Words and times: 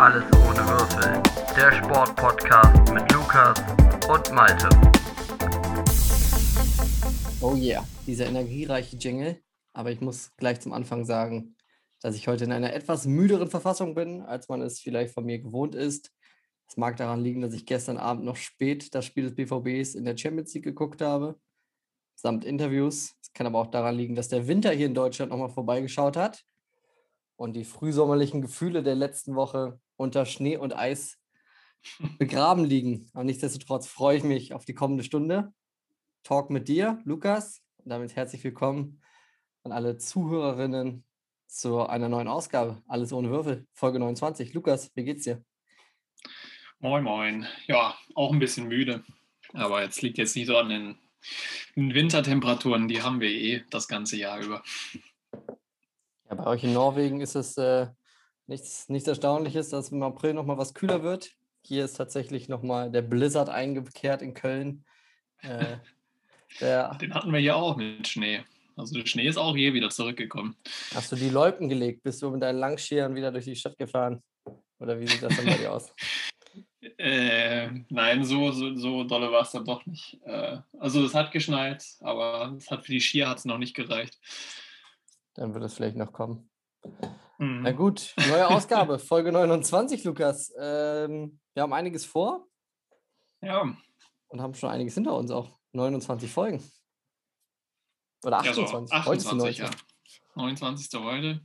Alles 0.00 0.24
ohne 0.32 0.66
Würfel. 0.66 1.22
Der 1.54 1.72
Sportpodcast 1.72 2.90
mit 2.90 3.12
Lukas 3.12 3.62
und 4.08 4.32
Malte. 4.32 4.66
Oh 7.42 7.54
yeah, 7.54 7.86
dieser 8.06 8.24
energiereiche 8.24 8.96
Jingle. 8.96 9.42
Aber 9.74 9.90
ich 9.90 10.00
muss 10.00 10.34
gleich 10.38 10.58
zum 10.62 10.72
Anfang 10.72 11.04
sagen, 11.04 11.54
dass 12.00 12.16
ich 12.16 12.28
heute 12.28 12.44
in 12.44 12.52
einer 12.52 12.72
etwas 12.72 13.04
müderen 13.04 13.50
Verfassung 13.50 13.94
bin, 13.94 14.22
als 14.22 14.48
man 14.48 14.62
es 14.62 14.80
vielleicht 14.80 15.12
von 15.12 15.26
mir 15.26 15.38
gewohnt 15.38 15.74
ist. 15.74 16.10
Es 16.66 16.78
mag 16.78 16.96
daran 16.96 17.20
liegen, 17.20 17.42
dass 17.42 17.52
ich 17.52 17.66
gestern 17.66 17.98
Abend 17.98 18.24
noch 18.24 18.36
spät 18.36 18.94
das 18.94 19.04
Spiel 19.04 19.24
des 19.24 19.34
BVBs 19.34 19.96
in 19.96 20.06
der 20.06 20.16
Champions 20.16 20.54
League 20.54 20.64
geguckt 20.64 21.02
habe, 21.02 21.38
samt 22.14 22.46
Interviews. 22.46 23.16
Es 23.20 23.34
kann 23.34 23.46
aber 23.46 23.58
auch 23.58 23.70
daran 23.70 23.96
liegen, 23.96 24.14
dass 24.14 24.28
der 24.28 24.48
Winter 24.48 24.70
hier 24.70 24.86
in 24.86 24.94
Deutschland 24.94 25.30
nochmal 25.30 25.50
vorbeigeschaut 25.50 26.16
hat 26.16 26.42
und 27.36 27.52
die 27.52 27.64
frühsommerlichen 27.64 28.40
Gefühle 28.40 28.82
der 28.82 28.94
letzten 28.94 29.34
Woche 29.34 29.78
unter 30.00 30.24
Schnee 30.24 30.56
und 30.56 30.74
Eis 30.74 31.18
begraben 32.18 32.64
liegen. 32.64 33.10
Aber 33.12 33.24
nichtsdestotrotz 33.24 33.86
freue 33.86 34.16
ich 34.16 34.24
mich 34.24 34.54
auf 34.54 34.64
die 34.64 34.74
kommende 34.74 35.04
Stunde. 35.04 35.52
Talk 36.22 36.50
mit 36.50 36.68
dir, 36.68 37.00
Lukas. 37.04 37.62
Und 37.78 37.90
damit 37.90 38.16
herzlich 38.16 38.42
willkommen 38.42 39.02
an 39.62 39.72
alle 39.72 39.98
Zuhörerinnen 39.98 41.04
zu 41.46 41.86
einer 41.86 42.08
neuen 42.08 42.28
Ausgabe. 42.28 42.82
Alles 42.88 43.12
ohne 43.12 43.30
Würfel, 43.30 43.66
Folge 43.74 43.98
29. 43.98 44.54
Lukas, 44.54 44.90
wie 44.94 45.04
geht's 45.04 45.24
dir? 45.24 45.44
Moin, 46.78 47.04
moin. 47.04 47.46
Ja, 47.66 47.94
auch 48.14 48.32
ein 48.32 48.38
bisschen 48.38 48.68
müde. 48.68 49.04
Aber 49.52 49.82
jetzt 49.82 50.00
liegt 50.00 50.16
jetzt 50.16 50.34
nicht 50.34 50.46
so 50.46 50.56
an 50.56 50.70
den 50.70 50.98
Wintertemperaturen. 51.74 52.88
Die 52.88 53.02
haben 53.02 53.20
wir 53.20 53.30
eh 53.30 53.64
das 53.68 53.86
ganze 53.86 54.16
Jahr 54.16 54.40
über. 54.40 54.62
Ja, 56.30 56.36
bei 56.36 56.46
euch 56.46 56.64
in 56.64 56.72
Norwegen 56.72 57.20
ist 57.20 57.34
es 57.34 57.58
äh, 57.58 57.88
nichts, 58.50 58.88
nichts 58.88 59.08
Erstaunliches, 59.08 59.70
dass 59.70 59.90
im 59.90 60.02
April 60.02 60.34
nochmal 60.34 60.58
was 60.58 60.74
kühler 60.74 61.02
wird. 61.02 61.30
Hier 61.62 61.84
ist 61.84 61.94
tatsächlich 61.94 62.48
nochmal 62.48 62.90
der 62.90 63.02
Blizzard 63.02 63.48
eingekehrt 63.48 64.22
in 64.22 64.34
Köln. 64.34 64.84
Äh, 65.38 65.78
Den 67.00 67.14
hatten 67.14 67.32
wir 67.32 67.40
ja 67.40 67.54
auch 67.54 67.76
mit 67.76 68.08
Schnee. 68.08 68.42
Also 68.76 68.94
der 68.94 69.06
Schnee 69.06 69.28
ist 69.28 69.36
auch 69.36 69.54
hier 69.54 69.72
wieder 69.72 69.88
zurückgekommen. 69.90 70.56
Hast 70.94 71.12
du 71.12 71.16
die 71.16 71.28
Loipen 71.28 71.68
gelegt? 71.68 72.02
Bist 72.02 72.22
du 72.22 72.30
mit 72.30 72.42
deinen 72.42 72.58
Langskiern 72.58 73.14
wieder 73.14 73.30
durch 73.30 73.44
die 73.44 73.54
Stadt 73.54 73.78
gefahren? 73.78 74.20
Oder 74.80 74.98
wie 74.98 75.06
sieht 75.06 75.22
das 75.22 75.36
dann 75.36 75.46
bei 75.46 75.56
dir 75.56 75.72
aus? 75.72 75.92
Äh, 76.96 77.68
nein, 77.90 78.24
so, 78.24 78.52
so, 78.52 78.74
so 78.74 79.04
dolle 79.04 79.30
war 79.30 79.42
es 79.42 79.52
dann 79.52 79.66
doch 79.66 79.84
nicht. 79.84 80.18
Äh, 80.24 80.58
also 80.78 81.04
es 81.04 81.14
hat 81.14 81.30
geschneit, 81.30 81.84
aber 82.00 82.54
es 82.56 82.70
hat 82.70 82.84
für 82.86 82.92
die 82.92 83.00
Skier 83.00 83.28
hat 83.28 83.38
es 83.38 83.44
noch 83.44 83.58
nicht 83.58 83.76
gereicht. 83.76 84.18
Dann 85.34 85.52
wird 85.52 85.62
es 85.64 85.74
vielleicht 85.74 85.96
noch 85.96 86.12
kommen. 86.12 86.50
Mhm. 87.40 87.62
Na 87.62 87.72
gut, 87.72 88.14
neue 88.28 88.46
Ausgabe, 88.48 88.98
Folge 88.98 89.32
29, 89.32 90.04
Lukas. 90.04 90.52
Ähm, 90.60 91.40
wir 91.54 91.62
haben 91.62 91.72
einiges 91.72 92.04
vor. 92.04 92.46
Ja. 93.40 93.74
Und 94.28 94.40
haben 94.42 94.54
schon 94.54 94.68
einiges 94.68 94.92
hinter 94.92 95.16
uns 95.16 95.30
auch. 95.30 95.58
29 95.72 96.30
Folgen. 96.30 96.62
Oder 98.22 98.40
28. 98.40 98.92
Ja, 98.92 99.02
so 99.02 99.10
28 99.10 99.58
ja. 99.58 99.70
29. 100.34 101.00
heute. 101.00 101.40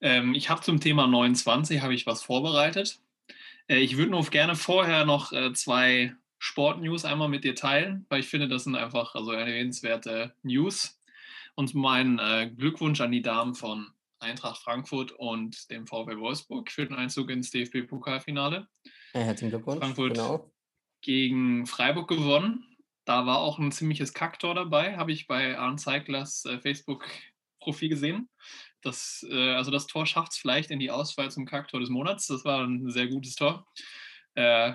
Ähm, 0.00 0.34
ich 0.34 0.48
habe 0.48 0.62
zum 0.62 0.80
Thema 0.80 1.06
29 1.06 1.82
habe 1.82 1.94
ich 1.94 2.06
was 2.06 2.22
vorbereitet. 2.22 2.98
Äh, 3.68 3.80
ich 3.80 3.98
würde 3.98 4.12
nur 4.12 4.24
gerne 4.24 4.56
vorher 4.56 5.04
noch 5.04 5.32
äh, 5.32 5.52
zwei 5.52 6.16
Sportnews 6.38 7.04
einmal 7.04 7.28
mit 7.28 7.44
dir 7.44 7.54
teilen, 7.54 8.06
weil 8.08 8.20
ich 8.20 8.28
finde, 8.28 8.48
das 8.48 8.64
sind 8.64 8.76
einfach 8.76 9.14
also 9.14 9.32
erwähnenswerte 9.32 10.34
News. 10.42 10.98
Und 11.54 11.74
mein 11.74 12.18
äh, 12.18 12.50
Glückwunsch 12.50 13.02
an 13.02 13.12
die 13.12 13.20
Damen 13.20 13.54
von 13.54 13.91
Eintracht 14.22 14.62
Frankfurt 14.62 15.12
und 15.12 15.70
dem 15.70 15.86
VW 15.86 16.16
Wolfsburg 16.18 16.70
für 16.70 16.86
den 16.86 16.96
Einzug 16.96 17.30
ins 17.30 17.50
DFB-Pokalfinale. 17.50 18.66
Ja, 19.14 19.20
herzlichen 19.20 19.50
Glückwunsch. 19.50 19.80
Frankfurt 19.80 20.14
genau. 20.14 20.52
gegen 21.02 21.66
Freiburg 21.66 22.08
gewonnen. 22.08 22.64
Da 23.04 23.26
war 23.26 23.38
auch 23.38 23.58
ein 23.58 23.72
ziemliches 23.72 24.14
Kacktor 24.14 24.54
dabei, 24.54 24.96
habe 24.96 25.12
ich 25.12 25.26
bei 25.26 25.58
Arne 25.58 25.76
Zeiglers 25.76 26.44
äh, 26.44 26.60
Facebook-Profil 26.60 27.88
gesehen. 27.88 28.28
Das, 28.80 29.26
äh, 29.28 29.54
also 29.54 29.70
das 29.70 29.86
Tor 29.86 30.06
schafft 30.06 30.32
es 30.32 30.38
vielleicht 30.38 30.70
in 30.70 30.78
die 30.78 30.90
Auswahl 30.90 31.30
zum 31.30 31.44
Kacktor 31.44 31.80
des 31.80 31.90
Monats. 31.90 32.28
Das 32.28 32.44
war 32.44 32.64
ein 32.64 32.88
sehr 32.90 33.08
gutes 33.08 33.34
Tor. 33.34 33.66
Äh, 34.34 34.74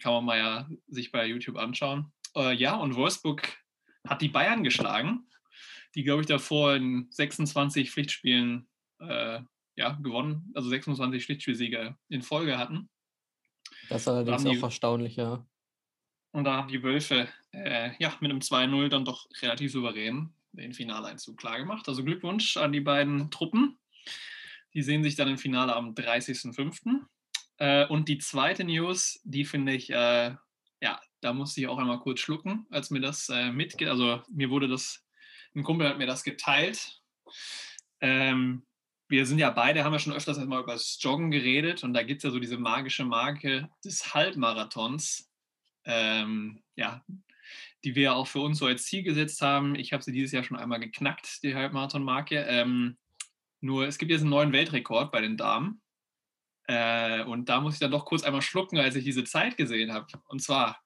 kann 0.00 0.12
man 0.12 0.24
mal 0.24 0.38
ja 0.38 0.68
sich 0.88 1.12
bei 1.12 1.26
YouTube 1.26 1.56
anschauen. 1.56 2.12
Äh, 2.36 2.54
ja, 2.54 2.76
und 2.76 2.94
Wolfsburg 2.94 3.56
hat 4.06 4.20
die 4.20 4.28
Bayern 4.28 4.64
geschlagen 4.64 5.26
die, 5.94 6.04
glaube 6.04 6.22
ich, 6.22 6.26
davor 6.26 6.74
in 6.74 7.08
26 7.10 7.90
Pflichtspielen 7.90 8.68
äh, 9.08 9.40
ja, 9.76 9.92
gewonnen, 10.02 10.50
also 10.54 10.68
26 10.68 11.24
Pflichtspielsiege 11.24 11.96
in 12.08 12.22
Folge 12.22 12.58
hatten. 12.58 12.88
Das 13.88 14.02
ist 14.02 14.08
allerdings 14.08 14.46
auch 14.46 14.62
erstaunlich, 14.64 15.16
ja. 15.16 15.46
Und 16.32 16.44
da 16.44 16.56
haben 16.56 16.68
die 16.68 16.82
Wölfe 16.82 17.28
äh, 17.52 17.90
ja, 17.98 18.14
mit 18.20 18.30
einem 18.30 18.40
2-0 18.40 18.88
dann 18.88 19.04
doch 19.04 19.26
relativ 19.42 19.72
souverän 19.72 20.32
den 20.52 20.72
Finaleinzug 20.72 21.38
klar 21.38 21.58
gemacht. 21.58 21.88
Also 21.88 22.04
Glückwunsch 22.04 22.56
an 22.56 22.72
die 22.72 22.80
beiden 22.80 23.30
Truppen. 23.30 23.78
Die 24.74 24.82
sehen 24.82 25.02
sich 25.02 25.14
dann 25.14 25.28
im 25.28 25.38
Finale 25.38 25.74
am 25.74 25.94
30.05. 25.94 27.00
Äh, 27.58 27.86
und 27.86 28.08
die 28.08 28.18
zweite 28.18 28.64
News, 28.64 29.20
die 29.24 29.44
finde 29.44 29.72
ich, 29.72 29.90
äh, 29.90 30.34
ja, 30.80 31.00
da 31.20 31.32
musste 31.32 31.60
ich 31.60 31.68
auch 31.68 31.78
einmal 31.78 32.00
kurz 32.00 32.20
schlucken, 32.20 32.66
als 32.70 32.90
mir 32.90 33.00
das 33.00 33.28
äh, 33.28 33.50
mitgeht. 33.50 33.88
Also 33.88 34.22
mir 34.28 34.50
wurde 34.50 34.68
das 34.68 35.04
ein 35.54 35.62
Kumpel 35.62 35.88
hat 35.88 35.98
mir 35.98 36.06
das 36.06 36.24
geteilt. 36.24 37.00
Ähm, 38.00 38.64
wir 39.12 39.26
sind 39.26 39.38
ja 39.38 39.50
beide, 39.50 39.84
haben 39.84 39.92
ja 39.92 39.98
schon 39.98 40.14
öfters 40.14 40.38
mal 40.38 40.62
über 40.62 40.72
das 40.72 40.98
Joggen 40.98 41.30
geredet 41.30 41.84
und 41.84 41.92
da 41.92 42.02
gibt 42.02 42.18
es 42.18 42.24
ja 42.24 42.30
so 42.30 42.40
diese 42.40 42.56
magische 42.56 43.04
Marke 43.04 43.68
des 43.84 44.14
Halbmarathons, 44.14 45.30
ähm, 45.84 46.62
ja, 46.76 47.04
die 47.84 47.94
wir 47.94 48.14
auch 48.14 48.26
für 48.26 48.40
uns 48.40 48.58
so 48.58 48.64
als 48.64 48.86
Ziel 48.86 49.02
gesetzt 49.02 49.42
haben. 49.42 49.74
Ich 49.74 49.92
habe 49.92 50.02
sie 50.02 50.12
dieses 50.12 50.32
Jahr 50.32 50.44
schon 50.44 50.56
einmal 50.56 50.80
geknackt, 50.80 51.42
die 51.42 51.54
Halbmarathon-Marke. 51.54 52.46
Ähm, 52.48 52.96
nur 53.60 53.86
es 53.86 53.98
gibt 53.98 54.10
jetzt 54.10 54.22
einen 54.22 54.30
neuen 54.30 54.52
Weltrekord 54.52 55.12
bei 55.12 55.20
den 55.20 55.36
Damen. 55.36 55.82
Äh, 56.66 57.22
und 57.24 57.50
da 57.50 57.60
muss 57.60 57.74
ich 57.74 57.80
dann 57.80 57.90
doch 57.90 58.06
kurz 58.06 58.22
einmal 58.22 58.40
schlucken, 58.40 58.78
als 58.78 58.96
ich 58.96 59.04
diese 59.04 59.24
Zeit 59.24 59.58
gesehen 59.58 59.92
habe. 59.92 60.06
Und 60.28 60.40
zwar 60.40 60.80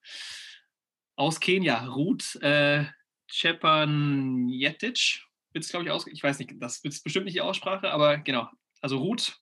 aus 1.14 1.38
Kenia, 1.38 1.86
Ruth 1.86 2.34
äh, 2.42 2.86
Cepanjetic, 3.30 5.25
wird 5.56 5.64
es, 5.64 5.70
glaube 5.70 5.86
ich, 5.86 5.90
aus. 5.90 6.06
Ich 6.06 6.22
weiß 6.22 6.38
nicht, 6.38 6.52
das 6.60 6.80
ist 6.84 7.02
bestimmt 7.02 7.24
nicht 7.24 7.34
die 7.34 7.40
Aussprache, 7.40 7.90
aber 7.90 8.18
genau. 8.18 8.46
Also 8.82 8.98
Ruth 8.98 9.40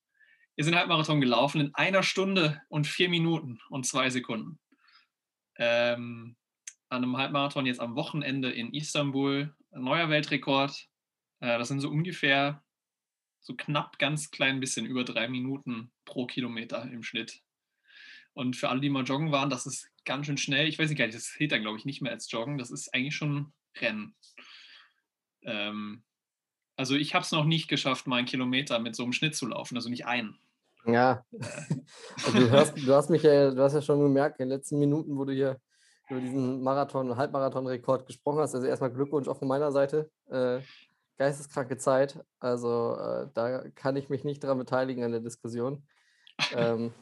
ist 0.54 0.68
in 0.68 0.76
Halbmarathon 0.76 1.20
gelaufen 1.20 1.60
in 1.60 1.74
einer 1.74 2.04
Stunde 2.04 2.62
und 2.68 2.86
vier 2.86 3.08
Minuten 3.08 3.58
und 3.68 3.84
zwei 3.84 4.10
Sekunden. 4.10 4.60
Ähm, 5.58 6.36
an 6.88 7.02
einem 7.02 7.16
Halbmarathon 7.16 7.66
jetzt 7.66 7.80
am 7.80 7.96
Wochenende 7.96 8.52
in 8.52 8.72
Istanbul, 8.72 9.52
neuer 9.72 10.08
Weltrekord. 10.08 10.86
Äh, 11.40 11.58
das 11.58 11.66
sind 11.66 11.80
so 11.80 11.90
ungefähr 11.90 12.62
so 13.40 13.56
knapp 13.56 13.98
ganz 13.98 14.30
klein 14.30 14.60
bisschen 14.60 14.86
über 14.86 15.02
drei 15.02 15.26
Minuten 15.26 15.90
pro 16.04 16.26
Kilometer 16.26 16.84
im 16.84 17.02
Schnitt. 17.02 17.42
Und 18.34 18.54
für 18.54 18.68
alle, 18.68 18.80
die 18.80 18.88
mal 18.88 19.02
joggen 19.02 19.32
waren, 19.32 19.50
das 19.50 19.66
ist 19.66 19.90
ganz 20.04 20.26
schön 20.26 20.38
schnell. 20.38 20.68
Ich 20.68 20.78
weiß 20.78 20.88
nicht, 20.88 21.00
das 21.00 21.24
zählt 21.24 21.50
dann, 21.50 21.62
glaube 21.62 21.78
ich, 21.78 21.84
nicht 21.84 22.02
mehr 22.02 22.12
als 22.12 22.30
Joggen. 22.30 22.56
Das 22.56 22.70
ist 22.70 22.94
eigentlich 22.94 23.16
schon 23.16 23.52
Rennen. 23.80 24.14
Ähm, 25.44 26.02
also 26.76 26.94
ich 26.94 27.14
habe 27.14 27.24
es 27.24 27.32
noch 27.32 27.44
nicht 27.44 27.68
geschafft, 27.68 28.06
mal 28.06 28.16
einen 28.16 28.26
Kilometer 28.26 28.78
mit 28.78 28.96
so 28.96 29.02
einem 29.04 29.12
Schnitt 29.12 29.36
zu 29.36 29.46
laufen, 29.46 29.76
also 29.76 29.88
nicht 29.88 30.06
einen. 30.06 30.38
Ja, 30.86 31.24
äh. 31.32 31.44
also 32.26 32.38
du, 32.38 32.50
hörst, 32.50 32.76
du 32.76 32.94
hast 32.94 33.10
mich 33.10 33.22
ja, 33.22 33.50
du 33.50 33.62
hast 33.62 33.74
ja 33.74 33.82
schon 33.82 34.00
gemerkt, 34.00 34.40
in 34.40 34.48
den 34.48 34.58
letzten 34.58 34.78
Minuten, 34.78 35.16
wo 35.16 35.24
du 35.24 35.32
hier 35.32 35.60
über 36.10 36.20
diesen 36.20 36.62
Marathon, 36.62 37.16
Halbmarathon-Rekord 37.16 38.06
gesprochen 38.06 38.40
hast. 38.40 38.54
Also 38.54 38.66
erstmal 38.66 38.92
Glückwunsch 38.92 39.28
auch 39.28 39.38
von 39.38 39.48
meiner 39.48 39.72
Seite. 39.72 40.10
Äh, 40.28 40.60
geisteskranke 41.16 41.76
Zeit. 41.78 42.22
Also 42.40 42.96
äh, 42.96 43.28
da 43.32 43.68
kann 43.74 43.96
ich 43.96 44.08
mich 44.08 44.24
nicht 44.24 44.44
daran 44.44 44.58
beteiligen 44.58 45.04
an 45.04 45.12
der 45.12 45.20
Diskussion. 45.20 45.86
Ähm, 46.54 46.92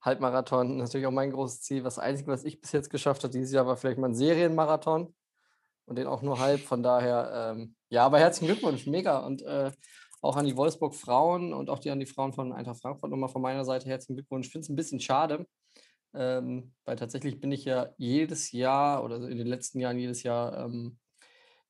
Halbmarathon 0.00 0.76
natürlich 0.76 1.06
auch 1.06 1.12
mein 1.12 1.32
großes 1.32 1.62
Ziel. 1.62 1.82
Das 1.82 1.98
Einzige, 1.98 2.30
was 2.30 2.44
ich 2.44 2.60
bis 2.60 2.72
jetzt 2.72 2.90
geschafft 2.90 3.24
habe 3.24 3.32
dieses 3.32 3.52
Jahr, 3.52 3.66
war 3.66 3.76
vielleicht 3.76 3.98
mal 3.98 4.08
ein 4.08 4.14
Serienmarathon 4.14 5.12
und 5.86 5.96
den 5.96 6.06
auch 6.06 6.22
nur 6.22 6.38
halb. 6.38 6.60
Von 6.60 6.82
daher, 6.82 7.54
ähm, 7.56 7.74
ja, 7.88 8.04
aber 8.04 8.18
herzlichen 8.18 8.52
Glückwunsch, 8.52 8.86
mega. 8.86 9.18
Und 9.18 9.42
äh, 9.42 9.70
auch 10.20 10.36
an 10.36 10.46
die 10.46 10.56
Wolfsburg 10.56 10.94
Frauen 10.94 11.52
und 11.52 11.70
auch 11.70 11.78
die 11.78 11.90
an 11.90 12.00
die 12.00 12.06
Frauen 12.06 12.32
von 12.32 12.52
Eintracht 12.52 12.80
Frankfurt 12.80 13.10
nochmal 13.10 13.28
von 13.28 13.42
meiner 13.42 13.64
Seite 13.64 13.88
herzlichen 13.88 14.16
Glückwunsch. 14.16 14.46
Ich 14.46 14.52
finde 14.52 14.64
es 14.64 14.68
ein 14.68 14.76
bisschen 14.76 15.00
schade, 15.00 15.46
ähm, 16.14 16.72
weil 16.84 16.96
tatsächlich 16.96 17.40
bin 17.40 17.52
ich 17.52 17.64
ja 17.64 17.90
jedes 17.96 18.52
Jahr 18.52 19.04
oder 19.04 19.16
in 19.28 19.38
den 19.38 19.46
letzten 19.46 19.80
Jahren 19.80 19.98
jedes 19.98 20.22
Jahr 20.22 20.64
ähm, 20.64 20.98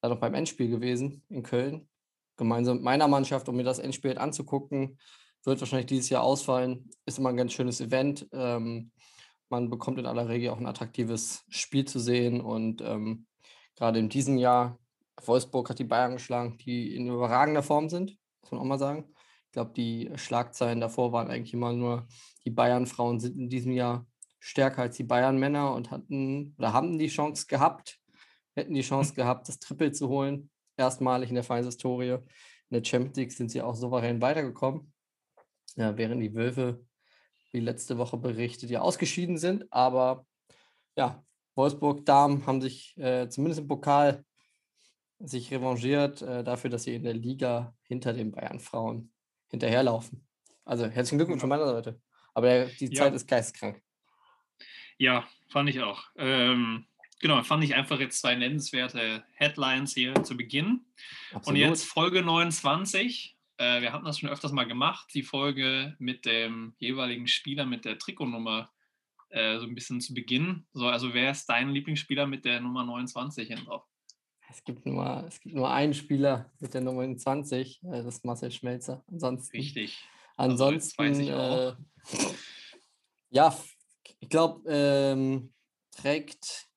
da 0.01 0.09
noch 0.09 0.21
beim 0.21 0.35
Endspiel 0.35 0.69
gewesen 0.69 1.23
in 1.29 1.43
Köln, 1.43 1.89
gemeinsam 2.37 2.77
mit 2.77 2.85
meiner 2.85 3.09
Mannschaft, 3.09 3.49
um 3.49 3.57
mir 3.57 3.65
das 3.65 3.79
Endspiel 3.79 4.19
anzugucken. 4.19 4.99
Wird 5.45 5.61
wahrscheinlich 5.61 5.87
dieses 5.87 6.09
Jahr 6.09 6.25
ausfallen. 6.25 6.91
Ist 7.05 7.19
immer 7.19 7.29
ein 7.29 7.37
ganz 7.37 7.53
schönes 7.53 7.81
Event. 7.81 8.27
Ähm, 8.33 8.91
man 9.49 9.71
bekommt 9.71 9.99
in 9.99 10.07
aller 10.07 10.29
Regel 10.29 10.51
auch 10.51 10.59
ein 10.59 10.67
attraktives 10.67 11.45
Spiel 11.49 11.85
zu 11.85 12.01
sehen 12.01 12.41
und 12.41 12.83
ähm, 12.83 13.27
gerade 13.77 13.99
in 13.99 14.09
diesem 14.09 14.37
Jahr, 14.37 14.79
Wolfsburg 15.25 15.71
hat 15.71 15.79
die 15.79 15.85
Bayern 15.85 16.13
geschlagen, 16.13 16.59
die 16.59 16.95
in 16.95 17.09
überragender 17.09 17.63
Form 17.63 17.89
sind, 17.89 18.19
muss 18.43 18.53
man 18.53 18.61
auch 18.61 18.65
mal 18.65 18.79
sagen. 18.79 19.13
glaube, 19.53 19.73
die 19.75 20.11
Schlagzeilen 20.17 20.81
davor 20.81 21.13
waren 21.13 21.31
eigentlich 21.31 21.55
immer 21.55 21.73
nur, 21.73 22.07
die 22.45 22.51
Bayern-Frauen 22.51 23.21
sind 23.21 23.39
in 23.39 23.49
diesem 23.49 23.73
Jahr 23.73 24.07
stärker 24.39 24.83
als 24.83 24.97
die 24.97 25.05
Bayern-Männer 25.05 25.75
und 25.75 25.91
hatten 25.91 26.55
oder 26.59 26.73
haben 26.73 26.99
die 26.99 27.09
Chance 27.09 27.47
gehabt, 27.47 27.99
hätten 28.55 28.75
die 28.75 28.83
Chance 28.83 29.15
gehabt, 29.15 29.49
das 29.49 29.59
Triple 29.59 29.93
zu 29.93 30.09
holen. 30.09 30.51
Erstmalig 30.77 31.31
in 31.31 31.35
der 31.35 31.45
Vereinshistorie. 31.45 32.19
In 32.69 32.71
der 32.71 32.85
Champions 32.85 33.17
League 33.17 33.33
sind 33.33 33.51
sie 33.51 33.63
auch 33.63 33.75
souverän 33.75 34.21
weitergekommen. 34.21 34.93
Ja, 35.77 35.97
während 35.97 36.23
die 36.23 36.35
Wölfe, 36.35 36.85
wie 37.51 37.61
letzte 37.61 37.99
Woche 37.99 38.19
berichtet, 38.19 38.71
ja 38.71 38.81
ausgeschieden 38.83 39.39
sind. 39.39 39.65
Aber 39.73 40.27
ja, 40.97 41.25
Wolfsburg-Damen 41.57 42.47
haben 42.47 42.61
sich 42.61 42.97
äh, 42.99 43.29
zumindest 43.29 43.61
im 43.61 43.69
Pokal 43.69 44.25
sich 45.19 45.51
revanchiert 45.51 46.23
äh, 46.23 46.45
dafür, 46.45 46.71
dass 46.71 46.85
sie 46.85 46.95
in 46.95 47.03
der 47.03 47.15
Liga 47.15 47.75
hinter 47.83 48.13
den 48.13 48.33
Bayern-Frauen 48.33 49.11
hinterherlaufen. 49.49 50.27
Also 50.65 50.87
herzlichen 50.87 51.19
Glückwunsch 51.19 51.41
von 51.41 51.49
meiner 51.49 51.67
Seite. 51.67 52.01
Aber 52.35 52.49
der, 52.49 52.67
die 52.67 52.87
Ja. 52.87 53.05
Zeit 53.05 53.15
ist 53.15 53.27
geistkrank. 53.27 53.81
Ja, 54.99 55.27
fand 55.49 55.71
ich 55.71 55.81
auch. 55.81 56.05
Ähm, 56.17 56.87
genau, 57.21 57.43
fand 57.43 57.65
ich 57.65 57.75
einfach 57.75 57.99
jetzt 58.01 58.21
zwei 58.21 58.35
nennenswerte 58.35 59.25
Headlines 59.35 59.95
hier 59.95 60.23
zu 60.23 60.37
Beginn. 60.37 60.85
Absolut. 61.33 61.47
Und 61.47 61.57
jetzt 61.57 61.85
Folge 61.85 62.23
29. 62.23 63.39
Äh, 63.59 63.81
wir 63.81 63.93
hatten 63.93 64.05
das 64.05 64.19
schon 64.19 64.29
öfters 64.29 64.53
mal 64.53 64.67
gemacht, 64.67 65.09
die 65.15 65.23
Folge 65.23 65.97
mit 65.99 66.27
dem 66.27 66.75
jeweiligen 66.79 67.27
Spieler 67.27 67.65
mit 67.65 67.87
der 67.87 67.99
Trikotnummer 67.99 68.71
äh, 69.31 69.59
so 69.59 69.67
ein 69.67 69.75
bisschen 69.75 70.01
zu 70.01 70.15
Beginn. 70.15 70.67
So, 70.73 70.87
also 70.87 71.13
wer 71.15 71.31
ist 71.31 71.47
dein 71.47 71.71
Lieblingsspieler 71.71 72.27
mit 72.27 72.45
der 72.45 72.61
Nummer 72.61 72.85
29 72.85 73.49
hinten 73.49 73.65
drauf? 73.67 73.85
Es 74.49 74.63
gibt 74.63 74.87
nur, 74.87 75.25
es 75.27 75.41
gibt 75.41 75.55
nur 75.55 75.71
einen 75.71 75.95
Spieler 75.95 76.51
mit 76.61 76.73
der 76.73 76.81
Nummer 76.81 77.17
20, 77.17 77.83
äh, 77.83 78.03
das 78.03 78.17
ist 78.17 78.25
Marcel 78.25 78.51
Schmelzer. 78.51 79.05
Ansonsten, 79.11 79.57
Richtig. 79.57 79.99
Also 80.37 80.67
ansonsten 80.67 81.03
weiß 81.03 81.19
ich 81.19 81.29
äh, 81.29 81.33
auch. 81.33 81.77
ja, 83.31 83.57
ich 84.21 84.29
glaube, 84.29 84.63
ähm, 84.71 85.53
trägt 85.91 86.69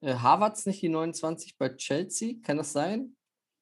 äh, 0.00 0.14
Havertz 0.14 0.66
nicht 0.66 0.82
die 0.82 0.88
29 0.88 1.56
bei 1.58 1.70
Chelsea? 1.70 2.36
Kann 2.42 2.58
das 2.58 2.72
sein? 2.72 3.16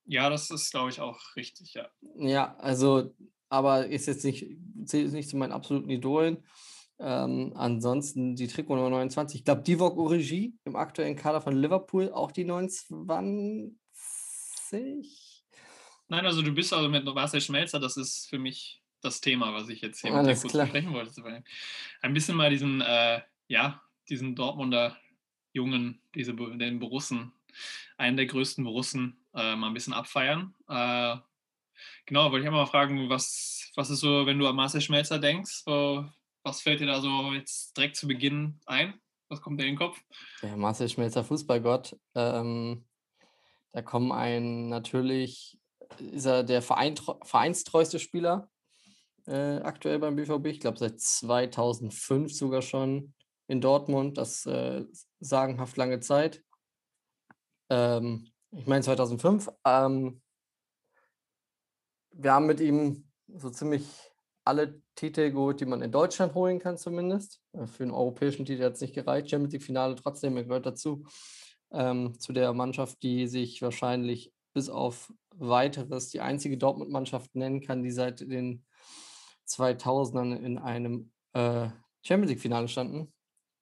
Ja, 0.05 0.29
das 0.31 0.50
ist, 0.50 0.70
glaube 0.70 0.91
ich, 0.91 1.00
auch 1.00 1.20
richtig, 1.35 1.75
ja. 1.75 1.88
Ja, 2.17 2.56
also, 2.56 3.14
aber 3.49 3.87
ist 3.87 4.06
jetzt 4.06 4.25
nicht, 4.25 4.47
zählt 4.85 5.05
jetzt 5.05 5.12
nicht 5.12 5.29
zu 5.29 5.37
meinen 5.37 5.52
absoluten 5.52 5.91
Idolen. 5.91 6.44
Ähm, 6.98 7.52
ansonsten 7.54 8.37
die 8.37 8.46
Trikot 8.48 8.76
Nummer 8.76 8.90
29. 8.90 9.40
Ich 9.40 9.44
glaube, 9.44 9.62
Divock 9.62 9.98
Origi 9.98 10.54
im 10.64 10.76
aktuellen 10.76 11.16
Kader 11.16 11.40
von 11.40 11.54
Liverpool 11.54 12.10
auch 12.10 12.32
die 12.32 12.44
29. 12.44 13.76
Nein, 16.08 16.25
also 16.25 16.40
du 16.43 16.52
bist 16.52 16.72
also 16.72 16.88
mit 16.88 17.04
Marcel 17.04 17.40
Schmelzer, 17.40 17.81
das 17.81 17.96
ist 17.96 18.28
für 18.28 18.38
mich 18.38 18.82
das 19.02 19.20
Thema, 19.20 19.52
was 19.52 19.69
ich 19.69 19.81
jetzt 19.82 20.00
hier 20.00 20.10
mit 20.10 20.20
Alles 20.20 20.38
dir 20.38 20.43
kurz 20.43 20.52
klar. 20.52 20.64
besprechen 20.66 20.93
wollte. 20.93 21.22
Weil 21.22 21.44
Ein 22.00 22.14
bisschen 22.14 22.37
mal 22.37 22.50
diesen, 22.50 22.81
äh, 22.81 23.20
ja, 23.49 23.82
diesen 24.08 24.34
Dortmunder 24.34 24.96
Jungen, 25.52 26.00
diese, 26.14 26.34
den 26.34 26.78
Borussen, 26.78 27.32
einen 27.96 28.16
der 28.16 28.26
größten 28.26 28.64
Borussen, 28.64 29.16
äh, 29.34 29.56
mal 29.56 29.69
ein 29.69 29.75
bisschen 29.75 29.94
abfeiern. 29.94 30.54
Äh, 30.69 31.16
genau, 32.04 32.31
wollte 32.31 32.42
ich 32.42 32.46
einmal 32.46 32.64
mal 32.64 32.70
fragen, 32.70 33.08
was, 33.08 33.72
was 33.75 33.90
ist 33.90 34.00
so, 34.00 34.26
wenn 34.26 34.38
du 34.38 34.46
an 34.46 34.56
Marcel 34.56 34.81
Schmelzer 34.81 35.19
denkst, 35.19 35.62
so, 35.64 36.06
was 36.46 36.60
fällt 36.60 36.81
dir 36.81 36.87
da 36.87 37.00
so 37.00 37.32
jetzt 37.32 37.76
direkt 37.76 37.96
zu 37.96 38.06
Beginn 38.06 38.60
ein? 38.66 38.94
Was 39.28 39.40
kommt 39.43 39.60
dir 39.60 39.64
in 39.64 39.72
den 39.72 39.78
Kopf? 39.78 40.00
Der 40.43 40.56
Marcel 40.56 40.88
Schmelzer 40.88 41.25
Fußballgott. 41.25 41.98
Ähm, 42.14 42.87
da 43.72 43.82
kommen 43.82 44.12
ein 44.12 44.69
natürlich, 44.69 45.58
ist 45.98 46.25
er 46.25 46.44
der 46.44 46.62
Vereintreu- 46.62 47.22
vereinstreueste 47.26 47.98
Spieler 47.98 48.48
äh, 49.26 49.56
aktuell 49.56 49.98
beim 49.98 50.14
BVB. 50.14 50.46
Ich 50.46 50.60
glaube 50.60 50.78
seit 50.78 51.00
2005 51.00 52.32
sogar 52.32 52.62
schon 52.62 53.12
in 53.49 53.60
Dortmund. 53.60 54.16
Das 54.16 54.46
äh, 54.46 54.84
sagenhaft 55.19 55.76
lange 55.76 55.99
Zeit. 55.99 56.44
Ähm, 57.70 58.31
ich 58.52 58.69
meine 58.69 58.84
2005. 58.84 59.50
Ähm, 59.64 60.22
wir 62.12 62.32
haben 62.32 62.46
mit 62.46 62.60
ihm 62.60 63.10
so 63.26 63.50
ziemlich 63.50 63.84
alle 64.46 64.81
Titel 64.94 65.31
geholt, 65.31 65.60
die 65.60 65.66
man 65.66 65.82
in 65.82 65.90
Deutschland 65.90 66.34
holen 66.34 66.58
kann, 66.58 66.78
zumindest. 66.78 67.40
Äh, 67.52 67.66
Für 67.66 67.82
einen 67.82 67.93
europäischen 67.93 68.46
Titel 68.46 68.64
hat 68.64 68.75
es 68.75 68.81
nicht 68.81 68.94
gereicht. 68.94 69.28
Champions 69.28 69.52
League-Finale 69.52 69.96
trotzdem, 69.96 70.37
er 70.37 70.44
gehört 70.44 70.66
dazu. 70.66 71.04
Ähm, 71.72 72.19
zu 72.19 72.32
der 72.32 72.52
Mannschaft, 72.52 73.02
die 73.02 73.26
sich 73.26 73.60
wahrscheinlich 73.60 74.32
bis 74.54 74.69
auf 74.69 75.12
weiteres 75.34 76.08
die 76.10 76.20
einzige 76.20 76.56
Dortmund-Mannschaft 76.56 77.34
nennen 77.34 77.60
kann, 77.60 77.82
die 77.82 77.90
seit 77.90 78.20
den 78.20 78.64
2000ern 79.48 80.37
in 80.37 80.58
einem 80.58 81.12
äh, 81.32 81.69
Champions 82.02 82.31
League-Finale 82.31 82.69
standen. 82.69 83.12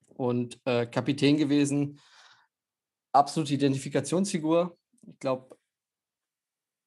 Und 0.06 0.60
äh, 0.66 0.87
Kapitän 0.87 1.37
gewesen, 1.37 1.98
absolute 3.12 3.54
Identifikationsfigur. 3.54 4.76
Ich 5.02 5.19
glaube, 5.19 5.56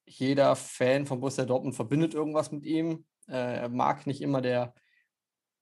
jeder 0.05 0.55
Fan 0.55 1.05
von 1.05 1.19
Borussia 1.19 1.45
Dortmund 1.45 1.75
verbindet 1.75 2.13
irgendwas 2.13 2.51
mit 2.51 2.63
ihm. 2.63 3.05
Äh, 3.27 3.62
er 3.62 3.69
mag 3.69 4.07
nicht 4.07 4.21
immer 4.21 4.41
der 4.41 4.74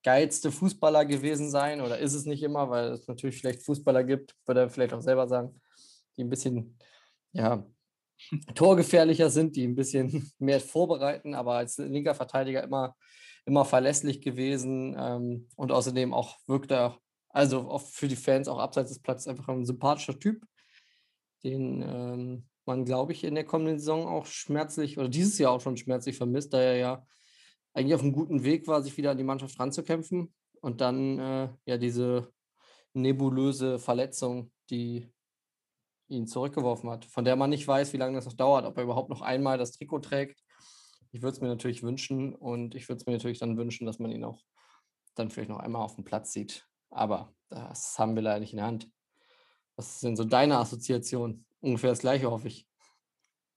geilste 0.02 0.52
Fußballer 0.52 1.04
gewesen 1.04 1.50
sein 1.50 1.80
oder 1.80 1.98
ist 1.98 2.14
es 2.14 2.26
nicht 2.26 2.42
immer, 2.42 2.70
weil 2.70 2.92
es 2.92 3.08
natürlich 3.08 3.38
vielleicht 3.38 3.64
Fußballer 3.64 4.04
gibt, 4.04 4.36
würde 4.46 4.60
er 4.60 4.70
vielleicht 4.70 4.94
auch 4.94 5.00
selber 5.00 5.26
sagen, 5.26 5.60
die 6.16 6.22
ein 6.22 6.30
bisschen 6.30 6.78
ja, 7.32 7.66
torgefährlicher 8.54 9.30
sind, 9.30 9.56
die 9.56 9.66
ein 9.66 9.74
bisschen 9.74 10.30
mehr 10.38 10.60
vorbereiten, 10.60 11.34
aber 11.34 11.54
als 11.54 11.78
linker 11.78 12.14
Verteidiger 12.14 12.62
immer, 12.62 12.96
immer 13.44 13.64
verlässlich 13.64 14.20
gewesen 14.20 14.94
ähm, 14.98 15.48
und 15.56 15.72
außerdem 15.72 16.14
auch 16.14 16.36
wirkt 16.46 16.70
er, 16.70 16.98
also 17.30 17.68
auch 17.68 17.82
für 17.82 18.08
die 18.08 18.16
Fans 18.16 18.48
auch 18.48 18.58
abseits 18.58 18.90
des 18.90 19.02
Platzes 19.02 19.26
einfach 19.26 19.48
ein 19.48 19.66
sympathischer 19.66 20.18
Typ, 20.18 20.44
den 21.42 21.82
ähm, 21.82 22.48
man, 22.64 22.84
glaube 22.84 23.12
ich, 23.12 23.24
in 23.24 23.34
der 23.34 23.44
kommenden 23.44 23.78
Saison 23.78 24.06
auch 24.06 24.26
schmerzlich 24.26 24.98
oder 24.98 25.08
dieses 25.08 25.38
Jahr 25.38 25.52
auch 25.52 25.60
schon 25.60 25.76
schmerzlich 25.76 26.16
vermisst, 26.16 26.52
da 26.52 26.60
er 26.60 26.76
ja 26.76 27.06
eigentlich 27.76 27.94
auf 27.94 28.00
einem 28.00 28.12
guten 28.12 28.42
Weg 28.42 28.66
war, 28.66 28.82
sich 28.82 28.96
wieder 28.96 29.10
an 29.10 29.18
die 29.18 29.24
Mannschaft 29.24 29.60
ranzukämpfen 29.60 30.34
und 30.62 30.80
dann 30.80 31.18
äh, 31.18 31.48
ja 31.66 31.76
diese 31.76 32.32
nebulöse 32.94 33.78
Verletzung, 33.78 34.50
die 34.70 35.12
ihn 36.08 36.26
zurückgeworfen 36.26 36.88
hat, 36.88 37.04
von 37.04 37.26
der 37.26 37.36
man 37.36 37.50
nicht 37.50 37.68
weiß, 37.68 37.92
wie 37.92 37.98
lange 37.98 38.16
das 38.16 38.24
noch 38.24 38.32
dauert, 38.32 38.64
ob 38.64 38.78
er 38.78 38.84
überhaupt 38.84 39.10
noch 39.10 39.20
einmal 39.20 39.58
das 39.58 39.72
Trikot 39.72 39.98
trägt. 39.98 40.42
Ich 41.12 41.20
würde 41.20 41.34
es 41.34 41.40
mir 41.42 41.48
natürlich 41.48 41.82
wünschen 41.82 42.34
und 42.34 42.74
ich 42.74 42.88
würde 42.88 43.00
es 43.00 43.06
mir 43.06 43.12
natürlich 43.12 43.40
dann 43.40 43.58
wünschen, 43.58 43.84
dass 43.86 43.98
man 43.98 44.10
ihn 44.10 44.24
auch 44.24 44.42
dann 45.14 45.30
vielleicht 45.30 45.50
noch 45.50 45.58
einmal 45.58 45.82
auf 45.82 45.96
dem 45.96 46.04
Platz 46.04 46.32
sieht. 46.32 46.66
Aber 46.88 47.34
das 47.48 47.98
haben 47.98 48.14
wir 48.14 48.22
leider 48.22 48.40
nicht 48.40 48.52
in 48.52 48.58
der 48.58 48.66
Hand. 48.66 48.90
Was 49.76 50.00
denn 50.00 50.16
so 50.16 50.24
deine 50.24 50.56
Assoziation? 50.56 51.44
Ungefähr 51.60 51.90
das 51.90 51.98
gleiche, 51.98 52.30
hoffe 52.30 52.48
ich. 52.48 52.66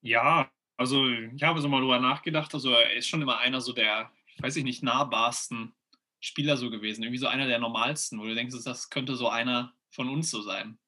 Ja, 0.01 0.49
also 0.79 1.09
ich 1.09 1.43
habe 1.43 1.59
so 1.59 1.67
mal 1.67 1.81
drüber 1.81 1.99
nachgedacht. 1.99 2.53
Also 2.53 2.71
er 2.71 2.93
ist 2.93 3.09
schon 3.09 3.21
immer 3.21 3.39
einer 3.39 3.59
so 3.59 3.73
der, 3.73 4.09
weiß 4.37 4.55
ich 4.55 4.63
nicht, 4.63 4.81
nahbarsten 4.81 5.73
Spieler 6.21 6.55
so 6.55 6.69
gewesen. 6.69 7.03
Irgendwie 7.03 7.19
so 7.19 7.27
einer 7.27 7.47
der 7.47 7.59
normalsten, 7.59 8.17
wo 8.17 8.23
du 8.23 8.33
denkst, 8.33 8.55
das 8.63 8.89
könnte 8.89 9.15
so 9.17 9.27
einer 9.27 9.73
von 9.89 10.07
uns 10.07 10.31
so 10.31 10.41
sein, 10.41 10.79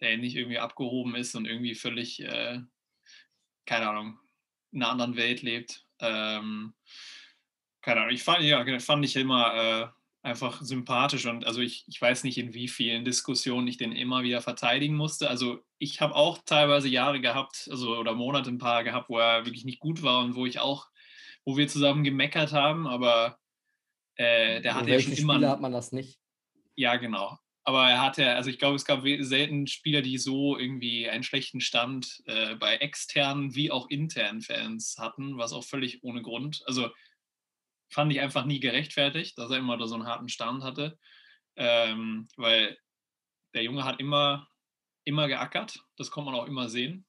der 0.00 0.18
nicht 0.18 0.34
irgendwie 0.34 0.58
abgehoben 0.58 1.14
ist 1.14 1.36
und 1.36 1.46
irgendwie 1.46 1.76
völlig, 1.76 2.20
äh, 2.20 2.62
keine 3.64 3.90
Ahnung, 3.90 4.18
in 4.72 4.82
einer 4.82 4.90
anderen 4.90 5.16
Welt 5.16 5.42
lebt. 5.42 5.86
Ähm, 6.00 6.74
keine 7.80 8.00
Ahnung, 8.00 8.14
ich 8.14 8.24
fand, 8.24 8.42
ja, 8.42 8.80
fand 8.80 9.04
ich 9.04 9.14
immer 9.14 9.54
äh, 9.54 9.88
einfach 10.22 10.62
sympathisch 10.62 11.26
und 11.26 11.44
also 11.44 11.60
ich, 11.60 11.84
ich 11.88 12.00
weiß 12.00 12.22
nicht, 12.24 12.38
in 12.38 12.54
wie 12.54 12.68
vielen 12.68 13.04
Diskussionen 13.04 13.66
ich 13.66 13.76
den 13.76 13.92
immer 13.92 14.22
wieder 14.22 14.40
verteidigen 14.40 14.94
musste. 14.94 15.28
Also 15.28 15.64
ich 15.78 16.00
habe 16.00 16.14
auch 16.14 16.38
teilweise 16.46 16.88
Jahre 16.88 17.20
gehabt, 17.20 17.68
also 17.70 17.96
oder 17.96 18.14
Monate 18.14 18.50
ein 18.50 18.58
paar 18.58 18.84
gehabt, 18.84 19.10
wo 19.10 19.18
er 19.18 19.44
wirklich 19.44 19.64
nicht 19.64 19.80
gut 19.80 20.02
war 20.02 20.24
und 20.24 20.36
wo 20.36 20.46
ich 20.46 20.60
auch, 20.60 20.86
wo 21.44 21.56
wir 21.56 21.66
zusammen 21.66 22.04
gemeckert 22.04 22.52
haben, 22.52 22.86
aber 22.86 23.36
äh, 24.14 24.60
der 24.60 24.74
hatte 24.74 24.90
ja 24.90 25.00
schon 25.00 25.12
immer. 25.12 25.34
Spieler 25.34 25.50
hat 25.50 25.60
man 25.60 25.72
das 25.72 25.90
nicht? 25.90 26.20
Ja, 26.76 26.96
genau. 26.96 27.38
Aber 27.64 27.88
er 27.88 28.00
hatte, 28.00 28.34
also 28.34 28.50
ich 28.50 28.58
glaube, 28.58 28.76
es 28.76 28.84
gab 28.84 29.02
selten 29.20 29.66
Spieler, 29.66 30.02
die 30.02 30.18
so 30.18 30.58
irgendwie 30.58 31.08
einen 31.08 31.22
schlechten 31.22 31.60
Stand 31.60 32.22
äh, 32.26 32.56
bei 32.56 32.76
externen 32.76 33.54
wie 33.54 33.70
auch 33.70 33.88
internen 33.88 34.40
Fans 34.40 34.96
hatten, 34.98 35.38
was 35.38 35.52
auch 35.52 35.64
völlig 35.64 36.02
ohne 36.02 36.22
Grund. 36.22 36.62
Also 36.66 36.90
fand 37.92 38.12
ich 38.12 38.20
einfach 38.20 38.44
nie 38.44 38.60
gerechtfertigt, 38.60 39.38
dass 39.38 39.50
er 39.50 39.58
immer 39.58 39.76
da 39.76 39.86
so 39.86 39.94
einen 39.94 40.06
harten 40.06 40.28
Stand 40.28 40.62
hatte. 40.62 40.98
Ähm, 41.56 42.28
weil 42.36 42.78
der 43.54 43.62
Junge 43.62 43.84
hat 43.84 44.00
immer, 44.00 44.48
immer 45.04 45.28
geackert. 45.28 45.78
Das 45.96 46.10
konnte 46.10 46.30
man 46.30 46.40
auch 46.40 46.46
immer 46.46 46.68
sehen, 46.68 47.06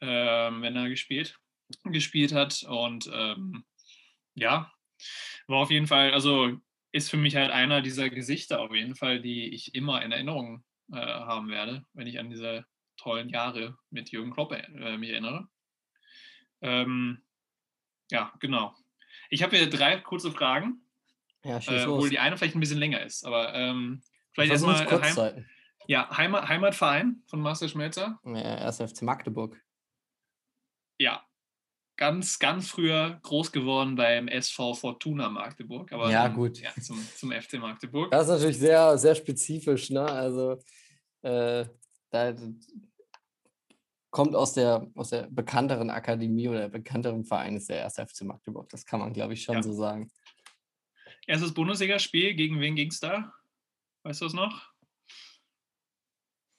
ähm, 0.00 0.62
wenn 0.62 0.76
er 0.76 0.88
gespielt, 0.88 1.38
gespielt 1.84 2.32
hat. 2.32 2.62
Und 2.62 3.10
ähm, 3.12 3.64
ja, 4.34 4.72
war 5.46 5.58
auf 5.58 5.70
jeden 5.70 5.86
Fall, 5.86 6.12
also 6.12 6.58
ist 6.92 7.10
für 7.10 7.16
mich 7.16 7.36
halt 7.36 7.50
einer 7.50 7.82
dieser 7.82 8.08
Gesichter 8.08 8.60
auf 8.60 8.74
jeden 8.74 8.96
Fall, 8.96 9.20
die 9.20 9.52
ich 9.54 9.74
immer 9.74 10.02
in 10.02 10.12
Erinnerung 10.12 10.64
äh, 10.92 10.96
haben 10.96 11.48
werde, 11.48 11.84
wenn 11.92 12.06
ich 12.06 12.18
an 12.18 12.30
diese 12.30 12.64
tollen 12.96 13.28
Jahre 13.28 13.76
mit 13.90 14.10
Jürgen 14.10 14.32
Klopp 14.32 14.52
äh, 14.52 14.96
mich 14.96 15.10
erinnere. 15.10 15.48
Ähm, 16.60 17.22
ja, 18.10 18.32
genau. 18.40 18.74
Ich 19.30 19.42
habe 19.42 19.56
hier 19.56 19.68
drei 19.68 19.98
kurze 19.98 20.30
Fragen, 20.30 20.82
Ja, 21.44 21.60
schieß 21.60 21.72
äh, 21.72 21.84
los. 21.84 21.94
obwohl 21.94 22.10
die 22.10 22.18
eine 22.18 22.36
vielleicht 22.36 22.54
ein 22.56 22.60
bisschen 22.60 22.78
länger 22.78 23.04
ist. 23.04 23.24
Aber 23.24 23.54
ähm, 23.54 24.02
vielleicht 24.32 24.52
erstmal 24.52 24.86
kurz 24.86 25.16
Heim, 25.16 25.44
ja, 25.86 26.08
Heimat, 26.16 26.48
Heimatverein 26.48 27.22
von 27.26 27.40
Marcel 27.40 27.68
Schmelzer. 27.68 28.18
Ja, 28.24 28.58
erst 28.58 28.82
FC 28.82 29.02
Magdeburg. 29.02 29.60
Ja, 30.98 31.24
ganz, 31.96 32.38
ganz 32.38 32.68
früher 32.68 33.18
groß 33.22 33.52
geworden 33.52 33.96
beim 33.96 34.28
SV 34.28 34.74
Fortuna 34.74 35.28
Magdeburg. 35.28 35.92
Aber 35.92 36.10
Ja, 36.10 36.24
dann, 36.24 36.34
gut. 36.36 36.58
Ja, 36.60 36.70
zum, 36.80 37.02
zum 37.16 37.32
FC 37.32 37.54
Magdeburg. 37.54 38.10
Das 38.10 38.22
ist 38.24 38.28
natürlich 38.34 38.58
sehr, 38.58 38.96
sehr 38.98 39.14
spezifisch, 39.14 39.90
ne? 39.90 40.02
Also 40.04 40.62
äh, 41.22 41.66
da 42.10 42.34
kommt 44.10 44.34
aus 44.34 44.54
der, 44.54 44.90
aus 44.94 45.10
der 45.10 45.28
bekannteren 45.30 45.90
Akademie 45.90 46.48
oder 46.48 46.68
bekannteren 46.68 47.24
Verein 47.24 47.56
ist 47.56 47.68
der 47.68 47.78
erste 47.78 48.06
FC 48.06 48.22
Magdeburg. 48.22 48.68
Das 48.70 48.86
kann 48.86 49.00
man, 49.00 49.12
glaube 49.12 49.34
ich, 49.34 49.42
schon 49.42 49.56
Ja. 49.56 49.62
so 49.62 49.72
sagen. 49.72 50.10
Erstes 51.26 51.52
Bundesligaspiel, 51.52 52.34
gegen 52.34 52.58
wen 52.60 52.74
ging 52.74 52.88
es 52.88 53.00
da? 53.00 53.32
Weißt 54.02 54.22
du 54.22 54.26
es 54.26 54.32
noch? 54.32 54.72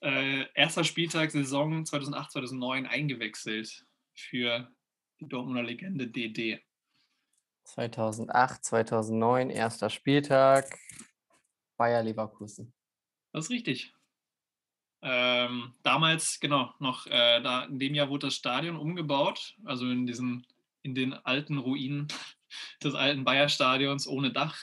Äh, 0.01 0.46
erster 0.53 0.84
Spieltag 0.84 1.32
Saison 1.32 1.86
2008, 1.86 2.32
2009 2.32 2.86
eingewechselt 2.86 3.86
für 4.15 4.72
die 5.20 5.27
Dortmunder 5.27 5.63
Legende 5.63 6.08
DD. 6.08 6.60
2008, 7.65 8.63
2009, 8.63 9.50
erster 9.50 9.89
Spieltag, 9.89 10.77
Bayer 11.77 12.03
Leverkusen. 12.03 12.74
Das 13.34 13.46
ist 13.46 13.51
richtig. 13.51 13.94
Ähm, 15.01 15.74
damals, 15.84 16.39
genau, 16.39 16.74
noch 16.79 17.08
äh, 17.08 17.41
da 17.41 17.63
in 17.63 17.79
dem 17.79 17.96
Jahr 17.96 18.10
wurde 18.10 18.27
das 18.27 18.36
Stadion 18.36 18.75
umgebaut, 18.75 19.56
also 19.63 19.89
in 19.89 20.06
diesen, 20.06 20.46
in 20.82 20.94
den 20.94 21.13
alten 21.13 21.58
Ruinen 21.58 22.08
des 22.84 22.96
alten 22.96 23.24
Bayer-Stadions 23.24 24.08
ohne 24.08 24.32
Dach. 24.32 24.58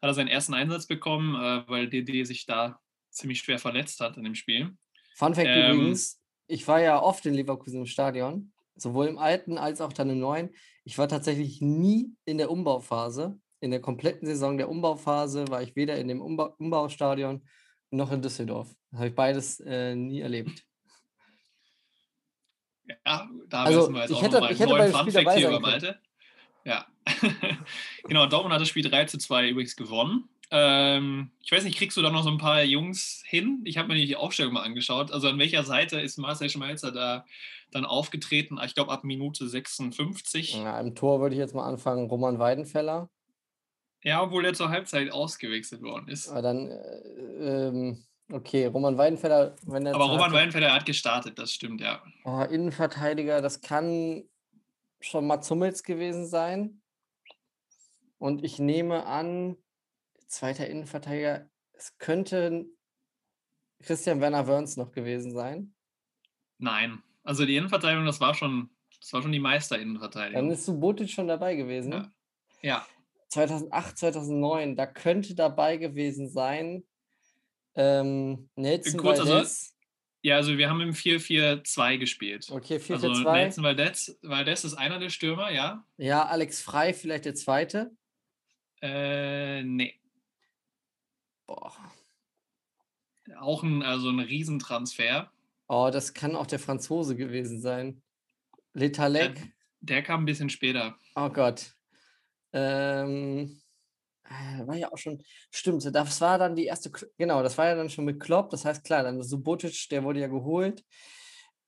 Hat 0.00 0.10
er 0.10 0.14
seinen 0.14 0.28
ersten 0.28 0.54
Einsatz 0.54 0.86
bekommen, 0.86 1.34
äh, 1.34 1.68
weil 1.68 1.88
DD 1.88 2.24
sich 2.24 2.46
da 2.46 2.78
ziemlich 3.10 3.40
schwer 3.40 3.58
verletzt 3.58 4.00
hat 4.00 4.16
in 4.16 4.24
dem 4.24 4.34
Spiel. 4.34 4.76
Fun 5.16 5.34
Fact 5.34 5.48
Ähm, 5.48 5.76
übrigens, 5.76 6.20
ich 6.46 6.66
war 6.68 6.80
ja 6.80 7.00
oft 7.00 7.24
in 7.26 7.34
Leverkusen 7.34 7.80
im 7.80 7.86
Stadion, 7.86 8.52
sowohl 8.76 9.06
im 9.06 9.18
alten 9.18 9.58
als 9.58 9.80
auch 9.80 9.92
dann 9.92 10.10
im 10.10 10.18
neuen. 10.18 10.50
Ich 10.84 10.98
war 10.98 11.08
tatsächlich 11.08 11.60
nie 11.60 12.12
in 12.24 12.38
der 12.38 12.50
Umbauphase. 12.50 13.38
In 13.60 13.70
der 13.70 13.80
kompletten 13.80 14.26
Saison 14.26 14.58
der 14.58 14.68
Umbauphase 14.68 15.48
war 15.48 15.62
ich 15.62 15.74
weder 15.74 15.96
in 15.96 16.08
dem 16.08 16.20
Umbau 16.20 16.54
Umbaustadion 16.58 17.42
noch 17.96 18.12
in 18.12 18.22
Düsseldorf. 18.22 18.74
Habe 18.94 19.08
ich 19.08 19.14
beides 19.14 19.60
äh, 19.60 19.94
nie 19.94 20.20
erlebt. 20.20 20.64
Ja, 23.06 23.28
da 23.48 23.64
Also, 23.64 23.80
wissen 23.80 23.94
wir 23.94 24.00
jetzt 24.02 24.10
ich 24.10 24.16
auch 24.16 24.22
hätte- 24.22 24.34
noch 24.34 24.40
mal 24.42 24.52
ich 24.52 24.60
einen 24.60 24.70
neuen 24.70 24.92
Funfact 24.92 25.32
hier 25.38 25.48
über 25.48 25.60
Malte. 25.60 25.98
Ja. 26.64 26.86
genau, 28.04 28.26
Dortmund 28.26 28.54
hat 28.54 28.60
das 28.60 28.68
Spiel 28.68 28.82
3 28.88 29.04
zu 29.06 29.18
2 29.18 29.48
übrigens 29.50 29.76
gewonnen. 29.76 30.28
Ähm, 30.50 31.30
ich 31.42 31.50
weiß 31.50 31.64
nicht, 31.64 31.78
kriegst 31.78 31.96
du 31.96 32.02
da 32.02 32.10
noch 32.10 32.22
so 32.22 32.30
ein 32.30 32.38
paar 32.38 32.62
Jungs 32.62 33.22
hin? 33.26 33.60
Ich 33.64 33.78
habe 33.78 33.88
mir 33.88 33.94
die 33.94 34.16
Aufstellung 34.16 34.52
mal 34.54 34.62
angeschaut. 34.62 35.10
Also 35.10 35.28
an 35.28 35.38
welcher 35.38 35.64
Seite 35.64 36.00
ist 36.00 36.18
Marcel 36.18 36.50
Schmelzer 36.50 36.92
da 36.92 37.24
dann 37.70 37.84
aufgetreten? 37.86 38.58
Ich 38.64 38.74
glaube 38.74 38.92
ab 38.92 39.04
Minute 39.04 39.48
56. 39.48 40.54
Ja, 40.56 40.78
Im 40.80 40.94
Tor 40.94 41.20
würde 41.20 41.34
ich 41.34 41.38
jetzt 41.40 41.54
mal 41.54 41.66
anfangen, 41.66 42.06
Roman 42.08 42.38
Weidenfeller. 42.38 43.08
Ja, 44.04 44.22
obwohl 44.22 44.44
er 44.44 44.54
zur 44.54 44.68
Halbzeit 44.68 45.10
ausgewechselt 45.10 45.82
worden 45.82 46.08
ist. 46.08 46.28
Aber 46.28 46.42
dann, 46.42 46.70
äh, 46.70 47.68
ähm, 47.68 48.04
okay, 48.30 48.66
Roman 48.66 48.98
Weidenfeller, 48.98 49.56
wenn 49.66 49.86
er 49.86 49.94
Aber 49.94 50.04
Roman 50.04 50.20
Halbzeit- 50.20 50.40
Weidenfeller 50.40 50.72
hat 50.74 50.84
gestartet, 50.86 51.38
das 51.38 51.52
stimmt, 51.52 51.80
ja. 51.80 52.02
Oh, 52.24 52.42
Innenverteidiger, 52.42 53.40
das 53.40 53.60
kann 53.62 54.24
schon 55.00 55.26
Mats 55.26 55.50
Hummels 55.50 55.82
gewesen 55.82 56.26
sein. 56.26 56.80
Und 58.18 58.44
ich 58.44 58.58
nehme 58.58 59.06
an, 59.06 59.56
zweiter 60.28 60.66
Innenverteidiger, 60.68 61.48
es 61.72 61.96
könnte 61.98 62.66
Christian 63.82 64.20
Werner 64.20 64.46
Wörns 64.46 64.76
noch 64.76 64.92
gewesen 64.92 65.32
sein. 65.32 65.74
Nein. 66.58 67.02
Also 67.22 67.44
die 67.46 67.56
Innenverteidigung, 67.56 68.04
das 68.06 68.20
war 68.20 68.34
schon, 68.34 68.70
das 69.00 69.12
war 69.14 69.22
schon 69.22 69.32
die 69.32 69.38
Dann 69.38 69.42
Meister-Innenverteidigung. 69.44 70.50
ist 70.50 70.64
Subotic 70.66 71.10
schon 71.10 71.26
dabei 71.28 71.54
gewesen. 71.56 71.92
Ja. 71.92 72.12
Ja, 72.62 72.86
2008, 73.34 73.98
2009, 73.98 74.76
da 74.76 74.86
könnte 74.86 75.34
dabei 75.34 75.76
gewesen 75.76 76.28
sein 76.28 76.84
ähm, 77.74 78.48
Nelson 78.54 79.00
Kurz, 79.00 79.18
also- 79.20 79.32
Valdez. 79.32 79.74
ja, 80.22 80.36
also 80.36 80.56
wir 80.56 80.70
haben 80.70 80.80
im 80.80 80.92
4-4-2 80.94 81.98
gespielt. 81.98 82.48
Okay, 82.50 82.78
4 82.78 82.96
Also 82.96 83.12
4 83.12 83.22
2 83.24 83.32
Nelson 83.42 83.64
Valdez, 83.64 84.18
Valdez 84.22 84.64
ist 84.64 84.74
einer 84.74 84.98
der 85.00 85.10
Stürmer, 85.10 85.50
ja. 85.50 85.84
Ja, 85.96 86.26
Alex 86.26 86.62
Frei 86.62 86.94
vielleicht 86.94 87.24
der 87.24 87.34
zweite. 87.34 87.90
Äh, 88.80 89.62
nee. 89.64 89.98
Boah. 91.46 91.74
Auch 93.38 93.62
ein, 93.64 93.82
also 93.82 94.10
ein 94.10 94.20
Riesentransfer. 94.20 95.32
Oh, 95.66 95.90
das 95.92 96.14
kann 96.14 96.36
auch 96.36 96.46
der 96.46 96.58
Franzose 96.58 97.16
gewesen 97.16 97.60
sein. 97.60 98.02
Letalek. 98.74 99.52
Der 99.80 100.02
kam 100.02 100.22
ein 100.22 100.26
bisschen 100.26 100.50
später. 100.50 100.96
Oh 101.16 101.30
Gott. 101.30 101.74
Ähm, 102.54 103.60
äh, 104.24 104.66
war 104.66 104.76
ja 104.76 104.90
auch 104.92 104.96
schon, 104.96 105.22
stimmt, 105.50 105.84
das 105.84 106.20
war 106.20 106.38
dann 106.38 106.56
die 106.56 106.64
erste, 106.64 106.90
genau, 107.18 107.42
das 107.42 107.58
war 107.58 107.66
ja 107.66 107.74
dann 107.74 107.90
schon 107.90 108.04
mit 108.06 108.20
Klopp, 108.20 108.50
das 108.50 108.64
heißt 108.64 108.84
klar, 108.84 109.02
dann 109.02 109.22
Subotic, 109.22 109.88
der 109.90 110.04
wurde 110.04 110.20
ja 110.20 110.28
geholt. 110.28 110.82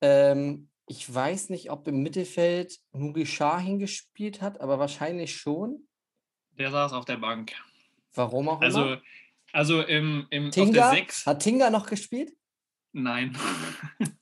Ähm, 0.01 0.71
ich 0.87 1.13
weiß 1.13 1.51
nicht, 1.51 1.71
ob 1.71 1.89
im 1.89 2.03
Mittelfeld 2.03 2.79
Nuri 2.93 3.27
Sahin 3.27 3.79
gespielt 3.79 4.41
hat, 4.41 4.61
aber 4.61 4.79
wahrscheinlich 4.79 5.37
schon. 5.37 5.89
Der 6.53 6.71
saß 6.71 6.93
auf 6.93 7.05
der 7.05 7.17
Bank. 7.17 7.53
Warum 8.15 8.49
auch 8.49 8.61
Also, 8.61 8.85
immer. 8.85 9.03
also 9.53 9.83
im, 9.83 10.27
im, 10.31 10.51
Tinga? 10.51 10.73
der 10.73 10.91
6. 10.91 11.27
Hat 11.27 11.43
Tinga 11.43 11.71
noch 11.71 11.87
gespielt? 11.87 12.33
Nein. 12.93 13.37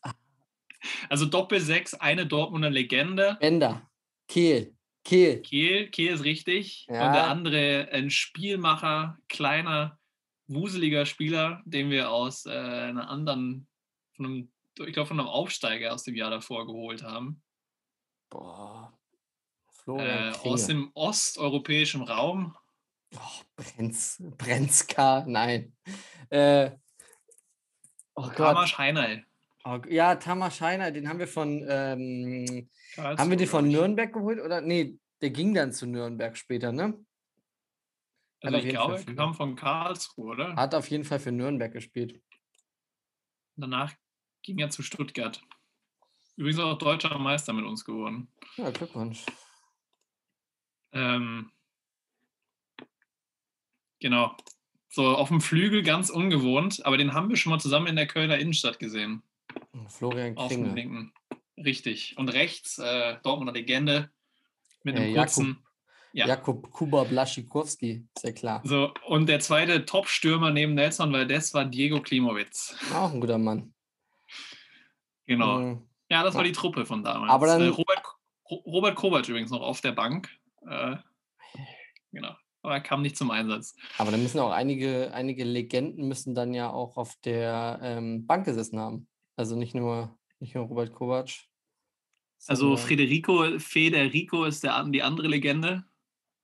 also 1.10 1.26
Doppel 1.26 1.60
6, 1.60 1.94
eine 1.94 2.26
Dortmunder 2.26 2.70
Legende. 2.70 3.36
Bender. 3.38 3.88
Kehl. 4.26 4.74
Kehl. 5.04 5.42
Kehl, 5.42 5.90
Kehl 5.90 6.14
ist 6.14 6.24
richtig. 6.24 6.86
Und 6.88 6.96
Ja. 6.96 7.12
der 7.12 7.26
andere 7.28 7.88
ein 7.92 8.10
Spielmacher, 8.10 9.18
kleiner, 9.28 9.98
wuseliger 10.46 11.06
Spieler, 11.06 11.62
den 11.66 11.90
wir 11.90 12.10
aus 12.10 12.46
äh, 12.46 12.50
einer 12.50 13.08
anderen, 13.10 13.66
von 14.16 14.26
einem, 14.26 14.52
ich 14.86 14.92
glaube 14.92 15.06
von 15.08 15.20
einem 15.20 15.28
Aufsteiger 15.28 15.92
aus 15.92 16.04
dem 16.04 16.14
Jahr 16.16 16.30
davor 16.30 16.66
geholt 16.66 17.02
haben. 17.02 17.42
Boah. 18.30 18.92
Äh, 19.86 20.32
aus 20.42 20.66
dem 20.66 20.90
osteuropäischen 20.94 22.02
Raum. 22.02 22.56
Oh, 23.14 23.42
Brenz, 23.56 24.22
Brenzka, 24.38 25.24
nein. 25.26 25.76
Äh, 26.30 26.70
oh 28.14 28.22
Gott. 28.22 28.36
Tamas 28.36 28.78
Heinal. 28.78 29.26
Ja, 29.88 30.16
Tamas 30.16 30.56
Scheiner, 30.56 30.90
den 30.90 31.08
haben 31.08 31.18
wir 31.18 31.26
von, 31.26 31.64
ähm, 31.68 32.68
haben 32.96 33.30
wir 33.30 33.36
den 33.36 33.46
von. 33.46 33.68
Nürnberg 33.68 34.12
geholt 34.12 34.40
oder? 34.40 34.60
Nee, 34.60 34.98
der 35.22 35.30
ging 35.30 35.54
dann 35.54 35.72
zu 35.72 35.86
Nürnberg 35.86 36.36
später, 36.36 36.70
ne? 36.70 37.04
Hat 38.42 38.52
Also 38.52 38.58
ich 38.58 38.68
glaube, 38.68 39.02
er 39.06 39.14
kam 39.14 39.34
von 39.34 39.56
Karlsruhe, 39.56 40.32
oder? 40.32 40.54
Hat 40.56 40.74
auf 40.74 40.90
jeden 40.90 41.04
Fall 41.04 41.18
für 41.18 41.32
Nürnberg 41.32 41.72
gespielt. 41.72 42.20
Danach 43.56 43.94
ging 44.42 44.58
er 44.58 44.68
zu 44.68 44.82
Stuttgart. 44.82 45.40
Übrigens 46.36 46.60
auch 46.60 46.76
deutscher 46.76 47.18
Meister 47.18 47.54
mit 47.54 47.64
uns 47.64 47.84
geworden. 47.84 48.28
Ja, 48.56 48.70
Glückwunsch. 48.70 49.24
Ähm, 50.92 51.50
genau. 54.00 54.36
So 54.90 55.16
auf 55.16 55.28
dem 55.28 55.40
Flügel 55.40 55.82
ganz 55.82 56.10
ungewohnt, 56.10 56.84
aber 56.84 56.98
den 56.98 57.14
haben 57.14 57.30
wir 57.30 57.36
schon 57.36 57.50
mal 57.50 57.58
zusammen 57.58 57.86
in 57.86 57.96
der 57.96 58.06
Kölner 58.06 58.38
Innenstadt 58.38 58.78
gesehen. 58.78 59.22
Florian 59.88 60.36
Auf 60.36 60.48
dem 60.48 60.74
linken. 60.74 61.12
Richtig. 61.56 62.16
Und 62.18 62.28
rechts 62.30 62.78
äh, 62.78 63.16
Dortmunder 63.22 63.52
Legende 63.52 64.10
mit 64.82 64.96
Äh, 64.96 65.02
einem 65.02 65.14
Jakub- 65.14 65.24
kurzen. 65.34 65.58
Ja. 66.12 66.28
Jakub 66.28 66.70
Kuba 66.70 67.02
Blaschikowski, 67.04 68.06
ja 68.22 68.30
klar. 68.32 68.60
So, 68.64 68.92
und 69.06 69.28
der 69.28 69.40
zweite 69.40 69.84
Top-Stürmer 69.84 70.52
neben 70.52 70.74
Nelson 70.74 71.12
Valdez 71.12 71.52
war 71.54 71.64
Diego 71.64 72.00
Klimowitz. 72.00 72.76
Auch 72.94 73.12
ein 73.12 73.20
guter 73.20 73.38
Mann. 73.38 73.74
Genau. 75.26 75.58
Mhm. 75.58 75.88
Ja, 76.10 76.22
das 76.22 76.34
war 76.34 76.44
die 76.44 76.52
Truppe 76.52 76.86
von 76.86 77.02
damals. 77.02 77.32
Aber 77.32 77.46
dann- 77.46 77.62
äh, 77.62 77.66
Robert, 77.68 78.02
Ro- 78.50 78.62
Robert 78.66 78.94
Kovac 78.94 79.28
übrigens 79.28 79.50
noch 79.50 79.62
auf 79.62 79.80
der 79.80 79.92
Bank. 79.92 80.28
Äh, 80.68 80.96
genau. 82.12 82.34
Aber 82.62 82.74
er 82.74 82.80
kam 82.80 83.02
nicht 83.02 83.16
zum 83.16 83.30
Einsatz. 83.30 83.74
Aber 83.98 84.10
da 84.10 84.16
müssen 84.16 84.38
auch 84.38 84.50
einige, 84.52 85.12
einige 85.12 85.44
Legenden 85.44 86.06
müssen 86.08 86.34
dann 86.34 86.54
ja 86.54 86.70
auch 86.70 86.96
auf 86.96 87.16
der 87.24 87.80
ähm, 87.82 88.26
Bank 88.26 88.44
gesessen 88.44 88.78
haben. 88.78 89.08
Also 89.36 89.56
nicht 89.56 89.74
nur, 89.74 90.16
nicht 90.40 90.54
nur 90.54 90.66
Robert 90.66 90.92
Kovac. 90.92 91.30
Also 92.46 92.76
Federico, 92.76 93.58
Federico 93.58 94.44
ist 94.44 94.62
der, 94.64 94.84
die 94.84 95.02
andere 95.02 95.28
Legende. 95.28 95.84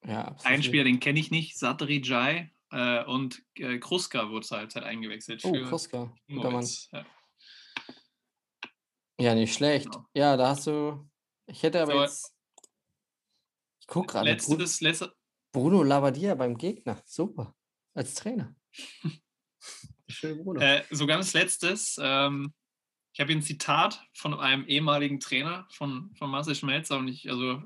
ja, 0.04 0.28
absolut. 0.28 0.46
Ein 0.46 0.62
Spieler, 0.62 0.84
den 0.84 0.98
kenne 1.00 1.20
ich 1.20 1.30
nicht, 1.30 1.58
Satri 1.58 2.00
Jai. 2.02 2.50
Äh, 2.72 3.04
und 3.04 3.42
äh, 3.56 3.78
Kruska 3.78 4.30
wurde 4.30 4.46
zur 4.46 4.58
Halbzeit 4.58 4.84
eingewechselt. 4.84 5.44
Oh, 5.44 5.52
Kruska, 5.52 6.12
guter 6.28 6.50
Mann. 6.50 6.66
Ja. 6.92 7.04
Ja, 9.20 9.34
nicht 9.34 9.52
schlecht. 9.54 9.90
Genau. 9.90 10.06
Ja, 10.14 10.36
da 10.36 10.48
hast 10.50 10.66
du. 10.66 11.06
Ich 11.46 11.62
hätte 11.62 11.82
aber 11.82 11.92
So. 11.92 12.00
jetzt. 12.02 12.34
Ich 13.80 13.86
guck 13.86 14.08
gerade. 14.08 14.34
Bruno, 14.36 14.58
letztes, 14.60 14.80
letzte, 14.80 15.14
Bruno 15.52 15.82
Labbadia 15.82 16.34
beim 16.34 16.56
Gegner. 16.56 17.02
Super. 17.04 17.54
Als 17.92 18.14
Trainer. 18.14 18.54
Schön, 20.08 20.42
Bruno. 20.42 20.60
äh, 20.60 20.84
so 20.90 21.06
ganz 21.06 21.34
letztes. 21.34 21.98
Ähm, 22.00 22.54
ich 23.12 23.20
habe 23.20 23.32
hier 23.32 23.40
ein 23.40 23.42
Zitat 23.42 24.06
von 24.14 24.34
einem 24.34 24.64
ehemaligen 24.66 25.20
Trainer 25.20 25.66
von, 25.70 26.14
von 26.14 26.30
Marcel 26.30 26.54
Schmelzer 26.54 26.98
und 26.98 27.08
ich, 27.08 27.28
also, 27.28 27.62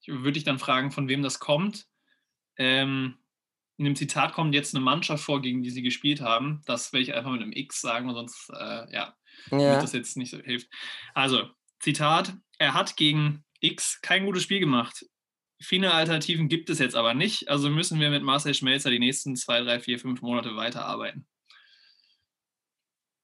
ich 0.00 0.08
würde 0.08 0.32
dich 0.32 0.44
dann 0.44 0.58
fragen, 0.58 0.90
von 0.90 1.08
wem 1.08 1.22
das 1.22 1.38
kommt. 1.38 1.86
Ähm, 2.56 3.18
in 3.78 3.86
dem 3.86 3.96
Zitat 3.96 4.34
kommt 4.34 4.54
jetzt 4.54 4.74
eine 4.74 4.84
Mannschaft 4.84 5.24
vor, 5.24 5.40
gegen 5.40 5.62
die 5.62 5.70
sie 5.70 5.82
gespielt 5.82 6.20
haben. 6.20 6.60
Das 6.66 6.92
will 6.92 7.00
ich 7.00 7.14
einfach 7.14 7.32
mit 7.32 7.42
einem 7.42 7.52
X 7.52 7.80
sagen, 7.80 8.12
sonst, 8.12 8.50
äh, 8.50 8.92
ja, 8.92 9.16
damit 9.48 9.64
ja. 9.64 9.80
das 9.80 9.92
jetzt 9.92 10.16
nicht 10.16 10.30
so 10.30 10.38
hilft. 10.38 10.68
Also, 11.14 11.48
Zitat: 11.80 12.34
Er 12.58 12.74
hat 12.74 12.96
gegen 12.96 13.44
X 13.60 14.00
kein 14.02 14.26
gutes 14.26 14.42
Spiel 14.42 14.60
gemacht. 14.60 15.06
Viele 15.60 15.92
Alternativen 15.94 16.48
gibt 16.48 16.68
es 16.70 16.80
jetzt 16.80 16.96
aber 16.96 17.14
nicht, 17.14 17.48
also 17.48 17.70
müssen 17.70 18.00
wir 18.00 18.10
mit 18.10 18.24
Marcel 18.24 18.52
Schmelzer 18.52 18.90
die 18.90 18.98
nächsten 18.98 19.36
zwei, 19.36 19.62
drei, 19.62 19.78
vier, 19.78 19.98
fünf 19.98 20.20
Monate 20.20 20.56
weiterarbeiten. 20.56 21.26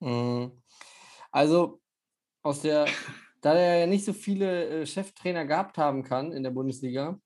Mhm. 0.00 0.62
Also 1.38 1.80
aus 2.42 2.62
der, 2.62 2.86
da 3.42 3.54
er 3.54 3.78
ja 3.78 3.86
nicht 3.86 4.04
so 4.04 4.12
viele 4.12 4.80
äh, 4.80 4.86
Cheftrainer 4.86 5.44
gehabt 5.44 5.78
haben 5.78 6.02
kann 6.02 6.32
in 6.32 6.42
der 6.42 6.50
Bundesliga, 6.50 7.16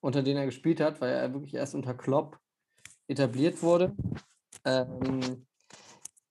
unter 0.00 0.24
denen 0.24 0.38
er 0.38 0.46
gespielt 0.46 0.80
hat, 0.80 1.00
weil 1.00 1.12
er 1.12 1.32
wirklich 1.32 1.54
erst 1.54 1.76
unter 1.76 1.94
Klopp 1.94 2.36
etabliert 3.06 3.62
wurde. 3.62 3.94
Ähm, 4.64 5.46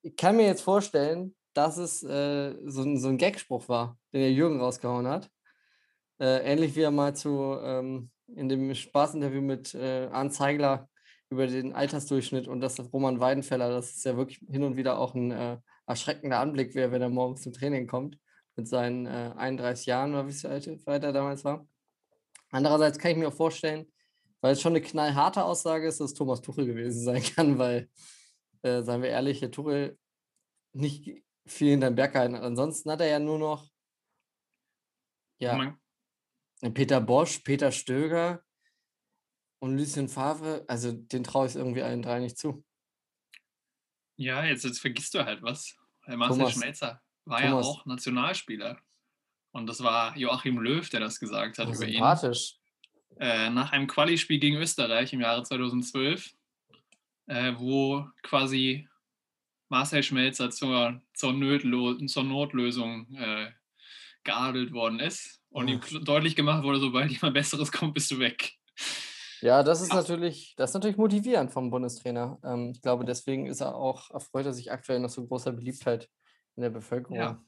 ich 0.01 0.17
kann 0.17 0.36
mir 0.36 0.48
jetzt 0.48 0.63
vorstellen, 0.63 1.34
dass 1.53 1.77
es 1.77 2.03
äh, 2.03 2.55
so, 2.65 2.81
ein, 2.81 2.98
so 2.98 3.08
ein 3.08 3.17
Gagspruch 3.17 3.69
war, 3.69 3.98
den 4.12 4.19
der 4.19 4.34
Jürgen 4.34 4.60
rausgehauen 4.60 5.08
hat. 5.08 5.29
Äh, 6.19 6.43
ähnlich 6.43 6.75
wie 6.75 6.81
er 6.81 6.91
mal 6.91 7.15
zu 7.15 7.58
ähm, 7.63 8.12
in 8.36 8.50
dem 8.50 8.75
Spaßinterview 8.75 9.39
mit 9.39 9.74
äh, 9.75 10.10
Arndt 10.12 10.34
Zeigler 10.34 10.89
über 11.29 11.48
den 11.48 11.72
Altersdurchschnitt 11.72 12.50
und 12.50 12.60
das 12.60 12.81
Roman 12.91 13.22
Weidenfeller, 13.22 13.69
das 13.69 13.91
ist 13.91 14.03
ja 14.03 14.17
wirklich 14.17 14.39
hin 14.50 14.63
und 14.63 14.75
wieder 14.75 15.00
auch 15.00 15.15
ein 15.15 15.31
äh, 15.31 15.58
erschreckender 15.89 16.39
Anblick 16.39 16.75
wäre, 16.75 16.91
wenn 16.91 17.01
er 17.01 17.10
morgens 17.10 17.41
zum 17.41 17.51
Training 17.51 17.88
kommt 17.88 18.19
mit 18.55 18.67
seinen 18.67 19.08
äh, 19.08 19.34
31 19.36 19.88
Jahren 19.88 20.13
oder 20.13 20.27
wie 20.27 20.86
weit 20.86 21.03
er 21.03 21.13
damals 21.13 21.43
war. 21.43 21.67
Andererseits 22.51 23.00
kann 23.00 23.12
ich 23.12 23.17
mir 23.17 23.29
auch 23.29 23.34
vorstellen, 23.34 23.91
weil 24.41 24.53
es 24.53 24.62
schon 24.62 24.74
eine 24.74 24.81
knallharte 24.81 25.43
Aussage 25.43 25.88
ist, 25.88 26.00
dass 26.00 26.13
Thomas 26.13 26.41
Tuchel 26.41 26.67
gewesen 26.67 27.03
sein 27.03 27.24
kann, 27.36 27.58
weil, 27.58 27.89
äh, 28.62 28.84
seien 28.84 29.01
wir 29.01 29.10
ehrlich, 29.10 29.39
der 29.39 29.50
Tuchel 29.50 29.98
nicht 30.74 31.24
viel 31.48 31.72
hinterm 31.72 31.96
Berg 31.96 32.13
gehalten 32.13 32.36
hat. 32.36 32.43
Ansonsten 32.43 32.91
hat 32.91 33.01
er 33.01 33.08
ja 33.08 33.19
nur 33.19 33.39
noch 33.39 33.67
ja, 35.39 35.75
Peter 36.74 37.01
Bosch, 37.01 37.39
Peter 37.39 37.72
Stöger 37.72 38.43
und 39.60 39.75
Lucien 39.75 40.08
Favre. 40.08 40.65
Also 40.67 40.91
den 40.91 41.24
traue 41.24 41.48
ich 41.48 41.55
irgendwie 41.55 41.81
allen 41.81 42.03
drei 42.03 42.19
nicht 42.19 42.38
zu. 42.38 42.63
ja, 44.17 44.43
jetzt, 44.46 44.65
jetzt 44.65 44.81
vergisst 44.81 45.15
du 45.15 45.25
halt 45.25 45.41
was. 45.41 45.79
Herr 46.10 46.18
Marcel 46.18 46.38
Thomas- 46.39 46.54
Schmelzer 46.54 47.01
war 47.25 47.42
Thomas- 47.42 47.66
ja 47.66 47.72
auch 47.72 47.86
Nationalspieler. 47.86 48.80
Und 49.51 49.68
das 49.68 49.82
war 49.84 50.16
Joachim 50.18 50.60
Löw, 50.60 50.88
der 50.89 51.00
das 51.00 51.20
gesagt 51.20 51.58
hat 51.58 51.68
Oh, 51.68 51.72
über 51.74 51.88
ihn. 51.88 52.00
äh, 53.20 53.50
nach 53.50 53.72
einem 53.72 53.88
Quali-Spiel 53.88 54.39
gegen 54.39 54.58
Österreich 54.58 55.12
im 55.13 55.22
Jahre 55.22 55.44
2012, 55.44 56.32
äh, 57.28 57.54
wo 57.58 58.08
quasi 58.24 58.88
Marcel 59.70 60.04
Schmelzer 60.04 60.50
zur, 60.51 61.01
zur, 61.13 61.34
Nötlo 61.34 61.96
zur 62.08 62.24
Notlösung 62.24 63.13
äh, 63.16 63.51
geadelt 64.24 64.72
worden 64.72 65.00
ist 65.00 65.42
und 65.50 65.68
ihm 65.68 65.80
kl- 65.80 66.04
deutlich 66.04 66.36
gemacht 66.36 66.63
wurde, 66.63 66.80
sobald 66.80 67.12
jemand 67.12 67.34
Besseres 67.34 67.72
kommt, 67.72 67.94
bist 67.94 68.10
du 68.12 68.20
weg. 68.20 68.54
Ja, 69.41 69.63
das 69.63 69.81
ist 69.81 69.91
Ach. 69.91 69.96
natürlich, 69.96 70.53
das 70.58 70.72
ist 70.72 70.74
natürlich 70.74 70.98
motivierend 70.98 71.51
vom 71.51 71.69
Bundestrainer. 71.69 72.39
Ähm, 72.43 72.71
ich 72.73 72.82
glaube, 72.82 73.06
deswegen 73.06 73.45
ist 73.47 73.62
er 73.62 73.75
auch, 73.75 74.12
erfreut 74.12 74.45
er 74.45 74.54
sich 74.54 74.71
aktuell 74.71 74.99
noch 74.99 75.10
so 75.10 75.25
großer 75.25 75.54
Beliebtheit 75.54 76.10
in 76.56 76.63
der 76.63 76.69
Bevölkerung. 76.69 77.17
Ja. 77.17 77.43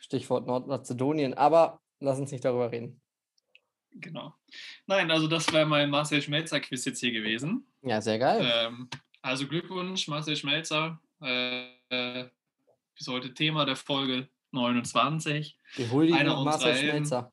Stichwort 0.00 0.46
Nordmazedonien. 0.46 1.34
Aber 1.34 1.80
lass 2.00 2.18
uns 2.18 2.32
nicht 2.32 2.44
darüber 2.44 2.70
reden. 2.70 3.00
Genau. 3.92 4.34
Nein, 4.86 5.10
also 5.10 5.28
das 5.28 5.52
wäre 5.52 5.66
mein 5.66 5.88
Marcel 5.88 6.20
Schmelzer-Quiz 6.20 6.84
jetzt 6.84 7.00
hier 7.00 7.12
gewesen. 7.12 7.66
Ja, 7.82 8.00
sehr 8.00 8.18
geil. 8.18 8.44
Ähm, 8.44 8.88
also 9.22 9.46
Glückwunsch, 9.46 10.08
Marcel 10.08 10.36
Schmelzer. 10.36 11.00
Äh, 11.20 12.24
bis 12.96 13.08
heute 13.08 13.32
Thema 13.34 13.64
der 13.64 13.76
Folge 13.76 14.28
29. 14.50 15.58
Die 15.76 15.90
Huldigung 15.90 16.20
einer 16.20 16.38
und 16.38 16.44
Marcel. 16.44 16.74
Schmelzer. 16.76 17.32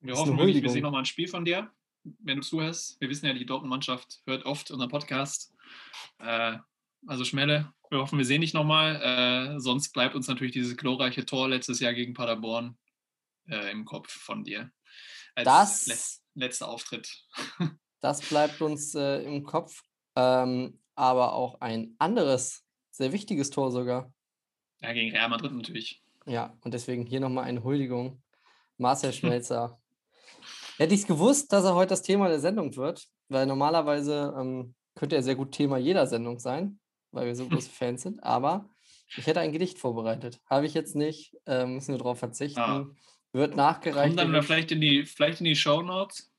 Wir 0.00 0.14
hoffen 0.14 0.38
wirklich, 0.38 0.62
wir 0.62 0.70
sehen 0.70 0.82
nochmal 0.82 1.02
ein 1.02 1.06
Spiel 1.06 1.28
von 1.28 1.44
dir, 1.44 1.70
wenn 2.04 2.36
du 2.38 2.42
zuhörst. 2.42 3.00
Wir 3.00 3.08
wissen 3.08 3.26
ja, 3.26 3.32
die 3.32 3.46
Dortmund-Mannschaft 3.46 4.22
hört 4.26 4.46
oft 4.46 4.70
unseren 4.70 4.88
Podcast. 4.90 5.52
Äh, 6.18 6.58
also 7.06 7.24
Schmelle, 7.24 7.72
wir 7.90 7.98
hoffen, 7.98 8.18
wir 8.18 8.24
sehen 8.24 8.40
dich 8.40 8.54
nochmal. 8.54 8.96
Äh, 9.56 9.60
sonst 9.60 9.92
bleibt 9.92 10.14
uns 10.14 10.28
natürlich 10.28 10.52
dieses 10.52 10.76
glorreiche 10.76 11.24
Tor 11.26 11.48
letztes 11.48 11.80
Jahr 11.80 11.94
gegen 11.94 12.14
Paderborn 12.14 12.76
äh, 13.48 13.70
im 13.70 13.84
Kopf 13.84 14.10
von 14.10 14.44
dir. 14.44 14.70
Als 15.34 15.44
Das- 15.44 15.86
letz- 15.88 16.20
letzter 16.34 16.68
Auftritt. 16.68 17.24
Das 18.00 18.20
bleibt 18.20 18.60
uns 18.62 18.94
äh, 18.94 19.22
im 19.24 19.42
Kopf. 19.42 19.82
Ähm, 20.14 20.78
aber 20.94 21.32
auch 21.32 21.60
ein 21.60 21.96
anderes, 21.98 22.64
sehr 22.92 23.10
wichtiges 23.12 23.50
Tor 23.50 23.72
sogar. 23.72 24.12
Ja, 24.80 24.92
gegen 24.92 25.10
Real 25.10 25.28
Madrid 25.28 25.50
natürlich. 25.52 26.00
Ja, 26.24 26.56
und 26.60 26.74
deswegen 26.74 27.06
hier 27.06 27.18
nochmal 27.18 27.42
eine 27.46 27.64
Huldigung. 27.64 28.22
Marcel 28.76 29.12
Schmelzer. 29.42 29.80
Hätte 30.78 30.94
ich 30.94 31.00
es 31.00 31.06
gewusst, 31.08 31.52
dass 31.52 31.64
er 31.64 31.74
heute 31.74 31.88
das 31.88 32.02
Thema 32.02 32.28
der 32.28 32.38
Sendung 32.38 32.76
wird, 32.76 33.04
weil 33.28 33.46
normalerweise 33.46 34.32
ähm, 34.38 34.76
könnte 34.94 35.16
er 35.16 35.24
sehr 35.24 35.34
gut 35.34 35.50
Thema 35.50 35.76
jeder 35.76 36.06
Sendung 36.06 36.38
sein, 36.38 36.78
weil 37.10 37.26
wir 37.26 37.34
so 37.34 37.48
große 37.48 37.68
Fans 37.68 38.02
sind. 38.02 38.22
Aber 38.22 38.68
ich 39.16 39.26
hätte 39.26 39.40
ein 39.40 39.52
Gedicht 39.52 39.80
vorbereitet. 39.80 40.40
Habe 40.48 40.66
ich 40.66 40.74
jetzt 40.74 40.94
nicht, 40.94 41.36
äh, 41.46 41.66
müssen 41.66 41.94
wir 41.94 41.98
darauf 41.98 42.20
verzichten. 42.20 42.60
Ah. 42.60 42.86
Wird 43.32 43.56
nachgereicht. 43.56 44.16
Kommt 44.16 44.34
dann 44.34 44.42
vielleicht 44.42 44.70
in 44.70 44.80
die, 44.80 45.04
vielleicht 45.04 45.40
in 45.40 45.46
die 45.46 45.56
Show 45.56 45.82
Notes. 45.82 46.32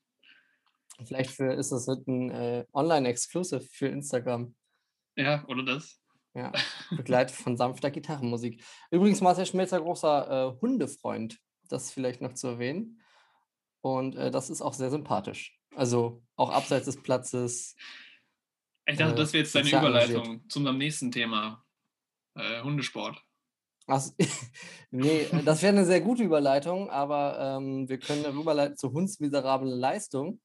Vielleicht 1.04 1.30
für, 1.30 1.52
ist 1.52 1.70
das 1.70 1.86
ein 1.88 2.30
äh, 2.30 2.64
Online-Exclusive 2.72 3.60
für 3.60 3.88
Instagram. 3.88 4.54
Ja, 5.16 5.44
oder 5.48 5.62
das? 5.64 6.00
Ja, 6.34 6.50
begleitet 6.96 7.36
von 7.36 7.58
sanfter 7.58 7.90
Gitarrenmusik. 7.90 8.62
Übrigens, 8.90 9.20
Marcel 9.20 9.44
Schmelzer, 9.44 9.80
großer 9.80 10.54
äh, 10.56 10.60
Hundefreund, 10.60 11.38
das 11.68 11.90
vielleicht 11.90 12.22
noch 12.22 12.32
zu 12.34 12.48
erwähnen. 12.48 13.00
Und 13.82 14.14
äh, 14.16 14.30
das 14.30 14.50
ist 14.50 14.60
auch 14.62 14.74
sehr 14.74 14.90
sympathisch. 14.90 15.58
Also 15.74 16.22
auch 16.36 16.50
abseits 16.50 16.86
des 16.86 17.02
Platzes. 17.02 17.76
Ich 18.86 18.98
dachte, 18.98 19.14
Äh, 19.14 19.16
das 19.16 19.32
wäre 19.32 19.42
jetzt 19.44 19.54
deine 19.54 19.68
engagiert. 19.68 20.10
Überleitung 20.10 20.48
zu 20.48 20.58
unserem 20.58 20.78
nächsten 20.78 21.12
Thema. 21.12 21.64
Äh, 22.34 22.62
Hundesport. 22.62 23.22
Ach, 23.86 24.02
nee, 24.90 25.22
äh, 25.22 25.42
das 25.42 25.62
wäre 25.62 25.72
eine 25.72 25.86
sehr 25.86 26.00
gute 26.00 26.22
Überleitung, 26.22 26.90
aber 26.90 27.58
ähm, 27.58 27.88
wir 27.88 27.98
können 27.98 28.22
darüber 28.22 28.54
leiten 28.54 28.76
zur 28.76 28.92
hundsmiserablen 28.92 29.78
Leistung. 29.78 30.40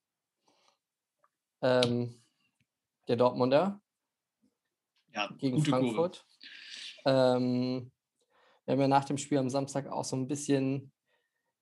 Ähm, 1.61 2.21
der 3.07 3.17
Dortmunder. 3.17 3.81
Ja, 5.13 5.29
gegen. 5.37 5.63
Frankfurt. 5.63 6.25
Ähm, 7.05 7.91
wir 8.65 8.71
haben 8.71 8.81
ja 8.81 8.87
nach 8.87 9.05
dem 9.05 9.17
Spiel 9.17 9.37
am 9.37 9.49
Samstag 9.49 9.87
auch 9.87 10.03
so 10.03 10.15
ein 10.15 10.27
bisschen 10.27 10.91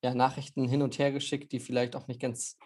ja, 0.03 0.13
Nachrichten 0.13 0.67
hin 0.67 0.81
und 0.81 0.99
her 0.99 1.11
geschickt, 1.11 1.51
die 1.51 1.59
vielleicht 1.59 1.95
auch 1.95 2.07
nicht 2.07 2.19
ganz 2.19 2.57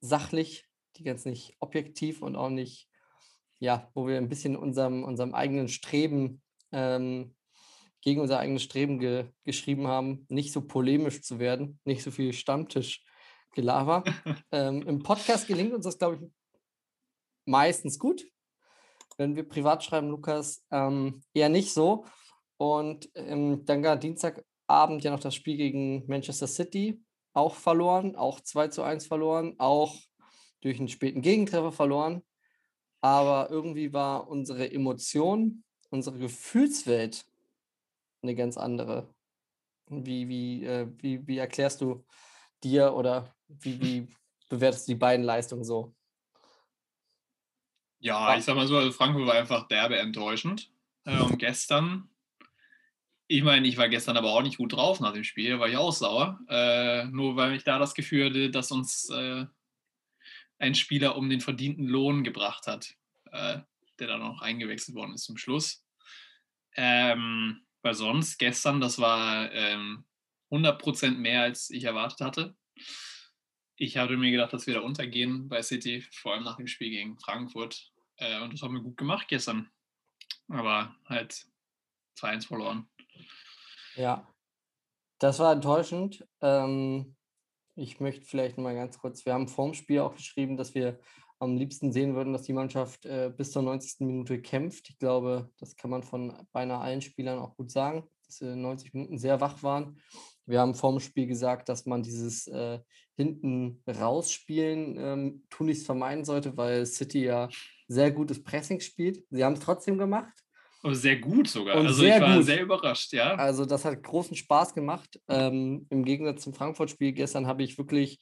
sachlich, 0.00 0.66
die 0.96 1.04
ganz 1.04 1.24
nicht 1.24 1.56
objektiv 1.60 2.22
und 2.22 2.36
auch 2.36 2.50
nicht, 2.50 2.88
ja, 3.58 3.90
wo 3.94 4.06
wir 4.06 4.18
ein 4.18 4.28
bisschen 4.28 4.56
unserem, 4.56 5.04
unserem 5.04 5.34
eigenen 5.34 5.68
Streben, 5.68 6.42
ähm, 6.72 7.34
gegen 8.02 8.20
unser 8.20 8.38
eigenes 8.38 8.62
Streben 8.62 8.98
ge 8.98 9.30
geschrieben 9.44 9.88
haben, 9.88 10.26
nicht 10.28 10.52
so 10.52 10.60
polemisch 10.60 11.22
zu 11.22 11.38
werden, 11.38 11.80
nicht 11.84 12.02
so 12.02 12.10
viel 12.10 12.32
Stammtischgelaber. 12.32 14.04
ähm, 14.52 14.82
Im 14.82 15.02
Podcast 15.02 15.48
gelingt 15.48 15.72
uns 15.72 15.84
das, 15.84 15.98
glaube 15.98 16.16
ich, 16.16 16.30
meistens 17.46 17.98
gut 17.98 18.24
wenn 19.16 19.36
wir 19.36 19.48
privat 19.48 19.84
schreiben, 19.84 20.08
Lukas, 20.08 20.64
ähm, 20.70 21.22
eher 21.32 21.48
nicht 21.48 21.72
so. 21.72 22.04
Und 22.58 23.10
ähm, 23.14 23.64
dann 23.64 23.82
gar 23.82 23.96
Dienstagabend 24.68 25.04
ja 25.04 25.10
noch 25.10 25.20
das 25.20 25.34
Spiel 25.34 25.56
gegen 25.56 26.06
Manchester 26.06 26.46
City 26.46 27.02
auch 27.32 27.54
verloren, 27.54 28.16
auch 28.16 28.40
2 28.40 28.68
zu 28.68 28.82
1 28.82 29.06
verloren, 29.06 29.54
auch 29.58 29.94
durch 30.60 30.78
einen 30.78 30.88
späten 30.88 31.22
Gegentreffer 31.22 31.70
verloren. 31.70 32.22
Aber 33.00 33.50
irgendwie 33.50 33.92
war 33.92 34.28
unsere 34.28 34.70
Emotion, 34.72 35.62
unsere 35.90 36.18
Gefühlswelt 36.18 37.24
eine 38.22 38.34
ganz 38.34 38.56
andere. 38.56 39.14
Wie, 39.88 40.28
wie, 40.28 40.64
äh, 40.64 40.88
wie, 40.98 41.24
wie 41.26 41.38
erklärst 41.38 41.80
du 41.80 42.04
dir 42.64 42.94
oder 42.94 43.36
wie, 43.46 43.80
wie 43.80 44.08
bewertest 44.48 44.88
du 44.88 44.92
die 44.92 44.98
beiden 44.98 45.24
Leistungen 45.24 45.62
so? 45.62 45.94
Ja, 48.00 48.36
ich 48.36 48.44
sag 48.44 48.56
mal 48.56 48.66
so, 48.66 48.76
also 48.76 48.90
Frankfurt 48.90 49.26
war 49.26 49.34
einfach 49.34 49.68
derbe 49.68 49.98
enttäuschend. 49.98 50.72
Äh, 51.04 51.20
und 51.20 51.38
gestern, 51.38 52.08
ich 53.28 53.42
meine, 53.42 53.66
ich 53.66 53.76
war 53.76 53.88
gestern 53.88 54.16
aber 54.16 54.32
auch 54.32 54.42
nicht 54.42 54.58
gut 54.58 54.72
drauf 54.72 55.00
nach 55.00 55.12
dem 55.12 55.24
Spiel, 55.24 55.58
war 55.58 55.68
ich 55.68 55.76
auch 55.76 55.92
sauer. 55.92 56.38
Äh, 56.48 57.06
nur 57.06 57.36
weil 57.36 57.54
ich 57.56 57.64
da 57.64 57.78
das 57.78 57.94
Gefühl 57.94 58.26
hatte, 58.26 58.50
dass 58.50 58.70
uns 58.70 59.10
äh, 59.10 59.46
ein 60.58 60.74
Spieler 60.74 61.16
um 61.16 61.28
den 61.28 61.40
verdienten 61.40 61.86
Lohn 61.86 62.24
gebracht 62.24 62.66
hat, 62.66 62.94
äh, 63.32 63.60
der 63.98 64.06
dann 64.06 64.20
noch 64.20 64.42
eingewechselt 64.42 64.96
worden 64.96 65.14
ist 65.14 65.24
zum 65.24 65.36
Schluss. 65.36 65.84
Ähm, 66.76 67.62
weil 67.82 67.94
sonst 67.94 68.38
gestern, 68.38 68.80
das 68.80 68.98
war 68.98 69.50
ähm, 69.52 70.04
100% 70.50 71.12
mehr, 71.12 71.42
als 71.42 71.70
ich 71.70 71.84
erwartet 71.84 72.20
hatte. 72.20 72.56
Ich 73.76 73.96
hatte 73.96 74.16
mir 74.16 74.30
gedacht, 74.30 74.52
dass 74.52 74.66
wir 74.66 74.74
da 74.74 74.80
untergehen 74.80 75.48
bei 75.48 75.62
City, 75.62 76.02
vor 76.12 76.34
allem 76.34 76.44
nach 76.44 76.56
dem 76.56 76.66
Spiel 76.66 76.90
gegen 76.90 77.18
Frankfurt. 77.18 77.92
Äh, 78.16 78.40
und 78.40 78.52
das 78.52 78.62
haben 78.62 78.74
wir 78.74 78.82
gut 78.82 78.96
gemacht 78.96 79.26
gestern. 79.28 79.68
Aber 80.48 80.94
halt 81.06 81.46
2-1 82.18 82.46
verloren. 82.46 82.88
Ja, 83.96 84.26
das 85.18 85.38
war 85.38 85.52
enttäuschend. 85.52 86.26
Ähm, 86.40 87.16
ich 87.74 88.00
möchte 88.00 88.24
vielleicht 88.24 88.58
mal 88.58 88.74
ganz 88.74 88.98
kurz, 88.98 89.24
wir 89.26 89.34
haben 89.34 89.48
vorm 89.48 89.74
Spiel 89.74 90.00
auch 90.00 90.14
geschrieben, 90.14 90.56
dass 90.56 90.74
wir 90.74 90.98
am 91.38 91.56
liebsten 91.56 91.92
sehen 91.92 92.14
würden, 92.14 92.32
dass 92.32 92.42
die 92.42 92.52
Mannschaft 92.52 93.04
äh, 93.04 93.30
bis 93.34 93.52
zur 93.52 93.62
90. 93.62 94.06
Minute 94.06 94.40
kämpft. 94.40 94.88
Ich 94.90 94.98
glaube, 94.98 95.50
das 95.58 95.76
kann 95.76 95.90
man 95.90 96.02
von 96.02 96.46
beinahe 96.52 96.80
allen 96.80 97.02
Spielern 97.02 97.38
auch 97.38 97.56
gut 97.56 97.70
sagen, 97.70 98.08
dass 98.26 98.40
wir 98.40 98.56
90 98.56 98.94
Minuten 98.94 99.18
sehr 99.18 99.40
wach 99.40 99.62
waren. 99.62 100.00
Wir 100.46 100.60
haben 100.60 100.74
vorm 100.74 101.00
Spiel 101.00 101.26
gesagt, 101.26 101.68
dass 101.68 101.86
man 101.86 102.02
dieses 102.02 102.46
äh, 102.46 102.78
hinten 103.16 103.82
rausspielen 103.86 104.96
ähm, 104.98 105.44
tunlichst 105.50 105.84
vermeiden 105.84 106.24
sollte, 106.24 106.56
weil 106.56 106.86
City 106.86 107.24
ja 107.24 107.48
sehr 107.88 108.12
gutes 108.12 108.42
Pressing 108.42 108.80
spielt. 108.80 109.24
Sie 109.30 109.44
haben 109.44 109.54
es 109.54 109.60
trotzdem 109.60 109.98
gemacht. 109.98 110.45
Oh, 110.86 110.92
sehr 110.92 111.16
gut 111.16 111.48
sogar. 111.48 111.76
Und 111.76 111.86
also 111.88 112.02
sehr 112.02 112.16
ich 112.16 112.22
war 112.22 112.36
gut. 112.36 112.44
sehr 112.44 112.62
überrascht, 112.62 113.12
ja. 113.12 113.34
Also 113.34 113.64
das 113.64 113.84
hat 113.84 114.04
großen 114.04 114.36
Spaß 114.36 114.72
gemacht. 114.72 115.20
Ähm, 115.28 115.84
Im 115.90 116.04
Gegensatz 116.04 116.42
zum 116.42 116.54
Frankfurt-Spiel 116.54 117.12
gestern 117.12 117.48
habe 117.48 117.64
ich 117.64 117.76
wirklich, 117.76 118.20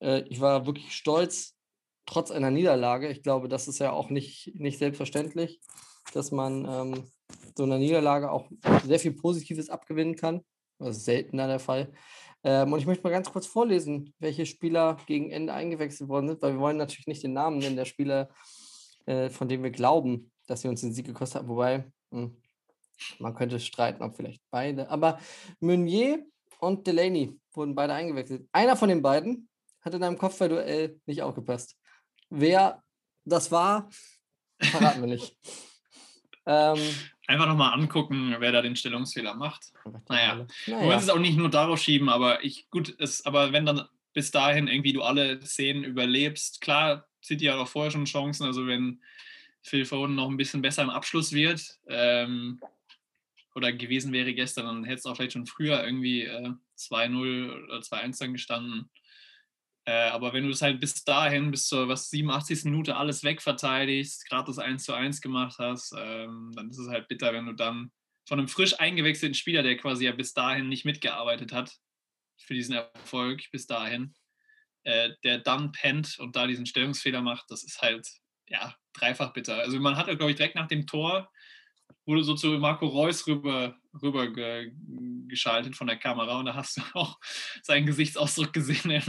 äh, 0.00 0.22
ich 0.30 0.40
war 0.40 0.64
wirklich 0.64 0.96
stolz, 0.96 1.56
trotz 2.06 2.30
einer 2.30 2.50
Niederlage. 2.50 3.10
Ich 3.10 3.22
glaube, 3.22 3.48
das 3.48 3.68
ist 3.68 3.80
ja 3.80 3.92
auch 3.92 4.08
nicht, 4.08 4.50
nicht 4.54 4.78
selbstverständlich, 4.78 5.60
dass 6.14 6.30
man 6.30 6.64
ähm, 6.64 7.04
so 7.54 7.64
einer 7.64 7.76
Niederlage 7.76 8.30
auch 8.30 8.48
sehr 8.86 8.98
viel 8.98 9.12
Positives 9.12 9.68
abgewinnen 9.68 10.16
kann. 10.16 10.40
Das 10.78 10.96
ist 10.96 11.04
seltener 11.04 11.48
der 11.48 11.60
Fall. 11.60 11.92
Ähm, 12.42 12.72
und 12.72 12.78
ich 12.78 12.86
möchte 12.86 13.04
mal 13.04 13.10
ganz 13.10 13.30
kurz 13.30 13.46
vorlesen, 13.46 14.14
welche 14.20 14.46
Spieler 14.46 14.96
gegen 15.06 15.30
Ende 15.30 15.52
eingewechselt 15.52 16.08
worden 16.08 16.28
sind, 16.28 16.40
weil 16.40 16.54
wir 16.54 16.60
wollen 16.60 16.78
natürlich 16.78 17.08
nicht 17.08 17.22
den 17.22 17.34
Namen 17.34 17.58
nennen 17.58 17.76
der 17.76 17.84
Spieler, 17.84 18.30
äh, 19.04 19.28
von 19.28 19.48
denen 19.48 19.62
wir 19.62 19.70
glauben, 19.70 20.32
dass 20.50 20.62
sie 20.62 20.68
uns 20.68 20.80
den 20.80 20.92
Sieg 20.92 21.06
gekostet 21.06 21.40
haben. 21.40 21.48
Wobei, 21.48 21.84
mh, 22.10 22.30
man 23.18 23.34
könnte 23.34 23.60
streiten, 23.60 24.02
ob 24.02 24.16
vielleicht 24.16 24.42
beide. 24.50 24.90
Aber 24.90 25.18
Meunier 25.60 26.26
und 26.58 26.86
Delaney 26.86 27.38
wurden 27.52 27.74
beide 27.74 27.94
eingewechselt. 27.94 28.48
Einer 28.52 28.76
von 28.76 28.88
den 28.88 29.00
beiden 29.00 29.48
hat 29.80 29.94
in 29.94 30.02
einem 30.02 30.18
Kopfballduell 30.18 31.00
nicht 31.06 31.22
aufgepasst. 31.22 31.76
Wer 32.28 32.82
das 33.24 33.50
war, 33.50 33.88
verraten 34.60 35.00
wir 35.00 35.08
nicht. 35.08 35.36
Ähm, 36.46 36.78
Einfach 37.26 37.46
nochmal 37.46 37.74
angucken, 37.74 38.34
wer 38.38 38.50
da 38.50 38.62
den 38.62 38.74
Stellungsfehler 38.74 39.34
macht. 39.34 39.72
Naja, 40.08 40.32
Rolle. 40.32 40.46
Du 40.64 40.70
naja. 40.72 40.86
musst 40.86 41.02
es 41.02 41.10
auch 41.10 41.18
nicht 41.18 41.36
nur 41.36 41.50
darauf 41.50 41.78
schieben, 41.80 42.08
aber 42.08 42.42
ich, 42.42 42.70
gut, 42.70 42.96
es, 42.98 43.24
aber 43.26 43.52
wenn 43.52 43.66
dann 43.66 43.86
bis 44.14 44.30
dahin 44.30 44.66
irgendwie 44.66 44.94
du 44.94 45.02
alle 45.02 45.40
Szenen 45.42 45.84
überlebst, 45.84 46.62
klar, 46.62 47.06
City 47.22 47.44
hat 47.44 47.58
auch 47.58 47.68
vorher 47.68 47.90
schon 47.90 48.06
Chancen, 48.06 48.46
also 48.46 48.66
wenn 48.66 49.02
Phil 49.62 49.84
Foden 49.84 50.14
noch 50.14 50.28
ein 50.28 50.36
bisschen 50.36 50.62
besser 50.62 50.82
im 50.82 50.90
Abschluss 50.90 51.32
wird, 51.32 51.78
ähm, 51.88 52.60
oder 53.54 53.72
gewesen 53.72 54.12
wäre 54.12 54.32
gestern, 54.32 54.66
dann 54.66 54.84
hätte 54.84 55.00
es 55.00 55.06
auch 55.06 55.16
vielleicht 55.16 55.32
schon 55.32 55.46
früher 55.46 55.84
irgendwie 55.84 56.22
äh, 56.22 56.52
2-0 56.78 57.64
oder 57.64 57.78
2-1 57.78 58.18
dann 58.18 58.32
gestanden. 58.32 58.90
Äh, 59.86 60.10
aber 60.10 60.32
wenn 60.32 60.44
du 60.44 60.50
es 60.50 60.62
halt 60.62 60.80
bis 60.80 61.04
dahin, 61.04 61.50
bis 61.50 61.66
zur 61.66 61.88
was 61.88 62.10
87. 62.10 62.64
Minute 62.64 62.96
alles 62.96 63.24
wegverteidigst, 63.24 64.28
gerade 64.28 64.46
das 64.46 64.58
1 64.58 64.84
zu 64.84 64.94
1 64.94 65.20
gemacht 65.20 65.58
hast, 65.58 65.94
ähm, 65.98 66.52
dann 66.54 66.70
ist 66.70 66.78
es 66.78 66.88
halt 66.88 67.08
bitter, 67.08 67.32
wenn 67.32 67.46
du 67.46 67.54
dann 67.54 67.90
von 68.28 68.38
einem 68.38 68.48
frisch 68.48 68.78
eingewechselten 68.78 69.34
Spieler, 69.34 69.62
der 69.62 69.76
quasi 69.76 70.04
ja 70.04 70.12
bis 70.12 70.32
dahin 70.32 70.68
nicht 70.68 70.84
mitgearbeitet 70.84 71.52
hat, 71.52 71.76
für 72.38 72.54
diesen 72.54 72.74
Erfolg 72.74 73.42
bis 73.50 73.66
dahin, 73.66 74.14
äh, 74.84 75.10
der 75.24 75.38
dann 75.38 75.72
pennt 75.72 76.18
und 76.18 76.36
da 76.36 76.46
diesen 76.46 76.66
Stellungsfehler 76.66 77.22
macht, 77.22 77.50
das 77.50 77.64
ist 77.64 77.82
halt, 77.82 78.06
ja, 78.50 78.74
dreifach 78.92 79.32
bitter. 79.32 79.56
Also 79.56 79.80
man 79.80 79.96
hat, 79.96 80.06
glaube 80.06 80.30
ich, 80.30 80.36
direkt 80.36 80.56
nach 80.56 80.68
dem 80.68 80.86
Tor 80.86 81.30
wurde 82.06 82.24
so 82.24 82.34
zu 82.34 82.48
Marco 82.58 82.86
Reus 82.86 83.26
rüber, 83.26 83.76
rüber 84.02 84.28
ge, 84.28 84.72
geschaltet 85.28 85.76
von 85.76 85.86
der 85.86 85.96
Kamera 85.96 86.38
und 86.38 86.46
da 86.46 86.54
hast 86.54 86.76
du 86.76 86.82
auch 86.94 87.18
seinen 87.62 87.86
Gesichtsausdruck 87.86 88.52
gesehen, 88.52 88.90
der, 88.90 89.02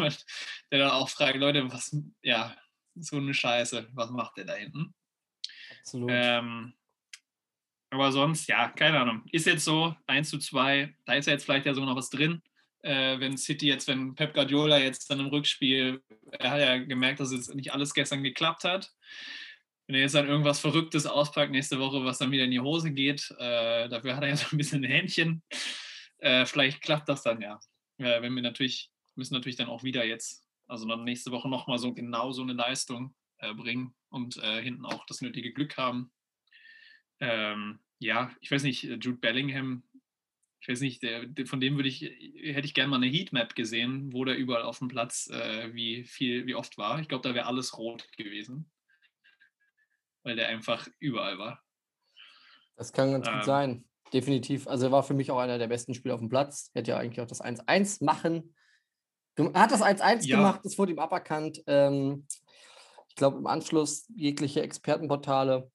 der 0.71 0.79
dann 0.79 0.91
auch 0.91 1.09
fragt, 1.09 1.37
Leute, 1.37 1.71
was, 1.71 1.95
ja, 2.21 2.55
so 2.95 3.17
eine 3.17 3.33
Scheiße, 3.33 3.89
was 3.93 4.11
macht 4.11 4.37
der 4.37 4.45
da 4.45 4.53
hinten? 4.53 4.93
Absolut. 5.79 6.09
Ähm, 6.13 6.73
aber 7.89 8.11
sonst, 8.11 8.47
ja, 8.47 8.69
keine 8.69 8.99
Ahnung. 8.99 9.23
Ist 9.31 9.45
jetzt 9.45 9.65
so, 9.65 9.95
1 10.07 10.29
zu 10.29 10.37
2, 10.37 10.95
da 11.05 11.13
ist 11.13 11.25
ja 11.25 11.33
jetzt 11.33 11.43
vielleicht 11.43 11.65
ja 11.65 11.73
so 11.73 11.83
noch 11.83 11.95
was 11.95 12.09
drin. 12.09 12.41
Äh, 12.83 13.19
wenn 13.19 13.37
City 13.37 13.67
jetzt, 13.67 13.87
wenn 13.87 14.15
Pep 14.15 14.33
Guardiola 14.33 14.79
jetzt 14.79 15.09
dann 15.09 15.19
im 15.19 15.27
Rückspiel, 15.27 16.01
er 16.31 16.51
hat 16.51 16.59
ja 16.59 16.77
gemerkt, 16.77 17.19
dass 17.19 17.31
jetzt 17.31 17.53
nicht 17.53 17.73
alles 17.73 17.93
gestern 17.93 18.23
geklappt 18.23 18.63
hat. 18.63 18.91
Wenn 19.87 19.95
er 19.95 20.01
jetzt 20.01 20.15
dann 20.15 20.27
irgendwas 20.27 20.59
Verrücktes 20.59 21.05
auspackt 21.05 21.51
nächste 21.51 21.79
Woche, 21.79 22.03
was 22.03 22.17
dann 22.17 22.31
wieder 22.31 22.45
in 22.45 22.51
die 22.51 22.59
Hose 22.59 22.91
geht, 22.91 23.29
äh, 23.37 23.89
dafür 23.89 24.15
hat 24.15 24.23
er 24.23 24.29
ja 24.29 24.37
so 24.37 24.47
ein 24.51 24.57
bisschen 24.57 24.83
ein 24.83 24.91
Händchen. 24.91 25.43
Äh, 26.17 26.45
vielleicht 26.45 26.81
klappt 26.81 27.09
das 27.09 27.23
dann 27.23 27.41
ja. 27.41 27.59
Äh, 27.97 28.21
wenn 28.21 28.33
wir 28.33 28.41
natürlich, 28.41 28.89
müssen 29.15 29.33
natürlich 29.33 29.57
dann 29.57 29.67
auch 29.67 29.83
wieder 29.83 30.05
jetzt, 30.05 30.47
also 30.67 30.87
dann 30.87 31.03
nächste 31.03 31.31
Woche 31.31 31.49
nochmal 31.49 31.77
so 31.77 31.93
genau 31.93 32.31
so 32.31 32.41
eine 32.41 32.53
Leistung 32.53 33.13
äh, 33.39 33.53
bringen 33.53 33.93
und 34.09 34.37
äh, 34.37 34.61
hinten 34.61 34.85
auch 34.85 35.05
das 35.05 35.21
nötige 35.21 35.51
Glück 35.51 35.77
haben. 35.77 36.11
Ähm, 37.19 37.79
ja, 37.99 38.31
ich 38.41 38.49
weiß 38.49 38.63
nicht, 38.63 38.83
Jude 38.83 39.19
Bellingham, 39.19 39.83
ich 40.61 40.67
weiß 40.69 40.81
nicht, 40.81 41.01
der, 41.01 41.27
von 41.45 41.59
dem 41.59 41.75
würde 41.75 41.89
ich, 41.89 42.01
hätte 42.01 42.65
ich 42.65 42.75
gerne 42.75 42.89
mal 42.91 42.97
eine 42.97 43.07
Heatmap 43.07 43.55
gesehen, 43.55 44.13
wo 44.13 44.23
der 44.25 44.37
überall 44.37 44.61
auf 44.61 44.77
dem 44.77 44.89
Platz 44.89 45.27
äh, 45.31 45.73
wie 45.73 46.03
viel, 46.03 46.45
wie 46.45 46.53
oft 46.53 46.77
war. 46.77 46.99
Ich 46.99 47.07
glaube, 47.07 47.27
da 47.27 47.33
wäre 47.33 47.47
alles 47.47 47.77
rot 47.79 48.07
gewesen. 48.15 48.69
Weil 50.23 50.35
der 50.35 50.49
einfach 50.49 50.87
überall 50.99 51.39
war. 51.39 51.63
Das 52.75 52.93
kann 52.93 53.11
ganz 53.11 53.25
gut 53.25 53.37
Ähm. 53.37 53.43
sein. 53.43 53.85
Definitiv. 54.13 54.67
Also 54.67 54.85
er 54.87 54.91
war 54.91 55.03
für 55.03 55.13
mich 55.15 55.31
auch 55.31 55.39
einer 55.39 55.57
der 55.57 55.67
besten 55.67 55.95
Spieler 55.95 56.13
auf 56.13 56.19
dem 56.19 56.29
Platz. 56.29 56.69
Er 56.73 56.81
hätte 56.81 56.91
ja 56.91 56.97
eigentlich 56.97 57.21
auch 57.21 57.27
das 57.27 57.41
1-1 57.41 58.03
machen. 58.03 58.53
Er 59.37 59.53
hat 59.61 59.71
das 59.71 59.81
1-1 59.81 60.27
Ja. 60.27 60.35
gemacht, 60.37 60.65
es 60.65 60.77
wurde 60.77 60.91
ihm 60.91 60.99
aberkannt. 60.99 61.63
Ähm, 61.65 62.27
ich 63.07 63.15
glaube, 63.15 63.37
im 63.37 63.47
Anschluss 63.47 64.05
jegliche 64.15 64.61
Expertenportale 64.61 65.71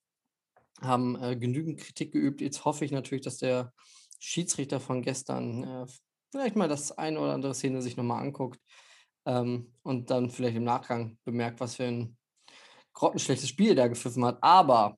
haben 0.79 1.21
äh, 1.21 1.35
genügend 1.35 1.79
Kritik 1.79 2.13
geübt. 2.13 2.39
Jetzt 2.39 2.63
hoffe 2.63 2.85
ich 2.85 2.91
natürlich, 2.91 3.23
dass 3.23 3.37
der 3.37 3.73
Schiedsrichter 4.19 4.79
von 4.79 5.01
gestern 5.01 5.63
äh, 5.63 5.85
vielleicht 6.31 6.55
mal 6.55 6.67
das 6.67 6.91
eine 6.97 7.19
oder 7.19 7.33
andere 7.33 7.53
Szene 7.53 7.81
sich 7.81 7.97
nochmal 7.97 8.21
anguckt 8.21 8.59
ähm, 9.25 9.73
und 9.83 10.09
dann 10.09 10.29
vielleicht 10.29 10.57
im 10.57 10.63
Nachgang 10.63 11.17
bemerkt, 11.25 11.59
was 11.59 11.75
für 11.75 11.85
ein 11.85 12.17
grottenschlechtes 12.93 13.49
Spiel 13.49 13.75
der 13.75 13.89
gepfiffen 13.89 14.25
hat. 14.25 14.41
Aber 14.41 14.97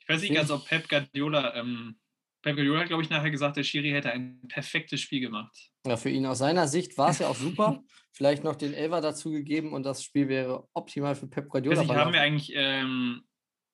Ich 0.00 0.08
weiß 0.08 0.22
nicht 0.22 0.34
ganz, 0.34 0.50
ob 0.50 0.64
Pep 0.66 0.88
Guardiola, 0.88 1.54
ähm, 1.56 1.98
Pep 2.42 2.56
Guardiola 2.56 2.80
hat, 2.80 2.88
glaube 2.88 3.02
ich, 3.02 3.10
nachher 3.10 3.30
gesagt, 3.30 3.56
der 3.56 3.64
Schiri 3.64 3.90
hätte 3.90 4.10
ein 4.10 4.40
perfektes 4.48 5.00
Spiel 5.00 5.20
gemacht. 5.20 5.54
Ja, 5.86 5.96
für 5.96 6.08
ihn 6.10 6.24
aus 6.26 6.38
seiner 6.38 6.66
Sicht 6.68 6.96
war 6.96 7.10
es 7.10 7.18
ja 7.18 7.28
auch 7.28 7.36
super. 7.36 7.82
Vielleicht 8.12 8.42
noch 8.42 8.56
den 8.56 8.74
Elfer 8.74 9.00
dazu 9.00 9.30
gegeben 9.30 9.72
und 9.72 9.84
das 9.84 10.02
Spiel 10.02 10.28
wäre 10.28 10.66
optimal 10.72 11.14
für 11.14 11.28
Pep 11.28 11.44
Ich 11.44 11.50
Guardiola. 11.50 11.80
weiß 11.80 11.86
nicht, 11.86 11.96
haben 11.96 12.12
wir 12.12 12.20
eigentlich, 12.20 12.52
ähm, 12.54 13.22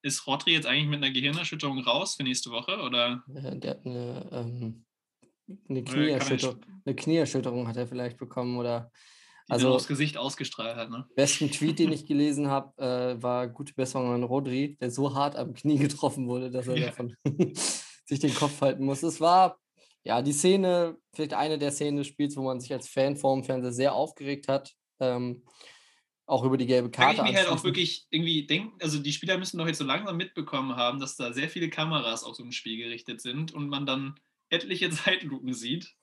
ist 0.05 0.27
Rodri 0.27 0.53
jetzt 0.53 0.67
eigentlich 0.67 0.89
mit 0.89 1.03
einer 1.03 1.13
Gehirnerschütterung 1.13 1.81
raus 1.81 2.15
für 2.17 2.23
nächste 2.23 2.51
Woche? 2.51 2.79
Oder 2.81 3.25
Äh, 3.35 3.59
Der 3.59 3.71
hat 3.71 3.87
eine, 3.87 4.29
ähm, 4.33 4.85
eine, 5.69 5.79
er 5.81 5.85
Knieerschütterung, 5.85 6.61
eine 6.85 6.95
Knieerschütterung 6.95 7.67
hat 7.67 7.77
er 7.77 7.87
vielleicht 7.87 8.19
bekommen 8.19 8.59
oder 8.59 8.91
Also- 9.49 9.75
aufs 9.75 9.89
Gesicht 9.89 10.17
ausgestrahlt 10.19 10.77
hat, 10.77 10.91
ne? 10.91 11.07
besten 11.17 11.51
Tweet, 11.51 11.79
den 11.79 11.91
ich 11.93 12.07
gelesen 12.07 12.49
habe, 12.49 12.71
äh, 12.83 13.23
war 13.23 13.49
gute 13.49 13.73
Besserung 13.75 14.13
an 14.13 14.23
Rodri, 14.23 14.77
der 14.81 14.91
so 14.91 15.15
hart 15.15 15.37
am 15.37 15.55
Knie 15.55 15.79
getroffen 15.79 16.29
wurde, 16.29 16.51
dass 16.51 16.69
er 16.69 16.77
Ja. 16.77 16.87
davon 16.87 17.17
sich 18.07 18.21
den 18.21 18.35
Kopf 18.35 18.61
halten 18.61 18.85
muss. 18.85 19.03
Es 19.03 19.21
war 19.21 19.59
ja 20.05 20.21
die 20.21 20.33
Szene, 20.35 20.99
vielleicht 21.15 21.33
eine 21.33 21.57
der 21.59 21.73
Szenen 21.73 21.97
des 21.97 22.09
Spiels, 22.09 22.37
wo 22.37 22.43
man 22.43 22.61
sich 22.61 22.73
als 22.75 22.89
Fan 22.89 23.17
vor 23.17 23.35
dem 23.35 23.43
Fernseher 23.45 23.73
sehr 23.73 23.95
aufgeregt 23.95 24.49
hat. 24.49 24.71
Ähm, 25.01 25.43
auch 26.27 26.45
über 26.45 26.57
die 26.57 26.67
gelbe 26.67 26.91
Kann 26.91 27.15
Karte. 27.17 27.29
ich 27.29 27.33
mir 27.33 27.39
halt 27.39 27.49
auch 27.49 27.65
wirklich 27.65 28.07
irgendwie 28.11 28.47
denken, 28.47 28.77
also 28.81 28.99
die 28.99 29.13
Spieler 29.13 29.39
müssen 29.39 29.59
doch 29.59 29.67
jetzt 29.67 29.79
so 29.79 29.85
langsam 29.85 30.17
mitbekommen 30.17 30.77
haben, 30.77 30.99
dass 31.01 31.17
da 31.17 31.33
sehr 31.33 31.49
viele 31.51 31.69
Kameras 31.71 32.25
auf 32.25 32.37
so 32.37 32.43
ein 32.45 32.53
Spiel 32.53 32.79
gerichtet 32.79 33.21
sind 33.21 33.53
und 33.53 33.69
man 33.69 33.87
dann 33.87 34.19
etliche 34.49 34.91
Zeitlupen 34.91 35.53
sieht. 35.55 35.95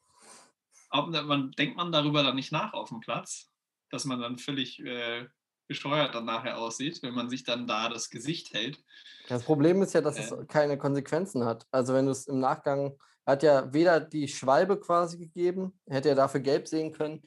Ob, 0.90 1.10
man, 1.10 1.52
denkt 1.52 1.78
man 1.78 1.92
darüber 1.92 2.22
dann 2.24 2.36
nicht 2.36 2.52
nach 2.52 2.74
auf 2.74 2.90
dem 2.90 3.00
Platz, 3.00 3.50
dass 3.90 4.06
man 4.06 4.20
dann 4.20 4.38
völlig 4.38 4.80
äh, 4.84 5.26
bescheuert 5.68 6.14
dann 6.16 6.26
nachher 6.26 6.58
aussieht, 6.58 7.02
wenn 7.02 7.14
man 7.14 7.30
sich 7.30 7.44
dann 7.46 7.66
da 7.66 7.88
das 7.88 8.10
Gesicht 8.10 8.54
hält. 8.54 8.84
Das 9.30 9.44
Problem 9.44 9.82
ist 9.82 9.94
ja, 9.94 10.02
dass 10.02 10.20
es 10.20 10.32
Äh. 10.32 10.46
keine 10.48 10.78
Konsequenzen 10.78 11.46
hat. 11.46 11.66
Also 11.72 11.94
wenn 11.94 12.06
du 12.06 12.12
es 12.12 12.28
im 12.28 12.40
Nachgang, 12.40 12.98
hat 13.26 13.44
ja 13.44 13.72
weder 13.74 14.02
die 14.02 14.28
Schwalbe 14.28 14.80
quasi 14.80 15.18
gegeben, 15.18 15.80
hätte 15.88 16.10
er 16.10 16.16
dafür 16.16 16.42
gelb 16.42 16.68
sehen 16.68 16.92
können. 16.92 17.22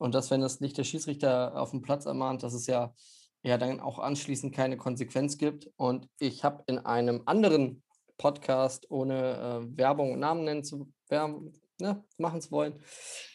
Und 0.00 0.14
das, 0.14 0.30
wenn 0.30 0.40
das 0.40 0.60
nicht 0.60 0.78
der 0.78 0.84
Schiedsrichter 0.84 1.60
auf 1.60 1.72
dem 1.72 1.82
Platz 1.82 2.06
ermahnt, 2.06 2.42
dass 2.42 2.54
es 2.54 2.66
ja, 2.66 2.94
ja 3.42 3.58
dann 3.58 3.80
auch 3.80 3.98
anschließend 3.98 4.54
keine 4.54 4.78
Konsequenz 4.78 5.36
gibt. 5.36 5.68
Und 5.76 6.08
ich 6.18 6.42
habe 6.42 6.64
in 6.66 6.78
einem 6.78 7.22
anderen 7.26 7.82
Podcast, 8.16 8.90
ohne 8.90 9.60
äh, 9.62 9.76
Werbung 9.76 10.12
und 10.12 10.20
Namen 10.20 10.44
nennen 10.44 10.64
zu 10.64 10.90
werben, 11.10 11.52
ne, 11.80 12.02
machen 12.16 12.40
zu 12.40 12.50
wollen, 12.50 12.82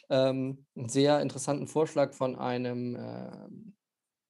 ähm, 0.10 0.66
einen 0.76 0.90
sehr 0.90 1.22
interessanten 1.22 1.68
Vorschlag 1.68 2.16
von 2.16 2.36
einem 2.36 2.96
äh, 2.96 3.48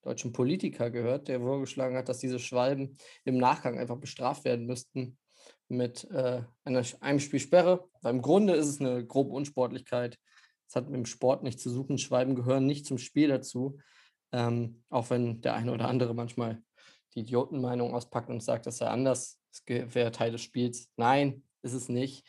deutschen 0.02 0.34
Politiker 0.34 0.92
gehört, 0.92 1.30
der 1.30 1.40
vorgeschlagen 1.40 1.96
hat, 1.96 2.10
dass 2.10 2.20
diese 2.20 2.40
Schwalben 2.40 2.98
im 3.24 3.38
Nachgang 3.38 3.80
einfach 3.80 3.98
bestraft 3.98 4.44
werden 4.44 4.66
müssten 4.66 5.18
mit 5.70 6.04
äh, 6.12 6.42
einer, 6.66 6.84
einem 7.00 7.20
Spiel 7.20 7.40
Sperre. 7.40 7.88
Weil 8.02 8.14
im 8.14 8.22
Grunde 8.22 8.56
ist 8.56 8.68
es 8.68 8.82
eine 8.82 9.06
grobe 9.06 9.32
Unsportlichkeit. 9.32 10.20
Es 10.68 10.76
hat 10.76 10.86
mit 10.86 10.96
dem 10.96 11.06
Sport 11.06 11.44
nichts 11.44 11.64
zu 11.64 11.70
suchen. 11.70 11.98
Schwalben 11.98 12.36
gehören 12.36 12.66
nicht 12.66 12.86
zum 12.86 12.98
Spiel 12.98 13.28
dazu. 13.28 13.80
Ähm, 14.32 14.84
auch 14.90 15.10
wenn 15.10 15.42
der 15.42 15.56
eine 15.56 15.72
oder 15.72 15.88
andere 15.88 16.14
manchmal 16.14 16.62
die 17.14 17.22
Idiotenmeinung 17.22 17.94
auspackt 17.94 18.30
und 18.30 18.44
sagt, 18.44 18.66
das 18.66 18.78
sei 18.78 18.88
anders. 18.88 19.40
Es 19.52 19.64
wäre 19.68 20.12
Teil 20.12 20.32
des 20.32 20.42
Spiels. 20.42 20.92
Nein, 20.98 21.44
ist 21.62 21.74
es 21.74 21.88
nicht. 21.88 22.28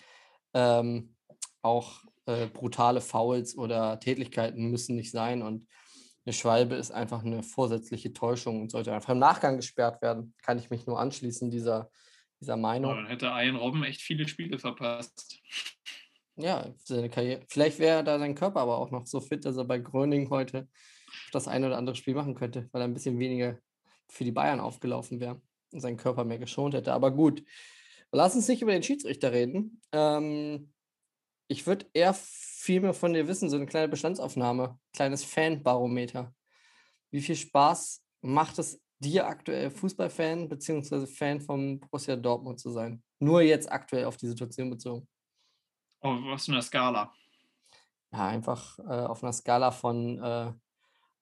Ähm, 0.54 1.16
auch 1.62 2.04
äh, 2.26 2.46
brutale 2.46 3.00
Fouls 3.00 3.56
oder 3.56 3.98
Tätlichkeiten 3.98 4.70
müssen 4.70 4.96
nicht 4.96 5.10
sein. 5.10 5.42
Und 5.42 5.66
eine 6.24 6.32
Schwalbe 6.32 6.74
ist 6.74 6.90
einfach 6.90 7.24
eine 7.24 7.42
vorsätzliche 7.42 8.12
Täuschung 8.12 8.60
und 8.60 8.70
sollte 8.70 8.92
einfach 8.92 9.10
im 9.10 9.18
Nachgang 9.18 9.56
gesperrt 9.56 10.02
werden. 10.02 10.34
Kann 10.42 10.58
ich 10.58 10.70
mich 10.70 10.86
nur 10.86 10.98
anschließen, 10.98 11.50
dieser, 11.50 11.90
dieser 12.40 12.56
Meinung. 12.56 12.92
Aber 12.92 13.02
dann 13.02 13.10
hätte 13.10 13.26
Ian 13.26 13.56
Robben 13.56 13.84
echt 13.84 14.00
viele 14.00 14.26
Spiele 14.26 14.58
verpasst. 14.58 15.40
Ja, 16.36 16.66
seine 16.84 17.08
Karriere. 17.08 17.42
Vielleicht 17.48 17.78
wäre 17.78 18.04
da 18.04 18.18
sein 18.18 18.34
Körper 18.34 18.60
aber 18.60 18.76
auch 18.78 18.90
noch 18.90 19.06
so 19.06 19.20
fit, 19.20 19.44
dass 19.44 19.56
er 19.56 19.64
bei 19.64 19.78
Gröning 19.78 20.28
heute 20.28 20.68
das 21.32 21.48
eine 21.48 21.66
oder 21.66 21.78
andere 21.78 21.96
Spiel 21.96 22.14
machen 22.14 22.34
könnte, 22.34 22.68
weil 22.72 22.82
er 22.82 22.88
ein 22.88 22.94
bisschen 22.94 23.18
weniger 23.18 23.58
für 24.08 24.24
die 24.24 24.32
Bayern 24.32 24.60
aufgelaufen 24.60 25.18
wäre 25.18 25.40
und 25.72 25.80
seinen 25.80 25.96
Körper 25.96 26.24
mehr 26.24 26.38
geschont 26.38 26.74
hätte. 26.74 26.92
Aber 26.92 27.10
gut, 27.10 27.42
lass 28.12 28.34
uns 28.34 28.48
nicht 28.48 28.60
über 28.60 28.72
den 28.72 28.82
Schiedsrichter 28.82 29.32
reden. 29.32 29.80
Ähm, 29.92 30.72
ich 31.48 31.66
würde 31.66 31.86
eher 31.94 32.12
viel 32.14 32.80
mehr 32.80 32.94
von 32.94 33.14
dir 33.14 33.28
wissen, 33.28 33.48
so 33.48 33.56
eine 33.56 33.66
kleine 33.66 33.88
Bestandsaufnahme, 33.88 34.78
kleines 34.92 35.24
Fanbarometer. 35.24 36.34
Wie 37.10 37.22
viel 37.22 37.36
Spaß 37.36 38.02
macht 38.20 38.58
es 38.58 38.80
dir 38.98 39.26
aktuell 39.26 39.70
Fußballfan 39.70 40.48
bzw. 40.48 41.06
Fan 41.06 41.40
vom 41.40 41.80
Borussia 41.80 42.16
Dortmund 42.16 42.60
zu 42.60 42.70
sein? 42.70 43.02
Nur 43.20 43.42
jetzt 43.42 43.70
aktuell 43.70 44.04
auf 44.04 44.16
die 44.16 44.26
Situation 44.26 44.70
bezogen. 44.70 45.08
Auf 46.00 46.20
was 46.24 46.46
für 46.46 46.52
eine 46.52 46.62
Skala? 46.62 47.12
Ja, 48.12 48.28
einfach 48.28 48.78
äh, 48.78 49.06
auf 49.06 49.22
einer 49.22 49.32
Skala 49.32 49.70
von 49.70 50.18
äh, 50.18 50.52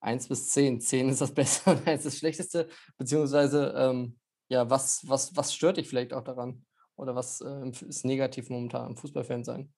1 0.00 0.28
bis 0.28 0.50
10. 0.50 0.80
10 0.80 1.08
ist 1.08 1.20
das 1.20 1.34
Beste 1.34 1.70
und 1.70 1.86
1 1.86 2.04
ist 2.04 2.14
das 2.14 2.18
Schlechteste. 2.18 2.68
Beziehungsweise, 2.96 3.74
ähm, 3.76 4.18
ja, 4.48 4.68
was, 4.68 5.08
was, 5.08 5.34
was 5.36 5.54
stört 5.54 5.78
dich 5.78 5.88
vielleicht 5.88 6.12
auch 6.12 6.24
daran? 6.24 6.64
Oder 6.96 7.14
was 7.14 7.40
äh, 7.40 7.68
ist 7.68 8.04
negativ 8.04 8.50
momentan 8.50 8.86
am 8.86 8.96
Fußballfan 8.96 9.44
sein? 9.44 9.72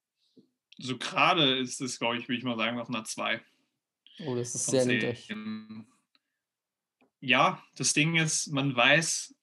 So 0.79 0.99
gerade 0.99 1.59
ist 1.59 1.81
es, 1.81 1.99
glaube 1.99 2.19
ich, 2.19 2.29
würde 2.29 2.39
ich 2.39 2.45
mal 2.45 2.57
sagen, 2.57 2.79
auf 2.79 2.89
einer 2.89 3.05
2. 3.05 3.41
Oh, 4.27 4.35
das 4.35 4.55
ist 4.55 4.67
sehr 4.67 4.85
niedrig. 4.85 5.33
Ja, 7.21 7.63
das 7.77 7.93
Ding 7.93 8.17
ist, 8.17 8.49
man 8.49 8.77
weiß, 8.77 9.35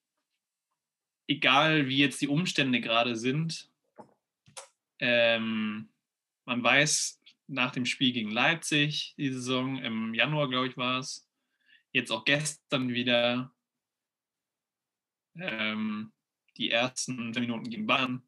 egal 1.26 1.88
wie 1.88 1.98
jetzt 1.98 2.20
die 2.20 2.28
Umstände 2.28 2.80
gerade 2.80 3.16
sind, 3.16 3.70
ähm, 5.06 5.90
man 6.46 6.62
weiß 6.62 7.20
nach 7.46 7.72
dem 7.72 7.84
Spiel 7.84 8.12
gegen 8.12 8.30
Leipzig, 8.30 9.14
die 9.18 9.30
Saison 9.30 9.76
im 9.76 10.14
Januar, 10.14 10.48
glaube 10.48 10.68
ich, 10.68 10.78
war 10.78 10.98
es, 10.98 11.28
jetzt 11.92 12.10
auch 12.10 12.24
gestern 12.24 12.88
wieder 12.88 13.54
ähm, 15.36 16.10
die 16.56 16.70
ersten 16.70 17.32
Minuten 17.32 17.68
gegen 17.68 17.86
Bayern 17.86 18.22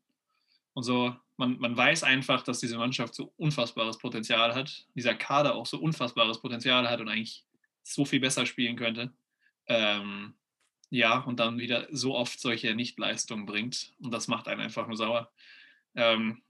und 0.75 0.83
so. 0.83 1.17
Man, 1.39 1.59
man 1.59 1.77
weiß 1.77 2.03
einfach, 2.03 2.43
dass 2.43 2.61
diese 2.61 2.77
Mannschaft 2.77 3.15
so 3.15 3.33
unfassbares 3.39 3.97
Potenzial 3.99 4.55
hat, 4.55 4.87
dieser 4.95 5.15
Kader 5.15 5.55
auch 5.55 5.67
so 5.67 5.79
unfassbares 5.79 6.43
Potenzial 6.43 6.89
hat 6.89 7.01
und 7.01 7.09
eigentlich 7.09 7.47
so 7.83 8.05
viel 8.05 8.21
besser 8.21 8.45
spielen 8.45 8.77
könnte. 8.77 9.15
Ähm, 9.67 10.35
ja, 10.91 11.21
und 11.21 11.41
dann 11.41 11.59
wieder 11.59 11.89
so 11.91 12.15
oft 12.15 12.39
solche 12.39 12.75
Nichtleistungen 12.75 13.47
bringt. 13.47 13.95
Und 13.99 14.13
das 14.13 14.29
macht 14.29 14.47
einen 14.47 14.61
einfach 14.61 14.87
nur 14.87 14.97
sauer. 14.97 15.33
Ähm, 15.95 16.43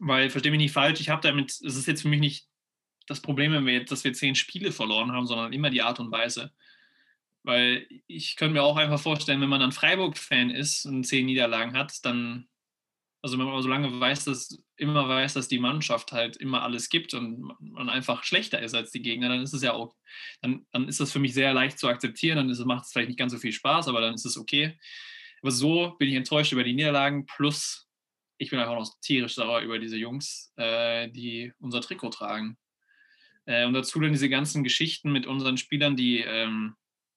weil, 0.00 0.30
verstehe 0.30 0.50
mich 0.50 0.58
nicht 0.58 0.72
falsch, 0.72 1.00
ich 1.00 1.10
habe 1.10 1.22
damit, 1.22 1.50
es 1.50 1.76
ist 1.76 1.86
jetzt 1.86 2.02
für 2.02 2.08
mich 2.08 2.20
nicht 2.20 2.48
das 3.06 3.20
Problem, 3.20 3.52
wenn 3.52 3.66
wir 3.66 3.84
dass 3.84 4.04
wir 4.04 4.12
zehn 4.12 4.34
Spiele 4.34 4.72
verloren 4.72 5.12
haben, 5.12 5.26
sondern 5.26 5.52
immer 5.52 5.70
die 5.70 5.82
Art 5.82 6.00
und 6.00 6.10
Weise. 6.10 6.52
Weil 7.42 7.86
ich 8.06 8.36
könnte 8.36 8.54
mir 8.54 8.62
auch 8.62 8.76
einfach 8.76 9.00
vorstellen, 9.00 9.40
wenn 9.40 9.48
man 9.48 9.60
dann 9.60 9.72
Freiburg-Fan 9.72 10.50
ist 10.50 10.86
und 10.86 11.04
zehn 11.04 11.26
Niederlagen 11.26 11.76
hat, 11.76 12.04
dann, 12.04 12.48
also 13.22 13.38
wenn 13.38 13.46
man 13.46 13.62
so 13.62 13.68
lange 13.68 13.98
weiß, 14.00 14.24
dass 14.24 14.62
immer 14.76 15.08
weiß, 15.08 15.34
dass 15.34 15.48
die 15.48 15.58
Mannschaft 15.58 16.12
halt 16.12 16.36
immer 16.36 16.62
alles 16.62 16.88
gibt 16.88 17.12
und 17.12 17.54
man 17.60 17.90
einfach 17.90 18.24
schlechter 18.24 18.60
ist 18.60 18.74
als 18.74 18.90
die 18.90 19.02
Gegner, 19.02 19.28
dann 19.28 19.42
ist 19.42 19.52
es 19.52 19.62
ja 19.62 19.72
auch, 19.74 19.94
dann, 20.40 20.66
dann 20.72 20.88
ist 20.88 21.00
das 21.00 21.12
für 21.12 21.18
mich 21.18 21.34
sehr 21.34 21.52
leicht 21.52 21.78
zu 21.78 21.88
akzeptieren, 21.88 22.36
dann 22.36 22.48
ist, 22.48 22.64
macht 22.64 22.86
es 22.86 22.92
vielleicht 22.92 23.08
nicht 23.08 23.18
ganz 23.18 23.32
so 23.32 23.38
viel 23.38 23.52
Spaß, 23.52 23.88
aber 23.88 24.00
dann 24.00 24.14
ist 24.14 24.24
es 24.24 24.38
okay. 24.38 24.78
Aber 25.42 25.50
so 25.50 25.96
bin 25.98 26.08
ich 26.08 26.14
enttäuscht 26.14 26.52
über 26.52 26.64
die 26.64 26.72
Niederlagen, 26.72 27.26
plus 27.26 27.89
ich 28.40 28.48
bin 28.48 28.58
einfach 28.58 28.74
noch 28.74 28.90
tierisch 29.02 29.34
sauer 29.34 29.60
über 29.60 29.78
diese 29.78 29.98
Jungs, 29.98 30.52
äh, 30.56 31.08
die 31.10 31.52
unser 31.58 31.82
Trikot 31.82 32.08
tragen. 32.08 32.56
Äh, 33.44 33.66
und 33.66 33.74
dazu 33.74 34.00
dann 34.00 34.12
diese 34.12 34.30
ganzen 34.30 34.64
Geschichten 34.64 35.12
mit 35.12 35.26
unseren 35.26 35.58
Spielern, 35.58 35.94
die, 35.94 36.20
ähm, 36.20 36.74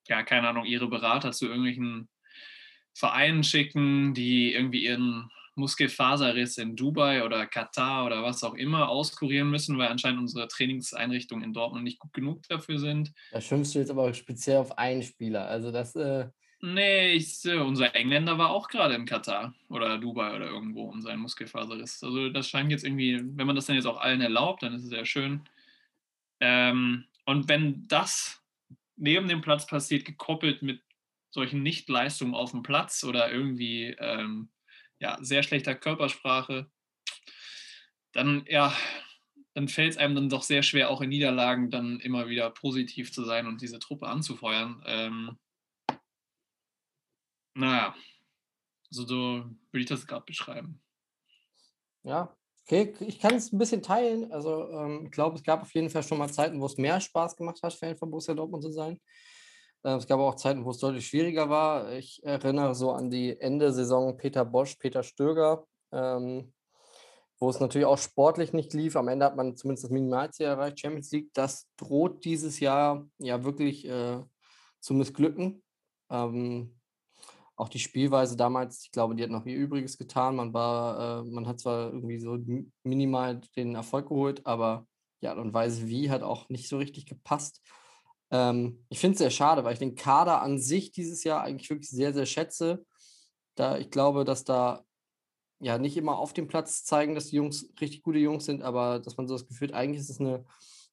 ja, 0.09 0.21
keine 0.23 0.49
Ahnung, 0.49 0.65
ihre 0.65 0.89
Berater 0.89 1.31
zu 1.31 1.47
irgendwelchen 1.47 2.09
Vereinen 2.93 3.45
schicken, 3.45 4.13
die 4.13 4.53
irgendwie 4.53 4.83
ihren 4.83 5.29
Muskelfaserriss 5.55 6.57
in 6.57 6.75
Dubai 6.75 7.23
oder 7.23 7.45
Katar 7.45 8.05
oder 8.05 8.21
was 8.21 8.43
auch 8.43 8.55
immer 8.55 8.89
auskurieren 8.89 9.49
müssen, 9.49 9.77
weil 9.77 9.87
anscheinend 9.87 10.19
unsere 10.19 10.49
Trainingseinrichtungen 10.49 11.45
in 11.45 11.53
Dortmund 11.53 11.85
nicht 11.85 11.99
gut 11.99 12.11
genug 12.11 12.41
dafür 12.49 12.79
sind. 12.79 13.13
Da 13.31 13.39
schimpfst 13.39 13.75
du 13.75 13.79
jetzt 13.79 13.91
aber 13.91 14.13
speziell 14.13 14.57
auf 14.57 14.77
einen 14.77 15.03
Spieler. 15.03 15.47
Also 15.47 15.71
das 15.71 15.95
äh, 15.95 16.27
Nee, 16.65 17.11
ich, 17.15 17.43
äh, 17.43 17.57
unser 17.57 17.93
Engländer 17.93 18.37
war 18.37 18.51
auch 18.51 18.69
gerade 18.69 18.95
in 18.95 19.05
Katar 19.05 19.53
oder 19.67 19.97
Dubai 19.97 20.33
oder 20.33 20.45
irgendwo 20.45 20.83
um 20.85 21.01
seinen 21.01 21.19
Muskelfaserriss. 21.19 22.01
Also 22.05 22.29
das 22.29 22.47
scheint 22.47 22.71
jetzt 22.71 22.85
irgendwie, 22.85 23.19
wenn 23.21 23.45
man 23.45 23.57
das 23.57 23.65
dann 23.65 23.75
jetzt 23.75 23.85
auch 23.85 23.99
allen 23.99 24.21
erlaubt, 24.21 24.63
dann 24.63 24.73
ist 24.73 24.83
es 24.83 24.89
sehr 24.89 25.05
schön. 25.05 25.41
Ähm, 26.39 27.03
und 27.25 27.49
wenn 27.49 27.85
das 27.89 28.41
neben 28.95 29.27
dem 29.27 29.41
Platz 29.41 29.67
passiert, 29.67 30.05
gekoppelt 30.05 30.61
mit 30.61 30.81
solchen 31.31 31.63
Nichtleistungen 31.63 32.33
auf 32.33 32.51
dem 32.51 32.63
Platz 32.63 33.03
oder 33.03 33.29
irgendwie 33.29 33.97
ähm, 33.99 34.47
ja, 34.99 35.17
sehr 35.21 35.43
schlechter 35.43 35.75
Körpersprache, 35.75 36.71
dann 38.13 38.45
ja, 38.47 38.73
dann 39.53 39.67
fällt 39.67 39.91
es 39.91 39.97
einem 39.97 40.15
dann 40.15 40.29
doch 40.29 40.43
sehr 40.43 40.63
schwer, 40.63 40.89
auch 40.91 41.01
in 41.01 41.09
Niederlagen 41.09 41.71
dann 41.71 41.99
immer 41.99 42.29
wieder 42.29 42.49
positiv 42.51 43.11
zu 43.11 43.25
sein 43.25 43.47
und 43.47 43.61
diese 43.61 43.79
Truppe 43.79 44.07
anzufeuern. 44.07 44.81
Ähm, 44.85 45.37
naja, 47.55 47.95
also 48.89 49.05
so 49.05 49.15
würde 49.71 49.81
ich 49.81 49.85
das 49.85 50.05
gerade 50.05 50.25
beschreiben. 50.25 50.81
Ja, 52.03 52.35
okay, 52.63 52.93
ich 52.99 53.19
kann 53.19 53.35
es 53.35 53.51
ein 53.51 53.57
bisschen 53.57 53.81
teilen. 53.81 54.31
Also 54.31 54.69
ähm, 54.69 55.05
ich 55.05 55.11
glaube, 55.11 55.35
es 55.35 55.43
gab 55.43 55.61
auf 55.61 55.73
jeden 55.73 55.89
Fall 55.89 56.03
schon 56.03 56.17
mal 56.17 56.31
Zeiten, 56.31 56.59
wo 56.61 56.65
es 56.65 56.77
mehr 56.77 56.99
Spaß 56.99 57.35
gemacht 57.35 57.59
hat, 57.63 57.73
Fan 57.73 57.97
von 57.97 58.11
Borussia 58.11 58.33
Dortmund 58.33 58.63
zu 58.63 58.71
sein. 58.71 58.99
Äh, 59.83 59.95
es 59.95 60.07
gab 60.07 60.19
auch 60.19 60.35
Zeiten, 60.35 60.65
wo 60.65 60.71
es 60.71 60.79
deutlich 60.79 61.07
schwieriger 61.07 61.49
war. 61.49 61.91
Ich 61.93 62.23
erinnere 62.23 62.75
so 62.75 62.91
an 62.91 63.09
die 63.09 63.39
Ende 63.39 63.71
Saison 63.71 64.17
Peter 64.17 64.45
Bosch, 64.45 64.75
Peter 64.75 65.03
Stöger, 65.03 65.65
ähm, 65.91 66.53
wo 67.39 67.49
es 67.49 67.59
natürlich 67.59 67.85
auch 67.85 67.97
sportlich 67.97 68.53
nicht 68.53 68.73
lief. 68.73 68.95
Am 68.95 69.07
Ende 69.07 69.25
hat 69.25 69.35
man 69.35 69.55
zumindest 69.55 69.85
das 69.85 69.91
Minimalziel 69.91 70.45
erreicht, 70.45 70.79
Champions 70.79 71.11
League. 71.11 71.29
Das 71.33 71.67
droht 71.77 72.23
dieses 72.25 72.59
Jahr 72.59 73.07
ja 73.17 73.43
wirklich 73.43 73.85
äh, 73.87 74.21
zu 74.79 74.93
missglücken. 74.93 75.63
Ähm, 76.09 76.79
auch 77.55 77.69
die 77.69 77.79
Spielweise 77.79 78.35
damals, 78.35 78.83
ich 78.85 78.91
glaube, 78.91 79.15
die 79.15 79.23
hat 79.23 79.29
noch 79.29 79.45
ihr 79.45 79.55
Übriges 79.55 79.97
getan. 79.97 80.35
Man 80.35 80.53
war, 80.53 81.21
äh, 81.21 81.23
man 81.23 81.47
hat 81.47 81.59
zwar 81.59 81.91
irgendwie 81.91 82.19
so 82.19 82.37
minimal 82.83 83.41
den 83.55 83.75
Erfolg 83.75 84.09
geholt, 84.09 84.45
aber 84.45 84.87
die 85.21 85.27
Art 85.27 85.37
und 85.37 85.53
Weise 85.53 85.87
wie 85.87 86.09
hat 86.09 86.23
auch 86.23 86.49
nicht 86.49 86.67
so 86.67 86.77
richtig 86.77 87.05
gepasst. 87.05 87.61
Ähm, 88.31 88.83
ich 88.89 88.99
finde 88.99 89.13
es 89.13 89.19
sehr 89.19 89.29
schade, 89.29 89.63
weil 89.63 89.73
ich 89.73 89.79
den 89.79 89.95
Kader 89.95 90.41
an 90.41 90.59
sich 90.59 90.91
dieses 90.91 91.23
Jahr 91.23 91.43
eigentlich 91.43 91.69
wirklich 91.69 91.89
sehr, 91.89 92.13
sehr 92.13 92.25
schätze. 92.25 92.85
Da 93.55 93.77
ich 93.77 93.91
glaube, 93.91 94.25
dass 94.25 94.43
da 94.43 94.83
ja 95.59 95.77
nicht 95.77 95.95
immer 95.95 96.17
auf 96.17 96.33
dem 96.33 96.47
Platz 96.47 96.83
zeigen, 96.83 97.15
dass 97.15 97.27
die 97.27 97.37
Jungs 97.37 97.69
richtig 97.79 98.01
gute 98.01 98.19
Jungs 98.19 98.45
sind, 98.45 98.63
aber 98.63 98.99
dass 98.99 99.17
man 99.17 99.27
so 99.27 99.35
das 99.35 99.47
Gefühl 99.47 99.69
hat, 99.69 99.75
eigentlich 99.75 100.01
ist 100.01 100.09
es 100.09 100.19
eine, 100.19 100.45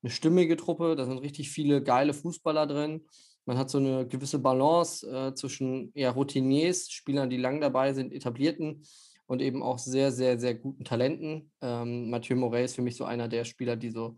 eine 0.02 0.10
stimmige 0.10 0.56
Truppe, 0.56 0.94
da 0.94 1.06
sind 1.06 1.18
richtig 1.18 1.50
viele 1.50 1.82
geile 1.82 2.14
Fußballer 2.14 2.66
drin. 2.66 3.06
Man 3.46 3.58
hat 3.58 3.70
so 3.70 3.78
eine 3.78 4.06
gewisse 4.06 4.38
Balance 4.38 5.06
äh, 5.06 5.34
zwischen 5.34 5.92
eher 5.94 6.12
Routiniers, 6.12 6.90
Spielern, 6.90 7.30
die 7.30 7.36
lang 7.36 7.60
dabei 7.60 7.92
sind, 7.92 8.12
etablierten 8.12 8.82
und 9.26 9.40
eben 9.40 9.62
auch 9.62 9.78
sehr, 9.78 10.12
sehr, 10.12 10.38
sehr 10.38 10.54
guten 10.54 10.84
Talenten. 10.84 11.52
Ähm, 11.60 12.10
Mathieu 12.10 12.36
Morey 12.36 12.64
ist 12.64 12.74
für 12.74 12.82
mich 12.82 12.96
so 12.96 13.04
einer 13.04 13.28
der 13.28 13.44
Spieler, 13.44 13.76
die 13.76 13.90
so 13.90 14.16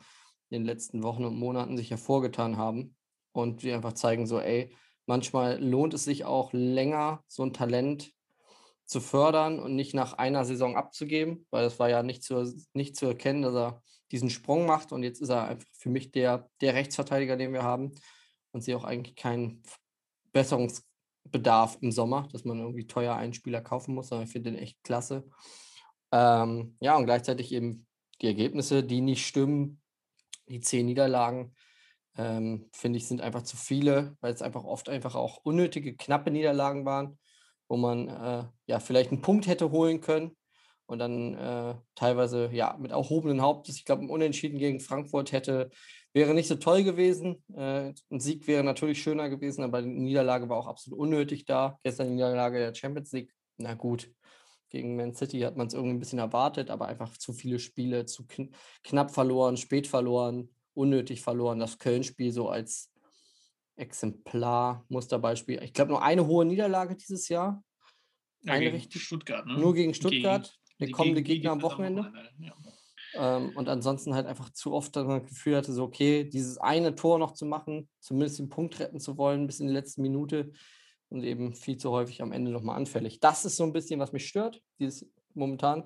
in 0.50 0.60
den 0.60 0.64
letzten 0.64 1.02
Wochen 1.02 1.24
und 1.24 1.38
Monaten 1.38 1.76
sich 1.76 1.90
hervorgetan 1.90 2.56
haben 2.56 2.94
und 3.32 3.62
die 3.62 3.72
einfach 3.72 3.92
zeigen, 3.94 4.26
so, 4.26 4.40
ey, 4.40 4.74
manchmal 5.06 5.62
lohnt 5.62 5.94
es 5.94 6.04
sich 6.04 6.24
auch 6.24 6.52
länger, 6.52 7.22
so 7.26 7.42
ein 7.42 7.52
Talent 7.52 8.12
zu 8.84 9.00
fördern 9.00 9.58
und 9.58 9.74
nicht 9.74 9.94
nach 9.94 10.14
einer 10.14 10.44
Saison 10.44 10.76
abzugeben, 10.76 11.46
weil 11.50 11.64
es 11.64 11.78
war 11.78 11.88
ja 11.88 12.02
nicht 12.02 12.22
zu, 12.22 12.52
nicht 12.74 12.96
zu 12.96 13.06
erkennen, 13.06 13.42
dass 13.42 13.54
er 13.54 13.82
diesen 14.10 14.30
Sprung 14.30 14.66
macht 14.66 14.92
und 14.92 15.02
jetzt 15.02 15.22
ist 15.22 15.30
er 15.30 15.48
einfach 15.48 15.66
für 15.72 15.88
mich 15.88 16.12
der, 16.12 16.48
der 16.60 16.74
Rechtsverteidiger, 16.74 17.36
den 17.36 17.52
wir 17.52 17.62
haben 17.62 17.92
und 18.52 18.62
sehe 18.62 18.76
auch 18.76 18.84
eigentlich 18.84 19.16
keinen 19.16 19.62
Besserungsbedarf 20.32 21.78
im 21.80 21.92
Sommer, 21.92 22.28
dass 22.32 22.44
man 22.44 22.58
irgendwie 22.58 22.86
teuer 22.86 23.16
einen 23.16 23.34
Spieler 23.34 23.60
kaufen 23.60 23.94
muss, 23.94 24.08
sondern 24.08 24.26
ich 24.26 24.32
finde 24.32 24.52
den 24.52 24.60
echt 24.60 24.82
klasse. 24.84 25.24
Ähm, 26.12 26.76
ja, 26.80 26.96
und 26.96 27.06
gleichzeitig 27.06 27.52
eben 27.52 27.86
die 28.20 28.26
Ergebnisse, 28.26 28.84
die 28.84 29.00
nicht 29.00 29.26
stimmen, 29.26 29.80
die 30.48 30.60
zehn 30.60 30.86
Niederlagen, 30.86 31.54
ähm, 32.16 32.68
finde 32.72 32.98
ich, 32.98 33.08
sind 33.08 33.22
einfach 33.22 33.42
zu 33.42 33.56
viele, 33.56 34.16
weil 34.20 34.32
es 34.32 34.42
einfach 34.42 34.64
oft 34.64 34.88
einfach 34.88 35.14
auch 35.14 35.38
unnötige, 35.44 35.96
knappe 35.96 36.30
Niederlagen 36.30 36.84
waren, 36.84 37.18
wo 37.68 37.76
man 37.76 38.08
äh, 38.08 38.44
ja 38.66 38.80
vielleicht 38.80 39.12
einen 39.12 39.22
Punkt 39.22 39.46
hätte 39.46 39.70
holen 39.70 40.00
können 40.00 40.36
und 40.86 40.98
dann 40.98 41.34
äh, 41.34 41.74
teilweise 41.94 42.50
ja 42.52 42.76
mit 42.78 42.90
erhobenen 42.90 43.40
Hauptes. 43.40 43.76
Ich 43.76 43.86
glaube, 43.86 44.02
ein 44.02 44.10
Unentschieden 44.10 44.58
gegen 44.58 44.80
Frankfurt 44.80 45.32
hätte, 45.32 45.70
wäre 46.12 46.34
nicht 46.34 46.48
so 46.48 46.56
toll 46.56 46.84
gewesen. 46.84 47.42
Äh, 47.54 47.92
ein 48.10 48.20
Sieg 48.20 48.46
wäre 48.46 48.64
natürlich 48.64 49.02
schöner 49.02 49.28
gewesen, 49.28 49.64
aber 49.64 49.82
die 49.82 49.88
Niederlage 49.88 50.48
war 50.48 50.58
auch 50.58 50.66
absolut 50.66 50.98
unnötig 50.98 51.44
da. 51.44 51.78
Gestern 51.82 52.08
die 52.08 52.14
Niederlage 52.14 52.58
der 52.58 52.74
Champions 52.74 53.12
League, 53.12 53.32
na 53.56 53.74
gut. 53.74 54.10
Gegen 54.70 54.96
Man 54.96 55.14
City 55.14 55.40
hat 55.40 55.56
man 55.56 55.66
es 55.66 55.74
irgendwie 55.74 55.94
ein 55.94 55.98
bisschen 55.98 56.18
erwartet, 56.18 56.70
aber 56.70 56.86
einfach 56.86 57.18
zu 57.18 57.34
viele 57.34 57.58
Spiele, 57.58 58.06
zu 58.06 58.26
kn 58.26 58.50
knapp 58.82 59.10
verloren, 59.10 59.58
spät 59.58 59.86
verloren, 59.86 60.48
unnötig 60.72 61.20
verloren. 61.20 61.58
Das 61.58 61.78
Köln-Spiel 61.78 62.32
so 62.32 62.48
als 62.48 62.90
Exemplar, 63.76 64.86
Musterbeispiel. 64.88 65.62
Ich 65.62 65.74
glaube, 65.74 65.90
nur 65.90 66.02
eine 66.02 66.26
hohe 66.26 66.46
Niederlage 66.46 66.96
dieses 66.96 67.28
Jahr. 67.28 67.62
Ja, 68.42 68.54
eine 68.54 68.72
richtig. 68.72 69.02
Stuttgart, 69.02 69.46
ne? 69.46 69.58
Nur 69.58 69.74
gegen 69.74 69.92
Stuttgart. 69.92 70.58
Gegen, 70.78 70.90
der 70.90 70.90
kommende 70.96 71.22
gegen, 71.22 71.36
Gegner 71.36 71.52
am 71.52 71.62
Wochenende. 71.62 72.12
Ja. 72.38 72.54
Ähm, 73.14 73.52
und 73.54 73.68
ansonsten 73.68 74.14
halt 74.14 74.26
einfach 74.26 74.50
zu 74.50 74.72
oft 74.72 74.96
das 74.96 75.06
Gefühl 75.26 75.56
hatte, 75.56 75.72
so, 75.72 75.84
okay, 75.84 76.24
dieses 76.24 76.58
eine 76.58 76.94
Tor 76.94 77.18
noch 77.18 77.32
zu 77.32 77.46
machen, 77.46 77.88
zumindest 78.00 78.38
den 78.38 78.48
Punkt 78.48 78.78
retten 78.80 79.00
zu 79.00 79.18
wollen, 79.18 79.46
bis 79.46 79.60
in 79.60 79.66
die 79.66 79.72
letzte 79.72 80.00
Minute 80.00 80.52
und 81.08 81.22
eben 81.22 81.54
viel 81.54 81.76
zu 81.76 81.90
häufig 81.90 82.22
am 82.22 82.32
Ende 82.32 82.50
nochmal 82.50 82.76
anfällig. 82.76 83.20
Das 83.20 83.44
ist 83.44 83.56
so 83.56 83.64
ein 83.64 83.72
bisschen, 83.72 84.00
was 84.00 84.12
mich 84.12 84.26
stört, 84.26 84.62
dieses 84.78 85.06
momentan. 85.34 85.84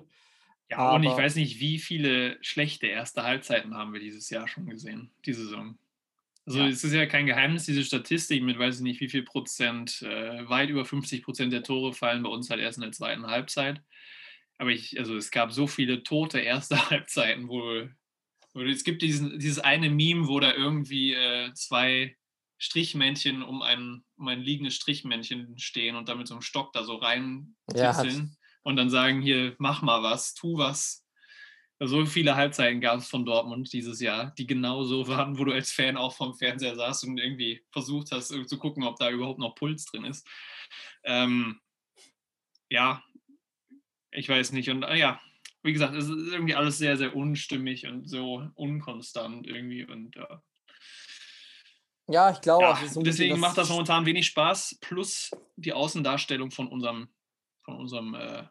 Ja, 0.69 0.77
Aber, 0.79 0.95
und 0.95 1.03
ich 1.03 1.11
weiß 1.11 1.35
nicht, 1.35 1.59
wie 1.59 1.79
viele 1.79 2.37
schlechte 2.41 2.87
erste 2.87 3.23
Halbzeiten 3.23 3.75
haben 3.75 3.93
wir 3.93 3.99
dieses 3.99 4.29
Jahr 4.29 4.47
schon 4.47 4.67
gesehen, 4.67 5.11
die 5.25 5.33
Saison. 5.33 5.77
Also 6.45 6.59
ja. 6.59 6.67
es 6.67 6.83
ist 6.83 6.93
ja 6.93 7.05
kein 7.05 7.25
Geheimnis, 7.25 7.65
diese 7.65 7.83
Statistik 7.83 8.41
mit 8.41 8.57
weiß 8.57 8.77
ich 8.77 8.81
nicht 8.81 9.01
wie 9.01 9.09
viel 9.09 9.23
Prozent, 9.23 10.01
äh, 10.01 10.47
weit 10.47 10.69
über 10.69 10.85
50 10.85 11.23
Prozent 11.23 11.51
der 11.51 11.63
Tore 11.63 11.91
fallen 11.91 12.23
bei 12.23 12.29
uns 12.29 12.49
halt 12.49 12.61
erst 12.61 12.77
in 12.77 12.83
der 12.83 12.93
zweiten 12.93 13.27
Halbzeit. 13.27 13.81
Aber 14.57 14.71
ich, 14.71 14.99
also 14.99 15.15
es 15.15 15.31
gab 15.31 15.51
so 15.51 15.67
viele 15.67 16.03
tote 16.03 16.39
erste 16.39 16.77
Halbzeiten, 16.89 17.47
wo, 17.47 17.87
wo 18.53 18.61
es 18.61 18.83
gibt 18.83 19.01
diesen, 19.01 19.39
dieses 19.39 19.59
eine 19.59 19.89
Meme, 19.89 20.27
wo 20.27 20.39
da 20.39 20.53
irgendwie 20.53 21.13
äh, 21.13 21.53
zwei 21.53 22.17
Strichmännchen 22.59 23.43
um 23.43 23.61
ein, 23.61 24.03
um 24.17 24.27
ein 24.27 24.41
liegendes 24.41 24.75
Strichmännchen 24.75 25.57
stehen 25.59 25.95
und 25.95 26.09
damit 26.09 26.27
so 26.27 26.33
einem 26.33 26.41
Stock 26.41 26.73
da 26.73 26.83
so 26.83 26.95
rein 26.95 27.55
ja, 27.73 27.93
und 28.63 28.75
dann 28.75 28.89
sagen 28.89 29.21
hier, 29.21 29.55
mach 29.59 29.81
mal 29.81 30.03
was, 30.03 30.33
tu 30.33 30.57
was. 30.57 31.05
So 31.79 32.03
viele 32.07 32.35
Halbzeiten 32.35 32.81
gab 32.81 32.97
es 32.97 33.07
von 33.07 33.23
Dortmund 33.23 33.71
dieses 33.71 34.01
Jahr, 34.01 34.33
die 34.37 34.47
genau 34.47 34.83
so 34.83 35.07
waren, 35.07 35.37
wo 35.37 35.45
du 35.45 35.51
als 35.51 35.71
Fan 35.71 35.95
auch 35.95 36.15
vom 36.15 36.33
Fernseher 36.33 36.75
saßt 36.75 37.03
und 37.05 37.19
irgendwie 37.19 37.63
versucht 37.71 38.11
hast 38.11 38.29
zu 38.29 38.57
gucken, 38.57 38.83
ob 38.83 38.97
da 38.97 39.11
überhaupt 39.11 39.37
noch 39.37 39.53
Puls 39.53 39.85
drin 39.85 40.05
ist. 40.05 40.27
Ähm, 41.03 41.61
ja, 42.69 43.03
ich 44.11 44.29
weiß 44.29 44.51
nicht. 44.51 44.69
Und 44.69 44.83
äh, 44.83 44.95
ja, 44.95 45.19
wie 45.63 45.73
gesagt, 45.73 45.95
es 45.95 46.05
ist 46.05 46.31
irgendwie 46.31 46.55
alles 46.55 46.77
sehr, 46.77 46.97
sehr 46.97 47.15
unstimmig 47.15 47.87
und 47.87 48.07
so 48.07 48.49
unkonstant 48.55 49.47
irgendwie. 49.47 49.85
Und 49.85 50.15
ja. 50.15 50.41
Ja, 52.07 52.31
ich 52.31 52.41
glaube. 52.41 52.63
Ja, 52.63 52.87
so 52.87 53.01
deswegen 53.01 53.39
macht 53.39 53.57
das 53.57 53.69
momentan 53.69 54.05
wenig 54.05 54.27
Spaß. 54.27 54.77
Plus 54.81 55.31
die 55.55 55.73
Außendarstellung 55.73 56.51
von 56.51 56.67
unserem, 56.67 57.09
von 57.63 57.75
unserem 57.75 58.13
äh, 58.15 58.43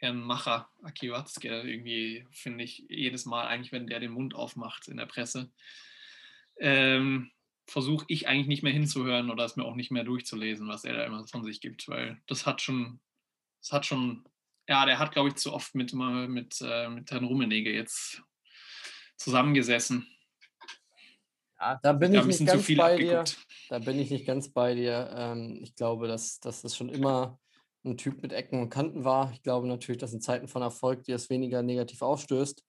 Herrn 0.00 0.20
Macher, 0.20 0.68
Aki 0.82 1.12
Watzke, 1.12 1.48
irgendwie 1.60 2.26
finde 2.30 2.64
ich 2.64 2.86
jedes 2.88 3.26
Mal, 3.26 3.46
eigentlich, 3.46 3.70
wenn 3.70 3.86
der 3.86 4.00
den 4.00 4.12
Mund 4.12 4.34
aufmacht 4.34 4.88
in 4.88 4.96
der 4.96 5.06
Presse, 5.06 5.52
ähm, 6.58 7.30
versuche 7.66 8.06
ich 8.08 8.26
eigentlich 8.26 8.48
nicht 8.48 8.62
mehr 8.62 8.72
hinzuhören 8.72 9.30
oder 9.30 9.44
es 9.44 9.56
mir 9.56 9.64
auch 9.64 9.76
nicht 9.76 9.90
mehr 9.90 10.04
durchzulesen, 10.04 10.66
was 10.68 10.84
er 10.84 10.94
da 10.94 11.04
immer 11.04 11.24
von 11.28 11.44
sich 11.44 11.60
gibt, 11.60 11.86
weil 11.86 12.20
das 12.26 12.46
hat 12.46 12.62
schon, 12.62 12.98
das 13.60 13.72
hat 13.72 13.86
schon 13.86 14.24
ja, 14.70 14.86
der 14.86 15.00
hat, 15.00 15.10
glaube 15.10 15.30
ich, 15.30 15.34
zu 15.34 15.52
oft 15.52 15.74
mit, 15.74 15.92
mit, 15.92 16.60
äh, 16.62 16.88
mit 16.88 17.10
Herrn 17.10 17.24
Rummenigge 17.24 17.72
jetzt 17.72 18.22
zusammengesessen. 19.16 20.06
Ja, 21.58 21.78
da 21.82 21.92
bin 21.92 22.14
ich 22.14 22.24
nicht 22.24 22.46
ganz 22.46 22.74
bei 22.76 22.96
dir. 22.96 23.24
Da 23.68 23.78
bin 23.80 23.98
ich 23.98 24.10
nicht 24.10 24.26
ganz 24.26 24.48
bei 24.48 24.74
dir. 24.74 25.10
Ähm, 25.12 25.58
ich 25.60 25.74
glaube, 25.74 26.06
dass, 26.06 26.38
dass 26.38 26.62
das 26.62 26.76
schon 26.76 26.88
immer 26.88 27.38
ein 27.84 27.96
Typ 27.96 28.22
mit 28.22 28.32
Ecken 28.32 28.60
und 28.60 28.70
Kanten 28.70 29.04
war. 29.04 29.32
Ich 29.32 29.42
glaube 29.42 29.66
natürlich, 29.66 30.00
dass 30.00 30.12
in 30.12 30.20
Zeiten 30.20 30.46
von 30.46 30.62
Erfolg 30.62 31.02
dir 31.02 31.16
es 31.16 31.28
weniger 31.30 31.62
negativ 31.62 32.00
aufstößt. 32.00 32.64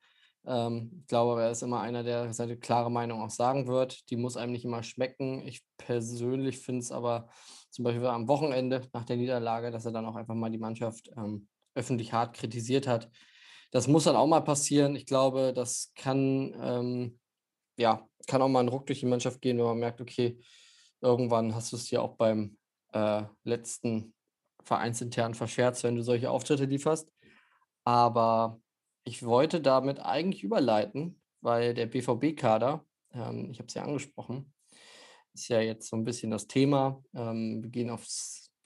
Ähm, 0.47 0.89
ich 1.01 1.07
glaube, 1.07 1.39
er 1.39 1.51
ist 1.51 1.61
immer 1.61 1.81
einer, 1.81 2.01
der 2.01 2.33
seine 2.33 2.57
klare 2.57 2.89
Meinung 2.89 3.21
auch 3.21 3.29
sagen 3.29 3.67
wird. 3.67 4.09
Die 4.09 4.17
muss 4.17 4.37
einem 4.37 4.53
nicht 4.53 4.65
immer 4.65 4.81
schmecken. 4.81 5.45
Ich 5.47 5.61
persönlich 5.77 6.57
finde 6.57 6.81
es 6.81 6.91
aber 6.91 7.29
zum 7.69 7.85
Beispiel 7.85 8.07
am 8.07 8.27
Wochenende 8.27 8.81
nach 8.91 9.05
der 9.05 9.17
Niederlage, 9.17 9.69
dass 9.69 9.85
er 9.85 9.91
dann 9.91 10.05
auch 10.05 10.15
einfach 10.15 10.33
mal 10.35 10.49
die 10.49 10.57
Mannschaft 10.57 11.11
ähm, 11.15 11.47
öffentlich 11.75 12.13
hart 12.13 12.35
kritisiert 12.35 12.87
hat. 12.87 13.09
Das 13.71 13.87
muss 13.87 14.03
dann 14.03 14.15
auch 14.15 14.27
mal 14.27 14.41
passieren. 14.41 14.95
Ich 14.95 15.05
glaube, 15.05 15.53
das 15.53 15.91
kann, 15.95 16.53
ähm, 16.61 17.19
ja, 17.77 18.07
kann 18.27 18.41
auch 18.41 18.49
mal 18.49 18.59
ein 18.59 18.67
Ruck 18.67 18.85
durch 18.85 18.99
die 18.99 19.05
Mannschaft 19.05 19.41
gehen, 19.41 19.57
wenn 19.57 19.65
man 19.65 19.79
merkt, 19.79 20.01
okay, 20.01 20.39
irgendwann 20.99 21.55
hast 21.55 21.71
du 21.71 21.77
es 21.77 21.85
dir 21.85 22.01
auch 22.01 22.15
beim 22.15 22.57
äh, 22.93 23.23
letzten 23.43 24.13
vereinsintern 24.63 25.33
verscherzt, 25.33 25.83
wenn 25.83 25.95
du 25.95 26.03
solche 26.03 26.29
Auftritte 26.29 26.65
lieferst. 26.65 27.11
Aber 27.83 28.61
ich 29.03 29.23
wollte 29.23 29.61
damit 29.61 29.99
eigentlich 29.99 30.43
überleiten, 30.43 31.19
weil 31.41 31.73
der 31.73 31.87
BVB-Kader, 31.87 32.85
ähm, 33.13 33.49
ich 33.51 33.59
habe 33.59 33.67
es 33.67 33.73
ja 33.73 33.83
angesprochen, 33.83 34.53
ist 35.33 35.47
ja 35.47 35.61
jetzt 35.61 35.89
so 35.89 35.95
ein 35.95 36.03
bisschen 36.03 36.31
das 36.31 36.47
Thema. 36.47 37.01
Ähm, 37.13 37.63
wir 37.63 37.69
gehen 37.69 37.89
auf 37.89 38.05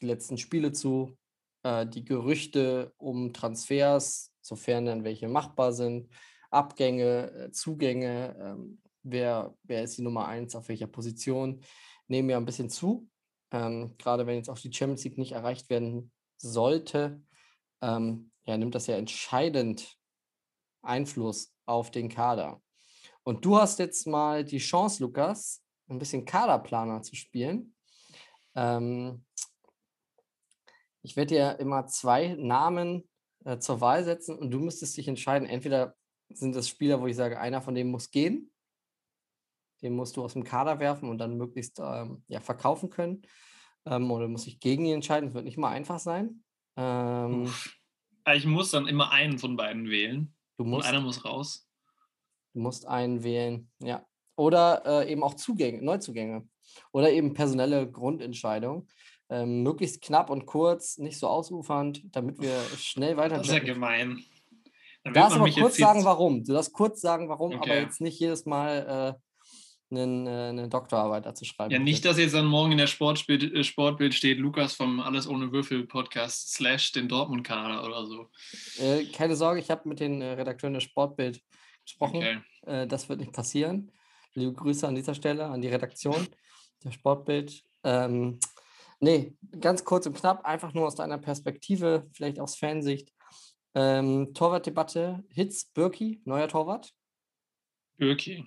die 0.01 0.05
letzten 0.05 0.37
Spiele 0.37 0.71
zu. 0.71 1.17
Äh, 1.65 1.87
die 1.87 2.05
Gerüchte 2.05 2.93
um 2.97 3.33
Transfers, 3.33 4.31
sofern 4.39 4.85
dann 4.85 5.03
welche 5.03 5.27
machbar 5.27 5.73
sind, 5.73 6.07
Abgänge, 6.51 7.31
äh, 7.31 7.51
Zugänge, 7.51 8.37
ähm, 8.39 8.81
wer, 9.01 9.57
wer 9.63 9.83
ist 9.83 9.97
die 9.97 10.03
Nummer 10.03 10.27
eins, 10.27 10.55
auf 10.55 10.69
welcher 10.69 10.85
Position, 10.85 11.61
nehmen 12.07 12.29
ja 12.29 12.37
ein 12.37 12.45
bisschen 12.45 12.69
zu. 12.69 13.09
Ähm, 13.49 13.95
gerade 13.97 14.27
wenn 14.27 14.35
jetzt 14.35 14.49
auch 14.49 14.59
die 14.59 14.71
Champions 14.71 15.03
League 15.05 15.17
nicht 15.17 15.31
erreicht 15.31 15.71
werden 15.71 16.11
sollte, 16.37 17.23
ähm, 17.81 18.31
ja, 18.43 18.57
nimmt 18.57 18.75
das 18.75 18.85
ja 18.85 18.97
entscheidend 18.97 19.97
Einfluss 20.83 21.51
auf 21.65 21.89
den 21.89 22.09
Kader. 22.09 22.61
Und 23.23 23.43
du 23.43 23.57
hast 23.57 23.79
jetzt 23.79 24.05
mal 24.05 24.45
die 24.45 24.59
Chance, 24.59 25.01
Lukas, 25.01 25.63
ein 25.89 25.97
bisschen 25.97 26.25
Kaderplaner 26.25 27.01
zu 27.01 27.15
spielen. 27.15 27.73
Ähm, 28.53 29.25
ich 31.05 31.15
werde 31.15 31.35
dir 31.35 31.59
immer 31.59 31.85
zwei 31.85 32.35
Namen 32.37 33.07
äh, 33.45 33.59
zur 33.59 33.79
Wahl 33.79 34.03
setzen 34.03 34.37
und 34.37 34.49
du 34.51 34.59
müsstest 34.59 34.97
dich 34.97 35.07
entscheiden. 35.07 35.47
Entweder 35.47 35.95
sind 36.29 36.55
das 36.55 36.67
Spieler, 36.67 36.99
wo 36.99 37.07
ich 37.07 37.15
sage, 37.15 37.39
einer 37.39 37.61
von 37.61 37.75
denen 37.75 37.91
muss 37.91 38.09
gehen, 38.09 38.51
den 39.83 39.93
musst 39.95 40.17
du 40.17 40.23
aus 40.23 40.33
dem 40.33 40.43
Kader 40.43 40.79
werfen 40.79 41.09
und 41.09 41.19
dann 41.19 41.37
möglichst 41.37 41.79
ähm, 41.79 42.23
ja, 42.27 42.39
verkaufen 42.39 42.89
können. 42.89 43.21
Ähm, 43.85 44.09
oder 44.09 44.27
muss 44.27 44.47
ich 44.47 44.59
gegen 44.59 44.85
ihn 44.85 44.95
entscheiden? 44.95 45.27
Das 45.27 45.35
wird 45.35 45.45
nicht 45.45 45.57
mal 45.57 45.69
einfach 45.69 45.99
sein. 45.99 46.43
Ähm, 46.75 47.53
ich 48.33 48.45
muss 48.47 48.71
dann 48.71 48.87
immer 48.87 49.11
einen 49.11 49.37
von 49.37 49.55
beiden 49.55 49.89
wählen. 49.89 50.33
Du 50.57 50.63
musst, 50.63 50.87
und 50.87 50.95
einer 50.95 51.05
muss 51.05 51.23
raus. 51.23 51.69
Du 52.53 52.61
musst 52.61 52.87
einen 52.87 53.23
wählen, 53.23 53.69
ja. 53.79 54.03
Oder 54.37 54.81
äh, 54.85 55.11
eben 55.11 55.21
auch 55.23 55.35
Zugänge, 55.35 55.83
Neuzugänge. 55.83 56.49
Oder 56.91 57.11
eben 57.11 57.33
personelle 57.33 57.89
Grundentscheidung. 57.89 58.87
Ähm, 59.29 59.63
möglichst 59.63 60.01
knapp 60.01 60.29
und 60.29 60.45
kurz, 60.45 60.97
nicht 60.97 61.17
so 61.17 61.27
ausufernd, 61.27 62.03
damit 62.15 62.39
wir 62.39 62.59
schnell 62.77 63.17
weiter. 63.17 63.37
Das 63.37 63.47
ist 63.47 63.53
ja 63.53 63.59
gemein. 63.59 64.23
Du 65.03 65.11
darfst 65.11 65.37
aber 65.37 65.49
kurz 65.49 65.77
sagen, 65.77 66.03
warum. 66.03 66.43
Du 66.43 66.53
darfst 66.53 66.73
kurz 66.73 67.01
sagen, 67.01 67.29
warum, 67.29 67.55
okay. 67.55 67.71
aber 67.71 67.79
jetzt 67.81 68.01
nicht 68.01 68.19
jedes 68.19 68.45
Mal 68.45 69.17
einen, 69.91 70.27
äh, 70.27 70.49
eine 70.49 70.69
Doktorarbeit 70.69 71.25
dazu 71.25 71.45
schreiben. 71.45 71.71
Ja, 71.71 71.79
nicht, 71.79 72.05
dass 72.05 72.17
jetzt 72.17 72.33
dann 72.33 72.45
morgen 72.45 72.71
in 72.71 72.77
der 72.77 72.87
Sportbild, 72.87 73.43
äh, 73.53 73.63
Sportbild 73.63 74.13
steht, 74.13 74.39
Lukas 74.39 74.73
vom 74.73 74.99
Alles 74.99 75.27
ohne 75.27 75.51
Würfel 75.51 75.85
Podcast 75.85 76.53
slash 76.53 76.91
den 76.91 77.07
Dortmund-Kader 77.07 77.85
oder 77.85 78.05
so. 78.05 78.29
Äh, 78.79 79.05
keine 79.05 79.35
Sorge, 79.35 79.59
ich 79.59 79.69
habe 79.69 79.87
mit 79.87 79.99
den 79.99 80.21
äh, 80.21 80.31
Redakteuren 80.31 80.73
der 80.73 80.81
Sportbild 80.81 81.41
gesprochen. 81.83 82.17
Okay. 82.17 82.37
Äh, 82.65 82.87
das 82.87 83.09
wird 83.09 83.19
nicht 83.19 83.33
passieren. 83.33 83.91
Liebe 84.33 84.53
Grüße 84.53 84.87
an 84.87 84.95
dieser 84.95 85.13
Stelle 85.13 85.45
an 85.45 85.61
die 85.61 85.69
Redaktion 85.69 86.27
der 86.83 86.91
Sportbild. 86.91 87.63
Ähm, 87.83 88.39
nee, 88.99 89.33
ganz 89.59 89.83
kurz 89.83 90.05
und 90.05 90.15
knapp, 90.17 90.45
einfach 90.45 90.73
nur 90.73 90.87
aus 90.87 90.95
deiner 90.95 91.17
Perspektive, 91.17 92.07
vielleicht 92.13 92.39
aus 92.39 92.55
Fansicht. 92.55 93.11
Ähm, 93.73 94.33
Torwartdebatte, 94.33 95.23
Hitz, 95.29 95.65
Birki, 95.65 96.21
neuer 96.25 96.47
Torwart. 96.47 96.93
Birki. 97.97 98.45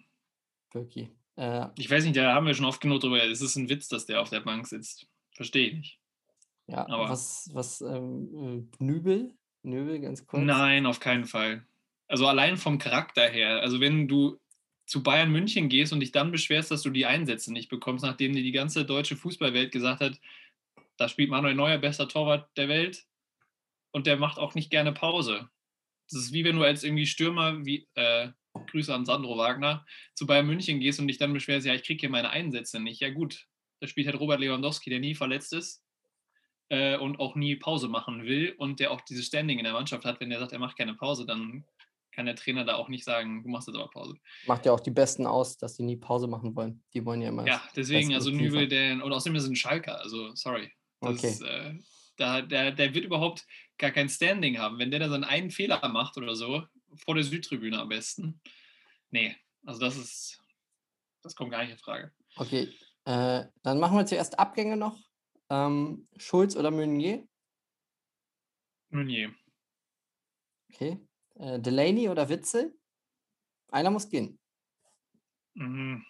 Birki. 0.72 1.11
Äh, 1.36 1.66
Ich 1.76 1.90
weiß 1.90 2.05
nicht, 2.05 2.16
da 2.16 2.34
haben 2.34 2.46
wir 2.46 2.55
schon 2.55 2.64
oft 2.66 2.80
genug 2.80 3.01
drüber. 3.01 3.22
Es 3.24 3.40
ist 3.40 3.57
ein 3.57 3.68
Witz, 3.68 3.88
dass 3.88 4.07
der 4.07 4.20
auf 4.20 4.30
der 4.30 4.40
Bank 4.40 4.66
sitzt. 4.66 5.07
Verstehe 5.34 5.68
ich 5.68 5.74
nicht. 5.74 6.01
ja, 6.66 6.86
Aber- 6.88 7.09
was, 7.11 7.49
was 7.53 7.80
ähm, 7.80 8.68
äh, 8.80 8.84
Nübel? 8.84 9.34
Nübel, 9.62 10.01
ganz 10.01 10.26
kurz. 10.26 10.42
Nein, 10.42 10.86
auf 10.86 11.01
keinen 11.01 11.24
Fall. 11.26 11.66
Also 12.07 12.26
allein 12.26 12.57
vom 12.57 12.78
Charakter 12.78 13.28
her. 13.28 13.61
Also 13.61 13.80
wenn 13.80 14.09
du 14.09 14.38
zu 14.89 15.03
Bayern 15.03 15.30
München 15.30 15.68
gehst 15.68 15.93
und 15.93 16.01
dich 16.01 16.12
dann 16.12 16.32
beschwerst, 16.32 16.70
dass 16.70 16.82
du 16.82 16.89
die 16.89 17.05
Einsätze 17.05 17.53
nicht 17.53 17.68
bekommst, 17.68 18.05
nachdem 18.05 18.32
dir 18.32 18.43
die 18.43 18.53
ganze 18.53 18.86
deutsche 18.86 19.16
Fußballwelt 19.16 19.70
gesagt 19.70 20.01
hat, 20.01 20.18
da 20.97 21.09
spielt 21.09 21.28
Manuel 21.28 21.55
Neuer 21.55 21.76
bester 21.76 22.09
Torwart 22.09 22.49
der 22.57 22.68
Welt 22.68 23.05
und 23.93 24.07
der 24.07 24.16
macht 24.16 24.39
auch 24.39 24.55
nicht 24.55 24.70
gerne 24.70 24.93
Pause. 24.93 25.51
Das 26.11 26.18
ist 26.18 26.32
wie 26.32 26.43
wenn 26.43 26.57
du 26.57 26.62
als 26.62 26.84
irgendwie 26.84 27.07
Stürmer, 27.07 27.66
wie 27.66 27.86
äh, 27.97 28.30
Grüße 28.70 28.93
an 28.95 29.05
Sandro 29.05 29.36
Wagner, 29.36 29.84
zu 30.14 30.26
Bayern 30.26 30.47
München 30.47 30.80
gehst 30.80 30.99
und 30.99 31.07
dich 31.07 31.18
dann 31.18 31.34
beschwerst, 31.34 31.66
ja, 31.66 31.74
ich 31.74 31.84
kriege 31.84 32.01
hier 32.01 32.11
meine 32.11 32.30
Einsätze 32.30 32.80
nicht. 32.80 33.01
Ja 33.01 33.11
gut, 33.11 33.47
da 33.80 33.86
spielt 33.86 34.07
halt 34.07 34.18
Robert 34.18 34.41
Lewandowski, 34.41 34.89
der 34.89 35.01
nie 35.01 35.14
verletzt 35.14 35.53
ist 35.53 35.84
äh, 36.70 36.97
und 36.97 37.20
auch 37.20 37.34
nie 37.34 37.57
Pause 37.57 37.89
machen 37.89 38.24
will 38.24 38.55
und 38.57 38.80
der 38.80 38.91
auch 38.91 39.03
dieses 39.03 39.26
Standing 39.26 39.59
in 39.59 39.64
der 39.64 39.74
Mannschaft 39.74 40.07
hat, 40.07 40.18
wenn 40.20 40.30
der 40.30 40.39
sagt, 40.41 40.53
er 40.53 40.59
macht 40.59 40.78
keine 40.78 40.95
Pause, 40.95 41.26
dann 41.26 41.66
kann 42.18 42.26
der 42.26 42.34
Trainer 42.34 42.64
da 42.64 42.74
auch 42.74 42.88
nicht 42.88 43.04
sagen, 43.04 43.44
du 43.44 43.48
machst 43.48 43.68
jetzt 43.68 43.76
aber 43.76 43.88
Pause. 43.90 44.16
Macht 44.48 44.66
ja 44.66 44.72
auch 44.72 44.80
die 44.80 44.90
Besten 44.90 45.24
aus, 45.24 45.56
dass 45.56 45.76
die 45.76 45.84
nie 45.84 45.96
Pause 45.96 46.26
machen 46.26 46.56
wollen. 46.56 46.82
Die 46.92 47.04
wollen 47.04 47.22
ja 47.22 47.28
immer. 47.28 47.46
Ja, 47.46 47.62
deswegen, 47.76 48.12
also. 48.12 48.32
Nübel, 48.32 48.66
der, 48.66 48.94
und 49.04 49.12
außerdem 49.12 49.36
ist 49.36 49.44
es 49.44 49.48
ein 49.48 49.54
Schalker, 49.54 50.00
also 50.00 50.34
sorry. 50.34 50.72
Das, 51.00 51.14
Okay. 51.22 51.44
äh, 51.44 51.78
da, 52.16 52.42
der, 52.42 52.72
der 52.72 52.92
wird 52.92 53.04
überhaupt 53.04 53.46
gar 53.78 53.92
kein 53.92 54.08
Standing 54.08 54.58
haben. 54.58 54.80
Wenn 54.80 54.90
der 54.90 54.98
da 54.98 55.08
seinen 55.08 55.22
einen 55.22 55.52
Fehler 55.52 55.88
macht 55.90 56.16
oder 56.16 56.34
so, 56.34 56.64
vor 56.96 57.14
der 57.14 57.22
Südtribüne 57.22 57.78
am 57.78 57.88
besten. 57.88 58.40
Nee, 59.10 59.36
also 59.64 59.78
das 59.78 59.96
ist, 59.96 60.42
das 61.22 61.36
kommt 61.36 61.52
gar 61.52 61.62
nicht 61.62 61.70
in 61.70 61.78
Frage. 61.78 62.12
Okay, 62.34 62.74
äh, 63.04 63.44
dann 63.62 63.78
machen 63.78 63.96
wir 63.96 64.06
zuerst 64.06 64.40
Abgänge 64.40 64.76
noch. 64.76 64.98
Ähm, 65.50 66.08
Schulz 66.16 66.56
oder 66.56 66.72
Meunier? 66.72 67.24
Meunier. 68.90 69.32
Okay. 70.74 70.98
Äh, 71.39 71.61
Delaney 71.61 72.09
oder 72.09 72.28
Witzel? 72.28 72.74
Einer 73.70 73.91
muss 73.91 74.09
gehen. 74.09 74.39
Mhm. 75.55 76.05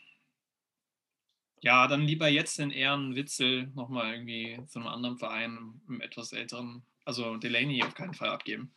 Ja, 1.61 1.89
dann 1.89 2.03
lieber 2.03 2.29
jetzt 2.29 2.59
in 2.61 2.71
Ehren 2.71 3.17
Witzel 3.17 3.67
nochmal 3.75 4.13
irgendwie 4.13 4.59
zu 4.67 4.79
einem 4.79 4.89
anderen 4.89 5.19
Verein, 5.19 5.81
einem 5.89 6.01
etwas 6.01 6.33
älteren, 6.33 6.85
also 7.05 7.37
Delaney 7.37 7.83
auf 7.83 7.95
keinen 7.95 8.15
Fall 8.15 8.29
abgeben. 8.29 8.73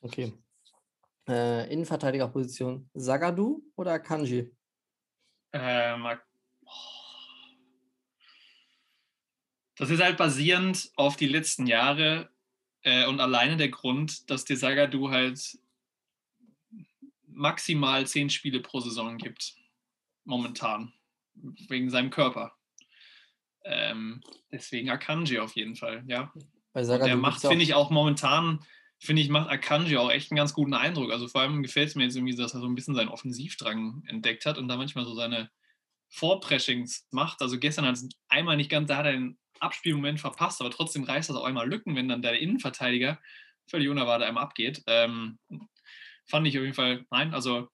Okay. 0.00 0.32
Äh, 1.28 1.72
Innenverteidigerposition. 1.72 2.88
Sagadu 2.94 3.62
oder 3.76 3.98
Kanji? 3.98 4.54
Äh, 5.52 5.94
oh. 5.96 6.70
Das 9.76 9.90
ist 9.90 10.02
halt 10.02 10.16
basierend 10.16 10.92
auf 10.96 11.16
die 11.16 11.26
letzten 11.26 11.66
Jahre 11.66 12.30
äh, 12.82 13.06
und 13.06 13.20
alleine 13.20 13.56
der 13.56 13.70
Grund, 13.70 14.30
dass 14.30 14.44
dir 14.44 14.56
Sagadu 14.56 15.10
halt 15.10 15.58
maximal 17.34 18.06
zehn 18.06 18.30
Spiele 18.30 18.60
pro 18.60 18.80
Saison 18.80 19.18
gibt. 19.18 19.54
Momentan. 20.24 20.92
Wegen 21.34 21.90
seinem 21.90 22.10
Körper. 22.10 22.56
Ähm, 23.64 24.22
deswegen 24.52 24.90
Akanji 24.90 25.38
auf 25.38 25.56
jeden 25.56 25.74
Fall, 25.74 26.04
ja. 26.06 26.32
Sagadu 26.74 27.06
der 27.06 27.16
macht, 27.16 27.40
finde 27.40 27.62
ich, 27.62 27.74
auch 27.74 27.90
momentan, 27.90 28.60
finde 28.98 29.22
ich, 29.22 29.28
macht 29.28 29.48
Akanji 29.48 29.96
auch 29.96 30.10
echt 30.10 30.30
einen 30.30 30.36
ganz 30.36 30.52
guten 30.52 30.74
Eindruck. 30.74 31.12
Also 31.12 31.28
vor 31.28 31.40
allem 31.40 31.62
gefällt 31.62 31.88
es 31.88 31.94
mir 31.94 32.04
jetzt 32.04 32.16
irgendwie, 32.16 32.34
dass 32.34 32.54
er 32.54 32.60
so 32.60 32.66
ein 32.66 32.74
bisschen 32.74 32.94
seinen 32.94 33.08
Offensivdrang 33.08 34.04
entdeckt 34.06 34.44
hat 34.46 34.58
und 34.58 34.68
da 34.68 34.76
manchmal 34.76 35.04
so 35.04 35.14
seine 35.14 35.50
Vorpressings 36.08 37.06
macht. 37.10 37.42
Also 37.42 37.58
gestern 37.58 37.86
hat 37.86 37.94
es 37.94 38.08
einmal 38.28 38.56
nicht 38.56 38.70
ganz, 38.70 38.88
da 38.88 38.96
hat 38.96 39.06
er 39.06 39.12
den 39.12 39.38
Abspielmoment 39.60 40.20
verpasst, 40.20 40.60
aber 40.60 40.70
trotzdem 40.70 41.04
reißt 41.04 41.30
das 41.30 41.36
auch 41.36 41.44
einmal 41.44 41.68
Lücken, 41.68 41.96
wenn 41.96 42.08
dann 42.08 42.22
der 42.22 42.38
Innenverteidiger 42.38 43.20
völlig 43.66 43.88
unerwartet 43.88 44.28
einmal 44.28 44.44
abgeht. 44.44 44.82
Ähm, 44.86 45.38
fand 46.26 46.46
ich 46.46 46.56
auf 46.56 46.62
jeden 46.62 46.74
Fall, 46.74 47.06
nein, 47.10 47.34
also 47.34 47.68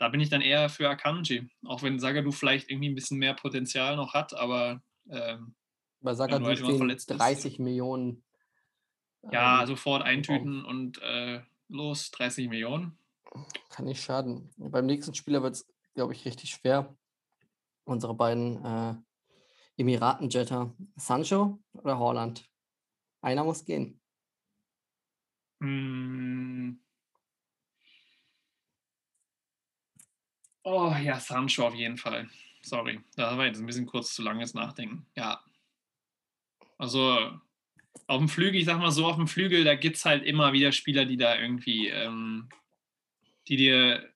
da 0.00 0.08
bin 0.08 0.20
ich 0.20 0.30
dann 0.30 0.40
eher 0.40 0.70
für 0.70 0.88
Akanji. 0.88 1.50
Auch 1.66 1.82
wenn 1.82 2.00
Sagadu 2.00 2.32
vielleicht 2.32 2.70
irgendwie 2.70 2.88
ein 2.88 2.94
bisschen 2.94 3.18
mehr 3.18 3.34
Potenzial 3.34 3.96
noch 3.96 4.14
hat, 4.14 4.32
aber 4.32 4.82
ähm, 5.10 5.54
Bei 6.00 6.14
Sagadu 6.14 6.46
halt 6.46 6.58
stehen 6.58 6.78
verletzt 6.78 7.10
ist. 7.10 7.18
30 7.18 7.58
Millionen. 7.58 8.24
Ja, 9.30 9.60
ähm, 9.60 9.66
sofort 9.66 10.02
eintüten 10.02 10.64
und 10.64 11.02
äh, 11.02 11.42
los, 11.68 12.10
30 12.12 12.48
Millionen. 12.48 12.98
Kann 13.68 13.84
nicht 13.84 14.02
schaden. 14.02 14.50
Beim 14.56 14.86
nächsten 14.86 15.14
Spieler 15.14 15.42
wird 15.42 15.56
es, 15.56 15.68
glaube 15.94 16.14
ich, 16.14 16.24
richtig 16.24 16.50
schwer. 16.50 16.96
Unsere 17.84 18.14
beiden 18.14 18.64
äh, 18.64 18.94
Emiratenjetter. 19.76 20.74
Sancho 20.96 21.58
oder 21.74 21.98
Holland? 21.98 22.48
Einer 23.20 23.44
muss 23.44 23.66
gehen. 23.66 24.00
Mm. 25.58 26.72
Oh 30.62 30.94
ja, 31.02 31.18
Sancho 31.18 31.66
auf 31.66 31.74
jeden 31.74 31.96
Fall. 31.96 32.28
Sorry, 32.62 33.00
da 33.16 33.36
war 33.38 33.46
jetzt 33.46 33.58
ein 33.58 33.66
bisschen 33.66 33.86
kurz 33.86 34.14
zu 34.14 34.22
langes 34.22 34.54
Nachdenken. 34.54 35.06
Ja. 35.16 35.42
Also 36.76 37.40
auf 38.06 38.18
dem 38.18 38.28
Flügel, 38.28 38.60
ich 38.60 38.66
sag 38.66 38.78
mal 38.78 38.90
so, 38.90 39.06
auf 39.06 39.16
dem 39.16 39.28
Flügel, 39.28 39.64
da 39.64 39.74
gibt 39.74 39.96
es 39.96 40.04
halt 40.04 40.24
immer 40.24 40.52
wieder 40.52 40.72
Spieler, 40.72 41.04
die 41.04 41.16
da 41.16 41.38
irgendwie, 41.38 41.88
ähm, 41.88 42.48
die 43.48 43.56
dir 43.56 44.10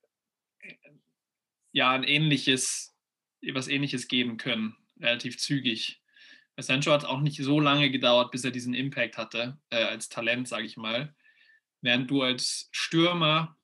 äh, 0.61 0.75
ja 1.73 1.93
ein 1.93 2.05
ähnliches, 2.05 2.95
was 3.53 3.69
ähnliches 3.69 4.09
geben 4.09 4.37
können, 4.37 4.77
relativ 5.01 5.39
zügig. 5.39 6.03
Bei 6.57 6.63
Sancho 6.63 6.93
hat 6.93 7.03
es 7.03 7.09
auch 7.09 7.21
nicht 7.21 7.43
so 7.43 7.59
lange 7.61 7.91
gedauert, 7.91 8.31
bis 8.31 8.45
er 8.45 8.51
diesen 8.51 8.75
Impact 8.75 9.19
hatte, 9.19 9.59
äh, 9.71 9.83
als 9.83 10.09
Talent, 10.09 10.49
sage 10.49 10.67
ich 10.67 10.77
mal. 10.77 11.15
Während 11.81 12.11
du 12.11 12.23
als 12.23 12.69
Stürmer, 12.73 13.57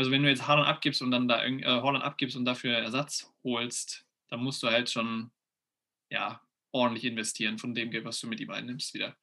also 0.00 0.10
wenn 0.10 0.22
du 0.22 0.30
jetzt 0.30 0.48
Haaland 0.48 0.66
abgibst 0.66 1.02
und 1.02 1.10
dann 1.10 1.28
da 1.28 1.44
äh, 1.44 1.62
Holland 1.62 2.02
abgibst 2.02 2.34
und 2.34 2.46
dafür 2.46 2.72
Ersatz 2.78 3.30
holst, 3.44 4.06
dann 4.30 4.42
musst 4.42 4.62
du 4.62 4.68
halt 4.68 4.88
schon 4.88 5.30
ja, 6.08 6.40
ordentlich 6.72 7.04
investieren 7.04 7.58
von 7.58 7.74
dem 7.74 7.90
Geld, 7.90 8.06
was 8.06 8.18
du 8.18 8.26
mit 8.26 8.40
ihm 8.40 8.50
einnimmst 8.50 8.94
wieder. 8.94 9.14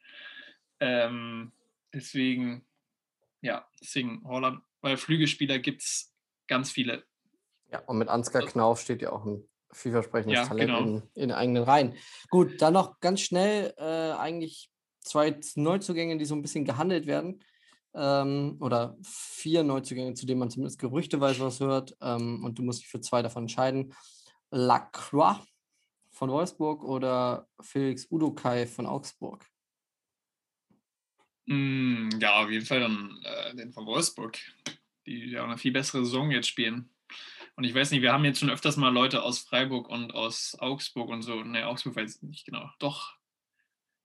Ähm, 0.80 1.52
deswegen, 1.92 2.64
ja, 3.42 3.68
deswegen 3.82 4.24
Holland, 4.24 4.62
weil 4.82 4.98
Flügelspieler 4.98 5.58
gibt 5.58 5.82
es 5.82 6.14
ganz 6.46 6.70
viele. 6.70 7.04
Ja, 7.72 7.80
und 7.80 7.98
mit 7.98 8.08
Ansgar 8.08 8.46
Knauf 8.46 8.80
steht 8.80 9.02
ja 9.02 9.12
auch 9.12 9.26
ein 9.26 9.50
vielversprechendes 9.72 10.42
Ja, 10.42 10.46
Talent 10.46 10.70
genau. 10.70 10.84
in, 10.84 11.10
in 11.16 11.32
eigenen 11.32 11.64
Reihen. 11.64 11.96
Gut, 12.30 12.62
dann 12.62 12.74
noch 12.74 13.00
ganz 13.00 13.22
schnell 13.22 13.74
äh, 13.78 14.12
eigentlich 14.12 14.70
zwei 15.00 15.40
Neuzugänge, 15.56 16.20
die 16.20 16.26
so 16.26 16.36
ein 16.36 16.44
bisschen 16.44 16.66
gehandelt 16.66 17.08
werden. 17.08 17.44
Ähm, 17.98 18.58
oder 18.60 18.96
vier 19.02 19.64
Neuzugänge, 19.64 20.14
zu 20.14 20.26
denen 20.26 20.40
man 20.40 20.52
zumindest 20.52 20.80
gerüchteweise 20.80 21.42
was 21.42 21.60
hört. 21.60 21.96
Ähm, 22.02 22.44
und 22.44 22.60
du 22.60 22.64
musst 22.64 22.82
dich 22.82 22.88
für 22.88 23.02
zwei 23.02 23.22
davon 23.22 23.44
entscheiden. 23.44 23.94
Lacroix 24.52 25.38
von 26.12 26.30
Wolfsburg 26.30 26.84
oder 26.84 27.48
Felix 27.60 28.08
Udokai 28.10 28.68
von 28.68 28.86
Augsburg. 28.86 29.46
Mm, 31.46 32.10
ja, 32.20 32.44
auf 32.44 32.50
jeden 32.50 32.66
Fall 32.66 32.82
dann 32.82 33.20
äh, 33.24 33.56
den 33.56 33.72
von 33.72 33.86
Wolfsburg, 33.86 34.38
die 35.06 35.32
ja 35.32 35.42
auch 35.42 35.48
eine 35.48 35.58
viel 35.58 35.72
bessere 35.72 36.04
Saison 36.04 36.30
jetzt 36.32 36.48
spielen. 36.48 36.90
Und 37.56 37.64
ich 37.64 37.74
weiß 37.74 37.92
nicht, 37.92 38.02
wir 38.02 38.14
haben 38.14 38.26
jetzt 38.26 38.40
schon 38.40 38.52
öfters 38.52 38.78
mal 38.78 38.94
Leute 38.94 39.24
aus 39.24 39.40
Freiburg 39.40 39.90
und 39.90 40.12
aus 40.14 40.56
Augsburg 40.60 41.10
und 41.10 41.24
so. 41.24 41.44
Ne, 41.44 41.66
Augsburg 41.66 41.96
weiß 41.96 42.18
ich 42.18 42.22
nicht 42.22 42.46
genau. 42.46 42.70
Doch, 42.78 43.14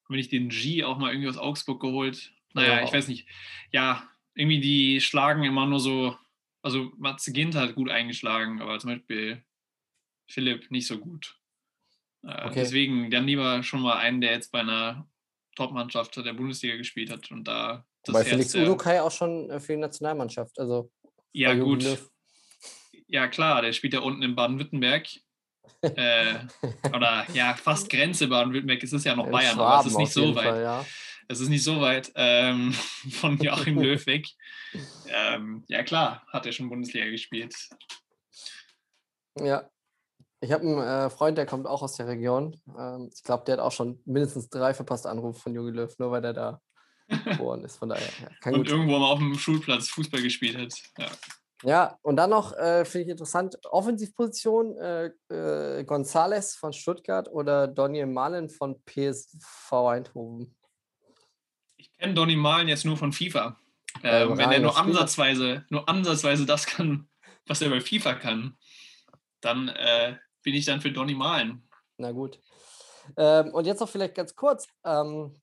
haben 0.05 0.15
wir 0.15 0.17
nicht 0.17 0.33
den 0.33 0.49
G 0.49 0.85
auch 0.85 0.99
mal 0.99 1.13
irgendwie 1.13 1.29
aus 1.29 1.37
Augsburg 1.37 1.81
geholt? 1.81 2.33
Naja, 2.55 2.77
Ja. 2.79 2.85
ich 2.85 2.93
weiß 2.93 3.09
nicht. 3.09 3.27
Ja, 3.71 4.09
irgendwie 4.35 4.61
die 4.61 5.01
schlagen 5.01 5.43
immer 5.45 5.67
nur 5.67 5.81
so. 5.81 6.17
Also 6.63 6.93
Matze 6.97 7.33
Gint 7.33 7.55
hat 7.55 7.75
gut 7.75 7.91
eingeschlagen, 7.91 8.61
aber 8.63 8.79
zum 8.79 8.91
Beispiel 8.91 9.43
Philipp 10.29 10.71
nicht 10.71 10.87
so 10.87 10.99
gut. 10.99 11.37
Äh, 12.25 12.47
Okay. 12.47 12.55
Deswegen 12.61 13.11
dann 13.11 13.27
lieber 13.27 13.63
schon 13.63 13.83
mal 13.83 13.97
einen, 13.99 14.21
der 14.21 14.33
jetzt 14.33 14.53
bei 14.53 14.61
einer 14.61 15.09
Top-Mannschaft 15.57 16.17
der 16.17 16.33
Bundesliga 16.33 16.77
gespielt 16.77 17.11
hat 17.11 17.31
und 17.31 17.45
da 17.45 17.85
das 18.05 18.15
Herz 18.17 18.29
Felix 18.29 18.55
Udokai 18.55 19.01
auch 19.03 19.11
schon 19.11 19.51
äh, 19.51 19.61
für 19.61 19.73
die 19.73 19.79
Nationalmannschaft. 19.81 20.59
Also 20.59 20.91
Ja, 21.33 21.55
gut. 21.55 21.83
Löw. 21.83 22.11
Ja, 23.09 23.29
klar, 23.29 23.61
der 23.63 23.73
spielt 23.73 23.93
ja 23.95 24.01
unten 24.01 24.23
in 24.23 24.35
Baden-Württemberg. 24.35 25.09
äh, 25.83 26.35
oder 26.95 27.27
ja, 27.35 27.55
fast 27.55 27.91
Grenze 27.91 28.29
Baden-Württemberg. 28.29 28.83
Es 28.83 28.93
ist 28.93 29.05
ja 29.05 29.15
noch 29.15 29.27
In 29.27 29.33
Bayern, 29.33 29.59
aber 29.59 29.81
es 29.81 29.87
ist 29.87 29.93
Schwaben 29.93 30.03
nicht 30.05 30.13
so 30.13 30.35
weit. 30.35 30.45
Fall, 30.45 30.63
ja. 30.63 30.87
Es 31.29 31.41
ist 31.41 31.49
nicht 31.49 31.65
so 31.65 31.81
weit 31.81 32.13
ähm, 32.15 32.73
von 33.11 33.39
Joachim 33.39 33.81
Löw 33.81 34.07
weg. 34.07 34.27
Ähm, 35.07 35.65
ja, 35.69 35.83
klar, 35.83 36.25
hat 36.29 36.47
er 36.47 36.53
schon 36.53 36.69
Bundesliga 36.69 37.07
gespielt. 37.07 37.55
Ja. 39.39 39.69
Ich 40.41 40.51
habe 40.51 40.65
einen 40.65 40.79
äh, 40.79 41.09
Freund, 41.09 41.39
der 41.39 41.47
kommt 41.47 41.69
auch 41.69 41.83
aus 41.83 41.97
der 41.97 42.09
Region. 42.09 42.61
Ähm, 42.77 43.11
ich 43.15 43.23
glaube, 43.23 43.45
der 43.45 43.55
hat 43.55 43.61
auch 43.61 43.71
schon 43.71 44.03
mindestens 44.05 44.49
drei 44.49 44.75
verpasste 44.75 45.09
Anrufe 45.09 45.39
von 45.39 45.55
Jogi 45.55 45.71
Löw, 45.71 45.99
nur 45.99 46.11
weil 46.11 46.23
der 46.23 46.33
da 46.33 46.61
geboren 47.25 47.65
ist. 47.65 47.77
Von 47.77 47.91
daher, 47.91 48.09
ja, 48.21 48.53
Und 48.53 48.69
irgendwo 48.69 48.99
mal 48.99 49.13
auf 49.13 49.21
dem 49.21 49.39
Schulplatz 49.39 49.89
Fußball 49.91 50.21
gespielt 50.21 50.59
hat. 50.59 50.75
Ja. 50.99 51.07
Ja, 51.65 51.97
und 52.03 52.17
dann 52.17 52.31
noch, 52.31 52.53
äh, 52.57 52.85
finde 52.85 53.05
ich 53.05 53.11
interessant, 53.11 53.57
Offensivposition, 53.71 54.77
äh, 54.79 55.11
äh, 55.29 55.85
Gonzales 55.85 56.57
von 56.57 56.73
Stuttgart 56.73 57.29
oder 57.31 57.69
Daniel 57.69 58.07
Malen 58.07 58.51
von 58.51 58.83
PSV 58.85 59.73
Eindhoven. 59.73 60.57
Ich 62.03 62.05
kenne 62.05 62.17
Donny 62.17 62.35
Malen 62.35 62.67
jetzt 62.67 62.85
nur 62.85 62.97
von 62.97 63.13
FIFA. 63.13 63.57
Ähm, 64.03 64.37
wenn 64.37 64.51
er 64.51 64.59
nur 64.59 64.77
ansatzweise, 64.77 65.65
nur 65.71 65.89
ansatzweise 65.89 66.45
das 66.45 66.67
kann, 66.67 67.09
was 67.47 67.63
er 67.63 67.71
bei 67.71 67.81
FIFA 67.81 68.15
kann, 68.15 68.57
dann 69.41 69.69
äh, 69.69 70.17
bin 70.43 70.53
ich 70.57 70.65
dann 70.65 70.81
für 70.81 70.91
Donny 70.91 71.15
Malen. 71.15 71.63
Na 71.99 72.11
gut. 72.11 72.41
Ähm, 73.17 73.55
und 73.55 73.69
jetzt 73.69 73.79
noch 73.79 73.89
vielleicht 73.89 74.17
ganz 74.17 74.35
kurz. 74.35 74.67
Ähm, 74.85 75.41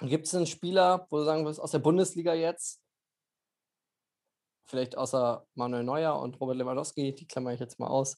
Gibt 0.00 0.28
es 0.28 0.34
einen 0.36 0.46
Spieler, 0.46 1.08
wo 1.10 1.16
du 1.18 1.24
sagen 1.24 1.44
würdest, 1.44 1.60
aus 1.60 1.72
der 1.72 1.80
Bundesliga 1.80 2.32
jetzt, 2.32 2.80
vielleicht 4.68 4.96
außer 4.96 5.48
Manuel 5.56 5.82
Neuer 5.82 6.16
und 6.20 6.40
Robert 6.40 6.58
Lewandowski, 6.58 7.12
die 7.12 7.26
klammere 7.26 7.54
ich 7.54 7.60
jetzt 7.60 7.80
mal 7.80 7.88
aus, 7.88 8.16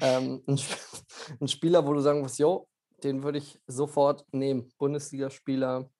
ähm, 0.00 0.42
ein 0.46 1.48
Spieler, 1.48 1.86
wo 1.86 1.92
du 1.92 2.00
sagen 2.00 2.20
würdest, 2.20 2.38
jo, 2.38 2.66
den 3.04 3.22
würde 3.22 3.36
ich 3.36 3.60
sofort 3.66 4.24
nehmen. 4.32 4.72
Bundesligaspieler, 4.78 5.90